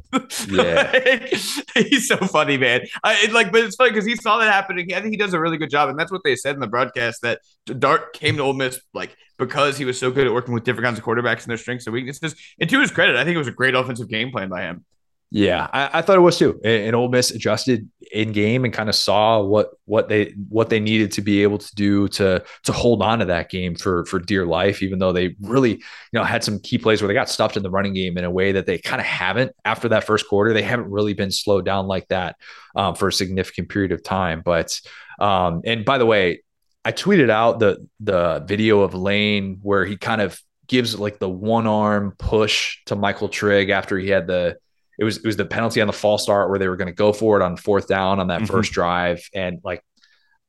Yeah, 0.48 0.90
like, 0.92 1.86
he's 1.86 2.06
so 2.06 2.18
funny, 2.18 2.58
man. 2.58 2.82
I 3.02 3.26
like, 3.32 3.50
but 3.50 3.62
it's 3.64 3.76
funny 3.76 3.90
because 3.90 4.04
he 4.04 4.16
saw 4.16 4.38
that 4.38 4.52
happening. 4.52 4.92
I 4.92 5.00
think 5.00 5.12
he 5.12 5.16
does 5.16 5.32
a 5.32 5.40
really 5.40 5.56
good 5.56 5.70
job, 5.70 5.88
and 5.88 5.98
that's 5.98 6.12
what 6.12 6.20
they 6.24 6.36
said 6.36 6.54
in 6.54 6.60
the 6.60 6.66
broadcast 6.66 7.22
that 7.22 7.40
Dart 7.78 8.12
came 8.12 8.36
to 8.36 8.42
Ole 8.42 8.52
Miss 8.52 8.78
like 8.92 9.16
because 9.38 9.78
he 9.78 9.86
was 9.86 9.98
so 9.98 10.10
good 10.10 10.26
at 10.26 10.32
working 10.34 10.52
with 10.52 10.64
different 10.64 10.84
kinds 10.84 10.98
of 10.98 11.04
quarterbacks 11.04 11.42
and 11.42 11.50
their 11.50 11.56
strengths 11.56 11.86
and 11.86 11.94
weaknesses. 11.94 12.34
And 12.60 12.68
to 12.68 12.80
his 12.80 12.90
credit, 12.90 13.16
I 13.16 13.24
think 13.24 13.36
it 13.36 13.38
was 13.38 13.48
a 13.48 13.52
great 13.52 13.74
offensive 13.74 14.08
game 14.08 14.30
plan 14.30 14.50
by 14.50 14.62
him. 14.62 14.84
Yeah, 15.30 15.68
I, 15.70 15.98
I, 15.98 16.02
thought 16.02 16.16
it 16.16 16.20
was 16.20 16.38
too. 16.38 16.58
And 16.64 16.96
Ole 16.96 17.10
Miss 17.10 17.30
adjusted 17.30 17.90
in 18.12 18.32
game 18.32 18.64
and 18.64 18.72
kind 18.72 18.88
of 18.88 18.94
saw 18.94 19.42
what 19.42 19.68
what 19.84 20.08
they 20.08 20.32
what 20.48 20.70
they 20.70 20.80
needed 20.80 21.12
to 21.12 21.20
be 21.20 21.42
able 21.42 21.58
to 21.58 21.74
do 21.74 22.08
to 22.08 22.42
to 22.62 22.72
hold 22.72 23.02
on 23.02 23.18
to 23.18 23.26
that 23.26 23.50
game 23.50 23.74
for 23.74 24.06
for 24.06 24.20
dear 24.20 24.46
life. 24.46 24.82
Even 24.82 24.98
though 24.98 25.12
they 25.12 25.36
really 25.42 25.72
you 25.72 25.80
know 26.14 26.24
had 26.24 26.42
some 26.42 26.58
key 26.60 26.78
plays 26.78 27.02
where 27.02 27.08
they 27.08 27.14
got 27.14 27.28
stuffed 27.28 27.58
in 27.58 27.62
the 27.62 27.70
running 27.70 27.92
game 27.92 28.16
in 28.16 28.24
a 28.24 28.30
way 28.30 28.52
that 28.52 28.64
they 28.64 28.78
kind 28.78 29.00
of 29.00 29.06
haven't 29.06 29.52
after 29.66 29.90
that 29.90 30.04
first 30.04 30.26
quarter. 30.26 30.54
They 30.54 30.62
haven't 30.62 30.90
really 30.90 31.12
been 31.12 31.30
slowed 31.30 31.66
down 31.66 31.86
like 31.86 32.08
that 32.08 32.36
um, 32.74 32.94
for 32.94 33.08
a 33.08 33.12
significant 33.12 33.68
period 33.68 33.92
of 33.92 34.02
time. 34.02 34.40
But 34.42 34.80
um, 35.18 35.60
and 35.66 35.84
by 35.84 35.98
the 35.98 36.06
way, 36.06 36.42
I 36.86 36.92
tweeted 36.92 37.28
out 37.28 37.58
the 37.58 37.86
the 38.00 38.42
video 38.46 38.80
of 38.80 38.94
Lane 38.94 39.58
where 39.60 39.84
he 39.84 39.98
kind 39.98 40.22
of 40.22 40.40
gives 40.68 40.98
like 40.98 41.18
the 41.18 41.28
one 41.28 41.66
arm 41.66 42.14
push 42.18 42.78
to 42.86 42.96
Michael 42.96 43.28
Trigg 43.28 43.68
after 43.68 43.98
he 43.98 44.08
had 44.08 44.26
the 44.26 44.56
it 44.98 45.04
was 45.04 45.18
it 45.18 45.26
was 45.26 45.36
the 45.36 45.44
penalty 45.44 45.80
on 45.80 45.86
the 45.86 45.92
false 45.92 46.24
start 46.24 46.50
where 46.50 46.58
they 46.58 46.68
were 46.68 46.76
going 46.76 46.88
to 46.88 46.94
go 46.94 47.12
for 47.12 47.40
it 47.40 47.42
on 47.42 47.56
fourth 47.56 47.88
down 47.88 48.20
on 48.20 48.28
that 48.28 48.42
mm-hmm. 48.42 48.52
first 48.52 48.72
drive 48.72 49.22
and 49.34 49.60
like 49.64 49.82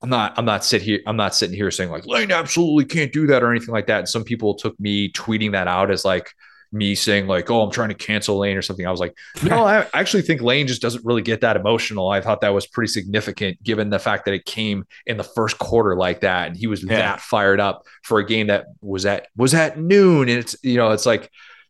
I'm 0.01 0.09
not 0.09 0.37
I'm 0.37 0.45
not 0.45 0.63
sit 0.63 0.81
here 0.81 0.99
I'm 1.05 1.17
not 1.17 1.35
sitting 1.35 1.55
here 1.55 1.69
saying 1.71 1.91
like 1.91 2.05
Lane 2.05 2.31
absolutely 2.31 2.85
can't 2.85 3.11
do 3.11 3.27
that 3.27 3.43
or 3.43 3.51
anything 3.51 3.73
like 3.73 3.87
that. 3.87 3.99
And 3.99 4.09
some 4.09 4.23
people 4.23 4.55
took 4.55 4.79
me 4.79 5.11
tweeting 5.11 5.51
that 5.51 5.67
out 5.67 5.91
as 5.91 6.05
like 6.05 6.31
me 6.71 6.95
saying 6.95 7.27
like 7.27 7.49
oh 7.49 7.61
I'm 7.61 7.71
trying 7.71 7.89
to 7.89 7.95
cancel 7.95 8.37
Lane 8.37 8.55
or 8.55 8.61
something. 8.61 8.87
I 8.87 8.91
was 8.91 9.01
like 9.01 9.17
no 9.43 9.65
I 9.65 9.87
actually 9.93 10.21
think 10.21 10.41
Lane 10.41 10.67
just 10.67 10.81
doesn't 10.81 11.03
really 11.03 11.21
get 11.21 11.41
that 11.41 11.57
emotional. 11.57 12.09
I 12.09 12.21
thought 12.21 12.41
that 12.41 12.53
was 12.53 12.65
pretty 12.65 12.91
significant 12.91 13.61
given 13.61 13.89
the 13.89 13.99
fact 13.99 14.23
that 14.25 14.33
it 14.33 14.45
came 14.45 14.85
in 15.05 15.17
the 15.17 15.23
first 15.23 15.59
quarter 15.59 15.97
like 15.97 16.21
that 16.21 16.47
and 16.47 16.55
he 16.55 16.67
was 16.67 16.81
yeah. 16.81 16.97
that 16.97 17.19
fired 17.19 17.59
up 17.59 17.85
for 18.03 18.19
a 18.19 18.25
game 18.25 18.47
that 18.47 18.67
was 18.81 19.05
at 19.05 19.27
was 19.35 19.53
at 19.53 19.77
noon 19.77 20.29
and 20.29 20.39
it's 20.39 20.55
you 20.63 20.77
know 20.77 20.91
it's 20.91 21.05
like 21.05 21.29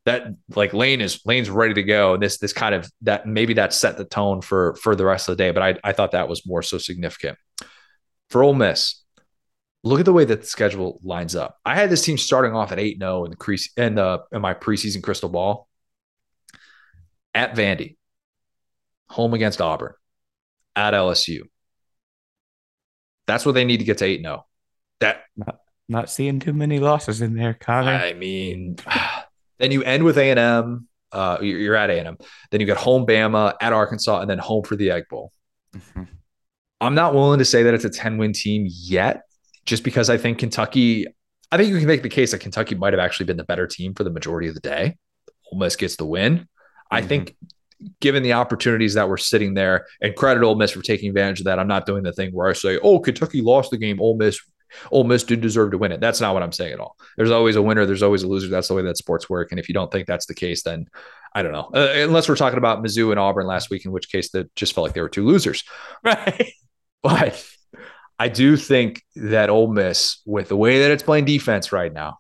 that 0.10 0.34
like 0.56 0.74
Lane 0.74 1.02
is 1.02 1.22
Lane's 1.26 1.50
ready 1.50 1.76
to 1.76 1.84
go. 1.84 2.16
And 2.16 2.24
this 2.24 2.40
this 2.40 2.52
kind 2.52 2.74
of 2.74 2.90
that 3.02 3.28
maybe 3.28 3.54
that 3.54 3.74
set 3.74 3.98
the 3.98 4.06
tone 4.06 4.42
for 4.42 4.76
for 4.76 4.96
the 4.96 5.06
rest 5.06 5.30
of 5.30 5.38
the 5.38 5.44
day. 5.44 5.52
But 5.52 5.64
I 5.64 5.90
I 5.90 5.94
thought 5.94 6.12
that 6.12 6.28
was 6.28 6.46
more 6.48 6.64
so 6.64 6.80
significant 6.80 7.38
for 8.30 8.44
Ole 8.44 8.56
Miss. 8.56 9.04
Look 9.84 10.00
at 10.00 10.06
the 10.06 10.14
way 10.14 10.26
that 10.26 10.42
the 10.42 10.48
schedule 10.48 11.00
lines 11.04 11.36
up. 11.36 11.58
I 11.64 11.76
had 11.76 11.90
this 11.90 12.04
team 12.04 12.18
starting 12.18 12.54
off 12.54 12.74
at 12.74 12.80
8-0 12.80 13.26
in 13.26 13.32
the 13.32 13.38
crease 13.38 13.72
in 13.78 13.96
the 13.96 14.24
in 14.32 14.42
my 14.42 14.54
preseason 14.54 15.04
crystal 15.04 15.30
ball. 15.30 15.68
At 17.36 17.56
Vandy, 17.56 17.96
home 19.08 19.36
against 19.36 19.62
Auburn, 19.62 19.94
at 20.76 20.96
LSU. 20.96 21.42
That's 23.28 23.46
what 23.46 23.54
they 23.54 23.64
need 23.64 23.78
to 23.78 23.86
get 23.86 24.00
to 24.00 24.06
8-0. 24.06 24.42
That 25.00 25.22
not, 25.38 25.60
not 25.88 26.10
seeing 26.10 26.40
too 26.40 26.52
many 26.52 26.80
losses 26.80 27.22
in 27.22 27.36
there, 27.36 27.54
Connor. 27.54 27.92
I 27.92 28.14
mean 28.14 28.78
then 29.60 29.72
you 29.72 29.84
end 29.84 30.04
with 30.04 30.18
A 30.18 30.30
and 30.30 30.40
M. 30.40 30.88
Uh, 31.12 31.38
you're 31.42 31.76
at 31.76 31.90
A 31.90 32.00
and 32.00 32.08
M. 32.08 32.18
Then 32.52 32.62
you 32.62 32.68
got 32.68 32.78
home 32.78 33.06
Bama 33.06 33.54
at 33.62 33.74
Arkansas, 33.74 34.22
and 34.22 34.30
then 34.30 34.38
home 34.38 34.64
for 34.64 34.76
the 34.76 34.92
Egg 34.92 35.06
Bowl. 35.10 35.32
Mm-hmm. 35.76 36.04
I'm 36.82 36.96
not 36.96 37.14
willing 37.14 37.40
to 37.40 37.46
say 37.46 37.64
that 37.64 37.74
it's 37.74 37.86
a 37.86 37.90
10 37.90 38.18
win 38.18 38.34
team 38.34 38.66
yet, 38.70 39.24
just 39.66 39.84
because 39.84 40.10
I 40.10 40.18
think 40.18 40.40
Kentucky. 40.40 41.08
I 41.52 41.58
think 41.58 41.70
you 41.70 41.80
can 41.80 41.88
make 41.88 42.04
the 42.04 42.10
case 42.10 42.32
that 42.32 42.40
Kentucky 42.40 42.76
might 42.76 42.94
have 42.94 43.00
actually 43.00 43.26
been 43.26 43.38
the 43.38 43.44
better 43.44 43.66
team 43.66 43.96
for 43.96 44.04
the 44.04 44.12
majority 44.12 44.48
of 44.48 44.54
the 44.54 44.62
day. 44.62 44.98
Ole 45.52 45.60
Miss 45.60 45.76
gets 45.76 45.96
the 45.96 46.06
win. 46.06 46.36
Mm-hmm. 46.36 46.46
I 46.92 47.02
think 47.02 47.36
given 48.02 48.24
the 48.24 48.34
opportunities 48.34 48.94
that 48.94 49.10
were 49.10 49.18
sitting 49.18 49.54
there, 49.54 49.88
and 50.02 50.16
credit 50.16 50.44
Ole 50.44 50.56
Miss 50.56 50.72
for 50.72 50.82
taking 50.82 51.10
advantage 51.10 51.40
of 51.40 51.46
that. 51.46 51.60
I'm 51.60 51.68
not 51.68 51.86
doing 51.86 52.04
the 52.04 52.14
thing 52.14 52.32
where 52.32 52.50
I 52.50 52.54
say, 52.54 52.78
"Oh, 52.82 53.00
Kentucky 53.00 53.42
lost 53.42 53.72
the 53.72 53.78
game. 53.78 54.00
Ole 54.00 54.16
Miss 54.16 54.40
Ole 54.92 55.04
Miss 55.04 55.24
did 55.24 55.42
deserve 55.42 55.72
to 55.72 55.78
win 55.78 55.92
it. 55.92 56.00
That's 56.00 56.22
not 56.22 56.34
what 56.34 56.44
I'm 56.44 56.52
saying 56.52 56.74
at 56.74 56.80
all. 56.80 56.96
There's 57.18 57.32
always 57.32 57.56
a 57.56 57.62
winner. 57.62 57.86
There's 57.86 58.04
always 58.04 58.24
a 58.24 58.28
loser. 58.28 58.48
That's 58.48 58.68
the 58.68 58.74
way 58.74 58.82
that 58.84 58.98
sports 58.98 59.30
work. 59.30 59.52
And 59.52 59.60
if 59.60 59.68
you 59.68 59.74
don't 59.74 59.92
think 59.92 60.08
that's 60.08 60.26
the 60.26 60.36
case, 60.36 60.64
then 60.64 60.88
I 61.34 61.44
don't 61.44 61.52
know. 61.52 61.70
Uh, 61.74 61.94
unless 61.96 62.28
we're 62.28 62.36
talking 62.36 62.58
about 62.58 62.84
Mizzou 62.84 63.12
and 63.12 63.20
Auburn 63.20 63.48
last 63.48 63.70
week, 63.70 63.86
in 63.86 63.92
which 63.92 64.12
case 64.12 64.32
that 64.32 64.54
just 64.56 64.74
felt 64.74 64.86
like 64.86 64.94
they 64.94 65.02
were 65.02 65.10
two 65.10 65.26
losers. 65.26 65.64
Right. 66.04 66.54
But 67.02 67.46
I 68.18 68.28
do 68.28 68.58
think 68.58 69.04
that 69.16 69.50
Ole 69.50 69.72
Miss, 69.72 70.22
with 70.26 70.50
the 70.50 70.58
way 70.58 70.80
that 70.80 70.92
it's 70.92 71.04
playing 71.04 71.26
defense 71.26 71.72
right 71.72 71.94
now, 71.94 72.18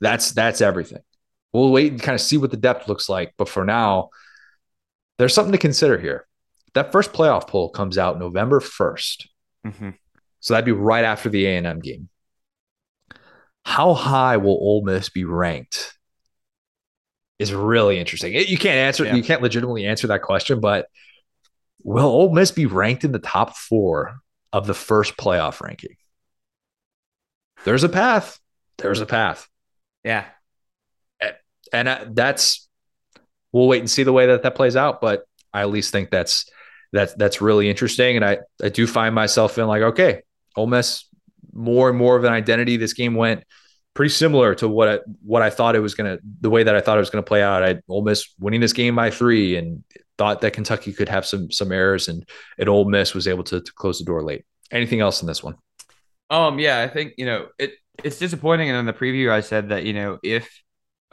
that's 0.00 0.32
that's 0.32 0.62
everything. 0.62 1.02
We'll 1.52 1.70
wait 1.70 1.92
and 1.92 2.02
kind 2.02 2.14
of 2.14 2.20
see 2.20 2.38
what 2.38 2.50
the 2.50 2.56
depth 2.56 2.88
looks 2.88 3.08
like. 3.08 3.34
But 3.36 3.48
for 3.48 3.64
now, 3.64 4.10
there's 5.18 5.34
something 5.34 5.52
to 5.52 5.58
consider 5.58 5.98
here. 5.98 6.26
That 6.74 6.92
first 6.92 7.12
playoff 7.12 7.48
poll 7.48 7.68
comes 7.68 7.98
out 7.98 8.18
November 8.18 8.60
1st. 8.60 9.26
Mm-hmm. 9.66 9.90
So 10.40 10.54
that'd 10.54 10.64
be 10.64 10.72
right 10.72 11.04
after 11.04 11.28
the 11.28 11.46
A&M 11.46 11.80
game. 11.80 12.08
How 13.64 13.94
high 13.94 14.38
will 14.38 14.58
Ole 14.60 14.82
Miss 14.82 15.10
be 15.10 15.24
ranked 15.24 15.96
is 17.38 17.54
really 17.54 17.98
interesting. 17.98 18.34
You 18.34 18.58
can't 18.58 18.76
answer, 18.76 19.04
yeah. 19.04 19.14
you 19.14 19.22
can't 19.22 19.42
legitimately 19.42 19.86
answer 19.86 20.06
that 20.08 20.22
question, 20.22 20.60
but 20.60 20.88
will 21.82 22.06
Ole 22.06 22.32
Miss 22.32 22.50
be 22.50 22.66
ranked 22.66 23.04
in 23.04 23.12
the 23.12 23.18
top 23.18 23.56
four 23.56 24.20
of 24.52 24.66
the 24.66 24.74
first 24.74 25.16
playoff 25.16 25.60
ranking? 25.60 25.96
There's 27.64 27.84
a 27.84 27.88
path. 27.88 28.38
There's 28.78 29.00
a 29.00 29.06
path. 29.06 29.48
Yeah. 30.04 30.24
And 31.72 31.88
uh, 31.88 32.06
that's, 32.08 32.68
we'll 33.52 33.68
wait 33.68 33.80
and 33.80 33.90
see 33.90 34.02
the 34.02 34.12
way 34.12 34.26
that 34.26 34.42
that 34.42 34.54
plays 34.54 34.76
out. 34.76 35.00
But 35.00 35.24
I 35.52 35.60
at 35.60 35.70
least 35.70 35.92
think 35.92 36.10
that's, 36.10 36.50
that's, 36.92 37.14
that's 37.14 37.40
really 37.40 37.68
interesting. 37.68 38.16
And 38.16 38.24
I, 38.24 38.38
I 38.62 38.70
do 38.70 38.86
find 38.86 39.14
myself 39.14 39.52
feeling 39.52 39.68
like, 39.68 39.82
okay, 39.82 40.22
Ole 40.56 40.66
Miss, 40.66 41.04
more 41.52 41.88
and 41.88 41.98
more 41.98 42.16
of 42.16 42.24
an 42.24 42.32
identity. 42.32 42.76
This 42.76 42.92
game 42.92 43.14
went 43.14 43.44
pretty 43.94 44.10
similar 44.10 44.54
to 44.56 44.68
what 44.68 44.88
I, 44.88 44.98
what 45.22 45.42
I 45.42 45.50
thought 45.50 45.76
it 45.76 45.80
was 45.80 45.94
going 45.94 46.16
to, 46.16 46.22
the 46.40 46.50
way 46.50 46.62
that 46.62 46.74
I 46.76 46.80
thought 46.80 46.96
it 46.96 47.00
was 47.00 47.10
going 47.10 47.24
to 47.24 47.28
play 47.28 47.42
out. 47.42 47.62
I 47.62 47.80
Ole 47.88 48.02
Miss 48.02 48.34
winning 48.38 48.60
this 48.60 48.72
game 48.72 48.96
by 48.96 49.10
three 49.10 49.56
and 49.56 49.84
thought 50.18 50.42
that 50.42 50.52
Kentucky 50.52 50.92
could 50.92 51.08
have 51.08 51.24
some 51.24 51.50
some 51.50 51.72
errors, 51.72 52.08
and 52.08 52.28
at 52.58 52.68
Ole 52.68 52.84
Miss 52.84 53.14
was 53.14 53.26
able 53.26 53.44
to, 53.44 53.60
to 53.60 53.72
close 53.72 53.98
the 53.98 54.04
door 54.04 54.22
late. 54.22 54.44
Anything 54.70 55.00
else 55.00 55.22
in 55.22 55.26
this 55.26 55.42
one? 55.42 55.56
Um, 56.28 56.58
yeah, 56.58 56.80
I 56.80 56.88
think 56.88 57.14
you 57.16 57.26
know 57.26 57.48
it. 57.58 57.72
It's 58.04 58.18
disappointing, 58.18 58.70
and 58.70 58.78
in 58.78 58.86
the 58.86 58.92
preview, 58.92 59.30
I 59.30 59.40
said 59.40 59.70
that 59.70 59.84
you 59.84 59.92
know 59.92 60.18
if 60.22 60.48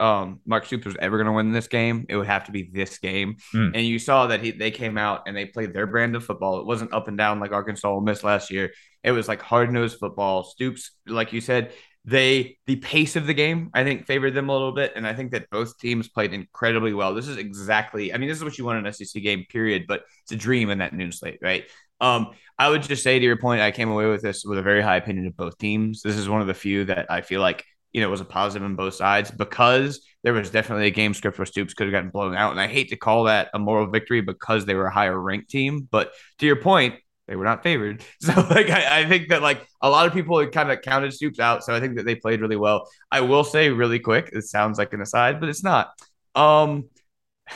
um 0.00 0.40
Mark 0.46 0.64
Stoops 0.64 0.86
was 0.86 0.96
ever 1.00 1.16
going 1.16 1.26
to 1.26 1.32
win 1.32 1.52
this 1.52 1.68
game, 1.68 2.06
it 2.08 2.16
would 2.16 2.26
have 2.26 2.44
to 2.44 2.52
be 2.52 2.70
this 2.72 2.98
game. 2.98 3.36
Mm. 3.54 3.72
And 3.74 3.86
you 3.86 3.98
saw 3.98 4.26
that 4.28 4.42
he 4.42 4.52
they 4.52 4.70
came 4.70 4.96
out 4.96 5.22
and 5.26 5.36
they 5.36 5.46
played 5.46 5.72
their 5.72 5.86
brand 5.86 6.14
of 6.14 6.24
football. 6.24 6.60
It 6.60 6.66
wasn't 6.66 6.92
up 6.92 7.08
and 7.08 7.18
down 7.18 7.40
like 7.40 7.52
Arkansas 7.52 7.90
Ole 7.90 8.00
Miss 8.00 8.22
last 8.22 8.50
year. 8.50 8.72
It 9.02 9.12
was 9.12 9.28
like 9.28 9.42
hard 9.42 9.72
nosed 9.72 9.98
football. 9.98 10.44
Stoops, 10.44 10.92
like 11.06 11.32
you 11.32 11.40
said, 11.40 11.72
they 12.04 12.58
the 12.66 12.76
pace 12.76 13.16
of 13.16 13.26
the 13.26 13.34
game 13.34 13.70
I 13.74 13.84
think 13.84 14.06
favored 14.06 14.32
them 14.32 14.48
a 14.48 14.52
little 14.52 14.72
bit, 14.72 14.92
and 14.96 15.06
I 15.06 15.14
think 15.14 15.32
that 15.32 15.50
both 15.50 15.78
teams 15.78 16.08
played 16.08 16.32
incredibly 16.32 16.94
well. 16.94 17.14
This 17.14 17.28
is 17.28 17.36
exactly, 17.36 18.12
I 18.14 18.16
mean, 18.16 18.28
this 18.28 18.38
is 18.38 18.44
what 18.44 18.56
you 18.56 18.64
want 18.64 18.78
in 18.78 18.86
an 18.86 18.92
SEC 18.92 19.22
game, 19.22 19.44
period. 19.50 19.84
But 19.86 20.02
it's 20.22 20.32
a 20.32 20.36
dream 20.36 20.70
in 20.70 20.78
that 20.78 20.94
noon 20.94 21.12
slate, 21.12 21.38
right? 21.42 21.64
Um, 22.00 22.28
I 22.58 22.70
would 22.70 22.82
just 22.82 23.02
say 23.02 23.18
to 23.18 23.24
your 23.24 23.36
point, 23.36 23.60
I 23.60 23.72
came 23.72 23.90
away 23.90 24.06
with 24.06 24.22
this 24.22 24.44
with 24.44 24.58
a 24.58 24.62
very 24.62 24.80
high 24.80 24.96
opinion 24.96 25.26
of 25.26 25.36
both 25.36 25.58
teams. 25.58 26.02
This 26.02 26.16
is 26.16 26.28
one 26.28 26.40
of 26.40 26.46
the 26.46 26.54
few 26.54 26.84
that 26.86 27.10
I 27.10 27.20
feel 27.20 27.40
like 27.40 27.64
you 27.92 28.00
know 28.00 28.10
was 28.10 28.20
a 28.20 28.24
positive 28.24 28.64
on 28.64 28.76
both 28.76 28.94
sides 28.94 29.30
because 29.30 30.00
there 30.22 30.32
was 30.32 30.50
definitely 30.50 30.86
a 30.86 30.90
game 30.90 31.14
script 31.14 31.38
where 31.38 31.46
Stoops 31.46 31.74
could 31.74 31.86
have 31.86 31.92
gotten 31.92 32.10
blown 32.10 32.34
out, 32.34 32.52
and 32.52 32.60
I 32.60 32.68
hate 32.68 32.88
to 32.90 32.96
call 32.96 33.24
that 33.24 33.50
a 33.54 33.58
moral 33.58 33.86
victory 33.86 34.20
because 34.20 34.64
they 34.64 34.74
were 34.74 34.86
a 34.86 34.94
higher 34.94 35.18
ranked 35.18 35.50
team. 35.50 35.88
But 35.90 36.12
to 36.38 36.46
your 36.46 36.56
point, 36.56 36.94
they 37.28 37.36
were 37.36 37.44
not 37.44 37.62
favored. 37.62 38.02
So 38.20 38.32
like 38.50 38.70
I, 38.70 39.00
I 39.02 39.06
think 39.06 39.28
that 39.28 39.42
like 39.42 39.66
a 39.80 39.88
lot 39.90 40.06
of 40.06 40.12
people 40.12 40.44
kind 40.48 40.72
of 40.72 40.82
counted 40.82 41.12
Stoops 41.12 41.38
out. 41.38 41.64
So 41.64 41.74
I 41.74 41.80
think 41.80 41.96
that 41.96 42.04
they 42.06 42.16
played 42.16 42.40
really 42.40 42.56
well. 42.56 42.88
I 43.12 43.20
will 43.20 43.44
say 43.44 43.70
really 43.70 44.00
quick, 44.00 44.30
it 44.32 44.42
sounds 44.42 44.78
like 44.78 44.92
an 44.92 45.00
aside, 45.00 45.40
but 45.40 45.48
it's 45.48 45.62
not. 45.62 45.90
Um 46.34 46.88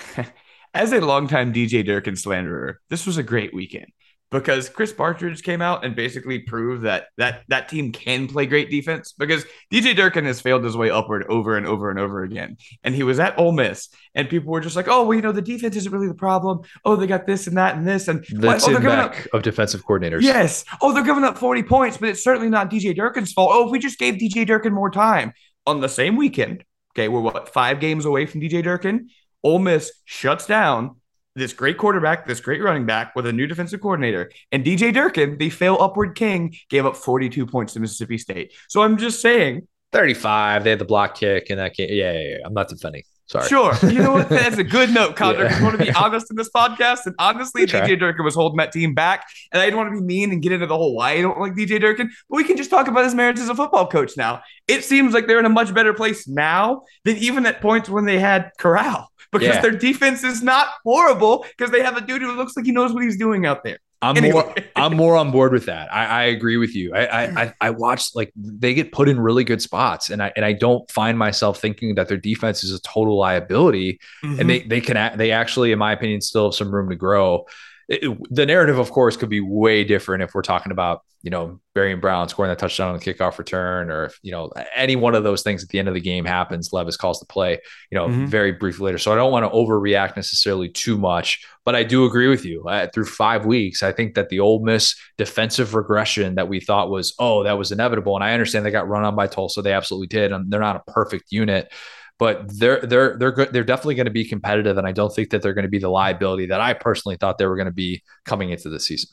as 0.75 0.93
a 0.93 1.01
longtime 1.01 1.53
DJ 1.53 1.83
Durkin 1.83 2.17
slanderer, 2.17 2.81
this 2.91 3.07
was 3.07 3.19
a 3.19 3.23
great 3.23 3.55
weekend 3.55 3.87
because 4.33 4.69
Chris 4.71 4.93
Partridge 4.93 5.43
came 5.43 5.61
out 5.61 5.85
and 5.85 5.95
basically 5.95 6.41
proved 6.41 6.85
that 6.85 7.09
that 7.19 7.43
that 7.49 7.69
team 7.69 7.93
can 7.93 8.27
play 8.27 8.47
great 8.47 8.71
defense 8.71 9.13
because 9.13 9.45
DJ 9.71 9.95
Durkin 9.95 10.25
has 10.25 10.41
failed 10.41 10.65
his 10.65 10.77
way 10.77 10.91
upward 10.91 11.25
over 11.29 11.57
and 11.57 11.67
over 11.67 11.91
and 11.91 11.99
over 11.99 12.25
again. 12.25 12.57
And 12.83 12.95
he 12.95 13.03
was 13.03 13.21
at 13.21 13.39
Ole 13.39 13.53
Miss 13.53 13.91
and 14.15 14.29
people 14.29 14.51
were 14.51 14.61
just 14.61 14.75
like, 14.75 14.89
"Oh, 14.89 15.05
well, 15.05 15.15
you 15.15 15.23
know, 15.23 15.33
the 15.33 15.43
defense 15.43 15.77
isn't 15.77 15.93
really 15.93 16.09
the 16.09 16.15
problem. 16.15 16.61
Oh, 16.85 16.97
they 16.97 17.07
got 17.07 17.27
this 17.27 17.47
and 17.47 17.57
that 17.59 17.77
and 17.77 17.87
this 17.87 18.09
and 18.09 18.25
the 18.31 18.49
oh, 18.49 18.59
Tim 18.59 18.87
up- 18.87 19.15
of 19.33 19.43
defensive 19.43 19.85
coordinators." 19.85 20.23
Yes. 20.23 20.65
Oh, 20.81 20.93
they're 20.93 21.05
giving 21.05 21.25
up 21.25 21.37
40 21.39 21.63
points, 21.65 21.99
but 21.99 22.09
it's 22.09 22.25
certainly 22.25 22.49
not 22.49 22.71
DJ 22.71 22.97
Durkin's 22.97 23.33
fault. 23.33 23.51
Oh, 23.53 23.67
if 23.67 23.71
we 23.71 23.79
just 23.79 23.99
gave 23.99 24.15
DJ 24.15 24.47
Durkin 24.47 24.73
more 24.73 24.91
time 24.91 25.35
on 25.67 25.81
the 25.81 25.89
same 25.89 26.17
weekend, 26.17 26.65
okay, 26.95 27.09
we're 27.09 27.21
what, 27.21 27.53
5 27.53 27.81
games 27.81 28.07
away 28.07 28.27
from 28.27 28.41
DJ 28.41 28.63
Durkin? 28.63 29.11
Ole 29.45 29.59
Miss 29.59 29.93
shuts 30.05 30.47
down 30.47 30.97
this 31.35 31.53
great 31.53 31.79
quarterback, 31.79 32.27
this 32.27 32.41
great 32.41 32.63
running 32.63 32.87
back 32.87 33.15
with 33.17 33.27
a 33.27 33.33
new 33.33 33.47
defensive 33.47 33.81
coordinator. 33.81 34.31
And 34.51 34.65
DJ 34.65 34.93
Durkin, 34.93 35.39
the 35.39 35.51
fail 35.51 35.77
upward 35.81 36.15
king, 36.15 36.55
gave 36.69 36.87
up 36.87 36.97
42 36.97 37.47
points 37.47 37.73
to 37.75 37.81
Mississippi 37.81 38.19
State. 38.19 38.53
So 38.69 38.83
I'm 38.83 38.97
just 38.97 39.21
saying 39.21 39.67
35. 39.93 40.65
They 40.65 40.71
had 40.71 40.79
the 40.79 40.85
block 40.85 41.15
kick 41.15 41.51
in 41.51 41.59
that 41.59 41.75
game. 41.75 41.89
Yeah, 41.91 42.13
yeah, 42.13 42.21
yeah. 42.21 42.37
I'm 42.45 42.55
not 42.55 42.69
defending. 42.69 43.03
Sorry. 43.27 43.49
Sure. 43.49 43.73
You 43.91 44.03
know 44.03 44.13
what? 44.13 44.29
That's 44.29 44.59
a 44.59 44.65
good 44.65 44.91
note, 44.91 45.17
Connor. 45.17 45.45
yeah. 45.51 45.63
want 45.63 45.79
to 45.79 45.83
be 45.83 45.91
honest 45.93 46.31
in 46.31 46.37
this 46.37 46.51
podcast. 46.51 47.07
And 47.07 47.15
honestly, 47.19 47.65
DJ 47.65 47.99
Durkin 47.99 48.25
was 48.25 48.35
holding 48.35 48.59
that 48.59 48.73
team 48.73 48.93
back. 48.93 49.27
And 49.53 49.63
I 49.63 49.65
didn't 49.65 49.79
want 49.79 49.95
to 49.95 50.01
be 50.01 50.05
mean 50.05 50.33
and 50.33 50.43
get 50.43 50.53
into 50.53 50.67
the 50.67 50.77
whole 50.77 50.95
why 50.95 51.13
I 51.13 51.23
don't 51.23 51.39
like 51.39 51.55
DJ 51.55 51.81
Durkin, 51.81 52.11
but 52.29 52.37
we 52.37 52.45
can 52.45 52.59
just 52.59 52.69
talk 52.69 52.89
about 52.89 53.05
his 53.05 53.15
merits 53.15 53.41
as 53.41 53.49
a 53.49 53.55
football 53.55 53.87
coach 53.87 54.17
now. 54.19 54.43
It 54.69 54.85
seems 54.85 55.15
like 55.15 55.27
they're 55.27 55.39
in 55.39 55.47
a 55.47 55.51
much 55.51 55.73
better 55.73 55.95
place 55.95 56.29
now 56.29 56.83
than 57.05 57.17
even 57.19 57.47
at 57.47 57.63
points 57.63 57.89
when 57.89 58.05
they 58.05 58.19
had 58.19 58.51
Corral 58.59 59.12
because 59.33 59.57
yeah. 59.57 59.61
their 59.61 59.73
defense 59.73 60.23
is 60.23 60.43
not 60.43 60.69
horrible 60.85 61.45
because 61.57 61.73
they 61.73 61.83
have 61.83 61.97
a 61.97 62.01
dude 62.01 62.23
who 62.23 62.33
looks 62.33 62.57
like 62.57 62.67
he 62.67 62.73
knows 62.73 62.93
what 62.93 63.03
he's 63.03 63.17
doing 63.17 63.47
out 63.47 63.65
there. 63.65 63.79
I'm 64.03 64.17
anyway. 64.17 64.43
more 64.43 64.55
I'm 64.75 64.97
more 64.97 65.17
on 65.17 65.31
board 65.31 65.53
with 65.53 65.67
that. 65.67 65.93
I, 65.95 66.07
I 66.07 66.23
agree 66.25 66.57
with 66.57 66.75
you. 66.75 66.93
I, 66.93 67.43
I 67.45 67.55
I 67.61 67.71
watched 67.71 68.17
like 68.17 68.33
they 68.37 68.75
get 68.75 68.91
put 68.91 69.09
in 69.09 69.19
really 69.19 69.45
good 69.45 69.63
spots, 69.63 70.11
and 70.11 70.21
I 70.21 70.33
and 70.35 70.45
I 70.45 70.53
don't 70.53 70.91
find 70.91 71.17
myself 71.17 71.61
thinking 71.61 71.95
that 71.95 72.09
their 72.09 72.17
defense 72.17 72.65
is 72.65 72.73
a 72.73 72.83
total 72.83 73.17
liability, 73.17 74.01
mm-hmm. 74.25 74.41
and 74.41 74.51
they 74.51 74.63
they 74.63 74.81
can 74.81 75.17
they 75.17 75.31
actually, 75.31 75.71
in 75.71 75.79
my 75.79 75.93
opinion, 75.93 76.21
still 76.21 76.47
have 76.47 76.55
some 76.55 76.75
room 76.75 76.91
to 76.91 76.97
grow 76.97 77.47
it, 77.93 78.35
the 78.35 78.47
narrative, 78.47 78.79
of 78.79 78.91
course, 78.91 79.17
could 79.17 79.29
be 79.29 79.41
way 79.41 79.85
different 79.85 80.23
if 80.23 80.35
we're 80.35 80.43
talking 80.43 80.73
about, 80.73 81.03
you 81.23 81.31
know, 81.31 81.61
Barion 81.77 82.01
Brown 82.01 82.29
scoring 82.29 82.49
that 82.49 82.59
touchdown 82.59 82.93
on 82.93 82.99
the 82.99 83.05
kickoff 83.05 83.39
return, 83.39 83.91
or 83.91 84.07
if, 84.07 84.19
you 84.23 84.33
know, 84.33 84.51
any 84.75 84.97
one 84.97 85.15
of 85.15 85.23
those 85.25 85.43
things 85.43 85.63
at 85.63 85.69
the 85.69 85.79
end 85.79 85.89
of 85.89 85.95
the 85.95 86.01
game 86.01 86.25
happens, 86.25 86.73
Levis 86.73 86.97
calls 86.97 87.21
the 87.21 87.27
play, 87.27 87.61
you 87.91 87.99
know, 87.99 88.09
mm-hmm. 88.09 88.27
very 88.27 88.53
briefly 88.53 88.87
later. 88.87 88.99
So 88.99 89.13
I 89.13 89.17
don't 89.17 89.31
want 89.31 89.45
to 89.45 89.57
overreact 89.57 90.17
necessarily 90.17 90.69
too 90.69 90.99
much, 90.99 91.47
but 91.65 91.77
I 91.77 91.85
do 91.85 92.07
agree 92.07 92.29
with 92.29 92.45
you. 92.45 92.65
Uh, 92.67 92.89
through 92.93 93.05
five 93.05 93.45
weeks, 93.45 93.83
I 93.83 93.93
think 93.93 94.15
that 94.15 94.31
the 94.31 94.41
Ole 94.41 94.65
Miss 94.65 94.97
defensive 95.19 95.75
regression 95.75 96.35
that 96.37 96.49
we 96.49 96.61
thought 96.61 96.91
was, 96.91 97.15
oh, 97.19 97.45
that 97.45 97.59
was 97.59 97.73
inevitable. 97.73 98.17
And 98.17 98.25
I 98.25 98.33
understand 98.33 98.67
they 98.67 98.71
got 98.71 98.89
run 98.89 99.05
on 99.05 99.15
by 99.15 99.27
Tulsa. 99.27 99.63
They 99.63 99.75
absolutely 99.75 100.09
did. 100.09 100.33
And 100.33 100.51
they're 100.51 100.61
not 100.61 100.83
a 100.87 100.91
perfect 100.91 101.31
unit 101.31 101.71
but 102.19 102.45
they're 102.59 102.81
they're 102.81 103.17
they're 103.19 103.33
good. 103.33 103.53
They're 103.53 103.65
definitely 103.65 103.97
going 103.97 104.07
to 104.07 104.13
be 104.13 104.25
competitive, 104.25 104.79
and 104.79 104.87
I 104.87 104.93
don't 104.93 105.15
think 105.15 105.31
that 105.31 105.43
they're 105.43 105.55
going 105.55 105.65
to 105.65 105.71
be 105.71 105.79
the 105.79 105.89
liability 105.89 106.47
that 106.47 106.61
I 106.61 106.75
personally 106.75 107.17
thought 107.17 107.39
they 107.39 107.47
were 107.47 107.57
going 107.57 107.67
to 107.67 107.73
be 107.73 108.03
coming 108.25 108.51
into 108.51 108.69
the 108.69 108.81
season. 108.81 109.11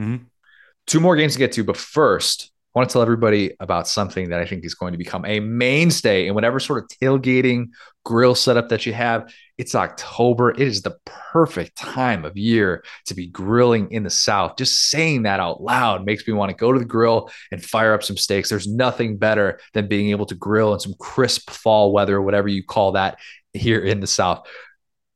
Mm-hmm. 0.00 0.24
Two 0.86 1.00
more 1.00 1.16
games 1.16 1.34
to 1.34 1.38
get 1.38 1.52
to, 1.52 1.64
but 1.64 1.76
first, 1.76 2.50
want 2.78 2.88
to 2.88 2.92
tell 2.92 3.02
everybody 3.02 3.52
about 3.58 3.88
something 3.88 4.30
that 4.30 4.38
I 4.40 4.46
think 4.46 4.64
is 4.64 4.74
going 4.74 4.92
to 4.92 4.98
become 4.98 5.24
a 5.24 5.40
mainstay 5.40 6.28
in 6.28 6.34
whatever 6.34 6.60
sort 6.60 6.82
of 6.82 6.88
tailgating 6.88 7.70
grill 8.04 8.36
setup 8.36 8.68
that 8.68 8.86
you 8.86 8.92
have. 8.92 9.28
It's 9.58 9.74
October. 9.74 10.50
It 10.52 10.60
is 10.60 10.82
the 10.82 10.96
perfect 11.04 11.76
time 11.76 12.24
of 12.24 12.36
year 12.36 12.84
to 13.06 13.14
be 13.14 13.26
grilling 13.26 13.90
in 13.90 14.04
the 14.04 14.10
South. 14.10 14.56
Just 14.56 14.90
saying 14.90 15.24
that 15.24 15.40
out 15.40 15.60
loud 15.60 16.06
makes 16.06 16.26
me 16.26 16.34
want 16.34 16.50
to 16.50 16.56
go 16.56 16.72
to 16.72 16.78
the 16.78 16.84
grill 16.84 17.30
and 17.50 17.64
fire 17.64 17.94
up 17.94 18.04
some 18.04 18.16
steaks. 18.16 18.48
There's 18.48 18.68
nothing 18.68 19.18
better 19.18 19.58
than 19.74 19.88
being 19.88 20.10
able 20.10 20.26
to 20.26 20.36
grill 20.36 20.72
in 20.72 20.78
some 20.78 20.94
crisp 21.00 21.50
fall 21.50 21.92
weather, 21.92 22.22
whatever 22.22 22.46
you 22.46 22.62
call 22.62 22.92
that 22.92 23.18
here 23.52 23.80
in 23.80 23.98
the 23.98 24.06
South. 24.06 24.46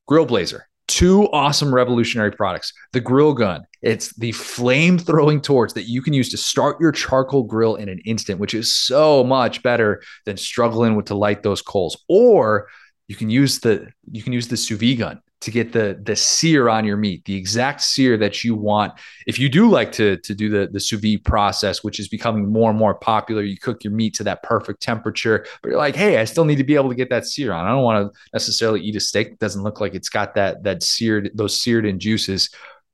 Grill 0.09 0.27
Blazer 0.27 0.69
two 0.89 1.29
awesome 1.33 1.75
revolutionary 1.75 2.33
products. 2.33 2.73
The 2.93 3.01
grill 3.01 3.35
gun. 3.35 3.65
It's 3.81 4.15
the 4.17 4.33
flame 4.33 4.99
throwing 4.99 5.41
torch 5.41 5.73
that 5.75 5.89
you 5.89 6.03
can 6.03 6.13
use 6.13 6.31
to 6.31 6.37
start 6.37 6.81
your 6.81 6.93
charcoal 6.93 7.43
grill 7.43 7.77
in 7.77 7.89
an 7.89 8.01
instant 8.05 8.39
which 8.39 8.55
is 8.55 8.75
so 8.75 9.25
much 9.25 9.63
better 9.63 10.03
than 10.25 10.37
struggling 10.37 10.95
with 10.95 11.07
to 11.07 11.15
light 11.15 11.43
those 11.43 11.63
coals. 11.63 11.97
Or 12.09 12.69
you 13.09 13.17
can 13.17 13.31
use 13.31 13.61
the 13.61 13.89
you 14.11 14.23
can 14.23 14.33
use 14.33 14.49
the 14.49 14.57
sous 14.57 14.79
vide 14.79 14.99
gun 14.99 15.21
to 15.43 15.51
get 15.51 15.73
the 15.73 16.01
the 16.03 16.17
sear 16.17 16.69
on 16.69 16.85
your 16.85 16.97
meat, 16.97 17.25
the 17.25 17.37
exact 17.37 17.83
sear 17.83 18.17
that 18.17 18.45
you 18.45 18.55
want. 18.55 18.93
If 19.27 19.39
you 19.39 19.49
do 19.49 19.69
like 19.69 19.93
to 19.93 20.17
to 20.19 20.35
do 20.35 20.49
the 20.49 20.69
the 20.73 20.81
sous 20.81 21.01
vide 21.01 21.25
process, 21.25 21.85
which 21.85 22.01
is 22.01 22.09
becoming 22.09 22.51
more 22.51 22.71
and 22.71 22.79
more 22.79 22.95
popular, 22.95 23.43
you 23.43 23.59
cook 23.59 23.85
your 23.85 23.93
meat 23.93 24.15
to 24.15 24.25
that 24.25 24.43
perfect 24.43 24.81
temperature, 24.81 25.45
but 25.61 25.71
you're 25.71 25.79
like, 25.79 25.97
hey, 25.97 26.19
I 26.19 26.25
still 26.25 26.45
need 26.45 26.57
to 26.57 26.65
be 26.65 26.77
able 26.77 26.89
to 26.89 26.95
get 26.95 27.11
that 27.11 27.27
sear 27.27 27.53
on. 27.53 27.67
I 27.67 27.71
don't 27.71 27.83
want 27.83 28.13
to 28.13 28.19
necessarily 28.33 28.81
eat 28.81 28.97
a 28.97 29.01
steak 29.01 29.31
that 29.31 29.39
doesn't 29.41 29.63
look 29.63 29.81
like 29.81 29.95
it's 29.95 30.09
got 30.09 30.35
that 30.37 30.63
that 30.63 30.83
seared 30.83 31.31
those 31.35 31.61
seared 31.61 31.87
in 31.87 31.99
juices. 31.99 32.49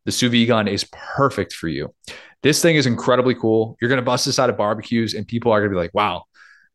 The 0.07 0.13
sous 0.13 0.31
vide 0.31 0.49
gun 0.49 0.69
is 0.69 0.89
perfect 0.93 1.53
for 1.53 1.69
you. 1.69 1.95
This 2.43 2.63
thing 2.63 2.77
is 2.77 2.87
incredibly 2.87 3.35
cool. 3.35 3.77
You're 3.81 3.89
going 3.89 4.01
to 4.01 4.05
bust 4.05 4.25
this 4.25 4.39
out 4.39 4.49
of 4.49 4.57
barbecues, 4.57 5.15
and 5.15 5.27
people 5.27 5.53
are 5.53 5.61
going 5.61 5.71
to 5.71 5.75
be 5.75 5.81
like, 5.81 5.93
wow, 5.93 6.25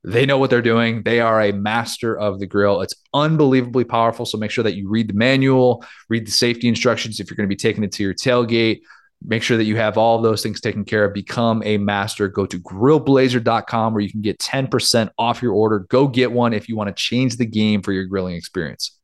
they 0.04 0.26
know 0.26 0.38
what 0.38 0.50
they're 0.50 0.62
doing. 0.62 1.04
They 1.04 1.22
are 1.22 1.42
a 1.42 1.54
master 1.54 2.18
of 2.18 2.40
the 2.40 2.46
grill. 2.46 2.82
It's 2.82 2.96
unbelievably 3.14 3.86
powerful. 3.86 4.26
So 4.26 4.38
make 4.38 4.52
sure 4.52 4.64
that 4.64 4.76
you 4.76 4.90
read 4.90 5.08
the 5.08 5.14
manual, 5.14 5.86
read 6.10 6.28
the 6.28 6.32
safety 6.32 6.68
instructions 6.68 7.20
if 7.20 7.30
you're 7.30 7.38
going 7.38 7.48
to 7.48 7.56
be 7.56 7.60
taking 7.60 7.84
it 7.84 7.92
to 7.94 8.04
your 8.04 8.14
tailgate. 8.14 8.82
Make 9.26 9.44
sure 9.44 9.56
that 9.56 9.64
you 9.64 9.78
have 9.78 9.98
all 9.98 10.18
of 10.18 10.24
those 10.24 10.44
things 10.44 10.60
taken 10.60 10.84
care 10.84 11.06
of. 11.06 11.14
Become 11.14 11.64
a 11.64 11.78
master. 11.78 12.28
Go 12.28 12.46
to 12.46 12.60
grillblazer.com 12.60 13.94
where 13.94 14.02
you 14.02 14.12
can 14.12 14.22
get 14.22 14.38
10% 14.40 15.10
off 15.18 15.42
your 15.42 15.54
order. 15.54 15.80
Go 15.80 16.10
get 16.10 16.30
one 16.30 16.52
if 16.52 16.68
you 16.68 16.76
want 16.76 16.90
to 16.90 16.94
change 16.94 17.38
the 17.38 17.46
game 17.46 17.82
for 17.82 17.94
your 17.94 18.04
grilling 18.04 18.36
experience. 18.36 19.00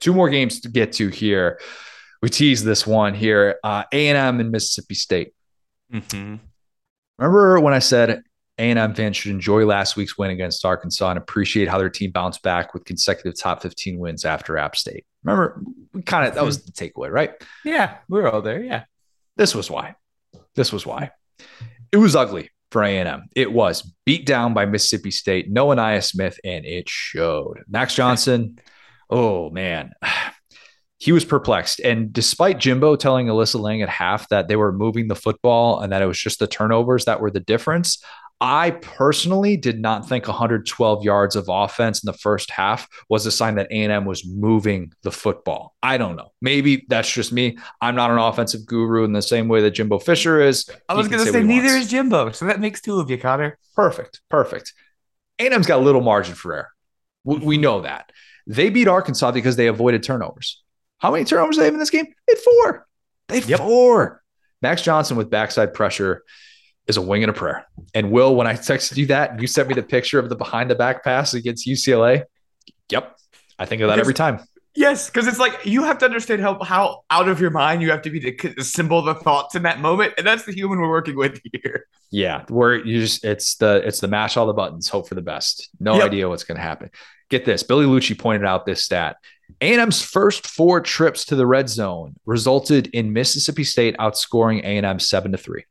Two 0.00 0.12
more 0.12 0.28
games 0.28 0.60
to 0.60 0.68
get 0.68 0.92
to 0.94 1.08
here. 1.08 1.58
We 2.20 2.28
tease 2.28 2.62
this 2.62 2.86
one 2.86 3.14
here. 3.14 3.58
Uh, 3.64 3.84
A&M 3.90 4.40
and 4.40 4.50
Mississippi 4.50 4.94
State. 4.94 5.32
Mm-hmm. 5.90 6.36
Remember 7.18 7.60
when 7.60 7.72
I 7.72 7.78
said 7.78 8.22
A&M 8.62 8.94
fans 8.94 9.16
should 9.16 9.32
enjoy 9.32 9.66
last 9.66 9.96
week's 9.96 10.16
win 10.16 10.30
against 10.30 10.64
Arkansas 10.64 11.10
and 11.10 11.18
appreciate 11.18 11.68
how 11.68 11.78
their 11.78 11.90
team 11.90 12.12
bounced 12.12 12.42
back 12.42 12.72
with 12.72 12.84
consecutive 12.84 13.36
top 13.36 13.60
15 13.60 13.98
wins 13.98 14.24
after 14.24 14.56
App 14.56 14.76
State. 14.76 15.04
Remember, 15.24 15.60
we 15.92 16.02
kind 16.02 16.28
of 16.28 16.36
that 16.36 16.44
was 16.44 16.64
the 16.64 16.70
takeaway, 16.70 17.10
right? 17.10 17.32
Yeah, 17.64 17.96
we 18.08 18.20
are 18.20 18.30
all 18.30 18.40
there. 18.40 18.62
Yeah. 18.62 18.84
This 19.36 19.52
was 19.52 19.68
why. 19.68 19.96
This 20.54 20.72
was 20.72 20.86
why. 20.86 21.10
It 21.90 21.96
was 21.96 22.14
ugly 22.14 22.50
for 22.70 22.84
A&M. 22.84 23.28
It 23.34 23.52
was 23.52 23.82
beat 24.06 24.26
down 24.26 24.54
by 24.54 24.66
Mississippi 24.66 25.10
State, 25.10 25.50
no 25.50 25.66
Ainias 25.68 26.04
Smith, 26.04 26.38
and 26.44 26.64
it 26.64 26.88
showed. 26.88 27.64
Max 27.68 27.96
Johnson, 27.96 28.60
oh 29.10 29.50
man, 29.50 29.90
he 30.98 31.10
was 31.10 31.24
perplexed. 31.24 31.80
And 31.80 32.12
despite 32.12 32.60
Jimbo 32.60 32.94
telling 32.94 33.26
Alyssa 33.26 33.60
Lang 33.60 33.82
at 33.82 33.88
half 33.88 34.28
that 34.28 34.46
they 34.46 34.54
were 34.54 34.72
moving 34.72 35.08
the 35.08 35.16
football 35.16 35.80
and 35.80 35.92
that 35.92 36.00
it 36.00 36.06
was 36.06 36.18
just 36.18 36.38
the 36.38 36.46
turnovers 36.46 37.06
that 37.06 37.20
were 37.20 37.30
the 37.32 37.40
difference, 37.40 38.00
I 38.44 38.72
personally 38.72 39.56
did 39.56 39.80
not 39.80 40.08
think 40.08 40.26
112 40.26 41.04
yards 41.04 41.36
of 41.36 41.44
offense 41.48 42.02
in 42.02 42.08
the 42.08 42.18
first 42.18 42.50
half 42.50 42.88
was 43.08 43.24
a 43.24 43.30
sign 43.30 43.54
that 43.54 43.68
A&M 43.70 44.04
was 44.04 44.26
moving 44.26 44.92
the 45.02 45.12
football. 45.12 45.76
I 45.80 45.96
don't 45.96 46.16
know. 46.16 46.32
Maybe 46.40 46.84
that's 46.88 47.08
just 47.08 47.32
me. 47.32 47.56
I'm 47.80 47.94
not 47.94 48.10
an 48.10 48.18
offensive 48.18 48.66
guru 48.66 49.04
in 49.04 49.12
the 49.12 49.22
same 49.22 49.46
way 49.46 49.60
that 49.60 49.70
Jimbo 49.70 50.00
Fisher 50.00 50.40
is. 50.40 50.68
I 50.88 50.94
was 50.94 51.06
going 51.06 51.20
to 51.20 51.26
say, 51.26 51.38
say 51.38 51.42
neither 51.44 51.68
wants. 51.68 51.84
is 51.84 51.90
Jimbo. 51.92 52.32
So 52.32 52.46
that 52.46 52.58
makes 52.58 52.80
two 52.80 52.98
of 52.98 53.08
you, 53.08 53.16
Connor. 53.16 53.60
Perfect. 53.76 54.20
Perfect. 54.28 54.72
A&M's 55.38 55.68
got 55.68 55.78
a 55.78 55.84
little 55.84 56.00
margin 56.00 56.34
for 56.34 56.52
error. 56.52 56.68
We, 57.22 57.38
we 57.38 57.58
know 57.58 57.82
that. 57.82 58.10
They 58.48 58.70
beat 58.70 58.88
Arkansas 58.88 59.30
because 59.30 59.54
they 59.54 59.68
avoided 59.68 60.02
turnovers. 60.02 60.60
How 60.98 61.12
many 61.12 61.24
turnovers 61.24 61.58
they 61.58 61.66
have 61.66 61.74
in 61.74 61.78
this 61.78 61.90
game? 61.90 62.06
They 62.26 62.34
had 62.34 62.38
four. 62.42 62.88
They 63.28 63.38
had 63.38 63.48
yep. 63.48 63.60
four. 63.60 64.20
Max 64.62 64.82
Johnson 64.82 65.16
with 65.16 65.30
backside 65.30 65.74
pressure 65.74 66.24
is 66.86 66.96
a 66.96 67.02
wing 67.02 67.22
and 67.22 67.30
a 67.30 67.32
prayer. 67.32 67.66
And 67.94 68.10
Will, 68.10 68.34
when 68.34 68.46
I 68.46 68.54
texted 68.54 68.96
you 68.96 69.06
that, 69.06 69.40
you 69.40 69.46
sent 69.46 69.68
me 69.68 69.74
the 69.74 69.82
picture 69.82 70.18
of 70.18 70.28
the 70.28 70.36
behind 70.36 70.70
the 70.70 70.74
back 70.74 71.04
pass 71.04 71.34
against 71.34 71.66
UCLA. 71.66 72.24
Yep. 72.90 73.16
I 73.58 73.66
think 73.66 73.82
of 73.82 73.88
that 73.88 73.98
every 73.98 74.14
time. 74.14 74.40
Yes, 74.74 75.10
because 75.10 75.26
it's 75.26 75.38
like 75.38 75.66
you 75.66 75.84
have 75.84 75.98
to 75.98 76.06
understand 76.06 76.40
how 76.40 76.62
how 76.62 77.04
out 77.10 77.28
of 77.28 77.40
your 77.40 77.50
mind 77.50 77.82
you 77.82 77.90
have 77.90 78.02
to 78.02 78.10
be 78.10 78.20
to 78.20 78.54
assemble 78.58 79.02
the 79.02 79.14
thoughts 79.14 79.54
in 79.54 79.64
that 79.64 79.80
moment, 79.80 80.14
and 80.16 80.26
that's 80.26 80.44
the 80.44 80.52
human 80.52 80.80
we're 80.80 80.88
working 80.88 81.14
with 81.14 81.40
here. 81.52 81.86
Yeah, 82.10 82.44
where 82.48 82.74
you 82.74 83.00
just 83.00 83.22
it's 83.22 83.56
the 83.56 83.86
it's 83.86 84.00
the 84.00 84.08
mash 84.08 84.38
all 84.38 84.46
the 84.46 84.54
buttons, 84.54 84.88
hope 84.88 85.08
for 85.08 85.14
the 85.14 85.22
best. 85.22 85.68
No 85.78 85.96
yep. 85.96 86.06
idea 86.06 86.28
what's 86.28 86.44
going 86.44 86.56
to 86.56 86.62
happen. 86.62 86.90
Get 87.28 87.44
this, 87.44 87.62
Billy 87.62 87.84
Liucci 87.84 88.18
pointed 88.18 88.46
out 88.46 88.64
this 88.64 88.82
stat. 88.82 89.16
A&M's 89.60 90.02
first 90.02 90.46
four 90.46 90.80
trips 90.80 91.26
to 91.26 91.36
the 91.36 91.46
red 91.46 91.68
zone 91.68 92.16
resulted 92.24 92.86
in 92.88 93.12
Mississippi 93.12 93.64
State 93.64 93.96
outscoring 93.98 94.60
A&M 94.60 94.98
seven 94.98 95.32
to 95.32 95.38
three. 95.38 95.64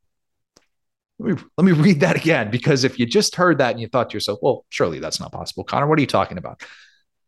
Let 1.22 1.36
me, 1.38 1.43
let 1.57 1.65
me 1.65 1.72
read 1.72 1.99
that 1.99 2.15
again 2.15 2.49
because 2.49 2.84
if 2.84 2.97
you 2.97 3.05
just 3.05 3.36
heard 3.36 3.59
that 3.59 3.72
and 3.72 3.80
you 3.80 3.88
thought 3.88 4.09
to 4.09 4.15
yourself, 4.15 4.39
well, 4.41 4.65
surely 4.69 4.99
that's 4.99 5.19
not 5.19 5.32
possible. 5.32 5.63
Connor, 5.63 5.88
what 5.88 5.99
are 5.99 6.01
you 6.01 6.07
talking 6.07 6.38
about? 6.38 6.63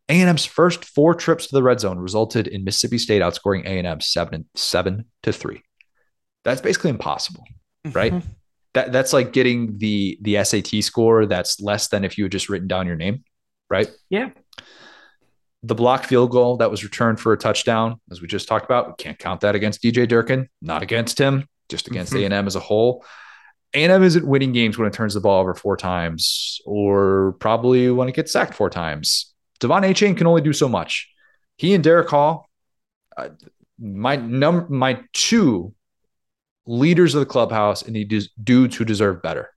A&M's 0.08 0.44
first 0.44 0.84
four 0.84 1.14
trips 1.14 1.46
to 1.46 1.54
the 1.54 1.62
red 1.62 1.80
zone 1.80 1.98
resulted 1.98 2.46
in 2.46 2.64
Mississippi 2.64 2.98
State 2.98 3.22
outscoring 3.22 3.64
A&M 3.64 4.00
seven, 4.00 4.46
seven 4.54 5.06
to 5.22 5.32
three. 5.32 5.62
That's 6.42 6.60
basically 6.60 6.90
impossible, 6.90 7.44
right? 7.92 8.12
Mm-hmm. 8.12 8.28
That 8.74 8.92
that's 8.92 9.12
like 9.12 9.32
getting 9.32 9.78
the 9.78 10.18
the 10.20 10.42
SAT 10.44 10.82
score 10.82 11.26
that's 11.26 11.60
less 11.60 11.88
than 11.88 12.04
if 12.04 12.18
you 12.18 12.24
had 12.24 12.32
just 12.32 12.48
written 12.48 12.68
down 12.68 12.86
your 12.86 12.96
name, 12.96 13.24
right? 13.70 13.88
Yeah. 14.10 14.30
The 15.62 15.76
block 15.76 16.04
field 16.04 16.32
goal 16.32 16.58
that 16.58 16.70
was 16.70 16.84
returned 16.84 17.20
for 17.20 17.32
a 17.32 17.38
touchdown, 17.38 18.00
as 18.10 18.20
we 18.20 18.26
just 18.26 18.48
talked 18.48 18.66
about, 18.66 18.88
we 18.88 18.94
can't 18.98 19.18
count 19.18 19.40
that 19.40 19.54
against 19.54 19.82
DJ 19.82 20.06
Durkin, 20.06 20.48
not 20.60 20.82
against 20.82 21.18
him, 21.18 21.48
just 21.70 21.86
against 21.86 22.12
mm-hmm. 22.12 22.32
A&M 22.32 22.46
as 22.46 22.56
a 22.56 22.60
whole. 22.60 23.04
A&M 23.74 24.02
isn't 24.02 24.26
winning 24.26 24.52
games 24.52 24.78
when 24.78 24.86
it 24.86 24.92
turns 24.92 25.14
the 25.14 25.20
ball 25.20 25.40
over 25.40 25.54
four 25.54 25.76
times, 25.76 26.60
or 26.64 27.34
probably 27.40 27.90
when 27.90 28.08
it 28.08 28.14
gets 28.14 28.32
sacked 28.32 28.54
four 28.54 28.70
times. 28.70 29.34
De'Von 29.60 29.82
Achane 29.82 30.16
can 30.16 30.26
only 30.26 30.42
do 30.42 30.52
so 30.52 30.68
much. 30.68 31.10
He 31.56 31.74
and 31.74 31.82
Derek 31.82 32.08
Hall, 32.08 32.48
uh, 33.16 33.30
my 33.78 34.16
num 34.16 34.66
my 34.68 35.00
two 35.12 35.74
leaders 36.66 37.14
of 37.14 37.20
the 37.20 37.26
clubhouse 37.26 37.82
and 37.82 37.94
the 37.94 38.04
dudes 38.42 38.76
who 38.76 38.84
deserve 38.84 39.22
better. 39.22 39.50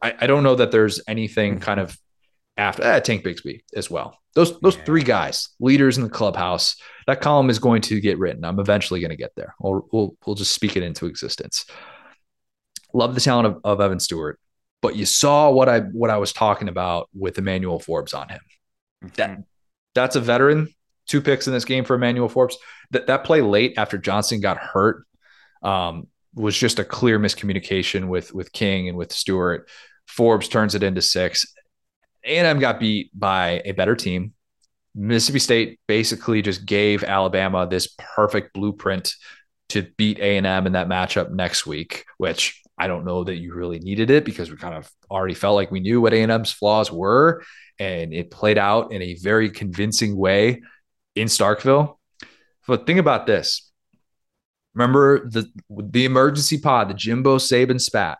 I, 0.00 0.14
I 0.20 0.26
don't 0.26 0.42
know 0.42 0.54
that 0.56 0.70
there's 0.70 1.00
anything 1.08 1.60
kind 1.60 1.80
of 1.80 1.96
after 2.56 2.82
uh, 2.82 3.00
Tank 3.00 3.24
Bigsby 3.24 3.62
as 3.74 3.90
well. 3.90 4.18
Those 4.34 4.58
those 4.60 4.76
yeah. 4.76 4.84
three 4.84 5.02
guys, 5.02 5.50
leaders 5.60 5.96
in 5.96 6.04
the 6.04 6.10
clubhouse. 6.10 6.76
That 7.06 7.20
column 7.20 7.50
is 7.50 7.58
going 7.58 7.82
to 7.82 8.00
get 8.00 8.18
written. 8.18 8.44
I'm 8.44 8.58
eventually 8.58 9.00
going 9.00 9.10
to 9.10 9.16
get 9.16 9.32
there. 9.36 9.54
We'll, 9.60 9.86
we'll 9.92 10.16
we'll 10.26 10.36
just 10.36 10.54
speak 10.54 10.76
it 10.76 10.82
into 10.82 11.06
existence. 11.06 11.66
Love 12.94 13.14
the 13.14 13.20
talent 13.20 13.46
of, 13.46 13.60
of 13.64 13.80
Evan 13.80 14.00
Stewart, 14.00 14.40
but 14.80 14.96
you 14.96 15.04
saw 15.04 15.50
what 15.50 15.68
I 15.68 15.80
what 15.80 16.10
I 16.10 16.16
was 16.16 16.32
talking 16.32 16.68
about 16.68 17.10
with 17.12 17.36
Emmanuel 17.36 17.78
Forbes 17.78 18.14
on 18.14 18.28
him. 18.28 18.40
That 19.16 19.30
mm-hmm. 19.30 19.40
that's 19.94 20.16
a 20.16 20.20
veteran. 20.20 20.68
Two 21.06 21.20
picks 21.20 21.46
in 21.46 21.52
this 21.52 21.66
game 21.66 21.84
for 21.84 21.96
Emmanuel 21.96 22.28
Forbes. 22.28 22.56
That 22.92 23.08
that 23.08 23.24
play 23.24 23.42
late 23.42 23.74
after 23.76 23.98
Johnson 23.98 24.40
got 24.40 24.56
hurt 24.56 25.04
um, 25.62 26.06
was 26.34 26.56
just 26.56 26.78
a 26.78 26.84
clear 26.84 27.18
miscommunication 27.18 28.08
with 28.08 28.32
with 28.32 28.52
King 28.52 28.88
and 28.88 28.96
with 28.96 29.12
Stewart. 29.12 29.68
Forbes 30.06 30.48
turns 30.48 30.74
it 30.74 30.82
into 30.82 31.02
six. 31.02 31.52
A&M 32.24 32.58
got 32.58 32.80
beat 32.80 33.10
by 33.18 33.60
a 33.64 33.72
better 33.72 33.94
team. 33.94 34.32
Mississippi 34.94 35.38
State 35.40 35.80
basically 35.86 36.40
just 36.40 36.64
gave 36.64 37.02
Alabama 37.02 37.66
this 37.66 37.94
perfect 37.98 38.54
blueprint 38.54 39.14
to 39.70 39.82
beat 39.96 40.18
A&M 40.20 40.66
in 40.66 40.72
that 40.72 40.88
matchup 40.88 41.30
next 41.30 41.66
week, 41.66 42.04
which 42.16 42.62
I 42.76 42.86
don't 42.88 43.04
know 43.04 43.24
that 43.24 43.36
you 43.36 43.54
really 43.54 43.78
needed 43.78 44.10
it 44.10 44.24
because 44.24 44.50
we 44.50 44.56
kind 44.56 44.74
of 44.74 44.90
already 45.10 45.34
felt 45.34 45.54
like 45.54 45.70
we 45.70 45.80
knew 45.80 46.00
what 46.00 46.12
A&M's 46.12 46.52
flaws 46.52 46.90
were 46.90 47.42
and 47.78 48.12
it 48.12 48.30
played 48.30 48.58
out 48.58 48.92
in 48.92 49.02
a 49.02 49.14
very 49.14 49.50
convincing 49.50 50.16
way 50.16 50.62
in 51.14 51.28
Starkville. 51.28 51.96
But 52.66 52.86
think 52.86 52.98
about 52.98 53.26
this. 53.26 53.70
Remember 54.74 55.28
the 55.28 55.48
the 55.70 56.04
emergency 56.04 56.58
pod, 56.58 56.88
the 56.88 56.94
Jimbo 56.94 57.38
Saban 57.38 57.80
spat. 57.80 58.18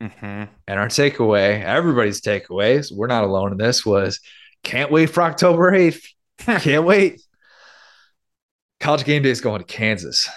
Mm-hmm. 0.00 0.44
And 0.68 0.80
our 0.80 0.88
takeaway, 0.88 1.62
everybody's 1.64 2.20
takeaways, 2.20 2.92
we're 2.92 3.06
not 3.06 3.24
alone 3.24 3.52
in 3.52 3.58
this, 3.58 3.84
was 3.84 4.20
can't 4.62 4.90
wait 4.90 5.10
for 5.10 5.22
October 5.22 5.72
8th. 5.72 6.04
can't 6.38 6.84
wait. 6.84 7.22
College 8.78 9.04
game 9.04 9.22
day 9.22 9.30
is 9.30 9.40
going 9.40 9.60
to 9.60 9.64
Kansas. 9.64 10.28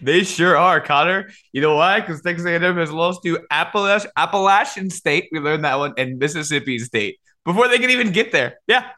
They 0.00 0.24
sure 0.24 0.56
are, 0.56 0.80
Connor. 0.80 1.30
You 1.52 1.60
know 1.60 1.76
why? 1.76 2.00
Because 2.00 2.22
Texas 2.22 2.46
A&M 2.46 2.76
has 2.76 2.90
lost 2.90 3.22
to 3.24 3.38
Appalachian, 3.50 4.10
Appalachian 4.16 4.90
State. 4.90 5.28
We 5.32 5.40
learned 5.40 5.64
that 5.64 5.78
one, 5.78 5.94
and 5.98 6.18
Mississippi 6.18 6.78
State 6.78 7.18
before 7.44 7.68
they 7.68 7.78
can 7.78 7.90
even 7.90 8.12
get 8.12 8.32
there. 8.32 8.58
Yeah, 8.66 8.90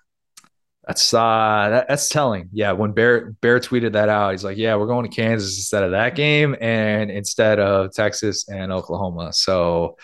that's 0.87 1.15
uh 1.15 1.69
that, 1.71 1.89
that's 1.89 2.09
telling. 2.09 2.49
Yeah, 2.53 2.73
when 2.73 2.93
Bear 2.93 3.33
Bear 3.41 3.59
tweeted 3.59 3.93
that 3.93 4.09
out, 4.09 4.33
he's 4.33 4.45
like, 4.45 4.59
"Yeah, 4.59 4.77
we're 4.77 4.87
going 4.87 5.09
to 5.09 5.15
Kansas 5.15 5.57
instead 5.57 5.83
of 5.83 5.93
that 5.93 6.15
game, 6.15 6.55
and 6.61 7.11
instead 7.11 7.59
of 7.59 7.93
Texas 7.93 8.49
and 8.49 8.71
Oklahoma." 8.73 9.33
So, 9.33 9.97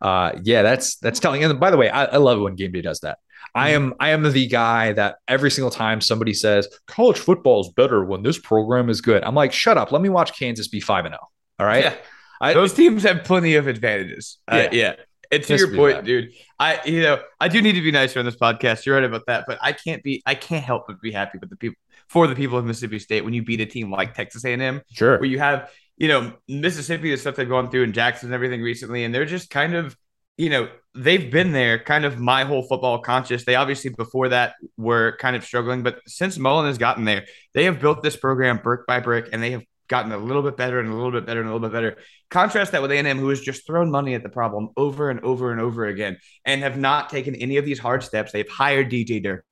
uh, 0.00 0.32
yeah, 0.42 0.62
that's 0.62 0.96
that's 0.96 1.20
telling. 1.20 1.42
And 1.42 1.58
by 1.58 1.70
the 1.70 1.76
way, 1.76 1.88
I, 1.88 2.04
I 2.04 2.16
love 2.18 2.38
it 2.38 2.42
when 2.42 2.54
game 2.54 2.72
day 2.72 2.82
does 2.82 3.00
that. 3.00 3.18
I 3.56 3.70
am 3.70 3.94
I 3.98 4.10
am 4.10 4.22
the 4.30 4.46
guy 4.46 4.92
that 4.92 5.16
every 5.26 5.50
single 5.50 5.70
time 5.70 6.00
somebody 6.00 6.34
says 6.34 6.68
college 6.86 7.18
football 7.18 7.60
is 7.60 7.70
better 7.70 8.04
when 8.04 8.22
this 8.22 8.38
program 8.38 8.90
is 8.90 9.00
good, 9.00 9.24
I'm 9.24 9.34
like, 9.34 9.52
shut 9.52 9.78
up. 9.78 9.92
Let 9.92 10.02
me 10.02 10.08
watch 10.08 10.38
Kansas 10.38 10.68
be 10.68 10.80
five 10.80 11.06
and 11.06 11.14
zero. 11.14 11.28
All 11.58 11.66
right. 11.66 11.84
Yeah. 11.84 11.94
I, 12.40 12.52
Those 12.52 12.74
teams 12.74 13.02
have 13.04 13.24
plenty 13.24 13.54
of 13.54 13.66
advantages. 13.66 14.38
Yeah. 14.50 14.56
Uh, 14.56 14.68
yeah. 14.72 14.94
And 15.32 15.42
to 15.42 15.56
your 15.56 15.74
point, 15.74 16.04
dude, 16.04 16.32
I 16.58 16.80
you 16.84 17.02
know 17.02 17.20
I 17.40 17.48
do 17.48 17.60
need 17.62 17.72
to 17.72 17.82
be 17.82 17.90
nicer 17.90 18.18
on 18.18 18.24
this 18.24 18.36
podcast. 18.36 18.84
You're 18.84 18.94
right 18.94 19.04
about 19.04 19.22
that, 19.26 19.44
but 19.48 19.58
I 19.60 19.72
can't 19.72 20.02
be 20.02 20.22
I 20.26 20.34
can't 20.34 20.62
help 20.62 20.86
but 20.86 21.00
be 21.00 21.10
happy 21.10 21.38
with 21.38 21.50
the 21.50 21.56
people 21.56 21.76
for 22.08 22.26
the 22.28 22.36
people 22.36 22.58
of 22.58 22.64
Mississippi 22.64 23.00
State 23.00 23.24
when 23.24 23.34
you 23.34 23.42
beat 23.42 23.60
a 23.60 23.66
team 23.66 23.90
like 23.90 24.14
Texas 24.14 24.44
A&M, 24.44 24.82
sure, 24.92 25.18
where 25.18 25.24
you 25.24 25.40
have 25.40 25.70
you 25.96 26.06
know 26.06 26.32
Mississippi 26.46 27.10
the 27.10 27.16
stuff 27.16 27.34
they've 27.34 27.48
gone 27.48 27.70
through 27.70 27.82
in 27.82 27.92
Jackson 27.92 28.28
and 28.28 28.34
everything 28.34 28.62
recently, 28.62 29.02
and 29.02 29.12
they're 29.12 29.24
just 29.24 29.50
kind 29.50 29.74
of 29.74 29.96
you 30.36 30.50
know, 30.50 30.68
they've 30.96 31.30
been 31.30 31.52
there 31.52 31.78
kind 31.78 32.04
of 32.04 32.18
my 32.18 32.44
whole 32.44 32.62
football 32.62 33.00
conscious. 33.00 33.44
They 33.44 33.54
obviously 33.54 33.90
before 33.90 34.30
that 34.30 34.54
were 34.76 35.16
kind 35.20 35.36
of 35.36 35.44
struggling, 35.44 35.82
but 35.82 36.00
since 36.06 36.38
Mullen 36.38 36.66
has 36.66 36.78
gotten 36.78 37.04
there, 37.04 37.26
they 37.54 37.64
have 37.64 37.80
built 37.80 38.02
this 38.02 38.16
program 38.16 38.58
brick 38.58 38.86
by 38.86 39.00
brick 39.00 39.28
and 39.32 39.42
they 39.42 39.52
have 39.52 39.62
gotten 39.88 40.12
a 40.12 40.18
little 40.18 40.42
bit 40.42 40.56
better 40.56 40.80
and 40.80 40.88
a 40.88 40.94
little 40.94 41.12
bit 41.12 41.26
better 41.26 41.40
and 41.40 41.48
a 41.48 41.52
little 41.52 41.68
bit 41.68 41.72
better. 41.72 41.96
Contrast 42.30 42.72
that 42.72 42.82
with 42.82 42.90
A&M, 42.90 43.18
who 43.18 43.28
has 43.28 43.40
just 43.40 43.66
thrown 43.66 43.90
money 43.90 44.14
at 44.14 44.22
the 44.22 44.28
problem 44.28 44.70
over 44.76 45.10
and 45.10 45.20
over 45.20 45.52
and 45.52 45.60
over 45.60 45.86
again 45.86 46.16
and 46.44 46.62
have 46.62 46.76
not 46.76 47.08
taken 47.08 47.34
any 47.36 47.56
of 47.56 47.64
these 47.64 47.78
hard 47.78 48.02
steps. 48.02 48.32
They've 48.32 48.48
hired 48.48 48.90
DJ 48.90 49.22
Durkin. 49.22 49.44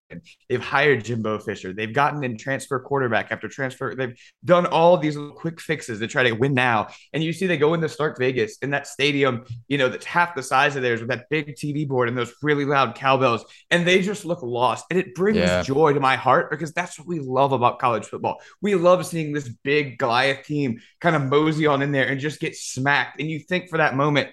They've 0.49 0.63
hired 0.63 1.05
Jimbo 1.05 1.39
Fisher. 1.39 1.73
They've 1.73 1.93
gotten 1.93 2.23
in 2.25 2.37
transfer 2.37 2.79
quarterback 2.81 3.33
after 3.33 3.49
transfer. 3.49 3.95
They've 3.95 4.17
done 4.45 4.67
all 4.67 4.97
these 4.97 5.17
little 5.17 5.35
quick 5.35 5.61
fixes 5.61 5.99
to 6.01 6.07
try 6.07 6.25
to 6.25 6.33
win 6.33 6.55
now. 6.55 6.89
And 7.13 7.23
you 7.23 7.33
see 7.33 7.47
they 7.47 7.57
go 7.57 7.75
into 7.75 7.89
Stark 7.89 8.19
Vegas 8.19 8.59
in 8.59 8.71
that 8.71 8.87
stadium, 8.87 9.45
you 9.69 9.79
know, 9.79 9.89
that's 9.89 10.05
half 10.05 10.35
the 10.35 10.43
size 10.43 10.77
of 10.77 10.83
theirs 10.83 11.01
with 11.01 11.09
that 11.09 11.29
big 11.31 11.55
TV 11.57 11.87
board 11.87 12.09
and 12.09 12.17
those 12.17 12.35
really 12.43 12.65
loud 12.65 12.95
cowbells. 12.95 13.45
And 13.71 13.87
they 13.87 14.03
just 14.03 14.25
look 14.25 14.43
lost. 14.43 14.85
And 14.91 14.99
it 14.99 15.15
brings 15.15 15.39
yeah. 15.39 15.63
joy 15.63 15.93
to 15.93 16.01
my 16.01 16.17
heart 16.17 16.51
because 16.51 16.73
that's 16.73 16.99
what 16.99 17.09
we 17.09 17.21
love 17.21 17.53
about 17.53 17.79
college 17.79 18.07
football. 18.07 18.41
We 18.61 18.75
love 18.75 19.05
seeing 19.07 19.33
this 19.33 19.49
big 19.49 19.99
Goliath 19.99 20.45
team 20.45 20.81
kind 21.01 21.17
of 21.17 21.23
mosey 21.23 21.67
on 21.67 21.83
in 21.83 21.93
there 21.93 22.09
and 22.09 22.21
just 22.21 22.41
get 22.41 22.55
smacked. 22.65 23.21
And 23.21 23.31
you 23.31 23.39
think 23.39 23.69
for 23.69 23.79
that 23.79 23.97
moment, 23.97 24.31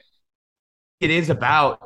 it 1.00 1.10
is 1.10 1.30
about 1.30 1.80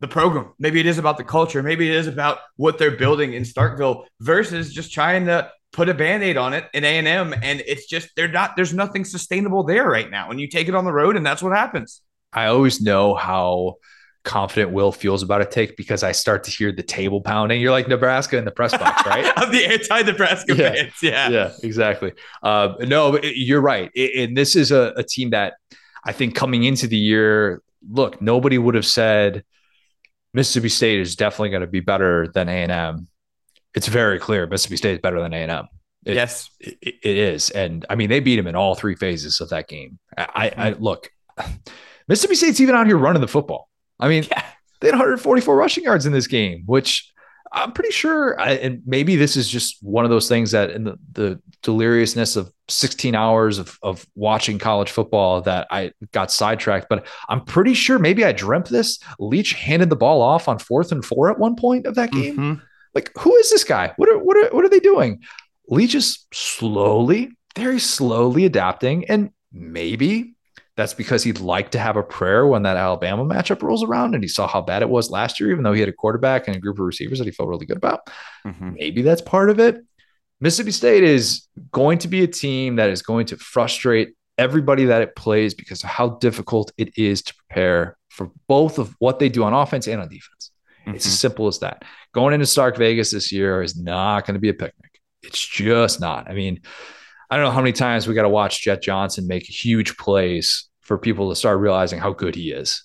the 0.00 0.08
program. 0.08 0.52
Maybe 0.58 0.80
it 0.80 0.86
is 0.86 0.98
about 0.98 1.18
the 1.18 1.24
culture. 1.24 1.62
Maybe 1.62 1.88
it 1.88 1.94
is 1.94 2.06
about 2.06 2.38
what 2.56 2.78
they're 2.78 2.96
building 2.96 3.34
in 3.34 3.42
Starkville 3.42 4.06
versus 4.20 4.72
just 4.72 4.92
trying 4.92 5.26
to 5.26 5.50
put 5.72 5.88
a 5.88 5.94
band-aid 5.94 6.36
on 6.36 6.52
it 6.54 6.64
in 6.74 6.84
A&M. 6.84 7.34
And 7.42 7.62
it's 7.66 7.86
just, 7.86 8.08
they're 8.16 8.28
not, 8.28 8.56
there's 8.56 8.74
nothing 8.74 9.04
sustainable 9.04 9.62
there 9.64 9.88
right 9.88 10.10
now. 10.10 10.30
And 10.30 10.40
you 10.40 10.48
take 10.48 10.68
it 10.68 10.74
on 10.74 10.84
the 10.84 10.92
road 10.92 11.16
and 11.16 11.24
that's 11.24 11.42
what 11.42 11.56
happens. 11.56 12.02
I 12.32 12.46
always 12.46 12.80
know 12.80 13.14
how 13.14 13.76
confident 14.24 14.72
Will 14.72 14.92
feels 14.92 15.22
about 15.22 15.40
a 15.40 15.46
take 15.46 15.76
because 15.76 16.02
I 16.02 16.12
start 16.12 16.44
to 16.44 16.50
hear 16.50 16.72
the 16.72 16.82
table 16.82 17.20
pounding. 17.20 17.60
You're 17.60 17.70
like 17.70 17.88
Nebraska 17.88 18.36
in 18.36 18.44
the 18.44 18.50
press 18.50 18.76
box, 18.76 19.06
right? 19.06 19.26
of 19.42 19.52
the 19.52 19.66
anti-Nebraska 19.66 20.54
yeah. 20.54 20.72
fans. 20.72 20.92
Yeah. 21.02 21.28
Yeah, 21.30 21.52
exactly. 21.62 22.12
Uh, 22.42 22.74
no, 22.80 23.18
you're 23.22 23.60
right. 23.60 23.90
And 23.96 24.36
this 24.36 24.56
is 24.56 24.72
a, 24.72 24.92
a 24.96 25.02
team 25.02 25.30
that 25.30 25.54
I 26.04 26.12
think 26.12 26.34
coming 26.34 26.64
into 26.64 26.86
the 26.86 26.96
year, 26.96 27.62
look, 27.88 28.20
nobody 28.20 28.58
would 28.58 28.74
have 28.74 28.86
said 28.86 29.44
Mississippi 30.34 30.68
State 30.68 31.00
is 31.00 31.16
definitely 31.16 31.50
going 31.50 31.62
to 31.62 31.66
be 31.66 31.80
better 31.80 32.28
than 32.28 32.48
A&M. 32.48 33.08
It's 33.74 33.88
very 33.88 34.18
clear 34.18 34.46
Mississippi 34.46 34.76
State 34.76 34.94
is 34.94 35.00
better 35.00 35.20
than 35.20 35.32
A&M. 35.32 35.66
It, 36.04 36.14
yes, 36.14 36.50
it, 36.58 36.78
it 36.80 37.16
is, 37.18 37.50
and 37.50 37.84
I 37.90 37.94
mean 37.94 38.08
they 38.08 38.20
beat 38.20 38.38
him 38.38 38.46
in 38.46 38.56
all 38.56 38.74
three 38.74 38.94
phases 38.94 39.42
of 39.42 39.50
that 39.50 39.68
game. 39.68 39.98
I, 40.16 40.26
I 40.56 40.70
mm-hmm. 40.70 40.82
look, 40.82 41.10
Mississippi 42.08 42.36
State's 42.36 42.60
even 42.60 42.74
out 42.74 42.86
here 42.86 42.96
running 42.96 43.20
the 43.20 43.28
football. 43.28 43.69
I 44.00 44.08
mean, 44.08 44.24
yeah. 44.30 44.42
they 44.80 44.88
had 44.88 44.94
144 44.94 45.56
rushing 45.56 45.84
yards 45.84 46.06
in 46.06 46.12
this 46.12 46.26
game, 46.26 46.62
which 46.66 47.10
I'm 47.52 47.72
pretty 47.72 47.90
sure, 47.90 48.40
I, 48.40 48.52
and 48.52 48.82
maybe 48.86 49.16
this 49.16 49.36
is 49.36 49.48
just 49.48 49.82
one 49.82 50.04
of 50.04 50.10
those 50.10 50.28
things 50.28 50.52
that 50.52 50.70
in 50.70 50.84
the, 50.84 50.98
the 51.12 51.42
deliriousness 51.62 52.36
of 52.36 52.52
16 52.68 53.14
hours 53.14 53.58
of, 53.58 53.76
of 53.82 54.06
watching 54.14 54.58
college 54.58 54.90
football 54.90 55.42
that 55.42 55.66
I 55.70 55.92
got 56.12 56.30
sidetracked, 56.30 56.86
but 56.88 57.06
I'm 57.28 57.44
pretty 57.44 57.74
sure 57.74 57.98
maybe 57.98 58.24
I 58.24 58.32
dreamt 58.32 58.68
this. 58.68 59.00
Leach 59.18 59.54
handed 59.54 59.90
the 59.90 59.96
ball 59.96 60.22
off 60.22 60.46
on 60.46 60.58
fourth 60.58 60.92
and 60.92 61.04
four 61.04 61.28
at 61.28 61.38
one 61.38 61.56
point 61.56 61.86
of 61.86 61.96
that 61.96 62.12
game. 62.12 62.36
Mm-hmm. 62.36 62.64
Like, 62.94 63.10
who 63.18 63.34
is 63.36 63.50
this 63.50 63.64
guy? 63.64 63.92
What 63.96 64.08
are, 64.08 64.18
what 64.18 64.36
are, 64.36 64.54
what 64.54 64.64
are 64.64 64.68
they 64.68 64.80
doing? 64.80 65.22
Leach 65.68 65.94
is 65.94 66.26
slowly, 66.32 67.30
very 67.56 67.80
slowly 67.80 68.44
adapting. 68.44 69.08
And 69.08 69.30
maybe 69.52 70.34
that's 70.76 70.94
because 70.94 71.22
he'd 71.22 71.40
like 71.40 71.70
to 71.72 71.78
have 71.78 71.96
a 71.96 72.02
prayer 72.02 72.46
when 72.46 72.62
that 72.62 72.76
Alabama 72.76 73.24
matchup 73.24 73.62
rolls 73.62 73.82
around 73.82 74.14
and 74.14 74.24
he 74.24 74.28
saw 74.28 74.46
how 74.46 74.60
bad 74.60 74.82
it 74.82 74.88
was 74.88 75.10
last 75.10 75.40
year, 75.40 75.50
even 75.50 75.64
though 75.64 75.72
he 75.72 75.80
had 75.80 75.88
a 75.88 75.92
quarterback 75.92 76.46
and 76.46 76.56
a 76.56 76.60
group 76.60 76.78
of 76.78 76.86
receivers 76.86 77.18
that 77.18 77.26
he 77.26 77.30
felt 77.30 77.48
really 77.48 77.66
good 77.66 77.76
about. 77.76 78.06
Mm-hmm. 78.46 78.74
Maybe 78.74 79.02
that's 79.02 79.20
part 79.20 79.50
of 79.50 79.58
it. 79.58 79.84
Mississippi 80.40 80.70
State 80.70 81.04
is 81.04 81.46
going 81.70 81.98
to 81.98 82.08
be 82.08 82.22
a 82.22 82.26
team 82.26 82.76
that 82.76 82.88
is 82.88 83.02
going 83.02 83.26
to 83.26 83.36
frustrate 83.36 84.14
everybody 84.38 84.86
that 84.86 85.02
it 85.02 85.14
plays 85.14 85.52
because 85.52 85.84
of 85.84 85.90
how 85.90 86.10
difficult 86.10 86.72
it 86.78 86.96
is 86.96 87.20
to 87.22 87.34
prepare 87.34 87.98
for 88.08 88.30
both 88.48 88.78
of 88.78 88.94
what 88.98 89.18
they 89.18 89.28
do 89.28 89.44
on 89.44 89.52
offense 89.52 89.86
and 89.86 90.00
on 90.00 90.08
defense. 90.08 90.50
Mm-hmm. 90.86 90.96
It's 90.96 91.06
as 91.06 91.18
simple 91.18 91.46
as 91.46 91.58
that. 91.58 91.84
Going 92.12 92.32
into 92.32 92.46
Stark 92.46 92.78
Vegas 92.78 93.10
this 93.10 93.30
year 93.30 93.62
is 93.62 93.76
not 93.76 94.24
going 94.24 94.34
to 94.34 94.40
be 94.40 94.48
a 94.48 94.54
picnic. 94.54 95.00
It's 95.22 95.46
just 95.46 96.00
not. 96.00 96.30
I 96.30 96.32
mean, 96.32 96.62
I 97.30 97.36
don't 97.36 97.44
know 97.44 97.52
how 97.52 97.60
many 97.60 97.72
times 97.72 98.08
we 98.08 98.14
got 98.14 98.22
to 98.22 98.28
watch 98.28 98.62
Jett 98.62 98.82
Johnson 98.82 99.26
make 99.26 99.44
huge 99.44 99.96
plays 99.96 100.68
for 100.80 100.98
people 100.98 101.28
to 101.28 101.36
start 101.36 101.60
realizing 101.60 102.00
how 102.00 102.12
good 102.12 102.34
he 102.34 102.50
is. 102.50 102.82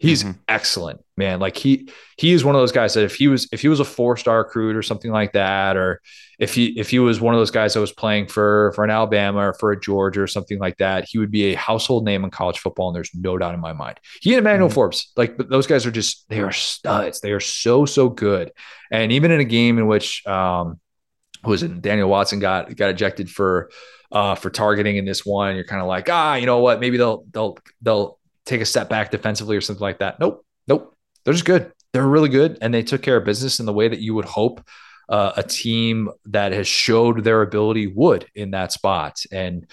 He's 0.00 0.22
mm-hmm. 0.22 0.38
excellent, 0.46 1.00
man. 1.16 1.40
Like 1.40 1.56
he 1.56 1.90
he 2.16 2.32
is 2.32 2.44
one 2.44 2.54
of 2.54 2.60
those 2.60 2.70
guys 2.70 2.94
that 2.94 3.02
if 3.02 3.16
he 3.16 3.26
was 3.26 3.48
if 3.50 3.60
he 3.60 3.66
was 3.66 3.80
a 3.80 3.84
four 3.84 4.16
star 4.16 4.38
recruit 4.38 4.76
or 4.76 4.82
something 4.82 5.10
like 5.10 5.32
that, 5.32 5.76
or 5.76 6.00
if 6.38 6.54
he 6.54 6.78
if 6.78 6.88
he 6.88 7.00
was 7.00 7.20
one 7.20 7.34
of 7.34 7.40
those 7.40 7.50
guys 7.50 7.74
that 7.74 7.80
was 7.80 7.90
playing 7.90 8.28
for 8.28 8.70
for 8.76 8.84
an 8.84 8.90
Alabama 8.90 9.48
or 9.48 9.54
for 9.54 9.72
a 9.72 9.80
Georgia 9.80 10.22
or 10.22 10.28
something 10.28 10.60
like 10.60 10.76
that, 10.76 11.08
he 11.08 11.18
would 11.18 11.32
be 11.32 11.46
a 11.46 11.54
household 11.56 12.04
name 12.04 12.22
in 12.22 12.30
college 12.30 12.60
football, 12.60 12.90
and 12.90 12.94
there's 12.94 13.10
no 13.12 13.36
doubt 13.38 13.54
in 13.54 13.60
my 13.60 13.72
mind. 13.72 13.98
He 14.20 14.34
and 14.34 14.38
Emmanuel 14.38 14.68
mm-hmm. 14.68 14.74
Forbes, 14.74 15.10
like 15.16 15.36
those 15.36 15.66
guys 15.66 15.84
are 15.84 15.90
just 15.90 16.28
they 16.28 16.42
are 16.42 16.52
studs. 16.52 17.20
They 17.20 17.32
are 17.32 17.40
so 17.40 17.84
so 17.84 18.08
good, 18.08 18.52
and 18.92 19.10
even 19.10 19.32
in 19.32 19.40
a 19.40 19.44
game 19.44 19.78
in 19.78 19.88
which 19.88 20.24
um, 20.28 20.78
was 21.44 21.62
it 21.62 21.80
Daniel 21.82 22.08
Watson 22.08 22.38
got 22.38 22.74
got 22.76 22.90
ejected 22.90 23.30
for 23.30 23.70
uh, 24.10 24.34
for 24.34 24.50
targeting 24.50 24.96
in 24.96 25.04
this 25.04 25.24
one. 25.24 25.54
You're 25.54 25.64
kind 25.64 25.82
of 25.82 25.88
like, 25.88 26.08
ah, 26.10 26.34
you 26.34 26.46
know 26.46 26.58
what? 26.58 26.80
Maybe 26.80 26.96
they'll 26.96 27.24
they'll 27.30 27.58
they'll 27.82 28.18
take 28.46 28.60
a 28.60 28.66
step 28.66 28.88
back 28.88 29.10
defensively 29.10 29.56
or 29.56 29.60
something 29.60 29.82
like 29.82 29.98
that. 29.98 30.18
Nope, 30.20 30.44
nope. 30.66 30.96
They're 31.24 31.34
just 31.34 31.44
good. 31.44 31.72
They're 31.92 32.06
really 32.06 32.28
good, 32.28 32.58
and 32.60 32.72
they 32.72 32.82
took 32.82 33.02
care 33.02 33.16
of 33.16 33.24
business 33.24 33.60
in 33.60 33.66
the 33.66 33.72
way 33.72 33.88
that 33.88 34.00
you 34.00 34.14
would 34.14 34.24
hope 34.24 34.62
uh, 35.08 35.32
a 35.36 35.42
team 35.42 36.10
that 36.26 36.52
has 36.52 36.66
showed 36.68 37.24
their 37.24 37.42
ability 37.42 37.86
would 37.86 38.26
in 38.34 38.50
that 38.52 38.72
spot. 38.72 39.22
And 39.32 39.66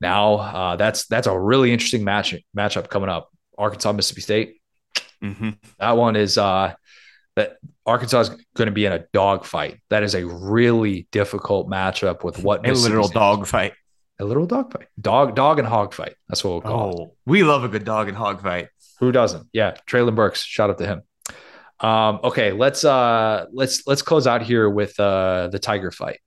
now 0.00 0.34
uh, 0.34 0.76
that's 0.76 1.06
that's 1.06 1.26
a 1.26 1.38
really 1.38 1.72
interesting 1.72 2.04
match 2.04 2.34
matchup 2.56 2.88
coming 2.88 3.08
up. 3.08 3.30
Arkansas 3.56 3.92
Mississippi 3.92 4.20
State. 4.22 4.56
Mm-hmm. 5.22 5.50
That 5.78 5.96
one 5.96 6.16
is 6.16 6.36
uh, 6.36 6.74
that 7.36 7.56
Arkansas 7.86 8.20
is 8.20 8.28
going 8.56 8.66
to 8.66 8.72
be 8.72 8.84
in 8.84 8.92
a 8.92 9.04
dogfight. 9.12 9.80
That 9.90 10.02
is 10.02 10.14
a 10.14 10.26
really 10.26 11.08
difficult 11.10 11.68
matchup 11.68 12.24
with 12.24 12.42
what 12.42 12.66
a 12.66 12.72
literal 12.72 13.08
dogfight. 13.08 13.72
A 14.18 14.24
literal 14.24 14.46
dog 14.46 14.72
fight. 14.72 14.86
Dog, 15.00 15.34
dog 15.34 15.58
and 15.58 15.66
hog 15.66 15.94
fight. 15.94 16.14
That's 16.28 16.44
what 16.44 16.50
we'll 16.50 16.60
call 16.60 17.00
oh, 17.00 17.04
it. 17.04 17.10
We 17.26 17.42
love 17.42 17.64
a 17.64 17.68
good 17.68 17.84
dog 17.84 18.08
and 18.08 18.16
hog 18.16 18.42
fight. 18.42 18.68
Who 19.00 19.10
doesn't? 19.10 19.48
Yeah. 19.52 19.74
Treylon 19.88 20.14
Burks, 20.14 20.42
shout 20.44 20.70
out 20.70 20.78
to 20.78 20.86
him. 20.86 21.02
Um, 21.80 22.20
okay, 22.22 22.52
let's 22.52 22.84
uh 22.84 23.46
let's 23.52 23.84
let's 23.88 24.02
close 24.02 24.28
out 24.28 24.42
here 24.42 24.70
with 24.70 24.98
uh 25.00 25.48
the 25.48 25.58
Tiger 25.58 25.90
fight. 25.90 26.20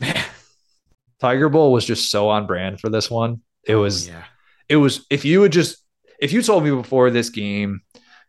Tiger 1.20 1.48
Bowl 1.48 1.72
was 1.72 1.86
just 1.86 2.10
so 2.10 2.28
on 2.28 2.46
brand 2.46 2.80
for 2.80 2.90
this 2.90 3.10
one. 3.10 3.40
It 3.64 3.76
was 3.76 4.08
oh, 4.08 4.12
yeah. 4.12 4.24
it 4.68 4.76
was 4.76 5.06
if 5.08 5.24
you 5.24 5.40
would 5.40 5.52
just 5.52 5.78
if 6.20 6.32
you 6.32 6.42
told 6.42 6.64
me 6.64 6.70
before 6.70 7.10
this 7.10 7.30
game, 7.30 7.80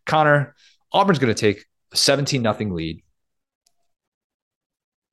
Connor, 0.05 0.55
Auburn's 0.93 1.19
gonna 1.19 1.33
take 1.33 1.59
a 1.59 1.63
17 1.93 2.41
nothing 2.41 2.73
lead. 2.73 3.03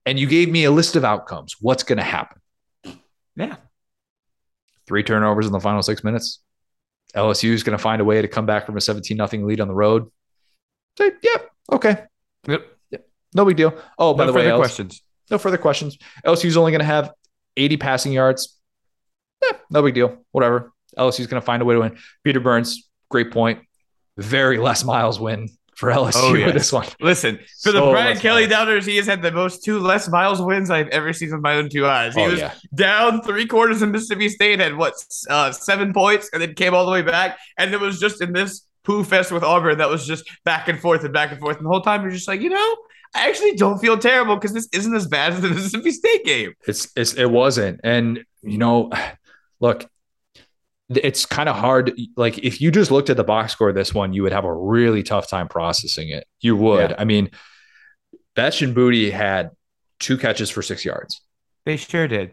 And 0.06 0.18
you 0.18 0.26
gave 0.26 0.50
me 0.50 0.64
a 0.64 0.70
list 0.70 0.96
of 0.96 1.04
outcomes. 1.04 1.56
What's 1.60 1.82
gonna 1.82 2.02
happen? 2.02 2.40
Yeah 3.36 3.56
three 4.90 5.04
turnovers 5.04 5.46
in 5.46 5.52
the 5.52 5.60
final 5.60 5.82
six 5.82 6.02
minutes. 6.02 6.40
LSU 7.14 7.52
is 7.52 7.62
going 7.62 7.78
to 7.78 7.82
find 7.82 8.02
a 8.02 8.04
way 8.04 8.20
to 8.20 8.26
come 8.26 8.44
back 8.44 8.66
from 8.66 8.76
a 8.76 8.80
17 8.80 9.16
nothing 9.16 9.46
lead 9.46 9.60
on 9.60 9.68
the 9.68 9.74
road. 9.74 10.10
Say, 10.98 11.04
yep, 11.04 11.20
yeah, 11.22 11.76
okay. 11.76 12.04
Yep. 12.48 12.66
yep. 12.90 13.08
No 13.32 13.44
big 13.44 13.56
deal. 13.56 13.72
Oh, 13.96 14.14
by 14.14 14.26
no 14.26 14.32
the 14.32 14.38
way, 14.38 14.56
questions. 14.56 15.00
No 15.30 15.38
further 15.38 15.58
questions. 15.58 15.96
LSU 16.26 16.46
is 16.46 16.56
only 16.56 16.72
going 16.72 16.80
to 16.80 16.86
have 16.86 17.12
80 17.56 17.76
passing 17.76 18.12
yards. 18.12 18.58
Yeah, 19.40 19.58
no 19.70 19.80
big 19.80 19.94
deal. 19.94 20.24
Whatever. 20.32 20.72
LSU 20.98 21.20
is 21.20 21.28
going 21.28 21.40
to 21.40 21.46
find 21.46 21.62
a 21.62 21.64
way 21.64 21.74
to 21.74 21.80
win. 21.80 21.96
Peter 22.24 22.40
Burns, 22.40 22.90
great 23.08 23.30
point. 23.30 23.60
Very 24.16 24.58
Les 24.58 24.82
Miles 24.82 25.20
win 25.20 25.48
for 25.80 25.88
LSU 25.88 26.12
oh, 26.16 26.34
yes. 26.34 26.46
with 26.46 26.54
this 26.54 26.72
one. 26.72 26.86
Listen, 27.00 27.38
for 27.38 27.70
so 27.70 27.72
the 27.72 27.80
Brian 27.80 28.18
Kelly 28.18 28.42
miles. 28.42 28.50
doubters, 28.50 28.84
he 28.84 28.96
has 28.98 29.06
had 29.06 29.22
the 29.22 29.32
most 29.32 29.64
two 29.64 29.78
Les 29.78 30.10
Miles 30.10 30.42
wins 30.42 30.70
I've 30.70 30.88
ever 30.88 31.14
seen 31.14 31.32
with 31.32 31.40
my 31.40 31.54
own 31.54 31.70
two 31.70 31.86
eyes. 31.86 32.14
He 32.14 32.20
oh, 32.20 32.28
was 32.28 32.38
yeah. 32.38 32.52
down 32.74 33.22
three 33.22 33.46
quarters 33.46 33.80
in 33.80 33.90
Mississippi 33.90 34.28
State, 34.28 34.60
had 34.60 34.76
what 34.76 34.92
uh, 35.30 35.52
seven 35.52 35.94
points, 35.94 36.28
and 36.34 36.42
then 36.42 36.52
came 36.52 36.74
all 36.74 36.84
the 36.84 36.92
way 36.92 37.00
back. 37.00 37.38
And 37.56 37.72
it 37.72 37.80
was 37.80 37.98
just 37.98 38.20
in 38.20 38.34
this 38.34 38.66
poo 38.84 39.02
fest 39.04 39.32
with 39.32 39.42
Auburn 39.42 39.78
that 39.78 39.88
was 39.88 40.06
just 40.06 40.28
back 40.44 40.68
and 40.68 40.78
forth 40.78 41.02
and 41.02 41.14
back 41.14 41.32
and 41.32 41.40
forth. 41.40 41.56
And 41.56 41.64
the 41.64 41.70
whole 41.70 41.80
time 41.80 42.02
you're 42.02 42.10
just 42.10 42.28
like, 42.28 42.42
you 42.42 42.50
know, 42.50 42.76
I 43.14 43.30
actually 43.30 43.56
don't 43.56 43.78
feel 43.78 43.96
terrible 43.96 44.34
because 44.34 44.52
this 44.52 44.68
isn't 44.74 44.94
as 44.94 45.06
bad 45.06 45.32
as 45.32 45.40
the 45.40 45.48
Mississippi 45.50 45.92
State 45.92 46.26
game. 46.26 46.52
It's, 46.68 46.92
it's 46.94 47.14
it 47.14 47.30
wasn't, 47.30 47.80
and 47.84 48.22
you 48.42 48.58
know, 48.58 48.90
look, 49.60 49.88
it's 50.90 51.24
kind 51.24 51.48
of 51.48 51.56
hard. 51.56 51.92
Like 52.16 52.38
if 52.38 52.60
you 52.60 52.70
just 52.70 52.90
looked 52.90 53.10
at 53.10 53.16
the 53.16 53.24
box 53.24 53.52
score 53.52 53.68
of 53.68 53.74
this 53.74 53.94
one, 53.94 54.12
you 54.12 54.22
would 54.22 54.32
have 54.32 54.44
a 54.44 54.54
really 54.54 55.02
tough 55.02 55.28
time 55.28 55.48
processing 55.48 56.08
it. 56.08 56.26
You 56.40 56.56
would. 56.56 56.90
Yeah. 56.90 56.96
I 56.98 57.04
mean, 57.04 57.30
Betch 58.34 58.62
and 58.62 58.74
Boutte 58.74 59.12
had 59.12 59.50
two 59.98 60.18
catches 60.18 60.50
for 60.50 60.62
six 60.62 60.84
yards. 60.84 61.20
They 61.64 61.76
sure 61.76 62.08
did. 62.08 62.32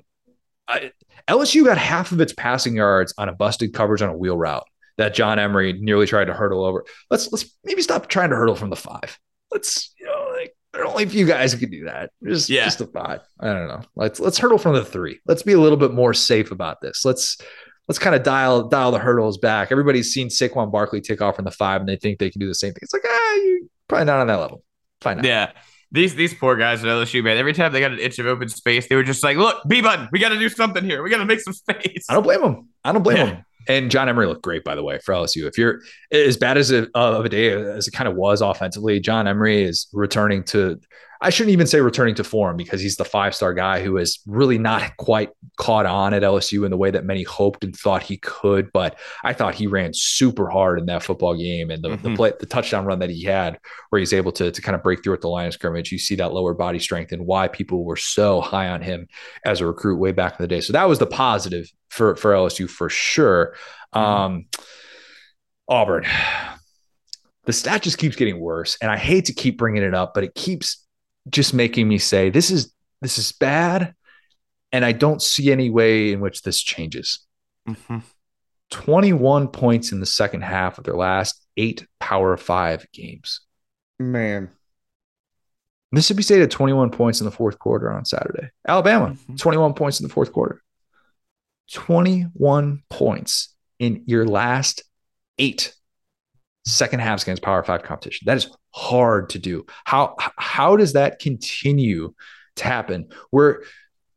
I, 0.67 0.91
LSU 1.27 1.65
got 1.65 1.77
half 1.77 2.11
of 2.11 2.19
its 2.19 2.33
passing 2.33 2.75
yards 2.75 3.13
on 3.17 3.29
a 3.29 3.33
busted 3.33 3.73
coverage 3.73 4.01
on 4.01 4.09
a 4.09 4.17
wheel 4.17 4.37
route 4.37 4.65
that 4.97 5.13
John 5.13 5.39
Emery 5.39 5.73
nearly 5.73 6.07
tried 6.07 6.25
to 6.25 6.33
hurdle 6.33 6.65
over. 6.65 6.85
Let's 7.09 7.31
let's 7.31 7.57
maybe 7.63 7.81
stop 7.81 8.07
trying 8.07 8.31
to 8.31 8.35
hurdle 8.35 8.55
from 8.55 8.69
the 8.69 8.75
five. 8.75 9.19
Let's 9.51 9.93
you 9.99 10.05
know 10.07 10.33
like 10.35 10.55
there 10.73 10.83
are 10.83 10.87
only 10.87 11.03
a 11.03 11.09
few 11.09 11.25
guys 11.25 11.53
who 11.53 11.59
can 11.59 11.69
do 11.69 11.85
that. 11.85 12.11
Just 12.23 12.49
yeah. 12.49 12.65
just 12.65 12.81
a 12.81 12.87
five. 12.87 13.21
I 13.39 13.47
don't 13.47 13.67
know. 13.67 13.81
Let's 13.95 14.19
let's 14.19 14.37
hurdle 14.37 14.57
from 14.57 14.75
the 14.75 14.85
three. 14.85 15.19
Let's 15.27 15.43
be 15.43 15.53
a 15.53 15.59
little 15.59 15.77
bit 15.77 15.93
more 15.93 16.13
safe 16.13 16.51
about 16.51 16.81
this. 16.81 17.05
Let's 17.05 17.37
let's 17.87 17.99
kind 17.99 18.15
of 18.15 18.23
dial 18.23 18.67
dial 18.67 18.91
the 18.91 18.99
hurdles 18.99 19.37
back. 19.37 19.71
Everybody's 19.71 20.11
seen 20.11 20.29
Saquon 20.29 20.71
Barkley 20.71 21.01
take 21.01 21.21
off 21.21 21.35
from 21.35 21.45
the 21.45 21.51
five, 21.51 21.81
and 21.81 21.89
they 21.89 21.95
think 21.95 22.19
they 22.19 22.29
can 22.29 22.39
do 22.39 22.47
the 22.47 22.55
same 22.55 22.73
thing. 22.73 22.79
It's 22.81 22.93
like 22.93 23.03
ah, 23.07 23.33
you 23.35 23.69
probably 23.87 24.05
not 24.05 24.19
on 24.19 24.27
that 24.27 24.35
level. 24.35 24.63
Fine. 25.01 25.23
Yeah. 25.23 25.51
These 25.91 26.15
these 26.15 26.33
poor 26.33 26.57
guys 26.57 26.83
at 26.83 26.89
LSU, 26.89 27.23
man. 27.23 27.37
Every 27.37 27.53
time 27.53 27.71
they 27.71 27.79
got 27.79 27.93
an 27.93 27.99
inch 27.99 28.19
of 28.19 28.25
open 28.25 28.49
space, 28.49 28.87
they 28.89 28.95
were 28.95 29.03
just 29.03 29.23
like, 29.23 29.37
"Look, 29.37 29.61
B 29.69 29.81
button, 29.81 30.09
we 30.11 30.19
got 30.19 30.29
to 30.29 30.39
do 30.39 30.49
something 30.49 30.83
here. 30.83 31.01
We 31.01 31.09
got 31.09 31.19
to 31.19 31.25
make 31.25 31.39
some 31.39 31.53
space." 31.53 32.05
I 32.09 32.13
don't 32.13 32.23
blame 32.23 32.41
them. 32.41 32.67
I 32.83 32.91
don't 32.91 33.03
blame 33.03 33.17
yeah. 33.17 33.25
them. 33.25 33.45
And 33.69 33.91
John 33.91 34.07
Emery 34.07 34.27
looked 34.27 34.43
great, 34.43 34.63
by 34.63 34.75
the 34.75 34.83
way, 34.83 34.99
for 34.99 35.13
LSU. 35.13 35.45
If 35.45 35.57
you're 35.57 35.81
as 36.11 36.37
bad 36.37 36.57
as 36.57 36.71
a, 36.71 36.87
of 36.95 37.25
a 37.25 37.29
day 37.29 37.51
as 37.51 37.87
it 37.87 37.91
kind 37.91 38.07
of 38.07 38.15
was 38.15 38.41
offensively, 38.41 38.99
John 38.99 39.27
Emery 39.27 39.63
is 39.63 39.87
returning 39.93 40.43
to 40.45 40.79
I 41.21 41.29
shouldn't 41.29 41.53
even 41.53 41.67
say 41.67 41.81
returning 41.81 42.15
to 42.15 42.23
form 42.23 42.57
because 42.57 42.81
he's 42.81 42.95
the 42.95 43.05
five 43.05 43.33
star 43.33 43.53
guy 43.53 43.81
who 43.81 43.95
has 43.95 44.19
really 44.25 44.57
not 44.57 44.95
quite 44.97 45.29
caught 45.57 45.85
on 45.85 46.13
at 46.13 46.21
LSU 46.21 46.63
in 46.65 46.71
the 46.71 46.77
way 46.77 46.91
that 46.91 47.05
many 47.05 47.23
hoped 47.23 47.63
and 47.63 47.75
thought 47.75 48.03
he 48.03 48.17
could. 48.17 48.71
But 48.71 48.97
I 49.23 49.33
thought 49.33 49.55
he 49.55 49.67
ran 49.67 49.93
super 49.93 50.49
hard 50.49 50.79
in 50.79 50.85
that 50.87 51.03
football 51.03 51.35
game 51.35 51.71
and 51.71 51.83
the, 51.83 51.89
mm-hmm. 51.89 52.09
the 52.09 52.15
play, 52.15 52.33
the 52.39 52.45
touchdown 52.45 52.85
run 52.85 52.99
that 52.99 53.09
he 53.09 53.23
had, 53.23 53.59
where 53.89 53.99
he's 53.99 54.13
able 54.13 54.31
to, 54.33 54.51
to 54.51 54.61
kind 54.61 54.75
of 54.75 54.83
break 54.83 55.03
through 55.03 55.13
at 55.13 55.21
the 55.21 55.29
line 55.29 55.47
of 55.47 55.53
scrimmage. 55.53 55.91
You 55.91 55.97
see 55.99 56.15
that 56.15 56.33
lower 56.33 56.53
body 56.53 56.79
strength 56.79 57.11
and 57.11 57.25
why 57.25 57.47
people 57.47 57.83
were 57.83 57.95
so 57.95 58.41
high 58.41 58.69
on 58.69 58.81
him 58.81 59.07
as 59.45 59.61
a 59.61 59.65
recruit 59.65 59.97
way 59.97 60.11
back 60.11 60.39
in 60.39 60.43
the 60.43 60.47
day. 60.47 60.61
So 60.61 60.73
that 60.73 60.87
was 60.87 60.99
the 60.99 61.07
positive 61.07 61.71
for, 61.89 62.15
for 62.15 62.33
LSU 62.33 62.69
for 62.69 62.89
sure. 62.89 63.55
Mm-hmm. 63.95 64.07
Um, 64.07 64.45
Auburn. 65.67 66.05
The 67.45 67.53
stat 67.53 67.81
just 67.81 67.97
keeps 67.97 68.17
getting 68.17 68.39
worse. 68.39 68.77
And 68.81 68.91
I 68.91 68.97
hate 68.97 69.25
to 69.25 69.33
keep 69.33 69.57
bringing 69.57 69.83
it 69.83 69.93
up, 69.93 70.13
but 70.13 70.23
it 70.23 70.35
keeps 70.35 70.85
just 71.29 71.53
making 71.53 71.87
me 71.87 71.97
say 71.97 72.29
this 72.29 72.51
is 72.51 72.73
this 73.01 73.17
is 73.17 73.31
bad 73.31 73.93
and 74.71 74.85
i 74.85 74.91
don't 74.91 75.21
see 75.21 75.51
any 75.51 75.69
way 75.69 76.11
in 76.11 76.19
which 76.19 76.41
this 76.41 76.61
changes 76.61 77.25
mm-hmm. 77.67 77.99
21 78.71 79.47
points 79.47 79.91
in 79.91 79.99
the 79.99 80.05
second 80.05 80.41
half 80.41 80.77
of 80.77 80.83
their 80.83 80.95
last 80.95 81.45
eight 81.57 81.85
power 81.99 82.37
five 82.37 82.85
games 82.91 83.41
man 83.99 84.49
mississippi 85.91 86.21
state 86.21 86.39
had 86.39 86.51
21 86.51 86.89
points 86.91 87.21
in 87.21 87.25
the 87.25 87.31
fourth 87.31 87.59
quarter 87.59 87.91
on 87.91 88.05
saturday 88.05 88.49
alabama 88.67 89.09
mm-hmm. 89.09 89.35
21 89.35 89.73
points 89.73 89.99
in 89.99 90.07
the 90.07 90.13
fourth 90.13 90.31
quarter 90.31 90.61
21 91.71 92.83
points 92.89 93.55
in 93.79 94.03
your 94.05 94.25
last 94.25 94.83
eight 95.37 95.73
second 96.67 96.99
halves 96.99 97.23
against 97.23 97.41
Power 97.41 97.63
Five 97.63 97.83
competition. 97.83 98.25
That 98.25 98.37
is 98.37 98.49
hard 98.77 99.31
to 99.31 99.39
do. 99.39 99.65
How 99.85 100.15
how 100.37 100.77
does 100.77 100.93
that 100.93 101.19
continue 101.19 102.13
to 102.57 102.63
happen? 102.63 103.09
Where 103.31 103.63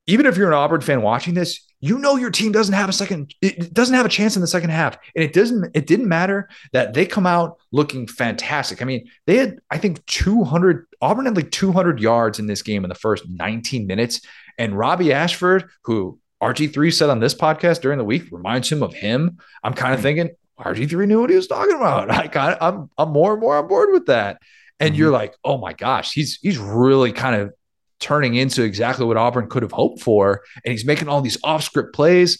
even 0.07 0.27
if 0.27 0.37
you're 0.37 0.49
an 0.49 0.55
Auburn 0.55 0.81
fan 0.81 1.03
watching 1.03 1.35
this, 1.35 1.67
you 1.81 1.99
know 1.99 2.17
your 2.17 2.31
team 2.31 2.53
doesn't 2.53 2.75
have 2.75 2.89
a 2.89 2.93
second, 2.93 3.35
it 3.41 3.73
doesn't 3.73 3.95
have 3.95 4.05
a 4.05 4.11
chance 4.11 4.37
in 4.37 4.43
the 4.43 4.47
second 4.47 4.71
half. 4.71 4.99
And 5.15 5.25
it 5.25 5.33
doesn't, 5.33 5.75
it 5.75 5.87
didn't 5.87 6.09
matter 6.09 6.49
that 6.73 6.93
they 6.93 7.07
come 7.07 7.27
out 7.27 7.59
looking 7.73 8.07
fantastic. 8.07 8.83
I 8.83 8.85
mean, 8.85 9.09
they 9.27 9.37
had, 9.37 9.59
I 9.71 9.79
think, 9.79 10.05
200, 10.07 10.87
Auburn 11.01 11.25
had 11.25 11.37
like 11.37 11.51
200 11.51 12.01
yards 12.01 12.39
in 12.39 12.47
this 12.47 12.63
game 12.63 12.85
in 12.85 12.89
the 12.89 12.95
first 12.95 13.25
19 13.29 13.87
minutes. 13.87 14.21
And 14.59 14.77
Robbie 14.77 15.13
Ashford, 15.13 15.71
who 15.85 16.19
RG3 16.43 16.93
said 16.93 17.09
on 17.09 17.21
this 17.21 17.35
podcast 17.35 17.81
during 17.81 17.99
the 17.99 18.05
week, 18.05 18.25
reminds 18.31 18.71
him 18.71 18.83
of 18.83 18.93
him. 18.93 19.39
I'm 19.65 19.75
kind 19.75 19.95
of 19.95 20.01
hmm. 20.01 20.05
thinking, 20.05 20.31
RG3 20.61 21.07
knew 21.07 21.21
what 21.21 21.31
he 21.31 21.37
was 21.37 21.47
talking 21.47 21.77
about. 21.77 22.11
I 22.15 22.27
got 22.27 22.59
I'm 22.61 22.91
I'm 22.99 23.11
more 23.11 23.33
and 23.33 23.41
more 23.41 23.57
on 23.57 23.69
board 23.69 23.91
with 23.93 24.07
that. 24.07 24.41
And 24.79 24.93
mm-hmm. 24.93 24.99
you're 24.99 25.11
like, 25.11 25.35
oh 25.45 25.59
my 25.59 25.73
gosh, 25.73 26.13
he's 26.13 26.39
he's 26.41 26.59
really 26.59 27.13
kind 27.13 27.41
of 27.41 27.53
turning 27.99 28.35
into 28.35 28.63
exactly 28.63 29.05
what 29.05 29.17
Auburn 29.17 29.49
could 29.49 29.63
have 29.63 29.73
hoped 29.73 30.03
for. 30.03 30.43
And 30.65 30.73
he's 30.73 30.87
making 30.87 31.09
all 31.09 31.21
these 31.21 31.39
off-script 31.45 31.95
plays. 31.95 32.39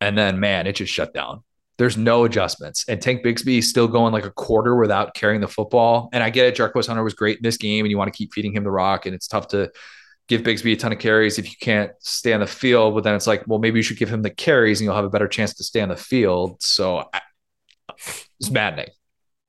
And 0.00 0.18
then 0.18 0.40
man, 0.40 0.66
it 0.66 0.72
just 0.72 0.92
shut 0.92 1.14
down. 1.14 1.44
There's 1.78 1.96
no 1.96 2.24
adjustments. 2.24 2.84
And 2.88 3.00
Tank 3.00 3.24
Bigsby 3.24 3.58
is 3.58 3.70
still 3.70 3.88
going 3.88 4.12
like 4.12 4.26
a 4.26 4.30
quarter 4.30 4.76
without 4.76 5.14
carrying 5.14 5.40
the 5.40 5.48
football. 5.48 6.10
And 6.12 6.22
I 6.22 6.28
get 6.28 6.46
it, 6.46 6.56
Jarquez 6.56 6.86
Hunter 6.86 7.02
was 7.02 7.14
great 7.14 7.38
in 7.38 7.42
this 7.42 7.56
game, 7.56 7.86
and 7.86 7.90
you 7.90 7.96
want 7.96 8.12
to 8.12 8.16
keep 8.16 8.34
feeding 8.34 8.52
him 8.52 8.64
the 8.64 8.70
rock. 8.70 9.06
And 9.06 9.14
it's 9.14 9.26
tough 9.26 9.48
to 9.48 9.70
give 10.30 10.42
Bigsby 10.42 10.74
a 10.74 10.76
ton 10.76 10.92
of 10.92 11.00
carries 11.00 11.40
if 11.40 11.50
you 11.50 11.56
can't 11.60 11.90
stay 11.98 12.32
on 12.32 12.38
the 12.38 12.46
field. 12.46 12.94
But 12.94 13.02
then 13.02 13.16
it's 13.16 13.26
like, 13.26 13.42
well, 13.48 13.58
maybe 13.58 13.80
you 13.80 13.82
should 13.82 13.98
give 13.98 14.08
him 14.08 14.22
the 14.22 14.30
carries 14.30 14.80
and 14.80 14.84
you'll 14.86 14.94
have 14.94 15.04
a 15.04 15.10
better 15.10 15.26
chance 15.26 15.54
to 15.54 15.64
stay 15.64 15.80
on 15.80 15.88
the 15.88 15.96
field. 15.96 16.62
So 16.62 17.04
I, 17.12 17.20
it's 18.38 18.48
maddening. 18.48 18.90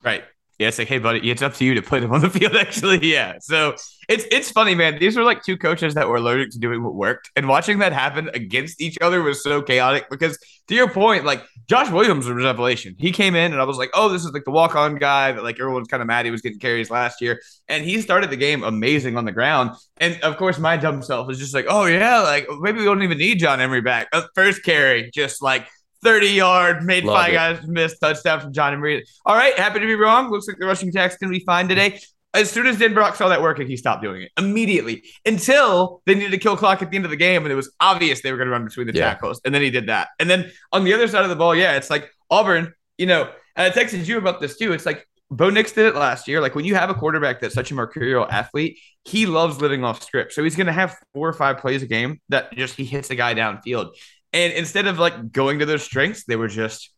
Right. 0.02 0.24
Yeah, 0.62 0.68
it's 0.68 0.78
like, 0.78 0.86
hey, 0.86 0.98
buddy, 0.98 1.28
it's 1.28 1.42
up 1.42 1.54
to 1.54 1.64
you 1.64 1.74
to 1.74 1.82
put 1.82 2.04
him 2.04 2.12
on 2.12 2.20
the 2.20 2.30
field. 2.38 2.54
Actually, 2.54 3.04
yeah. 3.04 3.34
So 3.40 3.74
it's 4.08 4.24
it's 4.30 4.50
funny, 4.50 4.76
man. 4.76 4.98
These 5.00 5.16
were 5.16 5.24
like 5.24 5.42
two 5.42 5.56
coaches 5.56 5.94
that 5.94 6.08
were 6.08 6.16
allergic 6.16 6.52
to 6.52 6.58
doing 6.60 6.84
what 6.84 6.94
worked, 6.94 7.30
and 7.34 7.48
watching 7.48 7.80
that 7.80 7.92
happen 7.92 8.30
against 8.32 8.80
each 8.80 8.96
other 9.00 9.22
was 9.22 9.42
so 9.42 9.60
chaotic. 9.60 10.08
Because 10.08 10.38
to 10.68 10.74
your 10.76 10.88
point, 10.88 11.24
like 11.24 11.42
Josh 11.68 11.90
Williams 11.90 12.26
was 12.26 12.44
revelation. 12.44 12.94
He 12.96 13.10
came 13.10 13.34
in, 13.34 13.52
and 13.52 13.60
I 13.60 13.64
was 13.64 13.76
like, 13.76 13.90
oh, 13.92 14.08
this 14.08 14.24
is 14.24 14.32
like 14.32 14.44
the 14.44 14.52
walk 14.52 14.76
on 14.76 14.94
guy 14.94 15.32
that 15.32 15.42
like 15.42 15.58
everyone's 15.58 15.88
kind 15.88 16.00
of 16.00 16.06
mad 16.06 16.24
he 16.24 16.30
was 16.30 16.42
getting 16.42 16.60
carries 16.60 16.90
last 16.90 17.20
year, 17.20 17.40
and 17.66 17.84
he 17.84 18.00
started 18.00 18.30
the 18.30 18.36
game 18.36 18.62
amazing 18.62 19.16
on 19.16 19.24
the 19.24 19.32
ground. 19.32 19.72
And 19.96 20.20
of 20.22 20.36
course, 20.36 20.58
my 20.58 20.76
dumb 20.76 21.02
self 21.02 21.26
was 21.26 21.40
just 21.40 21.54
like, 21.54 21.66
oh 21.68 21.86
yeah, 21.86 22.20
like 22.20 22.46
maybe 22.60 22.78
we 22.78 22.84
don't 22.84 23.02
even 23.02 23.18
need 23.18 23.40
John 23.40 23.60
Emery 23.60 23.80
back. 23.80 24.08
Uh, 24.12 24.22
first 24.36 24.62
carry, 24.62 25.10
just 25.12 25.42
like 25.42 25.66
30 26.02 26.26
yard, 26.28 26.84
made 26.84 27.04
Love 27.04 27.16
five 27.16 27.30
it. 27.30 27.34
guys 27.34 27.66
miss 27.66 27.98
touchdown 27.98 28.40
from 28.40 28.52
John 28.52 28.72
Emery. 28.72 29.04
All 29.24 29.36
right, 29.36 29.56
happy 29.58 29.80
to 29.80 29.86
be 29.86 29.94
wrong. 29.94 30.30
Looks 30.30 30.48
like 30.48 30.58
the 30.58 30.66
rushing 30.66 30.88
attack's 30.88 31.16
going 31.16 31.32
to 31.32 31.38
be 31.38 31.44
fine 31.44 31.68
today. 31.68 32.00
As 32.34 32.50
soon 32.50 32.66
as 32.66 32.78
Denbrock 32.78 33.16
saw 33.16 33.28
that 33.28 33.42
working, 33.42 33.66
he 33.66 33.76
stopped 33.76 34.02
doing 34.02 34.22
it 34.22 34.32
immediately 34.38 35.04
until 35.26 36.00
they 36.06 36.14
needed 36.14 36.30
to 36.30 36.38
kill 36.38 36.56
clock 36.56 36.80
at 36.80 36.90
the 36.90 36.96
end 36.96 37.04
of 37.04 37.10
the 37.10 37.16
game. 37.16 37.42
And 37.42 37.52
it 37.52 37.56
was 37.56 37.70
obvious 37.78 38.22
they 38.22 38.32
were 38.32 38.38
going 38.38 38.46
to 38.46 38.52
run 38.52 38.64
between 38.64 38.86
the 38.86 38.94
yeah. 38.94 39.10
tackles. 39.10 39.40
And 39.44 39.54
then 39.54 39.60
he 39.60 39.70
did 39.70 39.88
that. 39.88 40.08
And 40.18 40.30
then 40.30 40.50
on 40.72 40.84
the 40.84 40.94
other 40.94 41.06
side 41.08 41.24
of 41.24 41.28
the 41.28 41.36
ball, 41.36 41.54
yeah, 41.54 41.76
it's 41.76 41.90
like 41.90 42.10
Auburn, 42.30 42.72
you 42.96 43.04
know, 43.06 43.30
and 43.54 43.70
I 43.70 43.76
texted 43.76 44.06
you 44.06 44.16
about 44.16 44.40
this 44.40 44.56
too. 44.56 44.72
It's 44.72 44.86
like 44.86 45.06
Bo 45.30 45.50
Nix 45.50 45.72
did 45.72 45.86
it 45.86 45.94
last 45.94 46.26
year. 46.26 46.40
Like 46.40 46.54
when 46.54 46.64
you 46.64 46.74
have 46.74 46.88
a 46.88 46.94
quarterback 46.94 47.40
that's 47.40 47.54
such 47.54 47.70
a 47.70 47.74
mercurial 47.74 48.26
athlete, 48.30 48.78
he 49.04 49.26
loves 49.26 49.60
living 49.60 49.84
off 49.84 50.02
script. 50.02 50.32
So 50.32 50.42
he's 50.42 50.56
going 50.56 50.66
to 50.66 50.72
have 50.72 50.96
four 51.12 51.28
or 51.28 51.32
five 51.34 51.58
plays 51.58 51.82
a 51.82 51.86
game 51.86 52.20
that 52.30 52.52
just 52.54 52.76
he 52.76 52.84
hits 52.84 53.10
a 53.10 53.14
guy 53.14 53.34
downfield. 53.34 53.90
And 54.32 54.52
instead 54.52 54.86
of 54.86 54.98
like 54.98 55.32
going 55.32 55.58
to 55.58 55.66
their 55.66 55.78
strengths, 55.78 56.24
they 56.24 56.36
were 56.36 56.48
just 56.48 56.92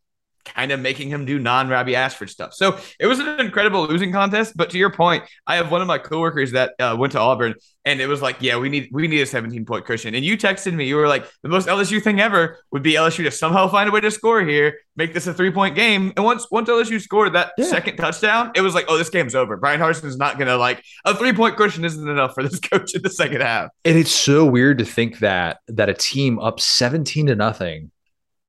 kind 0.44 0.72
of 0.72 0.80
making 0.80 1.08
him 1.08 1.24
do 1.24 1.38
non-Robbie 1.38 1.96
Ashford 1.96 2.30
stuff. 2.30 2.54
So 2.54 2.78
it 2.98 3.06
was 3.06 3.18
an 3.18 3.40
incredible 3.40 3.86
losing 3.86 4.12
contest. 4.12 4.56
But 4.56 4.70
to 4.70 4.78
your 4.78 4.90
point, 4.90 5.24
I 5.46 5.56
have 5.56 5.70
one 5.70 5.80
of 5.80 5.86
my 5.86 5.98
coworkers 5.98 6.52
that 6.52 6.74
uh, 6.78 6.96
went 6.98 7.12
to 7.12 7.20
Auburn, 7.20 7.54
and 7.84 8.00
it 8.00 8.06
was 8.06 8.22
like, 8.22 8.36
yeah, 8.40 8.56
we 8.56 8.68
need 8.68 8.88
we 8.92 9.08
need 9.08 9.20
a 9.20 9.26
17 9.26 9.64
point 9.64 9.84
cushion. 9.84 10.14
And 10.14 10.24
you 10.24 10.36
texted 10.36 10.72
me, 10.74 10.86
you 10.86 10.96
were 10.96 11.08
like, 11.08 11.26
the 11.42 11.48
most 11.48 11.68
LSU 11.68 12.02
thing 12.02 12.20
ever 12.20 12.58
would 12.70 12.82
be 12.82 12.94
LSU 12.94 13.24
to 13.24 13.30
somehow 13.30 13.68
find 13.68 13.88
a 13.88 13.92
way 13.92 14.00
to 14.00 14.10
score 14.10 14.42
here, 14.42 14.78
make 14.96 15.14
this 15.14 15.26
a 15.26 15.34
three 15.34 15.50
point 15.50 15.74
game. 15.74 16.12
And 16.16 16.24
once 16.24 16.46
once 16.50 16.68
LSU 16.68 17.00
scored 17.00 17.32
that 17.34 17.52
yeah. 17.58 17.66
second 17.66 17.96
touchdown, 17.96 18.52
it 18.54 18.60
was 18.60 18.74
like, 18.74 18.86
oh, 18.88 18.98
this 18.98 19.10
game's 19.10 19.34
over. 19.34 19.56
Bryan 19.56 19.80
Harsin 19.80 20.04
is 20.04 20.16
not 20.16 20.38
gonna 20.38 20.56
like 20.56 20.82
a 21.04 21.14
three 21.14 21.32
point 21.32 21.56
cushion 21.56 21.84
isn't 21.84 22.08
enough 22.08 22.34
for 22.34 22.42
this 22.42 22.60
coach 22.70 22.94
in 22.94 23.02
the 23.02 23.10
second 23.10 23.40
half. 23.40 23.70
And 23.84 23.98
it's 23.98 24.12
so 24.12 24.44
weird 24.44 24.78
to 24.78 24.84
think 24.84 25.18
that 25.18 25.58
that 25.68 25.88
a 25.88 25.94
team 25.94 26.38
up 26.38 26.60
17 26.60 27.26
to 27.26 27.34
nothing 27.34 27.90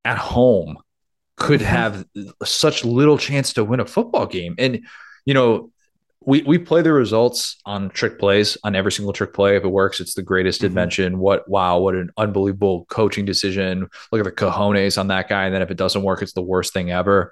at 0.06 0.18
home 0.18 0.78
could 1.46 1.62
mm-hmm. 1.62 1.70
have 1.70 2.06
such 2.44 2.84
little 2.84 3.18
chance 3.18 3.54
to 3.54 3.64
win 3.64 3.80
a 3.80 3.86
football 3.86 4.26
game. 4.26 4.56
And, 4.58 4.86
you 5.26 5.34
know, 5.34 5.72
we, 6.22 6.42
we 6.42 6.58
play 6.58 6.82
the 6.82 6.92
results 6.92 7.58
on 7.66 7.90
trick 7.92 8.18
plays 8.18 8.58
on 8.64 8.76
every 8.76 8.92
single 8.92 9.14
trick 9.14 9.34
play. 9.34 9.56
If 9.56 9.64
it 9.64 9.68
works, 9.68 10.00
it's 10.00 10.16
the 10.16 10.24
greatest 10.24 10.60
mm-hmm. 10.60 10.68
invention. 10.68 11.20
What, 11.20 11.48
wow, 11.48 11.78
what 11.80 11.94
an 11.94 12.10
unbelievable 12.18 12.86
coaching 12.90 13.26
decision. 13.26 13.88
Look 14.12 14.20
at 14.20 14.26
the 14.26 14.32
cojones 14.32 14.98
on 14.98 15.08
that 15.10 15.30
guy. 15.30 15.46
And 15.46 15.54
then 15.54 15.62
if 15.62 15.70
it 15.70 15.78
doesn't 15.78 16.02
work, 16.02 16.24
it's 16.24 16.34
the 16.34 16.42
worst 16.42 16.74
thing 16.74 16.92
ever. 16.92 17.32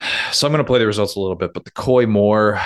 So 0.32 0.46
I'm 0.46 0.52
going 0.52 0.64
to 0.64 0.66
play 0.66 0.78
the 0.78 0.86
results 0.86 1.16
a 1.16 1.20
little 1.20 1.36
bit, 1.36 1.52
but 1.52 1.64
the 1.64 1.72
Koy 1.72 2.06
Moore, 2.06 2.60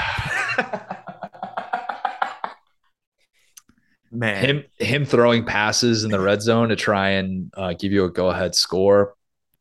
man, 4.12 4.44
him, 4.44 4.64
him 4.78 5.04
throwing 5.06 5.46
passes 5.46 6.04
in 6.04 6.10
the 6.10 6.20
red 6.20 6.42
zone 6.42 6.68
to 6.68 6.76
try 6.76 7.08
and 7.10 7.50
uh, 7.56 7.72
give 7.72 7.90
you 7.90 8.04
a 8.04 8.10
go 8.10 8.28
ahead 8.28 8.54
score 8.54 9.14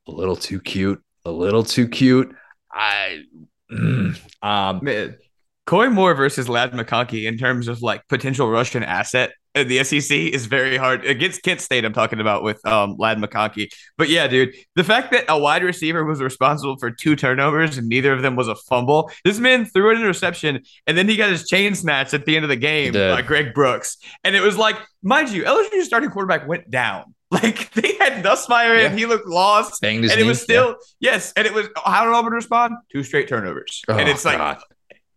a 0.08 0.12
little 0.12 0.36
too 0.36 0.60
cute, 0.60 1.02
a 1.26 1.32
little 1.32 1.64
too 1.64 1.88
cute. 1.88 2.34
I, 2.72 3.24
mm, 3.72 4.20
um, 4.42 4.80
man, 4.82 5.18
Koy 5.66 5.90
Moore 5.90 6.14
versus 6.14 6.50
Ladd 6.50 6.72
McConkey 6.72 7.26
in 7.26 7.38
terms 7.38 7.68
of 7.68 7.82
like 7.82 8.08
potential 8.08 8.50
Russian 8.50 8.84
asset 8.84 9.32
in 9.56 9.68
the 9.68 9.84
SEC 9.84 10.12
is 10.12 10.48
very 10.48 10.78
hard 10.78 11.06
against 11.06 11.44
Kent 11.44 11.62
State. 11.62 11.86
I'm 11.86 11.94
talking 11.94 12.20
about 12.20 12.44
with 12.44 12.66
um, 12.66 12.96
Ladd 12.98 13.20
McConkey, 13.20 13.72
but 13.98 14.10
yeah, 14.10 14.28
dude, 14.28 14.54
the 14.76 14.84
fact 14.84 15.12
that 15.12 15.26
a 15.30 15.38
wide 15.38 15.64
receiver 15.64 16.04
was 16.04 16.22
responsible 16.22 16.78
for 16.78 16.92
two 16.92 17.16
turnovers 17.16 17.78
and 17.78 17.88
neither 17.88 18.12
of 18.12 18.22
them 18.22 18.36
was 18.36 18.48
a 18.48 18.56
fumble. 18.56 19.12
This 19.24 19.40
man 19.40 19.66
threw 19.66 19.92
an 19.92 19.98
interception 19.98 20.64
and 20.88 20.98
then 20.98 21.08
he 21.08 21.16
got 21.16 21.30
his 21.30 21.48
chain 21.48 21.76
snatched 21.76 22.14
at 22.14 22.26
the 22.26 22.36
end 22.36 22.44
of 22.44 22.50
the 22.50 22.56
game 22.56 22.94
by 22.94 23.22
Greg 23.22 23.54
Brooks, 23.54 23.98
and 24.24 24.36
it 24.36 24.42
was 24.42 24.58
like, 24.58 24.76
mind 25.02 25.30
you, 25.30 25.44
LSU 25.44 25.84
starting 25.84 26.10
quarterback 26.10 26.48
went 26.48 26.70
down. 26.70 27.14
Like 27.44 27.72
they 27.74 27.96
had 27.96 28.24
Nussmeier 28.24 28.80
yeah. 28.80 28.88
and 28.88 29.00
he 29.00 29.06
looked 29.08 29.28
lost. 29.28 29.82
and 30.12 30.22
it 30.22 30.26
was 30.26 30.42
still, 30.42 30.76
yeah. 31.00 31.12
yes. 31.14 31.34
And 31.36 31.48
it 31.48 31.54
was, 31.54 31.68
how 31.84 32.06
did 32.06 32.14
Auburn 32.14 32.34
respond? 32.34 32.76
Two 32.92 33.02
straight 33.02 33.28
turnovers. 33.28 33.82
Oh, 33.88 33.98
and 33.98 34.08
it's 34.08 34.24
like, 34.24 34.38
God. 34.38 34.60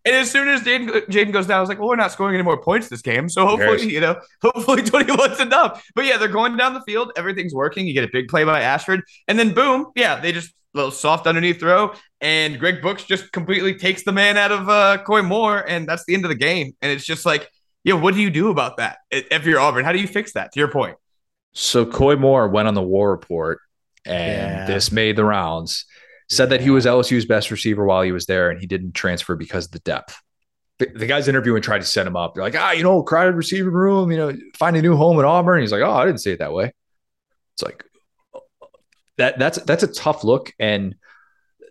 and 0.07 0.17
as 0.17 0.31
soon 0.31 0.49
as 0.49 0.63
Jayden 0.63 1.33
goes 1.33 1.47
down, 1.47 1.59
I 1.59 1.61
was 1.61 1.69
like, 1.69 1.79
well, 1.79 1.89
we're 1.89 1.97
not 1.97 2.13
scoring 2.13 2.35
any 2.35 2.43
more 2.43 2.61
points 2.61 2.89
this 2.89 3.03
game. 3.03 3.29
So 3.29 3.47
hopefully, 3.47 3.93
you 3.93 4.01
know, 4.01 4.19
hopefully 4.43 4.83
21's 4.83 5.41
enough. 5.41 5.87
But 5.95 6.07
yeah, 6.07 6.17
they're 6.17 6.29
going 6.29 6.57
down 6.57 6.73
the 6.73 6.81
field. 6.83 7.13
Everything's 7.17 7.55
working. 7.55 7.87
You 7.87 7.93
get 7.93 8.05
a 8.05 8.11
big 8.11 8.29
play 8.29 8.45
by 8.45 8.63
Ashford. 8.63 9.03
And 9.29 9.39
then 9.39 9.53
boom, 9.53 9.93
yeah, 9.95 10.19
they 10.19 10.33
just, 10.33 10.53
little 10.73 10.91
soft 10.91 11.27
underneath 11.27 11.59
throw, 11.59 11.95
and 12.21 12.61
Greg 12.61 12.83
Brooks 12.83 13.05
just 13.05 13.33
completely 13.33 13.75
takes 13.75 14.05
the 14.05 14.13
man 14.13 14.37
out 14.37 14.53
of 14.53 14.69
uh, 14.69 14.99
Koy 15.05 15.23
Moore, 15.23 15.65
and 15.67 15.89
that's 15.89 16.05
the 16.05 16.15
end 16.15 16.27
of 16.27 16.29
the 16.29 16.37
game. 16.37 16.77
And 16.83 16.93
it's 16.93 17.05
just 17.05 17.25
like, 17.25 17.51
yeah, 17.83 17.95
what 17.95 18.15
do 18.15 18.21
you 18.21 18.31
do 18.31 18.51
about 18.51 18.77
that 18.77 18.99
if 19.11 19.47
you're 19.47 19.59
Auburn? 19.59 19.85
How 19.85 19.93
do 19.93 19.99
you 19.99 20.07
fix 20.07 20.33
that? 20.35 20.53
To 20.53 20.61
your 20.61 20.71
point. 20.71 20.97
So 21.57 21.87
Koy 21.87 22.17
Moore 22.17 22.49
went 22.49 22.69
on 22.69 22.75
the 22.75 22.83
war 22.83 23.11
report 23.11 23.61
and 24.05 24.53
yeah. 24.53 24.67
this 24.67 24.93
made 24.93 25.17
the 25.17 25.25
rounds. 25.25 25.87
Said 26.29 26.51
that 26.51 26.61
he 26.61 26.71
was 26.71 26.87
LSU's 26.87 27.25
best 27.25 27.51
receiver 27.53 27.85
while 27.85 28.03
he 28.03 28.11
was 28.11 28.27
there, 28.27 28.51
and 28.51 28.61
he 28.61 28.67
didn't 28.67 28.93
transfer 28.93 29.37
because 29.37 29.67
of 29.67 29.71
the 29.71 29.79
depth. 29.81 30.21
The, 30.79 30.87
the 30.87 31.07
guy's 31.07 31.29
interviewing 31.29 31.63
tried 31.63 31.79
to 31.79 31.87
set 31.87 32.05
him 32.07 32.17
up. 32.17 32.35
They're 32.35 32.43
like, 32.43 32.57
ah, 32.57 32.73
you 32.73 32.83
know, 32.83 33.03
crowded 33.05 33.37
receiving 33.37 33.73
room, 33.73 34.11
you 34.11 34.17
know, 34.17 34.37
find 34.57 34.77
a 34.77 34.83
new 34.83 34.97
home 34.97 35.21
at 35.21 35.25
Auburn. 35.25 35.61
He's 35.61 35.71
like, 35.71 35.83
oh, 35.83 35.93
I 35.93 36.05
didn't 36.05 36.21
say 36.21 36.33
it 36.33 36.41
that 36.41 36.53
way. 36.53 36.73
It's 37.55 37.63
like 37.63 37.85
that. 39.19 39.39
That's 39.39 39.59
that's 39.63 39.85
a 39.85 39.93
tough 39.93 40.25
look, 40.25 40.53
and 40.59 40.97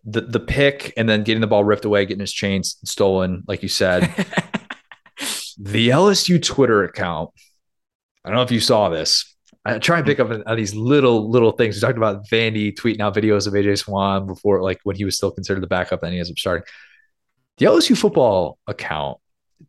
the 0.06 0.22
the 0.22 0.40
pick, 0.40 0.94
and 0.96 1.08
then 1.08 1.24
getting 1.24 1.42
the 1.42 1.48
ball 1.48 1.66
ripped 1.66 1.86
away, 1.86 2.06
getting 2.06 2.22
his 2.22 2.34
chains 2.34 2.78
stolen, 2.86 3.44
like 3.48 3.62
you 3.62 3.70
said. 3.70 4.04
the 5.58 5.90
LSU 5.90 6.42
Twitter 6.42 6.84
account. 6.86 7.30
I 8.24 8.30
don't 8.30 8.38
know 8.38 8.44
if 8.44 8.52
you 8.52 8.62
saw 8.62 8.90
this. 8.90 9.35
I 9.66 9.80
try 9.80 9.98
and 9.98 10.06
pick 10.06 10.20
up 10.20 10.30
on 10.30 10.56
these 10.56 10.76
little 10.76 11.30
little 11.30 11.52
things. 11.52 11.76
We 11.76 11.82
talked 11.82 11.98
about 11.98 12.28
Vandy 12.28 12.74
tweeting 12.74 13.00
out 13.00 13.16
videos 13.16 13.48
of 13.48 13.54
AJ 13.54 13.80
Swann 13.80 14.28
before, 14.28 14.62
like 14.62 14.80
when 14.84 14.96
he 14.96 15.06
was 15.06 15.18
still 15.18 15.32
considered 15.32 15.62
the 15.62 15.68
backup, 15.68 16.02
then 16.02 16.12
he 16.12 16.20
ends 16.20 16.30
up 16.30 16.38
starting. 16.38 16.66
The 17.58 17.66
LSU 17.66 17.98
football 17.98 18.60
account 18.68 19.18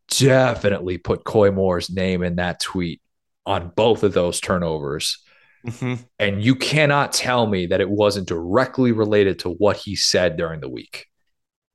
definitely 0.09 0.97
put 0.97 1.23
Koy 1.23 1.51
Moore's 1.51 1.89
name 1.89 2.21
in 2.21 2.35
that 2.35 2.59
tweet 2.59 3.01
on 3.45 3.71
both 3.75 4.03
of 4.03 4.13
those 4.13 4.39
turnovers. 4.39 5.23
Mm-hmm. 5.65 6.03
And 6.19 6.43
you 6.43 6.55
cannot 6.55 7.13
tell 7.13 7.47
me 7.47 7.67
that 7.67 7.81
it 7.81 7.89
wasn't 7.89 8.27
directly 8.27 8.91
related 8.91 9.39
to 9.39 9.49
what 9.49 9.77
he 9.77 9.95
said 9.95 10.37
during 10.37 10.59
the 10.59 10.69
week. 10.69 11.07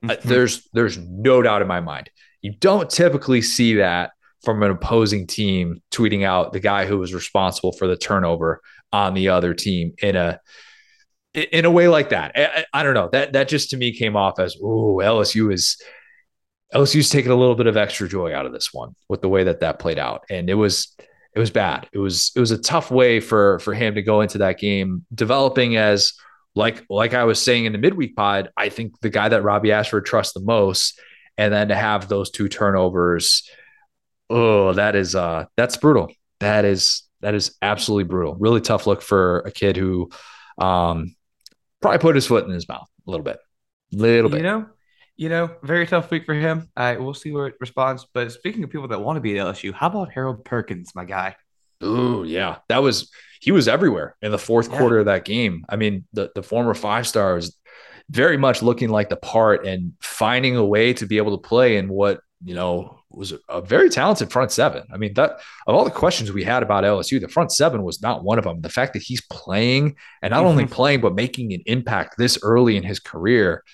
Uh, 0.02 0.08
mm-hmm. 0.08 0.28
Uh, 0.28 0.30
there's 0.30 0.68
there's 0.72 0.98
no 0.98 1.42
doubt 1.42 1.62
in 1.62 1.68
my 1.68 1.80
mind. 1.80 2.10
You 2.40 2.52
don't 2.52 2.88
typically 2.88 3.42
see 3.42 3.76
that 3.76 4.12
from 4.42 4.62
an 4.62 4.70
opposing 4.70 5.26
team 5.26 5.82
tweeting 5.90 6.24
out 6.24 6.52
the 6.52 6.60
guy 6.60 6.86
who 6.86 6.98
was 6.98 7.14
responsible 7.14 7.72
for 7.72 7.86
the 7.86 7.96
turnover 7.96 8.60
on 8.92 9.14
the 9.14 9.28
other 9.28 9.54
team 9.54 9.94
in 10.02 10.16
a 10.16 10.40
in 11.34 11.64
a 11.64 11.70
way 11.70 11.88
like 11.88 12.10
that. 12.10 12.32
I, 12.36 12.64
I 12.72 12.82
don't 12.82 12.94
know. 12.94 13.08
That 13.10 13.32
that 13.32 13.48
just 13.48 13.70
to 13.70 13.76
me 13.76 13.96
came 13.96 14.16
off 14.16 14.38
as 14.38 14.56
oh 14.62 15.00
LSU 15.02 15.52
is 15.52 15.80
LSU's 16.74 17.10
taking 17.10 17.30
a 17.30 17.36
little 17.36 17.54
bit 17.54 17.66
of 17.66 17.76
extra 17.76 18.08
joy 18.08 18.34
out 18.34 18.46
of 18.46 18.52
this 18.52 18.72
one 18.72 18.94
with 19.08 19.20
the 19.20 19.28
way 19.28 19.44
that 19.44 19.60
that 19.60 19.78
played 19.78 19.98
out, 19.98 20.24
and 20.30 20.50
it 20.50 20.54
was 20.54 20.94
it 21.34 21.38
was 21.38 21.50
bad. 21.50 21.88
It 21.92 21.98
was 21.98 22.32
it 22.36 22.40
was 22.40 22.50
a 22.50 22.58
tough 22.58 22.90
way 22.90 23.20
for 23.20 23.58
for 23.60 23.74
him 23.74 23.94
to 23.94 24.02
go 24.02 24.20
into 24.20 24.38
that 24.38 24.58
game, 24.58 25.04
developing 25.14 25.76
as 25.76 26.12
like 26.54 26.84
like 26.90 27.14
I 27.14 27.24
was 27.24 27.40
saying 27.40 27.64
in 27.64 27.72
the 27.72 27.78
midweek 27.78 28.14
pod. 28.14 28.50
I 28.56 28.68
think 28.68 29.00
the 29.00 29.10
guy 29.10 29.28
that 29.28 29.42
Robbie 29.42 29.72
Ashford 29.72 30.04
trusts 30.04 30.34
the 30.34 30.40
most, 30.40 31.00
and 31.38 31.52
then 31.52 31.68
to 31.68 31.74
have 31.74 32.08
those 32.08 32.30
two 32.30 32.48
turnovers 32.48 33.48
oh, 34.32 34.72
that 34.72 34.96
is 34.96 35.14
uh 35.14 35.46
that's 35.56 35.76
brutal. 35.76 36.12
That 36.40 36.64
is 36.64 37.02
that 37.20 37.34
is 37.34 37.56
absolutely 37.62 38.04
brutal. 38.04 38.34
Really 38.34 38.60
tough 38.60 38.86
look 38.86 39.02
for 39.02 39.40
a 39.40 39.50
kid 39.50 39.76
who 39.76 40.10
um 40.58 41.14
probably 41.80 41.98
put 41.98 42.14
his 42.14 42.26
foot 42.26 42.44
in 42.44 42.50
his 42.50 42.68
mouth 42.68 42.88
a 43.06 43.10
little 43.10 43.24
bit. 43.24 43.38
Little 43.92 44.30
bit. 44.30 44.38
You 44.38 44.42
know, 44.42 44.66
you 45.16 45.28
know, 45.28 45.50
very 45.62 45.86
tough 45.86 46.10
week 46.10 46.24
for 46.24 46.34
him. 46.34 46.70
I 46.76 46.96
we'll 46.96 47.14
see 47.14 47.30
where 47.30 47.46
it 47.46 47.54
responds. 47.60 48.06
But 48.12 48.32
speaking 48.32 48.64
of 48.64 48.70
people 48.70 48.88
that 48.88 49.00
want 49.00 49.16
to 49.16 49.20
be 49.20 49.38
at 49.38 49.46
LSU, 49.46 49.72
how 49.72 49.88
about 49.88 50.12
Harold 50.12 50.44
Perkins, 50.44 50.94
my 50.94 51.04
guy? 51.04 51.36
Oh 51.80 52.22
yeah, 52.22 52.58
that 52.68 52.78
was 52.78 53.10
he 53.40 53.52
was 53.52 53.68
everywhere 53.68 54.16
in 54.22 54.30
the 54.30 54.38
fourth 54.38 54.70
yeah. 54.70 54.78
quarter 54.78 54.98
of 54.98 55.06
that 55.06 55.24
game. 55.24 55.64
I 55.68 55.76
mean, 55.76 56.06
the 56.12 56.30
the 56.34 56.42
former 56.42 56.74
five 56.74 57.06
star 57.06 57.34
was 57.34 57.56
very 58.08 58.36
much 58.36 58.62
looking 58.62 58.88
like 58.88 59.08
the 59.08 59.16
part 59.16 59.66
and 59.66 59.92
finding 60.00 60.56
a 60.56 60.64
way 60.64 60.92
to 60.94 61.06
be 61.06 61.18
able 61.18 61.36
to 61.36 61.48
play 61.48 61.76
in 61.76 61.88
what 61.88 62.20
you 62.44 62.54
know 62.54 63.01
was 63.14 63.34
a 63.48 63.60
very 63.60 63.88
talented 63.88 64.32
front 64.32 64.52
seven. 64.52 64.84
I 64.92 64.96
mean, 64.96 65.14
that 65.14 65.40
of 65.66 65.74
all 65.74 65.84
the 65.84 65.90
questions 65.90 66.32
we 66.32 66.44
had 66.44 66.62
about 66.62 66.84
LSU, 66.84 67.20
the 67.20 67.28
front 67.28 67.52
seven 67.52 67.82
was 67.82 68.02
not 68.02 68.24
one 68.24 68.38
of 68.38 68.44
them. 68.44 68.60
The 68.60 68.68
fact 68.68 68.92
that 68.94 69.02
he's 69.02 69.20
playing 69.22 69.96
and 70.22 70.30
not 70.30 70.40
mm-hmm. 70.40 70.48
only 70.48 70.66
playing 70.66 71.00
but 71.00 71.14
making 71.14 71.52
an 71.52 71.62
impact 71.66 72.16
this 72.18 72.38
early 72.42 72.76
in 72.76 72.82
his 72.82 72.98
career, 72.98 73.64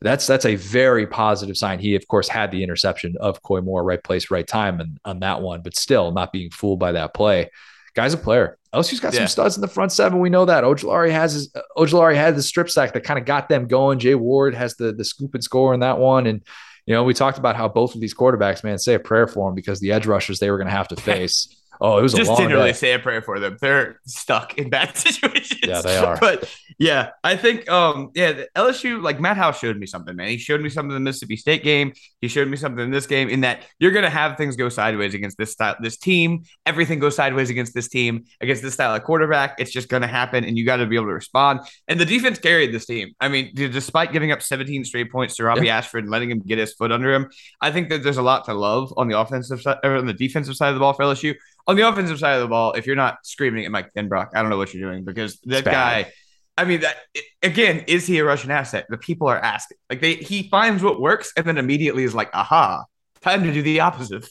that's 0.00 0.26
that's 0.26 0.44
a 0.44 0.54
very 0.54 1.06
positive 1.06 1.56
sign. 1.56 1.78
He, 1.78 1.94
of 1.96 2.06
course, 2.06 2.28
had 2.28 2.50
the 2.50 2.62
interception 2.62 3.16
of 3.20 3.42
Koy 3.42 3.60
Moore, 3.60 3.82
right 3.82 4.02
place, 4.02 4.30
right 4.30 4.46
time, 4.46 4.80
and 4.80 4.98
on 5.04 5.20
that 5.20 5.40
one, 5.40 5.62
but 5.62 5.76
still 5.76 6.12
not 6.12 6.32
being 6.32 6.50
fooled 6.50 6.78
by 6.78 6.92
that 6.92 7.14
play. 7.14 7.50
Guy's 7.94 8.14
a 8.14 8.18
player. 8.18 8.58
LSU's 8.72 9.00
got 9.00 9.12
yeah. 9.12 9.20
some 9.20 9.28
studs 9.28 9.56
in 9.56 9.60
the 9.60 9.68
front 9.68 9.92
seven. 9.92 10.20
We 10.20 10.30
know 10.30 10.44
that. 10.44 10.62
Ojulari 10.62 11.10
has 11.10 11.32
his 11.32 11.52
Ojulari 11.76 12.14
had 12.14 12.36
the 12.36 12.42
strip 12.42 12.70
sack 12.70 12.92
that 12.92 13.02
kind 13.02 13.18
of 13.18 13.24
got 13.24 13.48
them 13.48 13.66
going. 13.66 13.98
Jay 13.98 14.14
Ward 14.14 14.54
has 14.54 14.76
the 14.76 14.92
the 14.92 15.04
scoop 15.04 15.34
and 15.34 15.42
score 15.42 15.74
in 15.74 15.80
that 15.80 15.98
one, 15.98 16.26
and 16.26 16.42
you 16.88 16.94
know, 16.94 17.04
we 17.04 17.12
talked 17.12 17.36
about 17.36 17.54
how 17.54 17.68
both 17.68 17.94
of 17.94 18.00
these 18.00 18.14
quarterbacks, 18.14 18.64
man, 18.64 18.78
say 18.78 18.94
a 18.94 18.98
prayer 18.98 19.26
for 19.26 19.46
them 19.46 19.54
because 19.54 19.78
the 19.78 19.92
edge 19.92 20.06
rushers 20.06 20.38
they 20.38 20.50
were 20.50 20.56
going 20.56 20.68
to 20.68 20.72
have 20.72 20.88
to 20.88 20.96
face. 21.00 21.46
Oh, 21.80 21.98
it 21.98 22.02
was 22.02 22.12
just 22.12 22.28
a 22.28 22.32
long 22.32 22.42
didn't 22.42 22.56
really 22.56 22.70
day. 22.70 22.76
say 22.76 22.92
a 22.92 22.98
prayer 22.98 23.22
for 23.22 23.38
them. 23.38 23.56
They're 23.60 24.00
stuck 24.04 24.58
in 24.58 24.70
bad 24.70 24.96
situations. 24.96 25.60
Yeah, 25.62 25.80
they 25.80 25.96
are. 25.96 26.18
But 26.18 26.52
yeah, 26.78 27.10
I 27.22 27.36
think 27.36 27.68
um 27.70 28.10
yeah, 28.14 28.44
LSU 28.56 29.02
like 29.02 29.20
Matt 29.20 29.36
House 29.36 29.58
showed 29.58 29.76
me 29.76 29.86
something, 29.86 30.16
man. 30.16 30.28
He 30.28 30.38
showed 30.38 30.60
me 30.60 30.70
something 30.70 30.90
in 30.90 31.02
the 31.02 31.08
Mississippi 31.08 31.36
State 31.36 31.62
game. 31.62 31.92
He 32.20 32.28
showed 32.28 32.48
me 32.48 32.56
something 32.56 32.84
in 32.84 32.90
this 32.90 33.06
game 33.06 33.28
in 33.28 33.42
that 33.42 33.62
you're 33.78 33.92
gonna 33.92 34.10
have 34.10 34.36
things 34.36 34.56
go 34.56 34.68
sideways 34.68 35.14
against 35.14 35.38
this 35.38 35.52
style, 35.52 35.76
this 35.80 35.96
team. 35.96 36.44
Everything 36.66 36.98
goes 36.98 37.16
sideways 37.16 37.50
against 37.50 37.74
this 37.74 37.88
team 37.88 38.24
against 38.40 38.62
this 38.62 38.74
style 38.74 38.94
of 38.94 39.02
quarterback. 39.04 39.60
It's 39.60 39.70
just 39.70 39.88
gonna 39.88 40.06
happen, 40.06 40.44
and 40.44 40.58
you 40.58 40.64
got 40.64 40.76
to 40.76 40.86
be 40.86 40.96
able 40.96 41.06
to 41.06 41.14
respond. 41.14 41.60
And 41.86 42.00
the 42.00 42.06
defense 42.06 42.38
carried 42.38 42.72
this 42.72 42.86
team. 42.86 43.14
I 43.20 43.28
mean, 43.28 43.52
despite 43.54 44.12
giving 44.12 44.32
up 44.32 44.42
17 44.42 44.84
straight 44.84 45.10
points 45.10 45.36
to 45.36 45.44
Robbie 45.44 45.66
yeah. 45.66 45.78
Ashford 45.78 46.04
and 46.04 46.10
letting 46.10 46.30
him 46.30 46.40
get 46.40 46.58
his 46.58 46.74
foot 46.74 46.92
under 46.92 47.12
him, 47.12 47.30
I 47.60 47.70
think 47.70 47.88
that 47.90 48.02
there's 48.02 48.16
a 48.16 48.22
lot 48.22 48.44
to 48.46 48.54
love 48.54 48.92
on 48.96 49.08
the 49.08 49.18
offensive 49.18 49.60
side 49.60 49.78
or 49.84 49.96
on 49.96 50.06
the 50.06 50.12
defensive 50.12 50.56
side 50.56 50.68
of 50.68 50.74
the 50.74 50.80
ball 50.80 50.92
for 50.92 51.04
LSU 51.04 51.34
on 51.68 51.76
the 51.76 51.86
offensive 51.86 52.18
side 52.18 52.34
of 52.34 52.40
the 52.40 52.48
ball, 52.48 52.72
if 52.72 52.86
you're 52.86 52.96
not 52.96 53.18
screaming 53.24 53.66
at 53.66 53.70
Mike 53.70 53.92
Denbrock, 53.94 54.30
I 54.34 54.40
don't 54.40 54.50
know 54.50 54.56
what 54.56 54.72
you're 54.72 54.90
doing 54.90 55.04
because 55.04 55.38
that 55.44 55.64
guy. 55.64 56.10
I 56.56 56.64
mean, 56.64 56.80
that 56.80 56.96
again, 57.40 57.84
is 57.86 58.04
he 58.06 58.18
a 58.18 58.24
Russian 58.24 58.50
asset? 58.50 58.86
The 58.88 58.98
people 58.98 59.28
are 59.28 59.38
asking. 59.38 59.76
Like 59.88 60.00
they, 60.00 60.14
he 60.14 60.48
finds 60.48 60.82
what 60.82 61.00
works 61.00 61.32
and 61.36 61.46
then 61.46 61.56
immediately 61.56 62.02
is 62.02 62.16
like, 62.16 62.30
"Aha, 62.34 62.84
time 63.28 63.42
to 63.44 63.52
do 63.52 63.62
the 63.62 63.80
opposite 63.80 64.28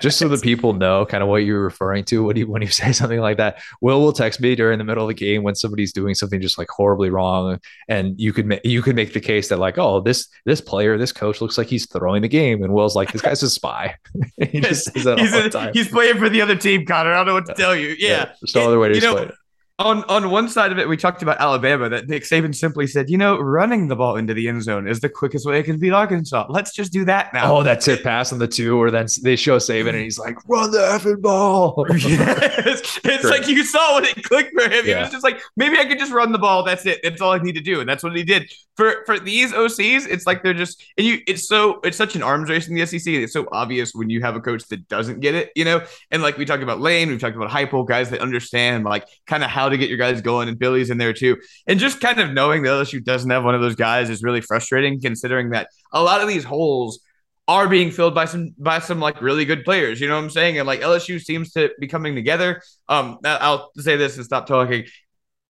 Just 0.00 0.18
so 0.18 0.28
the 0.28 0.38
people 0.42 0.72
know 0.72 1.04
kind 1.06 1.22
of 1.22 1.28
what 1.28 1.38
you're 1.38 1.62
referring 1.62 2.04
to 2.04 2.24
when 2.24 2.36
you 2.36 2.46
when 2.46 2.62
you 2.62 2.68
say 2.82 2.92
something 2.92 3.20
like 3.20 3.36
that. 3.36 3.60
Will 3.80 4.00
will 4.00 4.12
text 4.12 4.40
me 4.40 4.54
during 4.54 4.78
the 4.78 4.84
middle 4.84 5.04
of 5.04 5.08
the 5.08 5.14
game 5.14 5.42
when 5.42 5.54
somebody's 5.54 5.92
doing 5.92 6.14
something 6.14 6.40
just 6.40 6.58
like 6.58 6.68
horribly 6.68 7.10
wrong, 7.10 7.60
and 7.88 8.18
you 8.18 8.32
could 8.32 8.46
ma- 8.46 8.56
you 8.64 8.82
could 8.82 8.96
make 8.96 9.12
the 9.12 9.20
case 9.20 9.48
that 9.48 9.58
like, 9.58 9.78
oh, 9.78 10.00
this 10.00 10.28
this 10.44 10.60
player, 10.60 10.98
this 10.98 11.12
coach 11.12 11.40
looks 11.40 11.58
like 11.58 11.66
he's 11.66 11.86
throwing 11.86 12.22
the 12.22 12.28
game, 12.28 12.62
and 12.62 12.72
Will's 12.72 12.96
like, 12.96 13.12
this 13.12 13.22
guy's 13.22 13.42
a 13.42 13.50
spy. 13.50 13.94
he 14.36 14.60
just 14.60 14.92
that 14.94 15.18
he's 15.18 15.54
all 15.54 15.62
a. 15.62 15.72
He's 15.72 15.88
playing 15.88 16.18
for 16.18 16.28
the 16.28 16.40
other 16.40 16.56
team, 16.56 16.86
Connor. 16.86 17.12
I 17.12 17.16
don't 17.16 17.26
know 17.26 17.34
what 17.34 17.46
to 17.46 17.54
tell 17.54 17.74
you. 17.74 17.88
Yeah, 17.98 18.08
yeah 18.08 18.24
there's 18.40 18.54
no 18.54 18.66
other 18.66 18.78
way 18.78 18.88
to 18.88 18.94
explain 18.96 19.16
know, 19.16 19.22
it 19.22 19.34
on 19.78 20.02
on 20.04 20.30
one 20.30 20.48
side 20.48 20.72
of 20.72 20.78
it, 20.78 20.88
we 20.88 20.96
talked 20.96 21.22
about 21.22 21.38
Alabama 21.38 21.88
that 21.88 22.08
Nick 22.08 22.24
Saban 22.24 22.52
simply 22.54 22.86
said, 22.86 23.08
you 23.08 23.16
know, 23.16 23.38
running 23.38 23.86
the 23.86 23.94
ball 23.94 24.16
into 24.16 24.34
the 24.34 24.48
end 24.48 24.62
zone 24.62 24.88
is 24.88 24.98
the 24.98 25.08
quickest 25.08 25.46
way 25.46 25.60
it 25.60 25.64
can 25.64 25.78
beat 25.78 25.92
Arkansas. 25.92 26.46
Let's 26.48 26.74
just 26.74 26.92
do 26.92 27.04
that 27.04 27.32
now. 27.32 27.56
Oh, 27.56 27.62
that's 27.62 27.86
it. 27.86 28.02
Pass 28.02 28.32
on 28.32 28.40
the 28.40 28.48
two, 28.48 28.76
or 28.80 28.90
then 28.90 29.06
they 29.22 29.36
show 29.36 29.58
Saban 29.58 29.90
and 29.90 29.98
he's 29.98 30.18
like, 30.18 30.36
run 30.48 30.72
the 30.72 30.78
effing 30.78 31.22
ball. 31.22 31.86
yes. 31.96 32.98
It's 33.08 33.24
like 33.24 33.48
you 33.48 33.64
saw 33.64 33.96
when 33.96 34.04
it 34.04 34.22
clicked 34.22 34.52
for 34.52 34.68
him. 34.68 34.84
He 34.84 34.94
was 34.94 35.10
just 35.10 35.24
like, 35.24 35.40
maybe 35.56 35.78
I 35.78 35.84
could 35.86 35.98
just 35.98 36.12
run 36.12 36.30
the 36.30 36.38
ball. 36.38 36.62
That's 36.62 36.84
it. 36.86 37.00
That's 37.02 37.20
all 37.20 37.32
I 37.32 37.38
need 37.38 37.54
to 37.54 37.60
do. 37.60 37.80
And 37.80 37.88
that's 37.88 38.02
what 38.02 38.14
he 38.16 38.22
did. 38.22 38.52
For 38.76 39.02
for 39.06 39.18
these 39.18 39.52
OCs, 39.52 40.06
it's 40.08 40.26
like 40.26 40.42
they're 40.42 40.54
just 40.54 40.84
and 40.96 41.06
you 41.06 41.20
it's 41.26 41.48
so 41.48 41.80
it's 41.82 41.96
such 41.96 42.14
an 42.14 42.22
arms 42.22 42.48
race 42.48 42.68
in 42.68 42.74
the 42.74 42.86
SEC. 42.86 43.12
It's 43.12 43.32
so 43.32 43.48
obvious 43.50 43.92
when 43.92 44.08
you 44.08 44.20
have 44.20 44.36
a 44.36 44.40
coach 44.40 44.66
that 44.68 44.88
doesn't 44.88 45.20
get 45.20 45.34
it, 45.34 45.50
you 45.56 45.64
know? 45.64 45.82
And 46.10 46.22
like 46.22 46.38
we 46.38 46.44
talked 46.44 46.62
about 46.62 46.80
Lane, 46.80 47.08
we 47.08 47.18
talked 47.18 47.36
about 47.36 47.50
Heupel, 47.50 47.86
guys 47.86 48.10
that 48.10 48.20
understand 48.20 48.84
like 48.84 49.06
kind 49.26 49.42
of 49.42 49.50
how 49.50 49.67
to 49.68 49.78
get 49.78 49.88
your 49.88 49.98
guys 49.98 50.20
going 50.20 50.48
and 50.48 50.58
Billy's 50.58 50.90
in 50.90 50.98
there 50.98 51.12
too. 51.12 51.36
And 51.66 51.78
just 51.78 52.00
kind 52.00 52.20
of 52.20 52.32
knowing 52.32 52.62
that 52.62 52.70
LSU 52.70 53.02
doesn't 53.02 53.30
have 53.30 53.44
one 53.44 53.54
of 53.54 53.60
those 53.60 53.76
guys 53.76 54.10
is 54.10 54.22
really 54.22 54.40
frustrating, 54.40 55.00
considering 55.00 55.50
that 55.50 55.68
a 55.92 56.02
lot 56.02 56.20
of 56.20 56.28
these 56.28 56.44
holes 56.44 57.00
are 57.48 57.66
being 57.66 57.90
filled 57.90 58.14
by 58.14 58.26
some 58.26 58.54
by 58.58 58.78
some 58.78 59.00
like 59.00 59.20
really 59.22 59.44
good 59.44 59.64
players. 59.64 60.00
You 60.00 60.08
know 60.08 60.16
what 60.16 60.24
I'm 60.24 60.30
saying? 60.30 60.58
And 60.58 60.66
like 60.66 60.80
LSU 60.80 61.20
seems 61.20 61.52
to 61.52 61.70
be 61.80 61.88
coming 61.88 62.14
together. 62.14 62.62
Um, 62.88 63.18
I'll 63.24 63.70
say 63.76 63.96
this 63.96 64.16
and 64.16 64.24
stop 64.24 64.46
talking. 64.46 64.84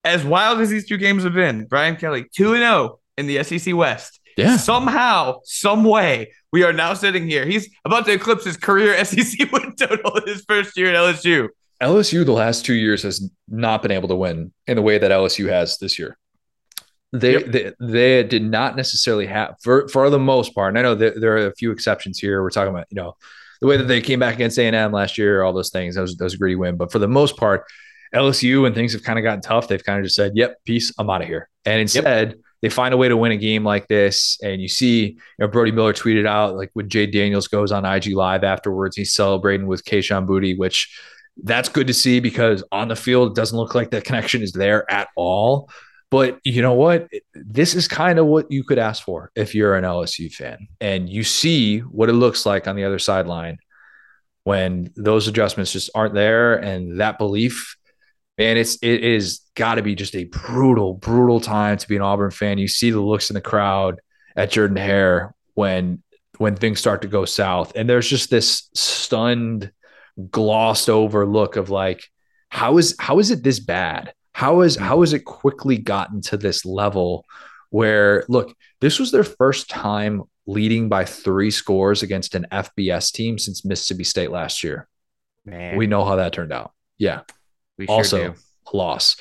As 0.04 0.26
wild 0.26 0.60
as 0.60 0.70
these 0.70 0.88
two 0.88 0.98
games 0.98 1.24
have 1.24 1.34
been, 1.34 1.66
Brian 1.66 1.96
Kelly 1.96 2.26
two 2.36 2.54
and 2.54 2.62
zero 2.62 2.72
oh 2.72 3.00
in 3.18 3.28
the 3.28 3.44
SEC 3.44 3.76
West. 3.76 4.20
Yeah. 4.36 4.58
Somehow, 4.58 5.42
some 5.44 5.84
way, 5.84 6.34
we 6.52 6.64
are 6.64 6.74
now 6.74 6.96
sitting 6.96 7.28
here. 7.28 7.46
He's 7.46 7.70
about 7.86 8.06
to 8.06 8.14
eclipse 8.14 8.46
his 8.46 8.58
career 8.58 9.04
SEC 9.06 9.52
win 9.52 9.76
total 9.76 10.20
his 10.26 10.44
first 10.48 10.76
year 10.76 10.94
at 10.94 10.96
LSU. 10.96 11.50
LSU 11.84 12.26
the 12.26 12.32
last 12.32 12.66
two 12.66 12.74
years 12.74 13.04
has 13.04 13.30
not 13.48 13.82
been 13.82 13.92
able 13.92 14.08
to 14.08 14.16
win 14.16 14.54
in 14.68 14.76
the 14.76 14.82
way 14.82 14.98
that 14.98 15.12
LSU 15.12 15.50
has 15.50 15.78
this 15.78 16.00
year. 16.00 16.18
They 17.12 17.34
yep. 17.34 17.46
they, 17.46 17.72
they 17.80 18.24
did 18.24 18.44
not 18.44 18.76
necessarily 18.76 19.28
have 19.28 19.56
for 19.62 19.88
for 19.88 20.10
the 20.10 20.20
most 20.20 20.56
part. 20.56 20.70
And 20.70 20.80
I 20.80 20.82
know 20.82 20.96
there, 20.96 21.14
there 21.16 21.38
are 21.38 21.48
a 21.48 21.56
few 21.56 21.72
exceptions 21.72 22.18
here. 22.18 22.42
We're 22.42 22.50
talking 22.50 22.74
about 22.74 22.88
you 22.90 22.96
know 22.96 23.16
the 23.62 23.68
way 23.68 23.78
that 23.78 23.84
they 23.84 24.02
came 24.02 24.20
back 24.20 24.36
against 24.36 24.58
A 24.58 24.66
and 24.66 24.76
M 24.76 24.92
last 24.92 25.18
year, 25.18 25.44
all 25.44 25.54
those 25.54 25.70
things. 25.70 25.96
That 25.96 26.02
was 26.02 26.18
that 26.18 26.24
was 26.24 26.34
a 26.34 26.38
gritty 26.38 26.56
win. 26.56 26.76
But 26.76 26.92
for 26.92 27.00
the 27.00 27.08
most 27.08 27.38
part, 27.38 27.66
LSU 28.16 28.64
when 28.64 28.74
things 28.74 28.94
have 28.94 29.04
kind 29.04 29.20
of 29.20 29.24
gotten 29.24 29.42
tough, 29.42 29.68
they've 29.68 29.84
kind 29.84 30.00
of 30.00 30.06
just 30.06 30.16
said, 30.16 30.32
"Yep, 30.36 30.58
peace, 30.66 30.92
I'm 30.98 31.10
out 31.10 31.22
of 31.22 31.28
here." 31.28 31.50
And 31.66 31.82
instead. 31.82 32.30
Yep 32.30 32.40
they 32.64 32.70
find 32.70 32.94
a 32.94 32.98
way 32.98 33.10
to 33.10 33.18
win 33.18 33.34
a 33.34 33.38
game 33.38 33.66
like 33.66 33.90
this. 33.90 34.40
And 34.42 34.62
you 34.62 34.70
see, 34.70 35.06
you 35.08 35.18
know, 35.38 35.50
Brody 35.50 35.74
Miller 35.74 35.92
tweeted 35.92 36.26
out 36.26 36.56
like 36.56 36.70
when 36.72 36.88
Jay 36.88 37.06
Daniels 37.06 37.50
goes 37.50 37.74
on 37.74 37.84
IG 37.84 38.16
Live 38.16 38.46
afterwards, 38.46 38.96
he's 38.96 39.14
celebrating 39.14 39.68
with 39.68 39.84
Kayshon 39.84 40.26
Boutte, 40.26 40.58
which 40.58 40.98
that's 41.42 41.70
good 41.70 41.88
to 41.88 41.94
see 41.94 42.20
because 42.20 42.64
on 42.72 42.88
the 42.88 42.96
field, 42.96 43.32
it 43.32 43.36
doesn't 43.36 43.58
look 43.58 43.76
like 43.76 43.92
the 43.92 44.02
connection 44.02 44.42
is 44.42 44.52
there 44.52 44.90
at 44.92 45.08
all. 45.16 45.70
But 46.12 46.40
you 46.44 46.62
know 46.62 46.74
what? 46.74 47.08
This 47.34 47.74
is 47.74 47.88
kind 47.88 48.20
of 48.20 48.28
what 48.28 48.52
you 48.52 48.64
could 48.64 48.78
ask 48.78 49.04
for 49.04 49.32
if 49.36 49.56
you're 49.56 49.76
an 49.76 49.84
LSU 49.84 50.32
fan 50.32 50.68
and 50.80 51.10
you 51.10 51.24
see 51.24 51.80
what 51.80 52.10
it 52.10 52.14
looks 52.14 52.46
like 52.46 52.68
on 52.68 52.76
the 52.76 52.84
other 52.84 53.00
sideline 53.00 53.58
when 54.44 54.92
those 54.96 55.28
adjustments 55.28 55.72
just 55.72 55.90
aren't 55.96 56.14
there 56.14 56.56
and 56.56 57.00
that 57.00 57.18
belief 57.18 57.78
man 58.38 58.58
it's 58.58 58.78
it 58.82 59.04
is 59.04 59.42
got 59.56 59.76
to 59.76 59.82
be 59.82 59.96
just 59.96 60.16
a 60.16 60.26
brutal 60.26 60.94
brutal 60.94 61.40
time 61.40 61.78
to 61.78 61.88
be 61.88 61.96
an 61.96 62.02
auburn 62.02 62.32
fan 62.32 62.58
you 62.58 62.68
see 62.68 62.92
the 62.92 63.00
looks 63.00 63.30
in 63.30 63.36
the 63.36 63.42
crowd 63.42 64.00
at 64.36 64.52
jordan 64.52 64.78
hare 64.78 65.34
when 65.54 66.02
when 66.38 66.56
things 66.56 66.80
start 66.80 67.02
to 67.02 67.08
go 67.08 67.26
south 67.26 67.74
and 67.76 67.90
there's 67.90 68.10
just 68.10 68.30
this 68.30 68.70
stunned 68.74 69.72
glossed 70.32 70.90
over 70.90 71.26
look 71.26 71.56
of 71.56 71.70
like 71.70 72.04
how 72.50 72.78
is 72.78 72.96
how 73.00 73.20
is 73.20 73.32
it 73.32 73.44
this 73.44 73.60
bad 73.60 74.14
how 74.32 74.62
is 74.62 74.76
mm-hmm. 74.76 74.86
how 74.86 75.02
has 75.02 75.14
it 75.14 75.26
quickly 75.26 75.78
gotten 75.78 76.22
to 76.22 76.38
this 76.38 76.66
level 76.66 77.26
where 77.70 78.24
look 78.30 78.56
this 78.82 79.00
was 79.00 79.12
their 79.12 79.24
first 79.24 79.70
time 79.70 80.24
leading 80.46 80.90
by 80.90 81.06
three 81.06 81.50
scores 81.50 82.04
against 82.04 82.36
an 82.36 82.46
FBS 82.52 83.12
team 83.12 83.38
since 83.40 83.64
Mississippi 83.64 84.04
State 84.04 84.30
last 84.30 84.64
year. 84.64 84.88
Man. 85.46 85.78
We 85.78 85.88
know 85.88 86.04
how 86.04 86.18
that 86.18 86.34
turned 86.34 86.52
out. 86.52 86.74
Yeah. 86.98 87.22
We 87.78 87.88
also 87.88 88.18
sure 88.18 88.36
loss. 88.74 89.18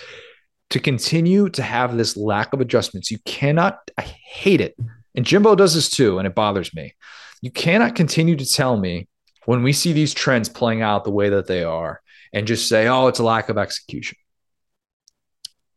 To 0.70 0.80
continue 0.80 1.48
to 1.50 1.62
have 1.62 1.96
this 1.96 2.16
lack 2.16 2.52
of 2.52 2.60
adjustments, 2.60 3.10
you 3.10 3.18
cannot, 3.24 3.78
I 3.98 4.02
hate 4.02 4.60
it. 4.60 4.74
And 5.14 5.26
Jimbo 5.26 5.54
does 5.54 5.74
this 5.74 5.90
too, 5.90 6.18
and 6.18 6.26
it 6.26 6.34
bothers 6.34 6.74
me. 6.74 6.94
You 7.42 7.50
cannot 7.50 7.94
continue 7.94 8.36
to 8.36 8.46
tell 8.46 8.78
me 8.78 9.08
when 9.44 9.62
we 9.62 9.72
see 9.72 9.92
these 9.92 10.14
trends 10.14 10.48
playing 10.48 10.82
out 10.82 11.04
the 11.04 11.10
way 11.10 11.30
that 11.30 11.46
they 11.46 11.64
are 11.64 12.00
and 12.32 12.46
just 12.46 12.68
say, 12.68 12.88
oh, 12.88 13.08
it's 13.08 13.18
a 13.18 13.24
lack 13.24 13.48
of 13.48 13.58
execution. 13.58 14.18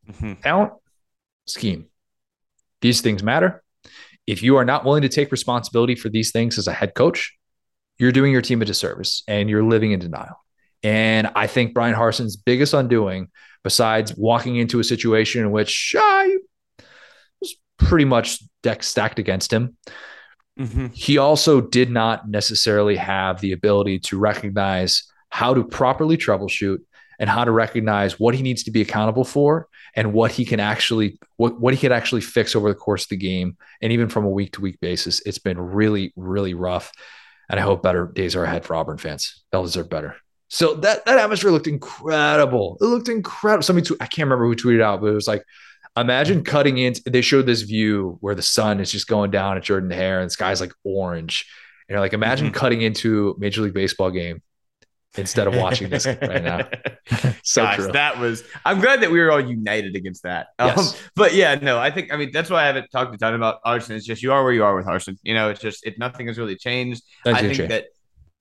Mm-hmm. 0.09 0.33
Talent, 0.41 0.73
scheme. 1.45 1.87
These 2.81 3.01
things 3.01 3.23
matter 3.23 3.63
if 4.27 4.41
you 4.41 4.57
are 4.57 4.65
not 4.65 4.85
willing 4.85 5.03
to 5.03 5.09
take 5.09 5.31
responsibility 5.31 5.95
for 5.95 6.09
these 6.09 6.31
things 6.31 6.57
as 6.57 6.67
a 6.67 6.73
head 6.73 6.93
coach, 6.95 7.37
you're 7.97 8.11
doing 8.11 8.31
your 8.31 8.41
team 8.41 8.61
a 8.61 8.65
disservice 8.65 9.23
and 9.27 9.49
you're 9.49 9.63
living 9.63 9.91
in 9.91 9.99
denial. 9.99 10.43
And 10.83 11.29
I 11.35 11.47
think 11.47 11.73
Bryan 11.73 11.95
Harsin's 11.95 12.35
biggest 12.35 12.73
undoing, 12.73 13.29
besides 13.63 14.15
walking 14.15 14.57
into 14.57 14.79
a 14.79 14.83
situation 14.83 15.41
in 15.41 15.51
which 15.51 15.95
uh, 15.97 16.25
was 17.39 17.55
pretty 17.77 18.05
much 18.05 18.43
deck 18.61 18.83
stacked 18.83 19.19
against 19.19 19.51
him, 19.53 19.77
mm-hmm. 20.59 20.87
he 20.93 21.17
also 21.17 21.61
did 21.61 21.89
not 21.89 22.29
necessarily 22.29 22.95
have 22.95 23.41
the 23.41 23.51
ability 23.51 23.99
to 23.99 24.17
recognize 24.17 25.03
how 25.29 25.53
to 25.53 25.63
properly 25.63 26.17
troubleshoot 26.17 26.79
and 27.19 27.29
how 27.29 27.43
to 27.43 27.51
recognize 27.51 28.19
what 28.19 28.35
he 28.35 28.41
needs 28.41 28.63
to 28.63 28.71
be 28.71 28.81
accountable 28.81 29.23
for 29.23 29.67
and 29.95 30.13
what 30.13 30.31
he 30.31 30.45
can 30.45 30.59
actually 30.59 31.17
what, 31.37 31.59
what 31.59 31.73
he 31.73 31.79
can 31.79 31.91
actually 31.91 32.21
fix 32.21 32.55
over 32.55 32.69
the 32.69 32.75
course 32.75 33.03
of 33.03 33.09
the 33.09 33.17
game. 33.17 33.57
And 33.81 33.91
even 33.91 34.09
from 34.09 34.25
a 34.25 34.29
week 34.29 34.53
to 34.53 34.61
week 34.61 34.79
basis 34.79 35.21
it's 35.25 35.39
been 35.39 35.59
really 35.59 36.13
really 36.15 36.53
rough. 36.53 36.91
And 37.49 37.59
i 37.59 37.63
hope 37.63 37.83
better 37.83 38.07
days 38.07 38.35
are 38.35 38.43
ahead 38.43 38.65
for 38.65 38.75
auburn 38.75 38.97
fans. 38.97 39.43
They'll 39.51 39.63
deserve 39.63 39.89
better. 39.89 40.15
So 40.47 40.75
that 40.75 41.05
that 41.05 41.19
atmosphere 41.19 41.51
looked 41.51 41.67
incredible. 41.67 42.77
It 42.79 42.85
looked 42.85 43.09
incredible. 43.09 43.63
Somebody 43.63 43.89
i 43.99 44.07
can't 44.07 44.27
remember 44.27 44.45
who 44.45 44.55
tweeted 44.55 44.81
out 44.81 45.01
but 45.01 45.07
it 45.07 45.13
was 45.13 45.27
like 45.27 45.43
imagine 45.97 46.43
cutting 46.43 46.77
into 46.77 47.01
they 47.09 47.21
showed 47.21 47.45
this 47.45 47.61
view 47.61 48.17
where 48.21 48.35
the 48.35 48.41
sun 48.41 48.79
is 48.79 48.91
just 48.91 49.07
going 49.07 49.31
down 49.31 49.57
at 49.57 49.63
jordan 49.63 49.89
hare 49.89 50.19
and 50.19 50.27
the 50.27 50.31
sky's 50.31 50.59
like 50.59 50.73
orange 50.83 51.47
and 51.87 51.93
you're 51.93 52.01
like 52.01 52.13
imagine 52.13 52.47
mm-hmm. 52.47 52.55
cutting 52.55 52.81
into 52.81 53.35
major 53.39 53.61
league 53.61 53.73
baseball 53.73 54.11
game 54.11 54.41
instead 55.17 55.47
of 55.47 55.55
watching 55.55 55.89
this 55.89 56.05
right 56.21 56.43
now. 56.43 56.67
so 57.43 57.63
Gosh, 57.63 57.75
true. 57.75 57.91
that 57.91 58.19
was. 58.19 58.43
I'm 58.63 58.79
glad 58.79 59.01
that 59.01 59.11
we 59.11 59.19
were 59.19 59.31
all 59.31 59.39
united 59.39 59.95
against 59.95 60.23
that. 60.23 60.47
Um, 60.59 60.69
yes. 60.75 61.01
but 61.15 61.33
yeah, 61.33 61.55
no, 61.55 61.79
I 61.79 61.91
think 61.91 62.13
I 62.13 62.17
mean 62.17 62.31
that's 62.31 62.49
why 62.49 62.63
I 62.63 62.67
haven't 62.67 62.89
talked 62.89 63.13
a 63.13 63.17
ton 63.17 63.33
about 63.33 63.63
Harsin. 63.63 63.91
It's 63.91 64.05
just 64.05 64.23
you 64.23 64.31
are 64.31 64.43
where 64.43 64.53
you 64.53 64.63
are 64.63 64.75
with 64.75 64.85
Harsin. 64.85 65.17
You 65.23 65.33
know, 65.33 65.49
it's 65.49 65.61
just 65.61 65.85
it 65.85 65.97
nothing 65.99 66.27
has 66.27 66.37
really 66.37 66.55
changed. 66.55 67.03
That's 67.23 67.37
I 67.37 67.41
think 67.41 67.55
change. 67.55 67.69
that. 67.69 67.85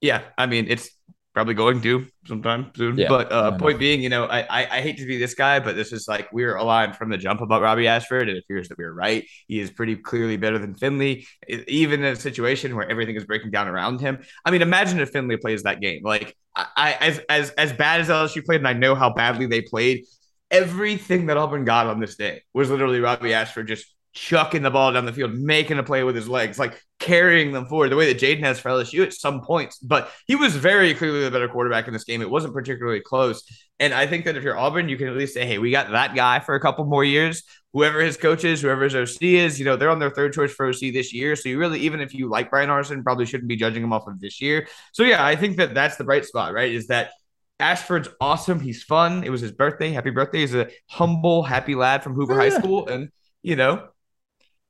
Yeah, 0.01 0.23
I 0.37 0.47
mean 0.47 0.67
it's 0.69 0.91
probably 1.35 1.55
going 1.55 1.81
to 1.83 2.07
sometime 2.27 2.71
soon. 2.77 2.97
Yeah, 2.97 3.09
but 3.09 3.31
uh, 3.31 3.59
point 3.59 3.79
being, 3.79 4.01
you 4.01 4.09
know, 4.09 4.25
I, 4.25 4.43
I, 4.43 4.79
I 4.79 4.81
hate 4.81 4.99
to 4.99 5.07
be 5.07 5.19
this 5.19 5.35
guy, 5.35 5.59
but 5.59 5.75
this 5.75 5.93
is 5.93 6.07
like 6.09 6.33
we 6.33 6.45
are 6.45 6.55
aligned 6.55 6.97
from 6.97 7.11
the 7.11 7.19
jump 7.19 7.41
about 7.41 7.61
Robbie 7.61 7.89
Ashford. 7.89 8.29
It 8.29 8.39
appears 8.39 8.69
that 8.69 8.79
we 8.79 8.85
are 8.85 8.95
right. 8.95 9.27
He 9.49 9.59
is 9.59 9.71
pretty 9.71 9.97
clearly 9.97 10.37
better 10.37 10.59
than 10.59 10.75
Finley, 10.75 11.27
even 11.49 12.05
in 12.05 12.13
a 12.13 12.17
situation 12.17 12.77
where 12.77 12.89
everything 12.89 13.17
is 13.17 13.25
breaking 13.25 13.51
down 13.51 13.69
around 13.69 14.01
him. 14.01 14.25
I 14.45 14.53
mean, 14.53 14.63
imagine 14.63 15.01
if 15.01 15.11
Finley 15.11 15.37
plays 15.37 15.65
that 15.65 15.81
game. 15.81 16.03
Like 16.05 16.37
I 16.55 16.97
as 17.01 17.21
as 17.29 17.51
as 17.51 17.73
bad 17.73 18.01
as 18.01 18.09
LSU 18.09 18.45
played, 18.45 18.61
and 18.61 18.69
I 18.69 18.73
know 18.73 18.95
how 18.95 19.13
badly 19.13 19.47
they 19.47 19.61
played. 19.61 20.05
Everything 20.51 21.27
that 21.27 21.37
Auburn 21.37 21.65
got 21.65 21.89
on 21.89 21.99
this 21.99 22.17
day 22.17 22.43
was 22.53 22.71
literally 22.71 23.01
Robbie 23.01 23.35
Ashford 23.35 23.67
just 23.67 23.93
chucking 24.15 24.63
the 24.63 24.71
ball 24.71 24.93
down 24.93 25.05
the 25.05 25.13
field, 25.13 25.35
making 25.35 25.79
a 25.79 25.83
play 25.83 26.05
with 26.05 26.15
his 26.15 26.29
legs, 26.29 26.59
like 26.59 26.81
carrying 27.01 27.53
them 27.53 27.67
forward 27.67 27.91
the 27.91 27.97
way 27.97 28.13
that 28.13 28.21
Jayden 28.21 28.41
has 28.41 28.61
for 28.61 28.71
LSU 28.71 29.03
at 29.05 29.13
some 29.13 29.41
points. 29.41 29.79
But 29.79 30.11
he 30.27 30.37
was 30.37 30.55
very 30.57 30.95
clearly 30.95 31.23
the 31.23 31.31
better 31.31 31.49
quarterback 31.49 31.87
in 31.89 31.93
this 31.93 32.05
game. 32.05 32.23
It 32.23 32.31
wasn't 32.31 32.55
particularly 32.55 33.01
close. 33.01 33.43
And 33.81 33.93
I 33.93 34.07
think 34.07 34.25
that 34.25 34.37
if 34.37 34.45
you're 34.45 34.57
Auburn, 34.57 34.89
you 34.89 34.97
can 34.97 35.09
at 35.09 35.17
least 35.17 35.35
say, 35.35 35.45
hey, 35.45 35.59
we 35.59 35.73
got 35.73 35.91
that 35.91 36.15
guy 36.15 36.39
for 36.39 36.55
a 36.55 36.61
couple 36.61 36.85
more 36.85 37.05
years. 37.05 37.43
Whoever 37.73 38.01
his 38.01 38.17
coach 38.17 38.45
is, 38.45 38.63
whoever 38.63 38.85
his 38.85 38.95
OC 38.95 39.23
is, 39.23 39.59
you 39.59 39.65
know, 39.65 39.75
they're 39.75 39.91
on 39.91 39.99
their 39.99 40.11
third 40.11 40.33
choice 40.33 40.53
for 40.53 40.69
OC 40.69 40.79
this 40.93 41.13
year. 41.13 41.35
So 41.35 41.49
you 41.49 41.59
really, 41.59 41.81
even 41.81 42.01
if 42.01 42.15
you 42.15 42.29
like 42.29 42.51
Bryan 42.51 42.71
Harsin, 42.71 43.03
probably 43.03 43.27
shouldn't 43.27 43.49
be 43.49 43.57
judging 43.57 43.83
him 43.83 43.93
off 43.93 44.07
of 44.07 44.21
this 44.21 44.41
year. 44.41 44.69
So 44.93 45.03
yeah, 45.03 45.25
I 45.25 45.35
think 45.35 45.57
that 45.57 45.75
that's 45.75 45.97
the 45.97 46.05
bright 46.05 46.25
spot, 46.25 46.55
right? 46.55 46.73
Is 46.73 46.87
that 46.87 47.11
Ashford's 47.59 48.09
awesome. 48.21 48.61
He's 48.61 48.85
fun. 48.85 49.25
It 49.25 49.31
was 49.31 49.41
his 49.41 49.53
birthday. 49.53 49.91
Happy 49.91 50.11
birthday. 50.11 50.41
He's 50.41 50.55
a 50.55 50.69
humble, 50.89 51.43
happy 51.43 51.75
lad 51.75 52.05
from 52.05 52.15
Hoover 52.15 52.35
yeah. 52.35 52.51
High 52.51 52.59
School. 52.59 52.89
And, 52.89 53.11
you 53.43 53.57
know, 53.57 53.89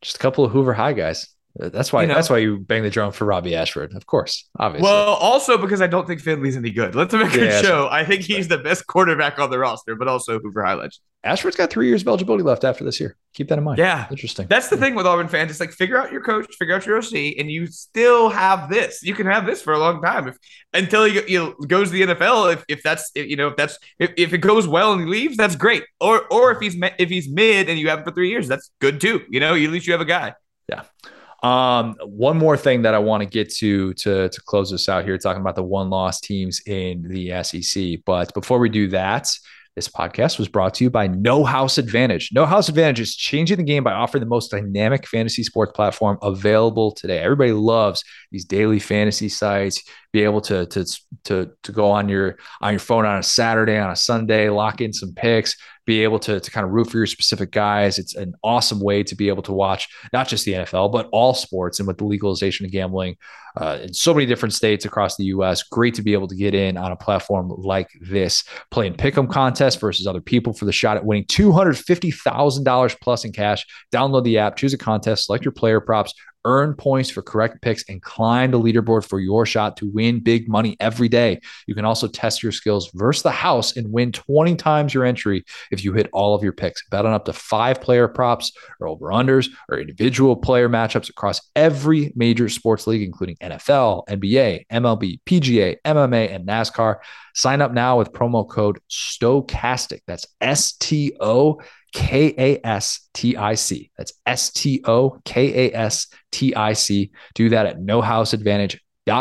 just 0.05 0.17
a 0.17 0.21
couple 0.21 0.45
of 0.45 0.53
Hoover 0.53 0.75
High 0.75 0.93
guys. 0.93 1.34
Uh, 1.61 1.69
that's 1.69 1.93
why. 1.93 2.03
You 2.03 2.09
know, 2.09 2.15
that's 2.15 2.31
why 2.31 2.39
you 2.39 2.59
bang 2.59 2.83
the 2.83 2.91
drum 2.91 3.13
for 3.13 3.25
Robbie 3.25 3.55
Ashford, 3.55 3.95
of 3.95 4.07
course. 4.07 4.49
Obviously. 4.59 4.85
Well, 4.85 5.15
also 5.15 5.57
because 5.57 5.81
I 5.81 5.87
don't 5.87 6.07
think 6.07 6.21
Finley's 6.21 6.57
any 6.57 6.71
good. 6.71 6.95
Let's 6.95 7.13
make 7.13 7.35
a 7.35 7.45
yeah, 7.45 7.63
show. 7.63 7.89
I 7.91 8.05
think 8.05 8.23
he's 8.23 8.49
the 8.49 8.59
best 8.59 8.87
quarterback 8.87 9.39
on 9.39 9.51
the 9.51 9.59
roster, 9.59 9.95
but 9.95 10.09
also 10.09 10.41
Hoover 10.41 10.65
High 10.65 10.75
legend. 10.75 10.99
Ashford's 11.23 11.57
got 11.57 11.71
three 11.71 11.89
years 11.89 12.03
of 12.03 12.09
eligibility 12.09 12.45
left 12.45 12.65
after 12.65 12.85
this 12.85 13.01
year. 13.01 13.17
Keep 13.33 13.49
that 13.49 13.57
in 13.57 13.65
mind. 13.65 13.79
Yeah, 13.79 14.07
interesting. 14.11 14.47
That's 14.47 14.69
the 14.69 14.77
thing 14.77 14.95
with 14.95 15.07
Auburn 15.07 15.29
fans. 15.29 15.51
It's 15.51 15.59
like 15.59 15.71
figure 15.71 15.97
out 15.97 16.13
your 16.13 16.21
coach, 16.21 16.55
figure 16.59 16.75
out 16.75 16.85
your 16.85 16.99
OC, 16.99 17.39
and 17.39 17.51
you 17.51 17.67
still 17.67 18.29
have 18.29 18.69
this. 18.69 19.03
You 19.03 19.15
can 19.15 19.27
have 19.27 19.47
this 19.47 19.63
for 19.63 19.73
a 19.73 19.79
long 19.79 20.03
time 20.03 20.29
if 20.29 20.37
until 20.75 21.05
he 21.05 21.33
you 21.33 21.39
know, 21.39 21.55
goes 21.67 21.91
to 21.91 21.93
the 21.95 22.15
NFL. 22.15 22.53
If, 22.53 22.65
if 22.69 22.83
that's 22.83 23.11
if, 23.15 23.27
you 23.27 23.37
know 23.37 23.49
if 23.49 23.57
that's 23.57 23.79
if, 23.99 24.13
if 24.19 24.35
it 24.35 24.39
goes 24.39 24.69
well 24.69 24.93
and 24.93 25.01
he 25.01 25.07
leaves, 25.07 25.37
that's 25.39 25.57
great. 25.57 25.85
Or 25.99 26.27
or 26.31 26.53
if 26.53 26.61
he's 26.61 26.77
if 26.99 27.09
he's 27.09 27.29
mid 27.29 27.71
and 27.71 27.79
you 27.79 27.89
have 27.89 28.01
him 28.01 28.05
for 28.05 28.13
three 28.13 28.29
years, 28.29 28.47
that's 28.47 28.71
good 28.81 29.01
too. 29.01 29.23
You 29.31 29.41
know, 29.41 29.55
at 29.55 29.71
least 29.71 29.87
you 29.87 29.95
have 29.95 30.03
a 30.03 30.07
guy. 30.07 30.35
Yeah. 30.69 30.83
Um, 31.45 31.95
one 32.03 32.39
more 32.39 32.57
thing 32.57 32.83
that 32.83 32.95
I 32.95 32.99
want 32.99 33.23
to 33.23 33.29
get 33.29 33.53
to 33.57 33.93
to 33.95 34.31
to 34.31 34.41
close 34.47 34.71
this 34.71 34.89
out 34.89 35.05
here, 35.05 35.19
talking 35.19 35.43
about 35.43 35.57
the 35.57 35.63
one 35.63 35.91
loss 35.91 36.19
teams 36.19 36.63
in 36.67 37.07
the 37.07 37.43
SEC. 37.43 37.99
But 38.07 38.33
before 38.33 38.59
we 38.59 38.71
do 38.71 38.89
that, 38.89 39.31
this 39.77 39.87
podcast 39.87 40.39
was 40.39 40.49
brought 40.49 40.73
to 40.75 40.85
you 40.85 40.91
by 40.91 41.07
No 41.07 41.45
House 41.45 41.77
Advantage. 41.77 42.31
No 42.33 42.47
House 42.47 42.71
Advantage 42.71 43.01
is 43.01 43.15
changing 43.15 43.59
the 43.59 43.63
game 43.63 43.85
by 43.85 43.93
offering 43.93 44.21
the 44.21 44.27
most 44.27 44.53
dynamic 44.53 45.07
fantasy 45.07 45.43
sports 45.43 45.73
platform 45.73 46.17
available 46.23 46.93
today. 46.93 47.19
Everybody 47.19 47.53
loves 47.53 48.03
these 48.35 48.45
daily 48.45 48.81
fantasy 48.81 49.29
sites. 49.29 49.81
Be 50.13 50.25
able 50.25 50.41
to 50.43 50.67
to 50.67 50.85
to 51.25 51.51
to 51.63 51.73
go 51.73 51.91
on 51.91 52.09
your 52.09 52.37
on 52.61 52.73
your 52.73 52.81
phone 52.81 53.07
on 53.07 53.19
a 53.19 53.23
Saturday, 53.23 53.79
on 53.79 53.91
a 53.91 53.97
Sunday, 53.97 54.49
lock 54.49 54.81
in 54.81 54.93
some 54.93 55.13
picks, 55.15 55.57
be 55.87 56.03
able 56.03 56.19
to, 56.19 56.41
to 56.41 56.51
kind 56.51 56.65
of 56.65 56.73
root 56.73 56.91
for 56.91 56.97
your 56.97 57.07
specific 57.07 57.51
guys. 57.51 57.99
It's 57.99 58.15
an 58.15 58.35
awesome 58.43 58.81
way 58.81 59.03
to 59.03 59.15
be 59.15 59.29
able 59.29 59.43
to 59.43 59.53
watch 59.53 59.89
not 60.13 60.29
just 60.29 60.45
the 60.45 60.53
NFL, 60.53 60.93
but 60.93 61.09
all 61.13 61.35
sports. 61.35 61.79
And 61.79 61.87
with 61.87 61.99
the 61.99 62.05
legalization 62.05 62.65
of 62.65 62.73
gambling 62.73 63.17
uh, 63.57 63.79
in 63.83 63.93
so 63.93 64.15
many 64.15 64.27
different 64.27 64.55
states 64.55 64.85
across 64.85 65.17
the 65.17 65.25
U.S., 65.27 65.63
great 65.63 65.95
to 65.95 66.03
be 66.03 66.15
able 66.15 66.29
to 66.29 66.37
get 66.37 66.55
in 66.55 66.77
on 66.77 66.91
a 66.91 66.97
platform 66.97 67.53
like 67.57 67.89
this, 68.01 68.45
playing 68.71 68.95
pick'em 68.95 69.31
contests 69.31 69.77
versus 69.77 70.07
other 70.07 70.23
people 70.23 70.53
for 70.53 70.65
the 70.65 70.73
shot 70.73 70.97
at 70.97 71.05
winning 71.05 71.27
$250,000 71.27 73.01
plus 73.01 73.25
in 73.25 73.33
cash. 73.33 73.65
Download 73.93 74.25
the 74.25 74.39
app, 74.39 74.57
choose 74.57 74.73
a 74.73 74.79
contest, 74.79 75.27
select 75.27 75.45
your 75.45 75.53
player 75.53 75.81
props, 75.81 76.15
earn 76.45 76.75
points 76.75 77.11
for 77.11 77.23
correct 77.23 77.63
picks, 77.63 77.89
and 77.89 78.03
climb 78.03 78.51
the 78.51 78.61
leaderboard 78.61 79.05
for 79.05 79.21
your 79.21 79.47
shot 79.47 79.77
to 79.79 79.91
win 79.91 80.21
big 80.21 80.49
money 80.49 80.77
every 80.81 81.09
day. 81.09 81.41
You 81.67 81.75
can 81.75 81.85
also 81.85 82.09
test 82.09 82.43
your 82.43 82.53
skills 82.53 82.91
versus 82.95 83.23
the 83.23 83.31
house 83.31 83.77
and 83.77 83.93
win 83.93 84.13
20 84.13 84.57
times 84.57 84.95
your 84.95 85.05
entry 85.05 85.45
if 85.71 85.85
you 85.85 85.93
hit 85.93 86.09
all 86.13 86.35
of 86.35 86.43
your 86.43 86.53
picks. 86.53 86.87
Bet 86.89 87.07
on 87.07 87.13
up 87.13 87.25
to 87.27 87.33
five 87.33 87.81
player 87.81 88.09
props 88.09 88.53
or 88.81 88.89
over 88.89 89.07
unders 89.07 89.49
or 89.69 89.79
individual 89.79 90.37
player 90.37 90.69
matchups 90.69 91.11
across 91.11 91.41
every 91.57 92.13
major 92.17 92.49
sports 92.49 92.87
league, 92.87 93.03
including 93.03 93.37
NFL, 93.37 94.07
NBA, 94.09 94.67
MLB, 94.71 95.21
PGA, 95.27 95.77
MMA, 95.85 96.35
and 96.35 96.47
NASCAR. 96.47 96.97
Sign 97.35 97.61
up 97.61 97.73
now 97.73 97.99
with 97.99 98.13
promo 98.13 98.49
code 98.49 98.79
STOKASTIC. 98.91 100.01
That's 100.07 100.27
S 100.41 100.73
T 100.73 101.17
O 101.21 101.61
K 101.95 102.35
A 102.37 102.67
S 102.67 103.09
T 103.15 103.37
I 103.37 103.55
C. 103.55 103.91
That's 103.97 104.13
S 104.27 104.51
T 104.51 104.83
O 104.85 105.19
K 105.25 105.69
A 105.69 105.75
S 105.75 106.09
T 106.31 106.55
I 106.55 106.75
C. 106.75 107.11
Do 107.35 107.49
that 107.49 107.65
at 107.65 107.79
nohouseadvantage.com 107.79 108.81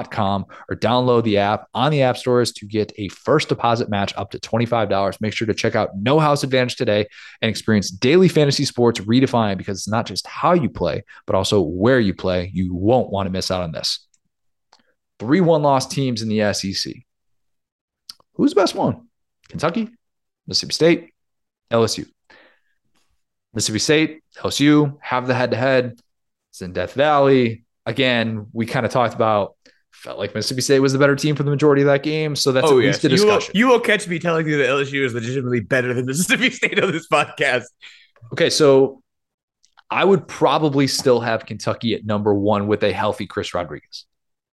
com 0.10 0.45
or 0.70 0.76
download 0.76 1.24
the 1.24 1.38
app 1.38 1.68
on 1.74 1.91
the 1.91 2.04
app 2.04 2.18
stores 2.18 2.52
to 2.54 2.66
get 2.66 2.91
a 2.98 3.10
first 3.10 3.50
deposit 3.50 3.90
match 3.90 4.14
up 4.16 4.32
to 4.32 4.40
$25. 4.40 5.20
Make 5.22 5.34
sure 5.34 5.48
to 5.48 5.54
check 5.54 5.76
out 5.76 5.90
No 5.95 6.20
House 6.20 6.44
Advantage 6.44 6.76
today 6.76 7.08
and 7.41 7.50
experience 7.50 7.91
daily 7.91 8.28
fantasy 8.28 8.66
sports 8.66 9.00
redefined 9.02 9.58
because 9.58 9.80
it's 9.80 9.88
not 9.88 10.06
just 10.06 10.26
how 10.28 10.54
you 10.54 10.70
play, 10.70 11.04
but 11.26 11.36
also 11.36 11.62
where 11.62 12.00
you 12.00 12.14
play. 12.14 12.50
You 12.54 12.74
won't 12.74 13.10
want 13.10 13.28
to 13.28 13.32
miss 13.32 13.52
out 13.52 13.64
on 13.64 13.72
this. 13.72 14.08
Three 15.20 15.41
one 15.41 15.62
loss 15.62 15.88
teams 15.88 16.22
in 16.22 16.30
the 16.30 16.54
SEC. 16.54 16.94
Who's 18.36 18.54
the 18.54 18.62
best 18.62 18.76
one? 18.76 19.08
Kentucky, 19.50 19.90
Mississippi 20.48 20.74
State, 20.74 21.10
LSU. 21.72 22.08
Mississippi 23.54 23.80
State, 23.80 24.24
LSU 24.38 24.98
have 25.02 25.28
the 25.28 25.34
head 25.34 25.52
to 25.52 25.58
head. 25.58 26.00
It's 26.52 26.62
in 26.62 26.74
Death 26.74 26.94
Valley. 26.94 27.66
Again, 27.86 28.48
we 28.54 28.66
kind 28.66 28.86
of 28.86 28.92
talked 28.92 29.14
about 29.14 29.56
felt 29.92 30.20
like 30.20 30.36
Mississippi 30.36 30.62
State 30.62 30.80
was 30.80 30.92
the 30.92 31.00
better 31.00 31.16
team 31.16 31.36
for 31.36 31.44
the 31.44 31.52
majority 31.52 31.82
of 31.82 31.86
that 31.86 32.04
game. 32.04 32.36
So 32.36 32.52
that's 32.52 32.70
oh, 32.70 32.80
at 32.80 32.84
yes. 32.84 32.96
least 32.96 33.06
a 33.06 33.10
discussion. 33.10 33.52
You 33.56 33.68
will, 33.68 33.72
you 33.72 33.78
will 33.78 33.84
catch 33.84 34.08
me 34.08 34.20
telling 34.20 34.48
you 34.48 34.58
that 34.58 34.68
LSU 34.68 35.06
is 35.06 35.14
legitimately 35.14 35.62
better 35.62 35.94
than 35.94 36.06
Mississippi 36.06 36.50
State 36.52 36.84
on 36.84 36.92
this 36.92 37.08
podcast. 37.08 37.66
Okay, 38.34 38.50
so 38.50 39.02
I 39.90 40.04
would 40.04 40.28
probably 40.28 40.88
still 40.88 41.22
have 41.22 41.46
Kentucky 41.46 41.94
at 41.94 42.06
number 42.06 42.34
one 42.34 42.68
with 42.68 42.84
a 42.84 42.92
healthy 42.92 43.28
Chris 43.28 43.54
Rodriguez. 43.54 44.06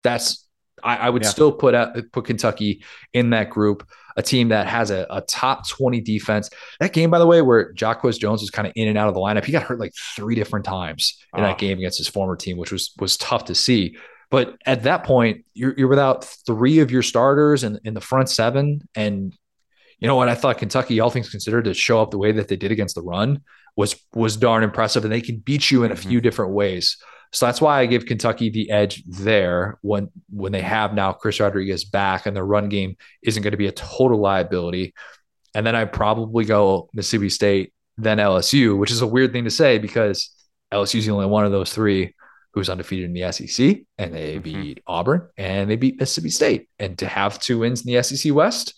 That's 0.04 0.46
I, 0.82 0.96
I 0.96 1.10
would 1.10 1.22
yeah. 1.22 1.28
still 1.28 1.52
put 1.52 1.74
out, 1.74 1.96
put 2.12 2.24
Kentucky 2.26 2.84
in 3.12 3.30
that 3.30 3.50
group, 3.50 3.88
a 4.16 4.22
team 4.22 4.48
that 4.48 4.66
has 4.66 4.90
a, 4.90 5.06
a 5.10 5.20
top 5.22 5.68
20 5.68 6.00
defense. 6.00 6.50
That 6.80 6.92
game, 6.92 7.10
by 7.10 7.18
the 7.18 7.26
way, 7.26 7.42
where 7.42 7.72
Jacquez 7.72 8.18
Jones 8.18 8.40
was 8.40 8.50
kind 8.50 8.66
of 8.66 8.72
in 8.76 8.88
and 8.88 8.98
out 8.98 9.08
of 9.08 9.14
the 9.14 9.20
lineup, 9.20 9.44
he 9.44 9.52
got 9.52 9.62
hurt 9.62 9.80
like 9.80 9.92
three 10.16 10.34
different 10.34 10.64
times 10.64 11.18
in 11.36 11.44
oh. 11.44 11.46
that 11.46 11.58
game 11.58 11.78
against 11.78 11.98
his 11.98 12.08
former 12.08 12.36
team, 12.36 12.56
which 12.56 12.72
was 12.72 12.92
was 12.98 13.16
tough 13.16 13.46
to 13.46 13.54
see. 13.54 13.96
But 14.30 14.56
at 14.64 14.84
that 14.84 15.04
point, 15.04 15.44
you're, 15.54 15.74
you're 15.76 15.88
without 15.88 16.24
three 16.24 16.78
of 16.78 16.90
your 16.90 17.02
starters 17.02 17.64
in, 17.64 17.80
in 17.84 17.94
the 17.94 18.00
front 18.00 18.28
seven. 18.28 18.88
And 18.94 19.36
you 19.98 20.06
know 20.06 20.14
what? 20.14 20.28
I 20.28 20.36
thought 20.36 20.58
Kentucky, 20.58 21.00
all 21.00 21.10
things 21.10 21.28
considered, 21.28 21.64
to 21.64 21.74
show 21.74 22.00
up 22.00 22.12
the 22.12 22.18
way 22.18 22.32
that 22.32 22.48
they 22.48 22.56
did 22.56 22.70
against 22.70 22.94
the 22.94 23.02
run 23.02 23.42
was 23.76 23.96
was 24.14 24.36
darn 24.36 24.62
impressive. 24.62 25.04
And 25.04 25.12
they 25.12 25.20
can 25.20 25.38
beat 25.38 25.70
you 25.70 25.82
in 25.82 25.90
a 25.90 25.94
mm-hmm. 25.94 26.08
few 26.08 26.20
different 26.20 26.52
ways. 26.52 26.96
So 27.32 27.46
that's 27.46 27.60
why 27.60 27.80
I 27.80 27.86
give 27.86 28.06
Kentucky 28.06 28.50
the 28.50 28.70
edge 28.70 29.04
there 29.06 29.78
when 29.82 30.10
when 30.30 30.52
they 30.52 30.62
have 30.62 30.94
now 30.94 31.12
Chris 31.12 31.38
Rodriguez 31.38 31.84
back 31.84 32.26
and 32.26 32.34
their 32.34 32.44
run 32.44 32.68
game 32.68 32.96
isn't 33.22 33.42
going 33.42 33.52
to 33.52 33.56
be 33.56 33.68
a 33.68 33.72
total 33.72 34.18
liability. 34.18 34.94
And 35.54 35.64
then 35.66 35.76
I 35.76 35.84
probably 35.84 36.44
go 36.44 36.88
Mississippi 36.92 37.28
State, 37.28 37.72
then 37.96 38.18
LSU, 38.18 38.76
which 38.76 38.90
is 38.90 39.02
a 39.02 39.06
weird 39.06 39.32
thing 39.32 39.44
to 39.44 39.50
say 39.50 39.78
because 39.78 40.30
LSU 40.72 40.96
is 40.96 41.06
the 41.06 41.12
only 41.12 41.26
one 41.26 41.44
of 41.44 41.52
those 41.52 41.72
three 41.72 42.14
who's 42.52 42.68
undefeated 42.68 43.04
in 43.04 43.12
the 43.12 43.30
SEC, 43.32 43.78
and 43.98 44.12
they 44.12 44.34
mm-hmm. 44.34 44.42
beat 44.42 44.82
Auburn 44.86 45.28
and 45.36 45.70
they 45.70 45.76
beat 45.76 46.00
Mississippi 46.00 46.30
State. 46.30 46.68
And 46.78 46.98
to 46.98 47.06
have 47.06 47.38
two 47.38 47.60
wins 47.60 47.86
in 47.86 47.92
the 47.92 48.02
SEC 48.02 48.32
West, 48.34 48.74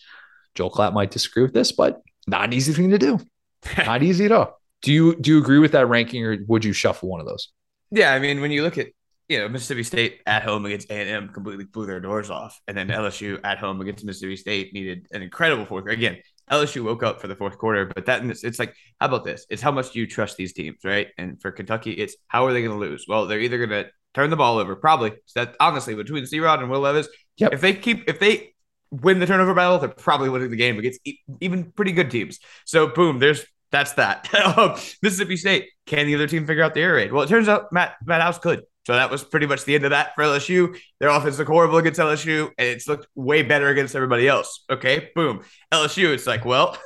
Joel 0.55 0.71
Klatt 0.71 0.93
might 0.93 1.11
disagree 1.11 1.43
with 1.43 1.55
this, 1.55 1.73
but 1.73 2.03
not 2.27 2.45
an 2.45 2.53
easy 2.53 2.73
thing 2.73 2.91
to 2.91 2.99
do. 2.99 3.19
not 3.79 4.03
easy 4.03 4.27
at 4.27 4.33
all. 4.33 4.61
Do 4.83 4.93
you 4.93 5.15
do 5.17 5.31
you 5.31 5.39
agree 5.39 5.59
with 5.59 5.73
that 5.73 5.87
ranking, 5.87 6.25
or 6.25 6.37
would 6.49 6.65
you 6.65 6.73
shuffle 6.73 7.09
one 7.09 7.21
of 7.21 7.27
those? 7.27 7.49
Yeah, 7.93 8.13
I 8.15 8.19
mean, 8.19 8.41
when 8.41 8.51
you 8.51 8.63
look 8.63 8.79
at 8.79 8.89
you 9.29 9.39
know 9.39 9.49
Mississippi 9.49 9.83
State 9.83 10.21
at 10.27 10.43
home 10.43 10.65
against 10.65 10.91
A 10.91 10.95
and 10.95 11.09
M, 11.09 11.29
completely 11.29 11.67
blew 11.67 11.85
their 11.87 12.01
doors 12.01 12.31
off, 12.31 12.59
and 12.67 12.77
then 12.77 12.89
LSU 12.89 13.39
at 13.45 13.59
home 13.59 13.81
against 13.83 14.05
Mississippi 14.05 14.37
State 14.37 14.73
needed 14.73 15.07
an 15.13 15.21
incredible 15.21 15.67
fourth. 15.67 15.87
Again, 15.87 16.17
LSU 16.51 16.83
woke 16.85 17.03
up 17.03 17.21
for 17.21 17.29
the 17.29 17.37
fourth 17.37 17.59
quarter, 17.59 17.85
but 17.95 18.07
that 18.07 18.25
it's 18.25 18.59
like, 18.59 18.75
how 18.99 19.07
about 19.07 19.25
this? 19.25 19.47
It's 19.51 19.61
how 19.61 19.73
much 19.73 19.93
do 19.93 20.01
you 20.01 20.07
trust 20.07 20.39
these 20.39 20.55
teams, 20.55 20.79
right? 20.85 21.09
And 21.19 21.41
for 21.41 21.53
Kentucky, 21.53 21.93
it's 21.93 22.17
how 22.29 22.47
are 22.47 22.55
they 22.55 22.63
going 22.63 22.73
to 22.73 22.79
lose? 22.79 23.05
Well, 23.07 23.27
they're 23.27 23.41
either 23.41 23.59
going 23.59 23.85
to 23.85 23.91
turn 24.15 24.31
the 24.31 24.37
ball 24.37 24.59
over, 24.59 24.75
probably. 24.75 25.13
So 25.27 25.45
that 25.45 25.57
honestly, 25.61 25.95
between 25.95 26.25
C 26.25 26.41
Rod 26.41 26.61
and 26.61 26.71
Will 26.71 26.81
Levis, 26.81 27.09
yep. 27.37 27.53
if 27.53 27.61
they 27.61 27.75
keep 27.75 28.09
if 28.09 28.19
they 28.19 28.55
win 28.91 29.19
the 29.19 29.27
turnover 29.27 29.53
battle, 29.53 29.79
they're 29.79 29.91
probably 29.91 30.31
winning 30.31 30.51
the 30.51 30.57
game 30.57 30.79
against 30.79 31.01
even 31.41 31.73
pretty 31.73 31.93
good 31.93 32.11
teams. 32.11 32.39
So 32.65 32.87
boom, 32.87 33.19
there's 33.19 33.45
that's 33.73 33.95
that. 33.95 34.33
Um, 34.35 34.77
Mississippi 35.03 35.37
State. 35.37 35.71
Can 35.87 36.07
the 36.07 36.15
other 36.15 36.29
team 36.29 36.47
figure 36.47 36.63
out 36.63 36.75
the 36.75 36.81
air 36.81 36.95
raid? 36.95 37.13
Well, 37.13 37.23
it 37.23 37.29
turns 37.29 37.49
out 37.49 37.73
Matt 37.73 37.97
Matt 38.05 38.21
House 38.21 38.39
could. 38.39 38.63
So 38.87 38.95
that 38.95 39.11
was 39.11 39.23
pretty 39.23 39.47
much 39.47 39.65
the 39.65 39.77
end 39.77 39.85
of 39.85 39.91
that 39.91 40.15
for 40.15 40.25
LSU. 40.25 40.77
Their 40.99 41.09
offense 41.09 41.39
looked 41.39 41.51
horrible 41.51 41.79
against 41.79 42.01
LSU, 42.01 42.51
and 42.59 42.69
it's 42.69 42.89
looked 42.89 43.07
way 43.15 43.43
better 43.43 43.69
against 43.69 43.95
everybody 43.95 44.27
else. 44.27 44.65
Okay, 44.69 45.11
boom. 45.15 45.43
LSU, 45.73 46.13
it's 46.13 46.27
like, 46.27 46.45
well, 46.45 46.77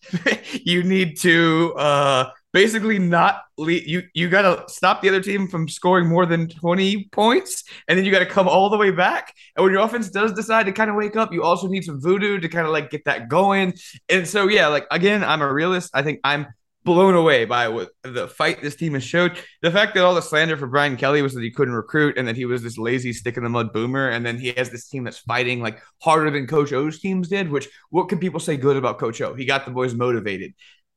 you 0.64 0.84
need 0.84 1.18
to 1.20 1.74
uh, 1.76 2.30
basically 2.52 2.98
not 2.98 3.42
lead, 3.56 3.86
you 3.86 4.02
you 4.14 4.28
got 4.28 4.42
to 4.42 4.72
stop 4.72 5.02
the 5.02 5.08
other 5.08 5.22
team 5.22 5.48
from 5.48 5.68
scoring 5.68 6.08
more 6.08 6.26
than 6.26 6.48
20 6.48 7.08
points 7.12 7.64
and 7.88 7.98
then 7.98 8.04
you 8.04 8.12
got 8.12 8.20
to 8.20 8.26
come 8.26 8.48
all 8.48 8.70
the 8.70 8.76
way 8.76 8.90
back 8.90 9.34
and 9.56 9.64
when 9.64 9.72
your 9.72 9.82
offense 9.82 10.10
does 10.10 10.32
decide 10.32 10.66
to 10.66 10.72
kind 10.72 10.90
of 10.90 10.96
wake 10.96 11.16
up 11.16 11.32
you 11.32 11.42
also 11.42 11.66
need 11.66 11.84
some 11.84 12.00
voodoo 12.00 12.38
to 12.38 12.48
kind 12.48 12.66
of 12.66 12.72
like 12.72 12.90
get 12.90 13.04
that 13.04 13.28
going 13.28 13.72
and 14.08 14.26
so 14.28 14.48
yeah 14.48 14.66
like 14.66 14.86
again 14.90 15.24
i'm 15.24 15.42
a 15.42 15.52
realist 15.52 15.90
i 15.94 16.02
think 16.02 16.20
i'm 16.24 16.46
blown 16.84 17.14
away 17.14 17.44
by 17.44 17.68
what 17.68 17.90
the 18.02 18.28
fight 18.28 18.60
this 18.60 18.76
team 18.76 18.94
has 18.94 19.04
showed. 19.04 19.38
The 19.62 19.70
fact 19.70 19.94
that 19.94 20.04
all 20.04 20.14
the 20.14 20.22
slander 20.22 20.56
for 20.56 20.66
Brian 20.66 20.96
Kelly 20.96 21.22
was 21.22 21.34
that 21.34 21.42
he 21.42 21.50
couldn't 21.50 21.74
recruit 21.74 22.18
and 22.18 22.26
that 22.26 22.36
he 22.36 22.44
was 22.44 22.62
this 22.62 22.78
lazy 22.78 23.12
stick 23.12 23.36
in 23.36 23.44
the 23.44 23.48
mud 23.48 23.72
boomer, 23.72 24.08
and 24.08 24.24
then 24.24 24.38
he 24.38 24.52
has 24.52 24.70
this 24.70 24.88
team 24.88 25.04
that's 25.04 25.18
fighting 25.18 25.60
like 25.60 25.80
harder 26.00 26.30
than 26.30 26.46
Coach 26.46 26.72
O's 26.72 27.00
teams 27.00 27.28
did. 27.28 27.50
Which 27.50 27.68
what 27.90 28.08
can 28.08 28.18
people 28.18 28.40
say 28.40 28.56
good 28.56 28.76
about 28.76 28.98
Coach 28.98 29.20
O? 29.20 29.34
He 29.34 29.44
got 29.44 29.64
the 29.64 29.70
boys 29.70 29.94
motivated 29.94 30.54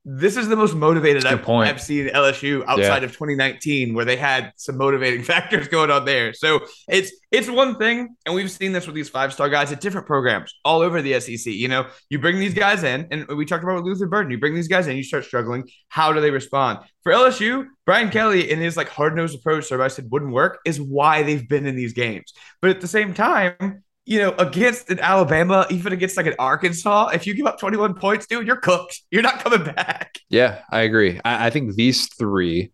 this 0.08 0.36
is 0.36 0.46
the 0.46 0.54
most 0.54 0.76
motivated 0.76 1.26
I've, 1.26 1.46
I've, 1.48 1.82
seen 1.82 2.06
LSU 2.06 2.64
outside 2.68 3.02
yeah. 3.02 3.06
of 3.06 3.10
2019, 3.10 3.92
where 3.92 4.04
they 4.04 4.14
had 4.14 4.52
some 4.54 4.78
motivating 4.78 5.22
factors 5.24 5.66
going 5.66 5.90
on 5.90 6.04
there. 6.04 6.32
So 6.32 6.60
it's 6.86 7.10
it's 7.32 7.50
one 7.50 7.74
thing, 7.74 8.14
and 8.24 8.32
we've 8.32 8.50
seen 8.50 8.70
this 8.70 8.86
with 8.86 8.94
these 8.94 9.08
five 9.08 9.32
star 9.32 9.48
guys 9.48 9.72
at 9.72 9.80
different 9.80 10.06
programs 10.06 10.54
all 10.64 10.80
over 10.80 11.02
the 11.02 11.18
SEC. 11.18 11.52
You 11.52 11.66
know, 11.66 11.88
you 12.08 12.20
bring 12.20 12.38
these 12.38 12.54
guys 12.54 12.84
in, 12.84 13.08
and 13.10 13.26
we 13.26 13.44
talked 13.44 13.64
about 13.64 13.74
with 13.74 13.84
Luther 13.84 14.06
Burden. 14.06 14.30
You 14.30 14.38
bring 14.38 14.54
these 14.54 14.68
guys 14.68 14.86
in, 14.86 14.96
you 14.96 15.02
start 15.02 15.24
struggling. 15.24 15.68
How 15.88 16.12
do 16.12 16.20
they 16.20 16.30
respond? 16.30 16.78
For 17.02 17.10
LSU, 17.10 17.66
Brian 17.84 18.10
Kelly 18.10 18.48
in 18.48 18.60
his 18.60 18.76
like 18.76 18.88
hard 18.88 19.16
nosed 19.16 19.36
approach, 19.36 19.66
so 19.66 19.82
I 19.82 19.88
said 19.88 20.06
wouldn't 20.12 20.32
work, 20.32 20.60
is 20.64 20.80
why 20.80 21.24
they've 21.24 21.48
been 21.48 21.66
in 21.66 21.74
these 21.74 21.94
games. 21.94 22.32
But 22.62 22.70
at 22.70 22.80
the 22.80 22.88
same 22.88 23.12
time, 23.12 23.82
you 24.06 24.20
know, 24.20 24.34
against 24.38 24.88
an 24.88 25.00
Alabama, 25.00 25.66
even 25.68 25.92
against 25.92 26.16
like 26.16 26.26
an 26.26 26.36
Arkansas, 26.38 27.08
if 27.08 27.26
you 27.26 27.34
give 27.34 27.46
up 27.46 27.58
21 27.58 27.94
points, 27.94 28.26
dude, 28.26 28.46
you're 28.46 28.56
cooked. 28.56 29.02
You're 29.10 29.22
not 29.22 29.40
coming 29.40 29.64
back. 29.64 30.18
Yeah, 30.30 30.62
I 30.70 30.82
agree. 30.82 31.20
I, 31.24 31.46
I 31.48 31.50
think 31.50 31.74
these 31.74 32.06
three, 32.14 32.72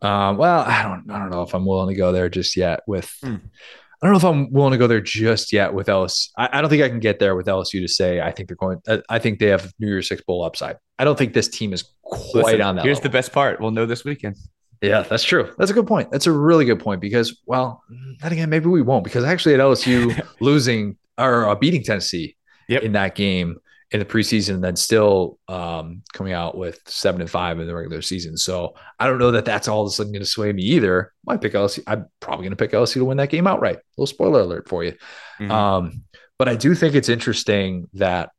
um, 0.00 0.38
well, 0.38 0.60
I 0.60 0.82
don't 0.82 1.10
I 1.10 1.18
don't 1.18 1.30
know 1.30 1.42
if 1.42 1.54
I'm 1.54 1.66
willing 1.66 1.94
to 1.94 1.98
go 1.98 2.10
there 2.10 2.28
just 2.30 2.56
yet 2.56 2.80
with 2.86 3.14
mm. 3.22 3.40
I 4.02 4.06
don't 4.06 4.12
know 4.12 4.18
if 4.18 4.24
I'm 4.24 4.52
willing 4.52 4.72
to 4.72 4.78
go 4.78 4.86
there 4.86 5.00
just 5.00 5.52
yet 5.52 5.72
with 5.72 5.86
LSU. 5.86 6.28
I, 6.36 6.50
I, 6.52 6.60
don't 6.60 6.68
think 6.68 6.82
I 6.82 6.88
can 6.90 7.00
get 7.00 7.18
there 7.18 7.34
with 7.34 7.46
LSU 7.46 7.80
to 7.80 7.88
say 7.88 8.20
I 8.20 8.30
think 8.30 8.48
they're 8.48 8.56
going. 8.56 8.80
I 9.08 9.18
think 9.18 9.38
they 9.38 9.46
have 9.46 9.72
New 9.78 9.86
Year's 9.88 10.08
Six 10.08 10.22
bowl 10.22 10.44
upside. 10.44 10.76
I 10.98 11.04
don't 11.04 11.16
think 11.16 11.32
this 11.32 11.48
team 11.48 11.72
is 11.72 11.84
quite 12.02 12.44
Listen, 12.44 12.60
on 12.60 12.76
that. 12.76 12.84
Here's 12.84 12.98
level. 12.98 13.10
the 13.10 13.12
best 13.12 13.32
part: 13.32 13.60
we'll 13.60 13.70
know 13.70 13.86
this 13.86 14.04
weekend. 14.04 14.36
Yeah, 14.82 15.02
that's 15.02 15.24
true. 15.24 15.52
That's 15.58 15.70
a 15.70 15.74
good 15.74 15.86
point. 15.86 16.10
That's 16.10 16.26
a 16.26 16.32
really 16.32 16.64
good 16.64 16.80
point 16.80 17.00
because, 17.00 17.40
well, 17.46 17.82
then 18.20 18.32
again, 18.32 18.50
maybe 18.50 18.66
we 18.66 18.82
won't 18.82 19.04
because 19.04 19.24
actually 19.24 19.54
at 19.54 19.60
LSU 19.60 20.26
losing 20.40 20.96
or 21.18 21.48
uh, 21.48 21.54
beating 21.54 21.82
Tennessee 21.82 22.36
yep. 22.68 22.82
in 22.82 22.92
that 22.92 23.14
game 23.14 23.56
in 23.92 24.00
the 24.00 24.04
preseason 24.04 24.54
and 24.54 24.64
then 24.64 24.74
still 24.74 25.38
um, 25.48 26.02
coming 26.12 26.32
out 26.32 26.58
with 26.58 26.80
seven 26.86 27.20
and 27.20 27.30
five 27.30 27.60
in 27.60 27.66
the 27.66 27.74
regular 27.74 28.02
season. 28.02 28.36
So 28.36 28.74
I 28.98 29.06
don't 29.06 29.18
know 29.18 29.30
that 29.30 29.44
that's 29.44 29.68
all 29.68 29.82
of 29.82 29.86
a 29.86 29.90
sudden 29.90 30.12
going 30.12 30.22
to 30.22 30.26
sway 30.26 30.52
me 30.52 30.62
either. 30.62 31.12
Might 31.24 31.40
pick 31.40 31.52
LSU. 31.52 31.82
I'm 31.86 32.06
probably 32.20 32.44
going 32.44 32.50
to 32.50 32.56
pick 32.56 32.72
LSU 32.72 32.94
to 32.94 33.04
win 33.04 33.18
that 33.18 33.30
game 33.30 33.46
outright. 33.46 33.76
A 33.76 33.82
little 33.96 34.06
spoiler 34.06 34.40
alert 34.40 34.68
for 34.68 34.82
you. 34.82 34.92
Mm-hmm. 35.38 35.50
Um, 35.50 36.02
but 36.38 36.48
I 36.48 36.56
do 36.56 36.74
think 36.74 36.94
it's 36.94 37.08
interesting 37.08 37.88
that 37.94 38.30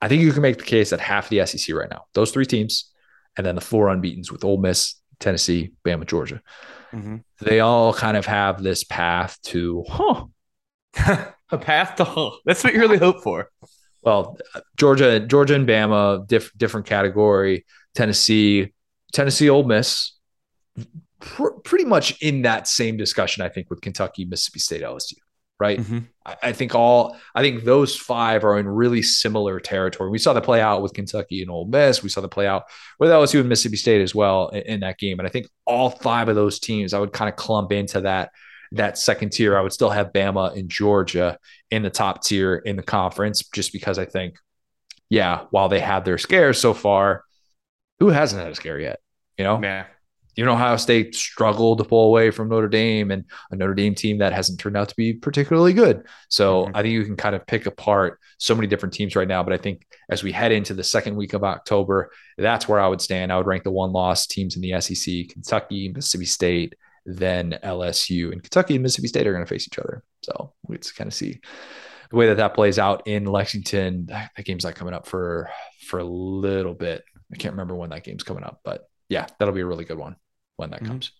I 0.00 0.08
think 0.08 0.22
you 0.22 0.32
can 0.32 0.42
make 0.42 0.58
the 0.58 0.64
case 0.64 0.90
that 0.90 1.00
half 1.00 1.28
the 1.28 1.44
SEC 1.46 1.74
right 1.74 1.90
now, 1.90 2.04
those 2.14 2.30
three 2.30 2.46
teams, 2.46 2.92
and 3.36 3.44
then 3.44 3.56
the 3.56 3.60
four 3.60 3.88
unbeaten's 3.88 4.30
with 4.30 4.44
Ole 4.44 4.58
Miss, 4.58 4.94
Tennessee, 5.20 5.72
Bama, 5.84 6.06
Georgia. 6.06 6.40
Mm-hmm. 6.92 7.16
They 7.40 7.60
all 7.60 7.92
kind 7.92 8.16
of 8.16 8.26
have 8.26 8.62
this 8.62 8.84
path 8.84 9.38
to, 9.44 9.84
huh? 9.88 10.26
a 11.50 11.58
path 11.58 11.96
to 11.96 12.04
huh. 12.04 12.30
That's 12.44 12.62
what 12.62 12.74
you 12.74 12.80
really 12.80 12.98
hope 12.98 13.22
for. 13.22 13.50
Well, 14.02 14.38
Georgia, 14.76 15.20
Georgia 15.20 15.54
and 15.54 15.66
Bama, 15.66 16.26
diff, 16.26 16.52
different 16.56 16.86
category. 16.86 17.64
Tennessee, 17.94 18.72
Tennessee, 19.12 19.48
Ole 19.48 19.64
Miss, 19.64 20.12
pr- 21.20 21.58
pretty 21.64 21.84
much 21.84 22.20
in 22.20 22.42
that 22.42 22.68
same 22.68 22.96
discussion. 22.96 23.42
I 23.42 23.48
think 23.48 23.70
with 23.70 23.80
Kentucky, 23.80 24.24
Mississippi 24.24 24.58
State, 24.58 24.82
LSU 24.82 25.14
right? 25.58 25.78
Mm-hmm. 25.78 25.98
I, 26.26 26.36
I, 26.42 26.52
think 26.52 26.74
all 26.74 27.16
I 27.34 27.42
think 27.42 27.64
those 27.64 27.96
five 27.96 28.44
are 28.44 28.58
in 28.58 28.66
really 28.66 29.02
similar 29.02 29.60
territory. 29.60 30.10
We 30.10 30.18
saw 30.18 30.32
the 30.32 30.40
play 30.40 30.60
out 30.60 30.82
with 30.82 30.94
Kentucky 30.94 31.42
and 31.42 31.50
Ole 31.50 31.66
Miss. 31.66 32.02
We 32.02 32.08
saw 32.08 32.20
the 32.20 32.28
play 32.28 32.46
out 32.46 32.64
with 32.98 33.10
LSU 33.10 33.40
and 33.40 33.48
Mississippi 33.48 33.76
State 33.76 34.02
as 34.02 34.14
well 34.14 34.48
in, 34.48 34.62
in 34.62 34.80
that 34.80 34.98
game. 34.98 35.18
And 35.18 35.28
I 35.28 35.30
think 35.30 35.46
all 35.64 35.90
five 35.90 36.28
of 36.28 36.34
those 36.34 36.58
teams, 36.58 36.94
I 36.94 36.98
would 36.98 37.12
kind 37.12 37.28
of 37.28 37.36
clump 37.36 37.72
into 37.72 38.02
that 38.02 38.30
that 38.72 38.98
second 38.98 39.30
tier. 39.30 39.56
I 39.56 39.60
would 39.60 39.72
still 39.72 39.90
have 39.90 40.12
Bama 40.12 40.56
and 40.56 40.68
Georgia 40.68 41.38
in 41.70 41.82
the 41.82 41.90
top 41.90 42.24
tier 42.24 42.56
in 42.56 42.76
the 42.76 42.82
conference, 42.82 43.44
just 43.54 43.72
because 43.72 43.98
I 43.98 44.04
think, 44.04 44.36
yeah, 45.08 45.44
while 45.50 45.68
they 45.68 45.80
have 45.80 46.04
their 46.04 46.18
scares 46.18 46.60
so 46.60 46.74
far, 46.74 47.24
who 48.00 48.08
hasn't 48.08 48.42
had 48.42 48.50
a 48.50 48.54
scare 48.54 48.80
yet? 48.80 48.98
You 49.38 49.44
know, 49.44 49.60
yeah. 49.62 49.86
You 50.36 50.44
know, 50.44 50.52
Ohio 50.52 50.76
State 50.76 51.14
struggled 51.14 51.78
to 51.78 51.84
pull 51.84 52.06
away 52.08 52.30
from 52.30 52.48
Notre 52.48 52.68
Dame 52.68 53.10
and 53.10 53.24
a 53.50 53.56
Notre 53.56 53.74
Dame 53.74 53.94
team 53.94 54.18
that 54.18 54.32
hasn't 54.32 54.58
turned 54.58 54.76
out 54.76 54.88
to 54.88 54.96
be 54.96 55.12
particularly 55.12 55.72
good. 55.72 56.04
So 56.28 56.64
mm-hmm. 56.64 56.76
I 56.76 56.82
think 56.82 56.92
you 56.92 57.04
can 57.04 57.16
kind 57.16 57.34
of 57.34 57.46
pick 57.46 57.66
apart 57.66 58.18
so 58.38 58.54
many 58.54 58.66
different 58.66 58.94
teams 58.94 59.14
right 59.14 59.28
now. 59.28 59.42
But 59.42 59.52
I 59.52 59.58
think 59.58 59.86
as 60.08 60.22
we 60.22 60.32
head 60.32 60.52
into 60.52 60.74
the 60.74 60.84
second 60.84 61.16
week 61.16 61.34
of 61.34 61.44
October, 61.44 62.10
that's 62.36 62.68
where 62.68 62.80
I 62.80 62.88
would 62.88 63.00
stand. 63.00 63.32
I 63.32 63.36
would 63.36 63.46
rank 63.46 63.62
the 63.62 63.70
one 63.70 63.92
loss 63.92 64.26
teams 64.26 64.56
in 64.56 64.62
the 64.62 64.80
SEC 64.80 65.28
Kentucky, 65.28 65.92
Mississippi 65.94 66.26
State, 66.26 66.74
then 67.06 67.58
LSU. 67.62 68.32
And 68.32 68.42
Kentucky 68.42 68.74
and 68.74 68.82
Mississippi 68.82 69.08
State 69.08 69.26
are 69.26 69.32
going 69.32 69.44
to 69.44 69.48
face 69.48 69.68
each 69.68 69.78
other. 69.78 70.02
So 70.22 70.52
we 70.66 70.78
just 70.78 70.96
kind 70.96 71.08
of 71.08 71.14
see 71.14 71.40
the 72.10 72.16
way 72.16 72.26
that 72.26 72.38
that 72.38 72.54
plays 72.54 72.78
out 72.78 73.06
in 73.06 73.24
Lexington. 73.24 74.06
That, 74.06 74.32
that 74.36 74.44
game's 74.44 74.64
not 74.64 74.74
coming 74.74 74.94
up 74.94 75.06
for 75.06 75.50
for 75.86 76.00
a 76.00 76.04
little 76.04 76.74
bit. 76.74 77.04
I 77.32 77.36
can't 77.36 77.54
remember 77.54 77.74
when 77.74 77.90
that 77.90 78.04
game's 78.04 78.22
coming 78.22 78.44
up, 78.44 78.60
but 78.64 78.88
yeah, 79.08 79.26
that'll 79.38 79.54
be 79.54 79.60
a 79.60 79.66
really 79.66 79.84
good 79.84 79.98
one 79.98 80.16
when 80.56 80.70
that 80.70 80.80
mm-hmm. 80.80 80.92
comes. 80.92 81.12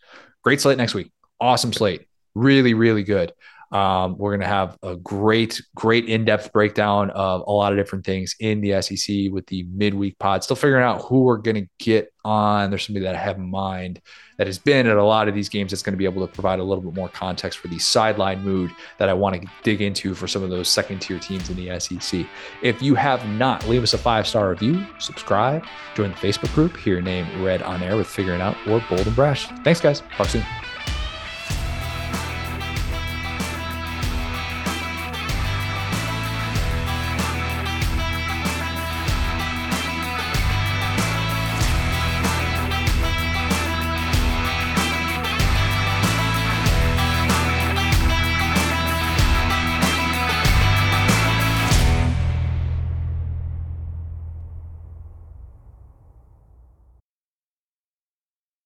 Great 0.43 0.61
slate 0.61 0.79
next 0.79 0.95
week. 0.95 1.13
Awesome 1.41 1.73
slate. 1.73 2.07
Really, 2.35 2.75
really 2.75 3.03
good. 3.03 3.33
Um, 3.75 4.17
we're 4.17 4.31
going 4.31 4.41
to 4.41 4.47
have 4.47 4.79
a 4.85 4.95
great, 4.95 5.61
great 5.75 6.09
in 6.09 6.25
depth 6.25 6.53
breakdown 6.53 7.11
of 7.11 7.43
a 7.45 7.51
lot 7.51 7.73
of 7.73 7.79
different 7.79 8.05
things 8.05 8.37
in 8.39 8.61
the 8.61 8.81
SEC 8.81 9.33
with 9.33 9.47
the 9.49 9.65
midweek 9.65 10.17
pod. 10.21 10.45
Still 10.45 10.55
figuring 10.55 10.85
out 10.85 11.03
who 11.03 11.25
we're 11.25 11.39
going 11.39 11.57
to 11.57 11.67
get 11.81 12.15
on. 12.25 12.71
There's 12.71 12.87
somebody 12.87 13.05
that 13.05 13.17
I 13.17 13.19
have 13.19 13.37
in 13.37 13.51
mind 13.51 14.01
that 14.39 14.47
has 14.47 14.61
been 14.61 14.87
at 14.87 14.97
a 14.97 15.05
lot 15.05 15.27
of 15.27 15.35
these 15.35 15.49
games 15.49 15.73
that's 15.73 15.83
going 15.83 15.93
to 15.93 15.99
be 15.99 16.05
able 16.05 16.25
to 16.25 16.33
provide 16.33 16.61
a 16.61 16.63
little 16.63 16.85
bit 16.85 16.95
more 16.95 17.09
context 17.09 17.59
for 17.59 17.67
the 17.67 17.79
sideline 17.81 18.43
mood 18.43 18.71
that 18.99 19.09
I 19.09 19.13
want 19.13 19.43
to 19.43 19.49
dig 19.65 19.83
into 19.83 20.15
for 20.15 20.29
some 20.29 20.45
of 20.45 20.51
those 20.51 20.69
second 20.69 21.01
tier 21.01 21.19
teams 21.19 21.51
in 21.51 21.57
the 21.57 21.79
SEC. 21.81 22.25
If 22.63 22.81
you 22.81 22.95
have 22.95 23.29
not, 23.29 23.67
leave 23.69 23.83
us 23.83 23.93
a 23.93 23.99
five 23.99 24.29
star 24.29 24.51
review, 24.51 24.87
subscribe, 25.01 25.65
join 25.97 26.11
the 26.11 26.17
Facebook 26.17 26.55
group, 26.55 26.77
hear 26.77 26.95
your 26.95 27.03
name 27.03 27.43
read 27.43 27.61
on 27.63 27.83
air 27.83 27.97
with 27.97 28.07
Figuring 28.07 28.41
Out 28.41 28.57
or 28.69 28.85
Bold 28.89 29.05
and 29.05 29.17
Brash. 29.17 29.49
Thanks, 29.65 29.81
guys. 29.81 30.01
Talk 30.17 30.29
soon. 30.29 30.45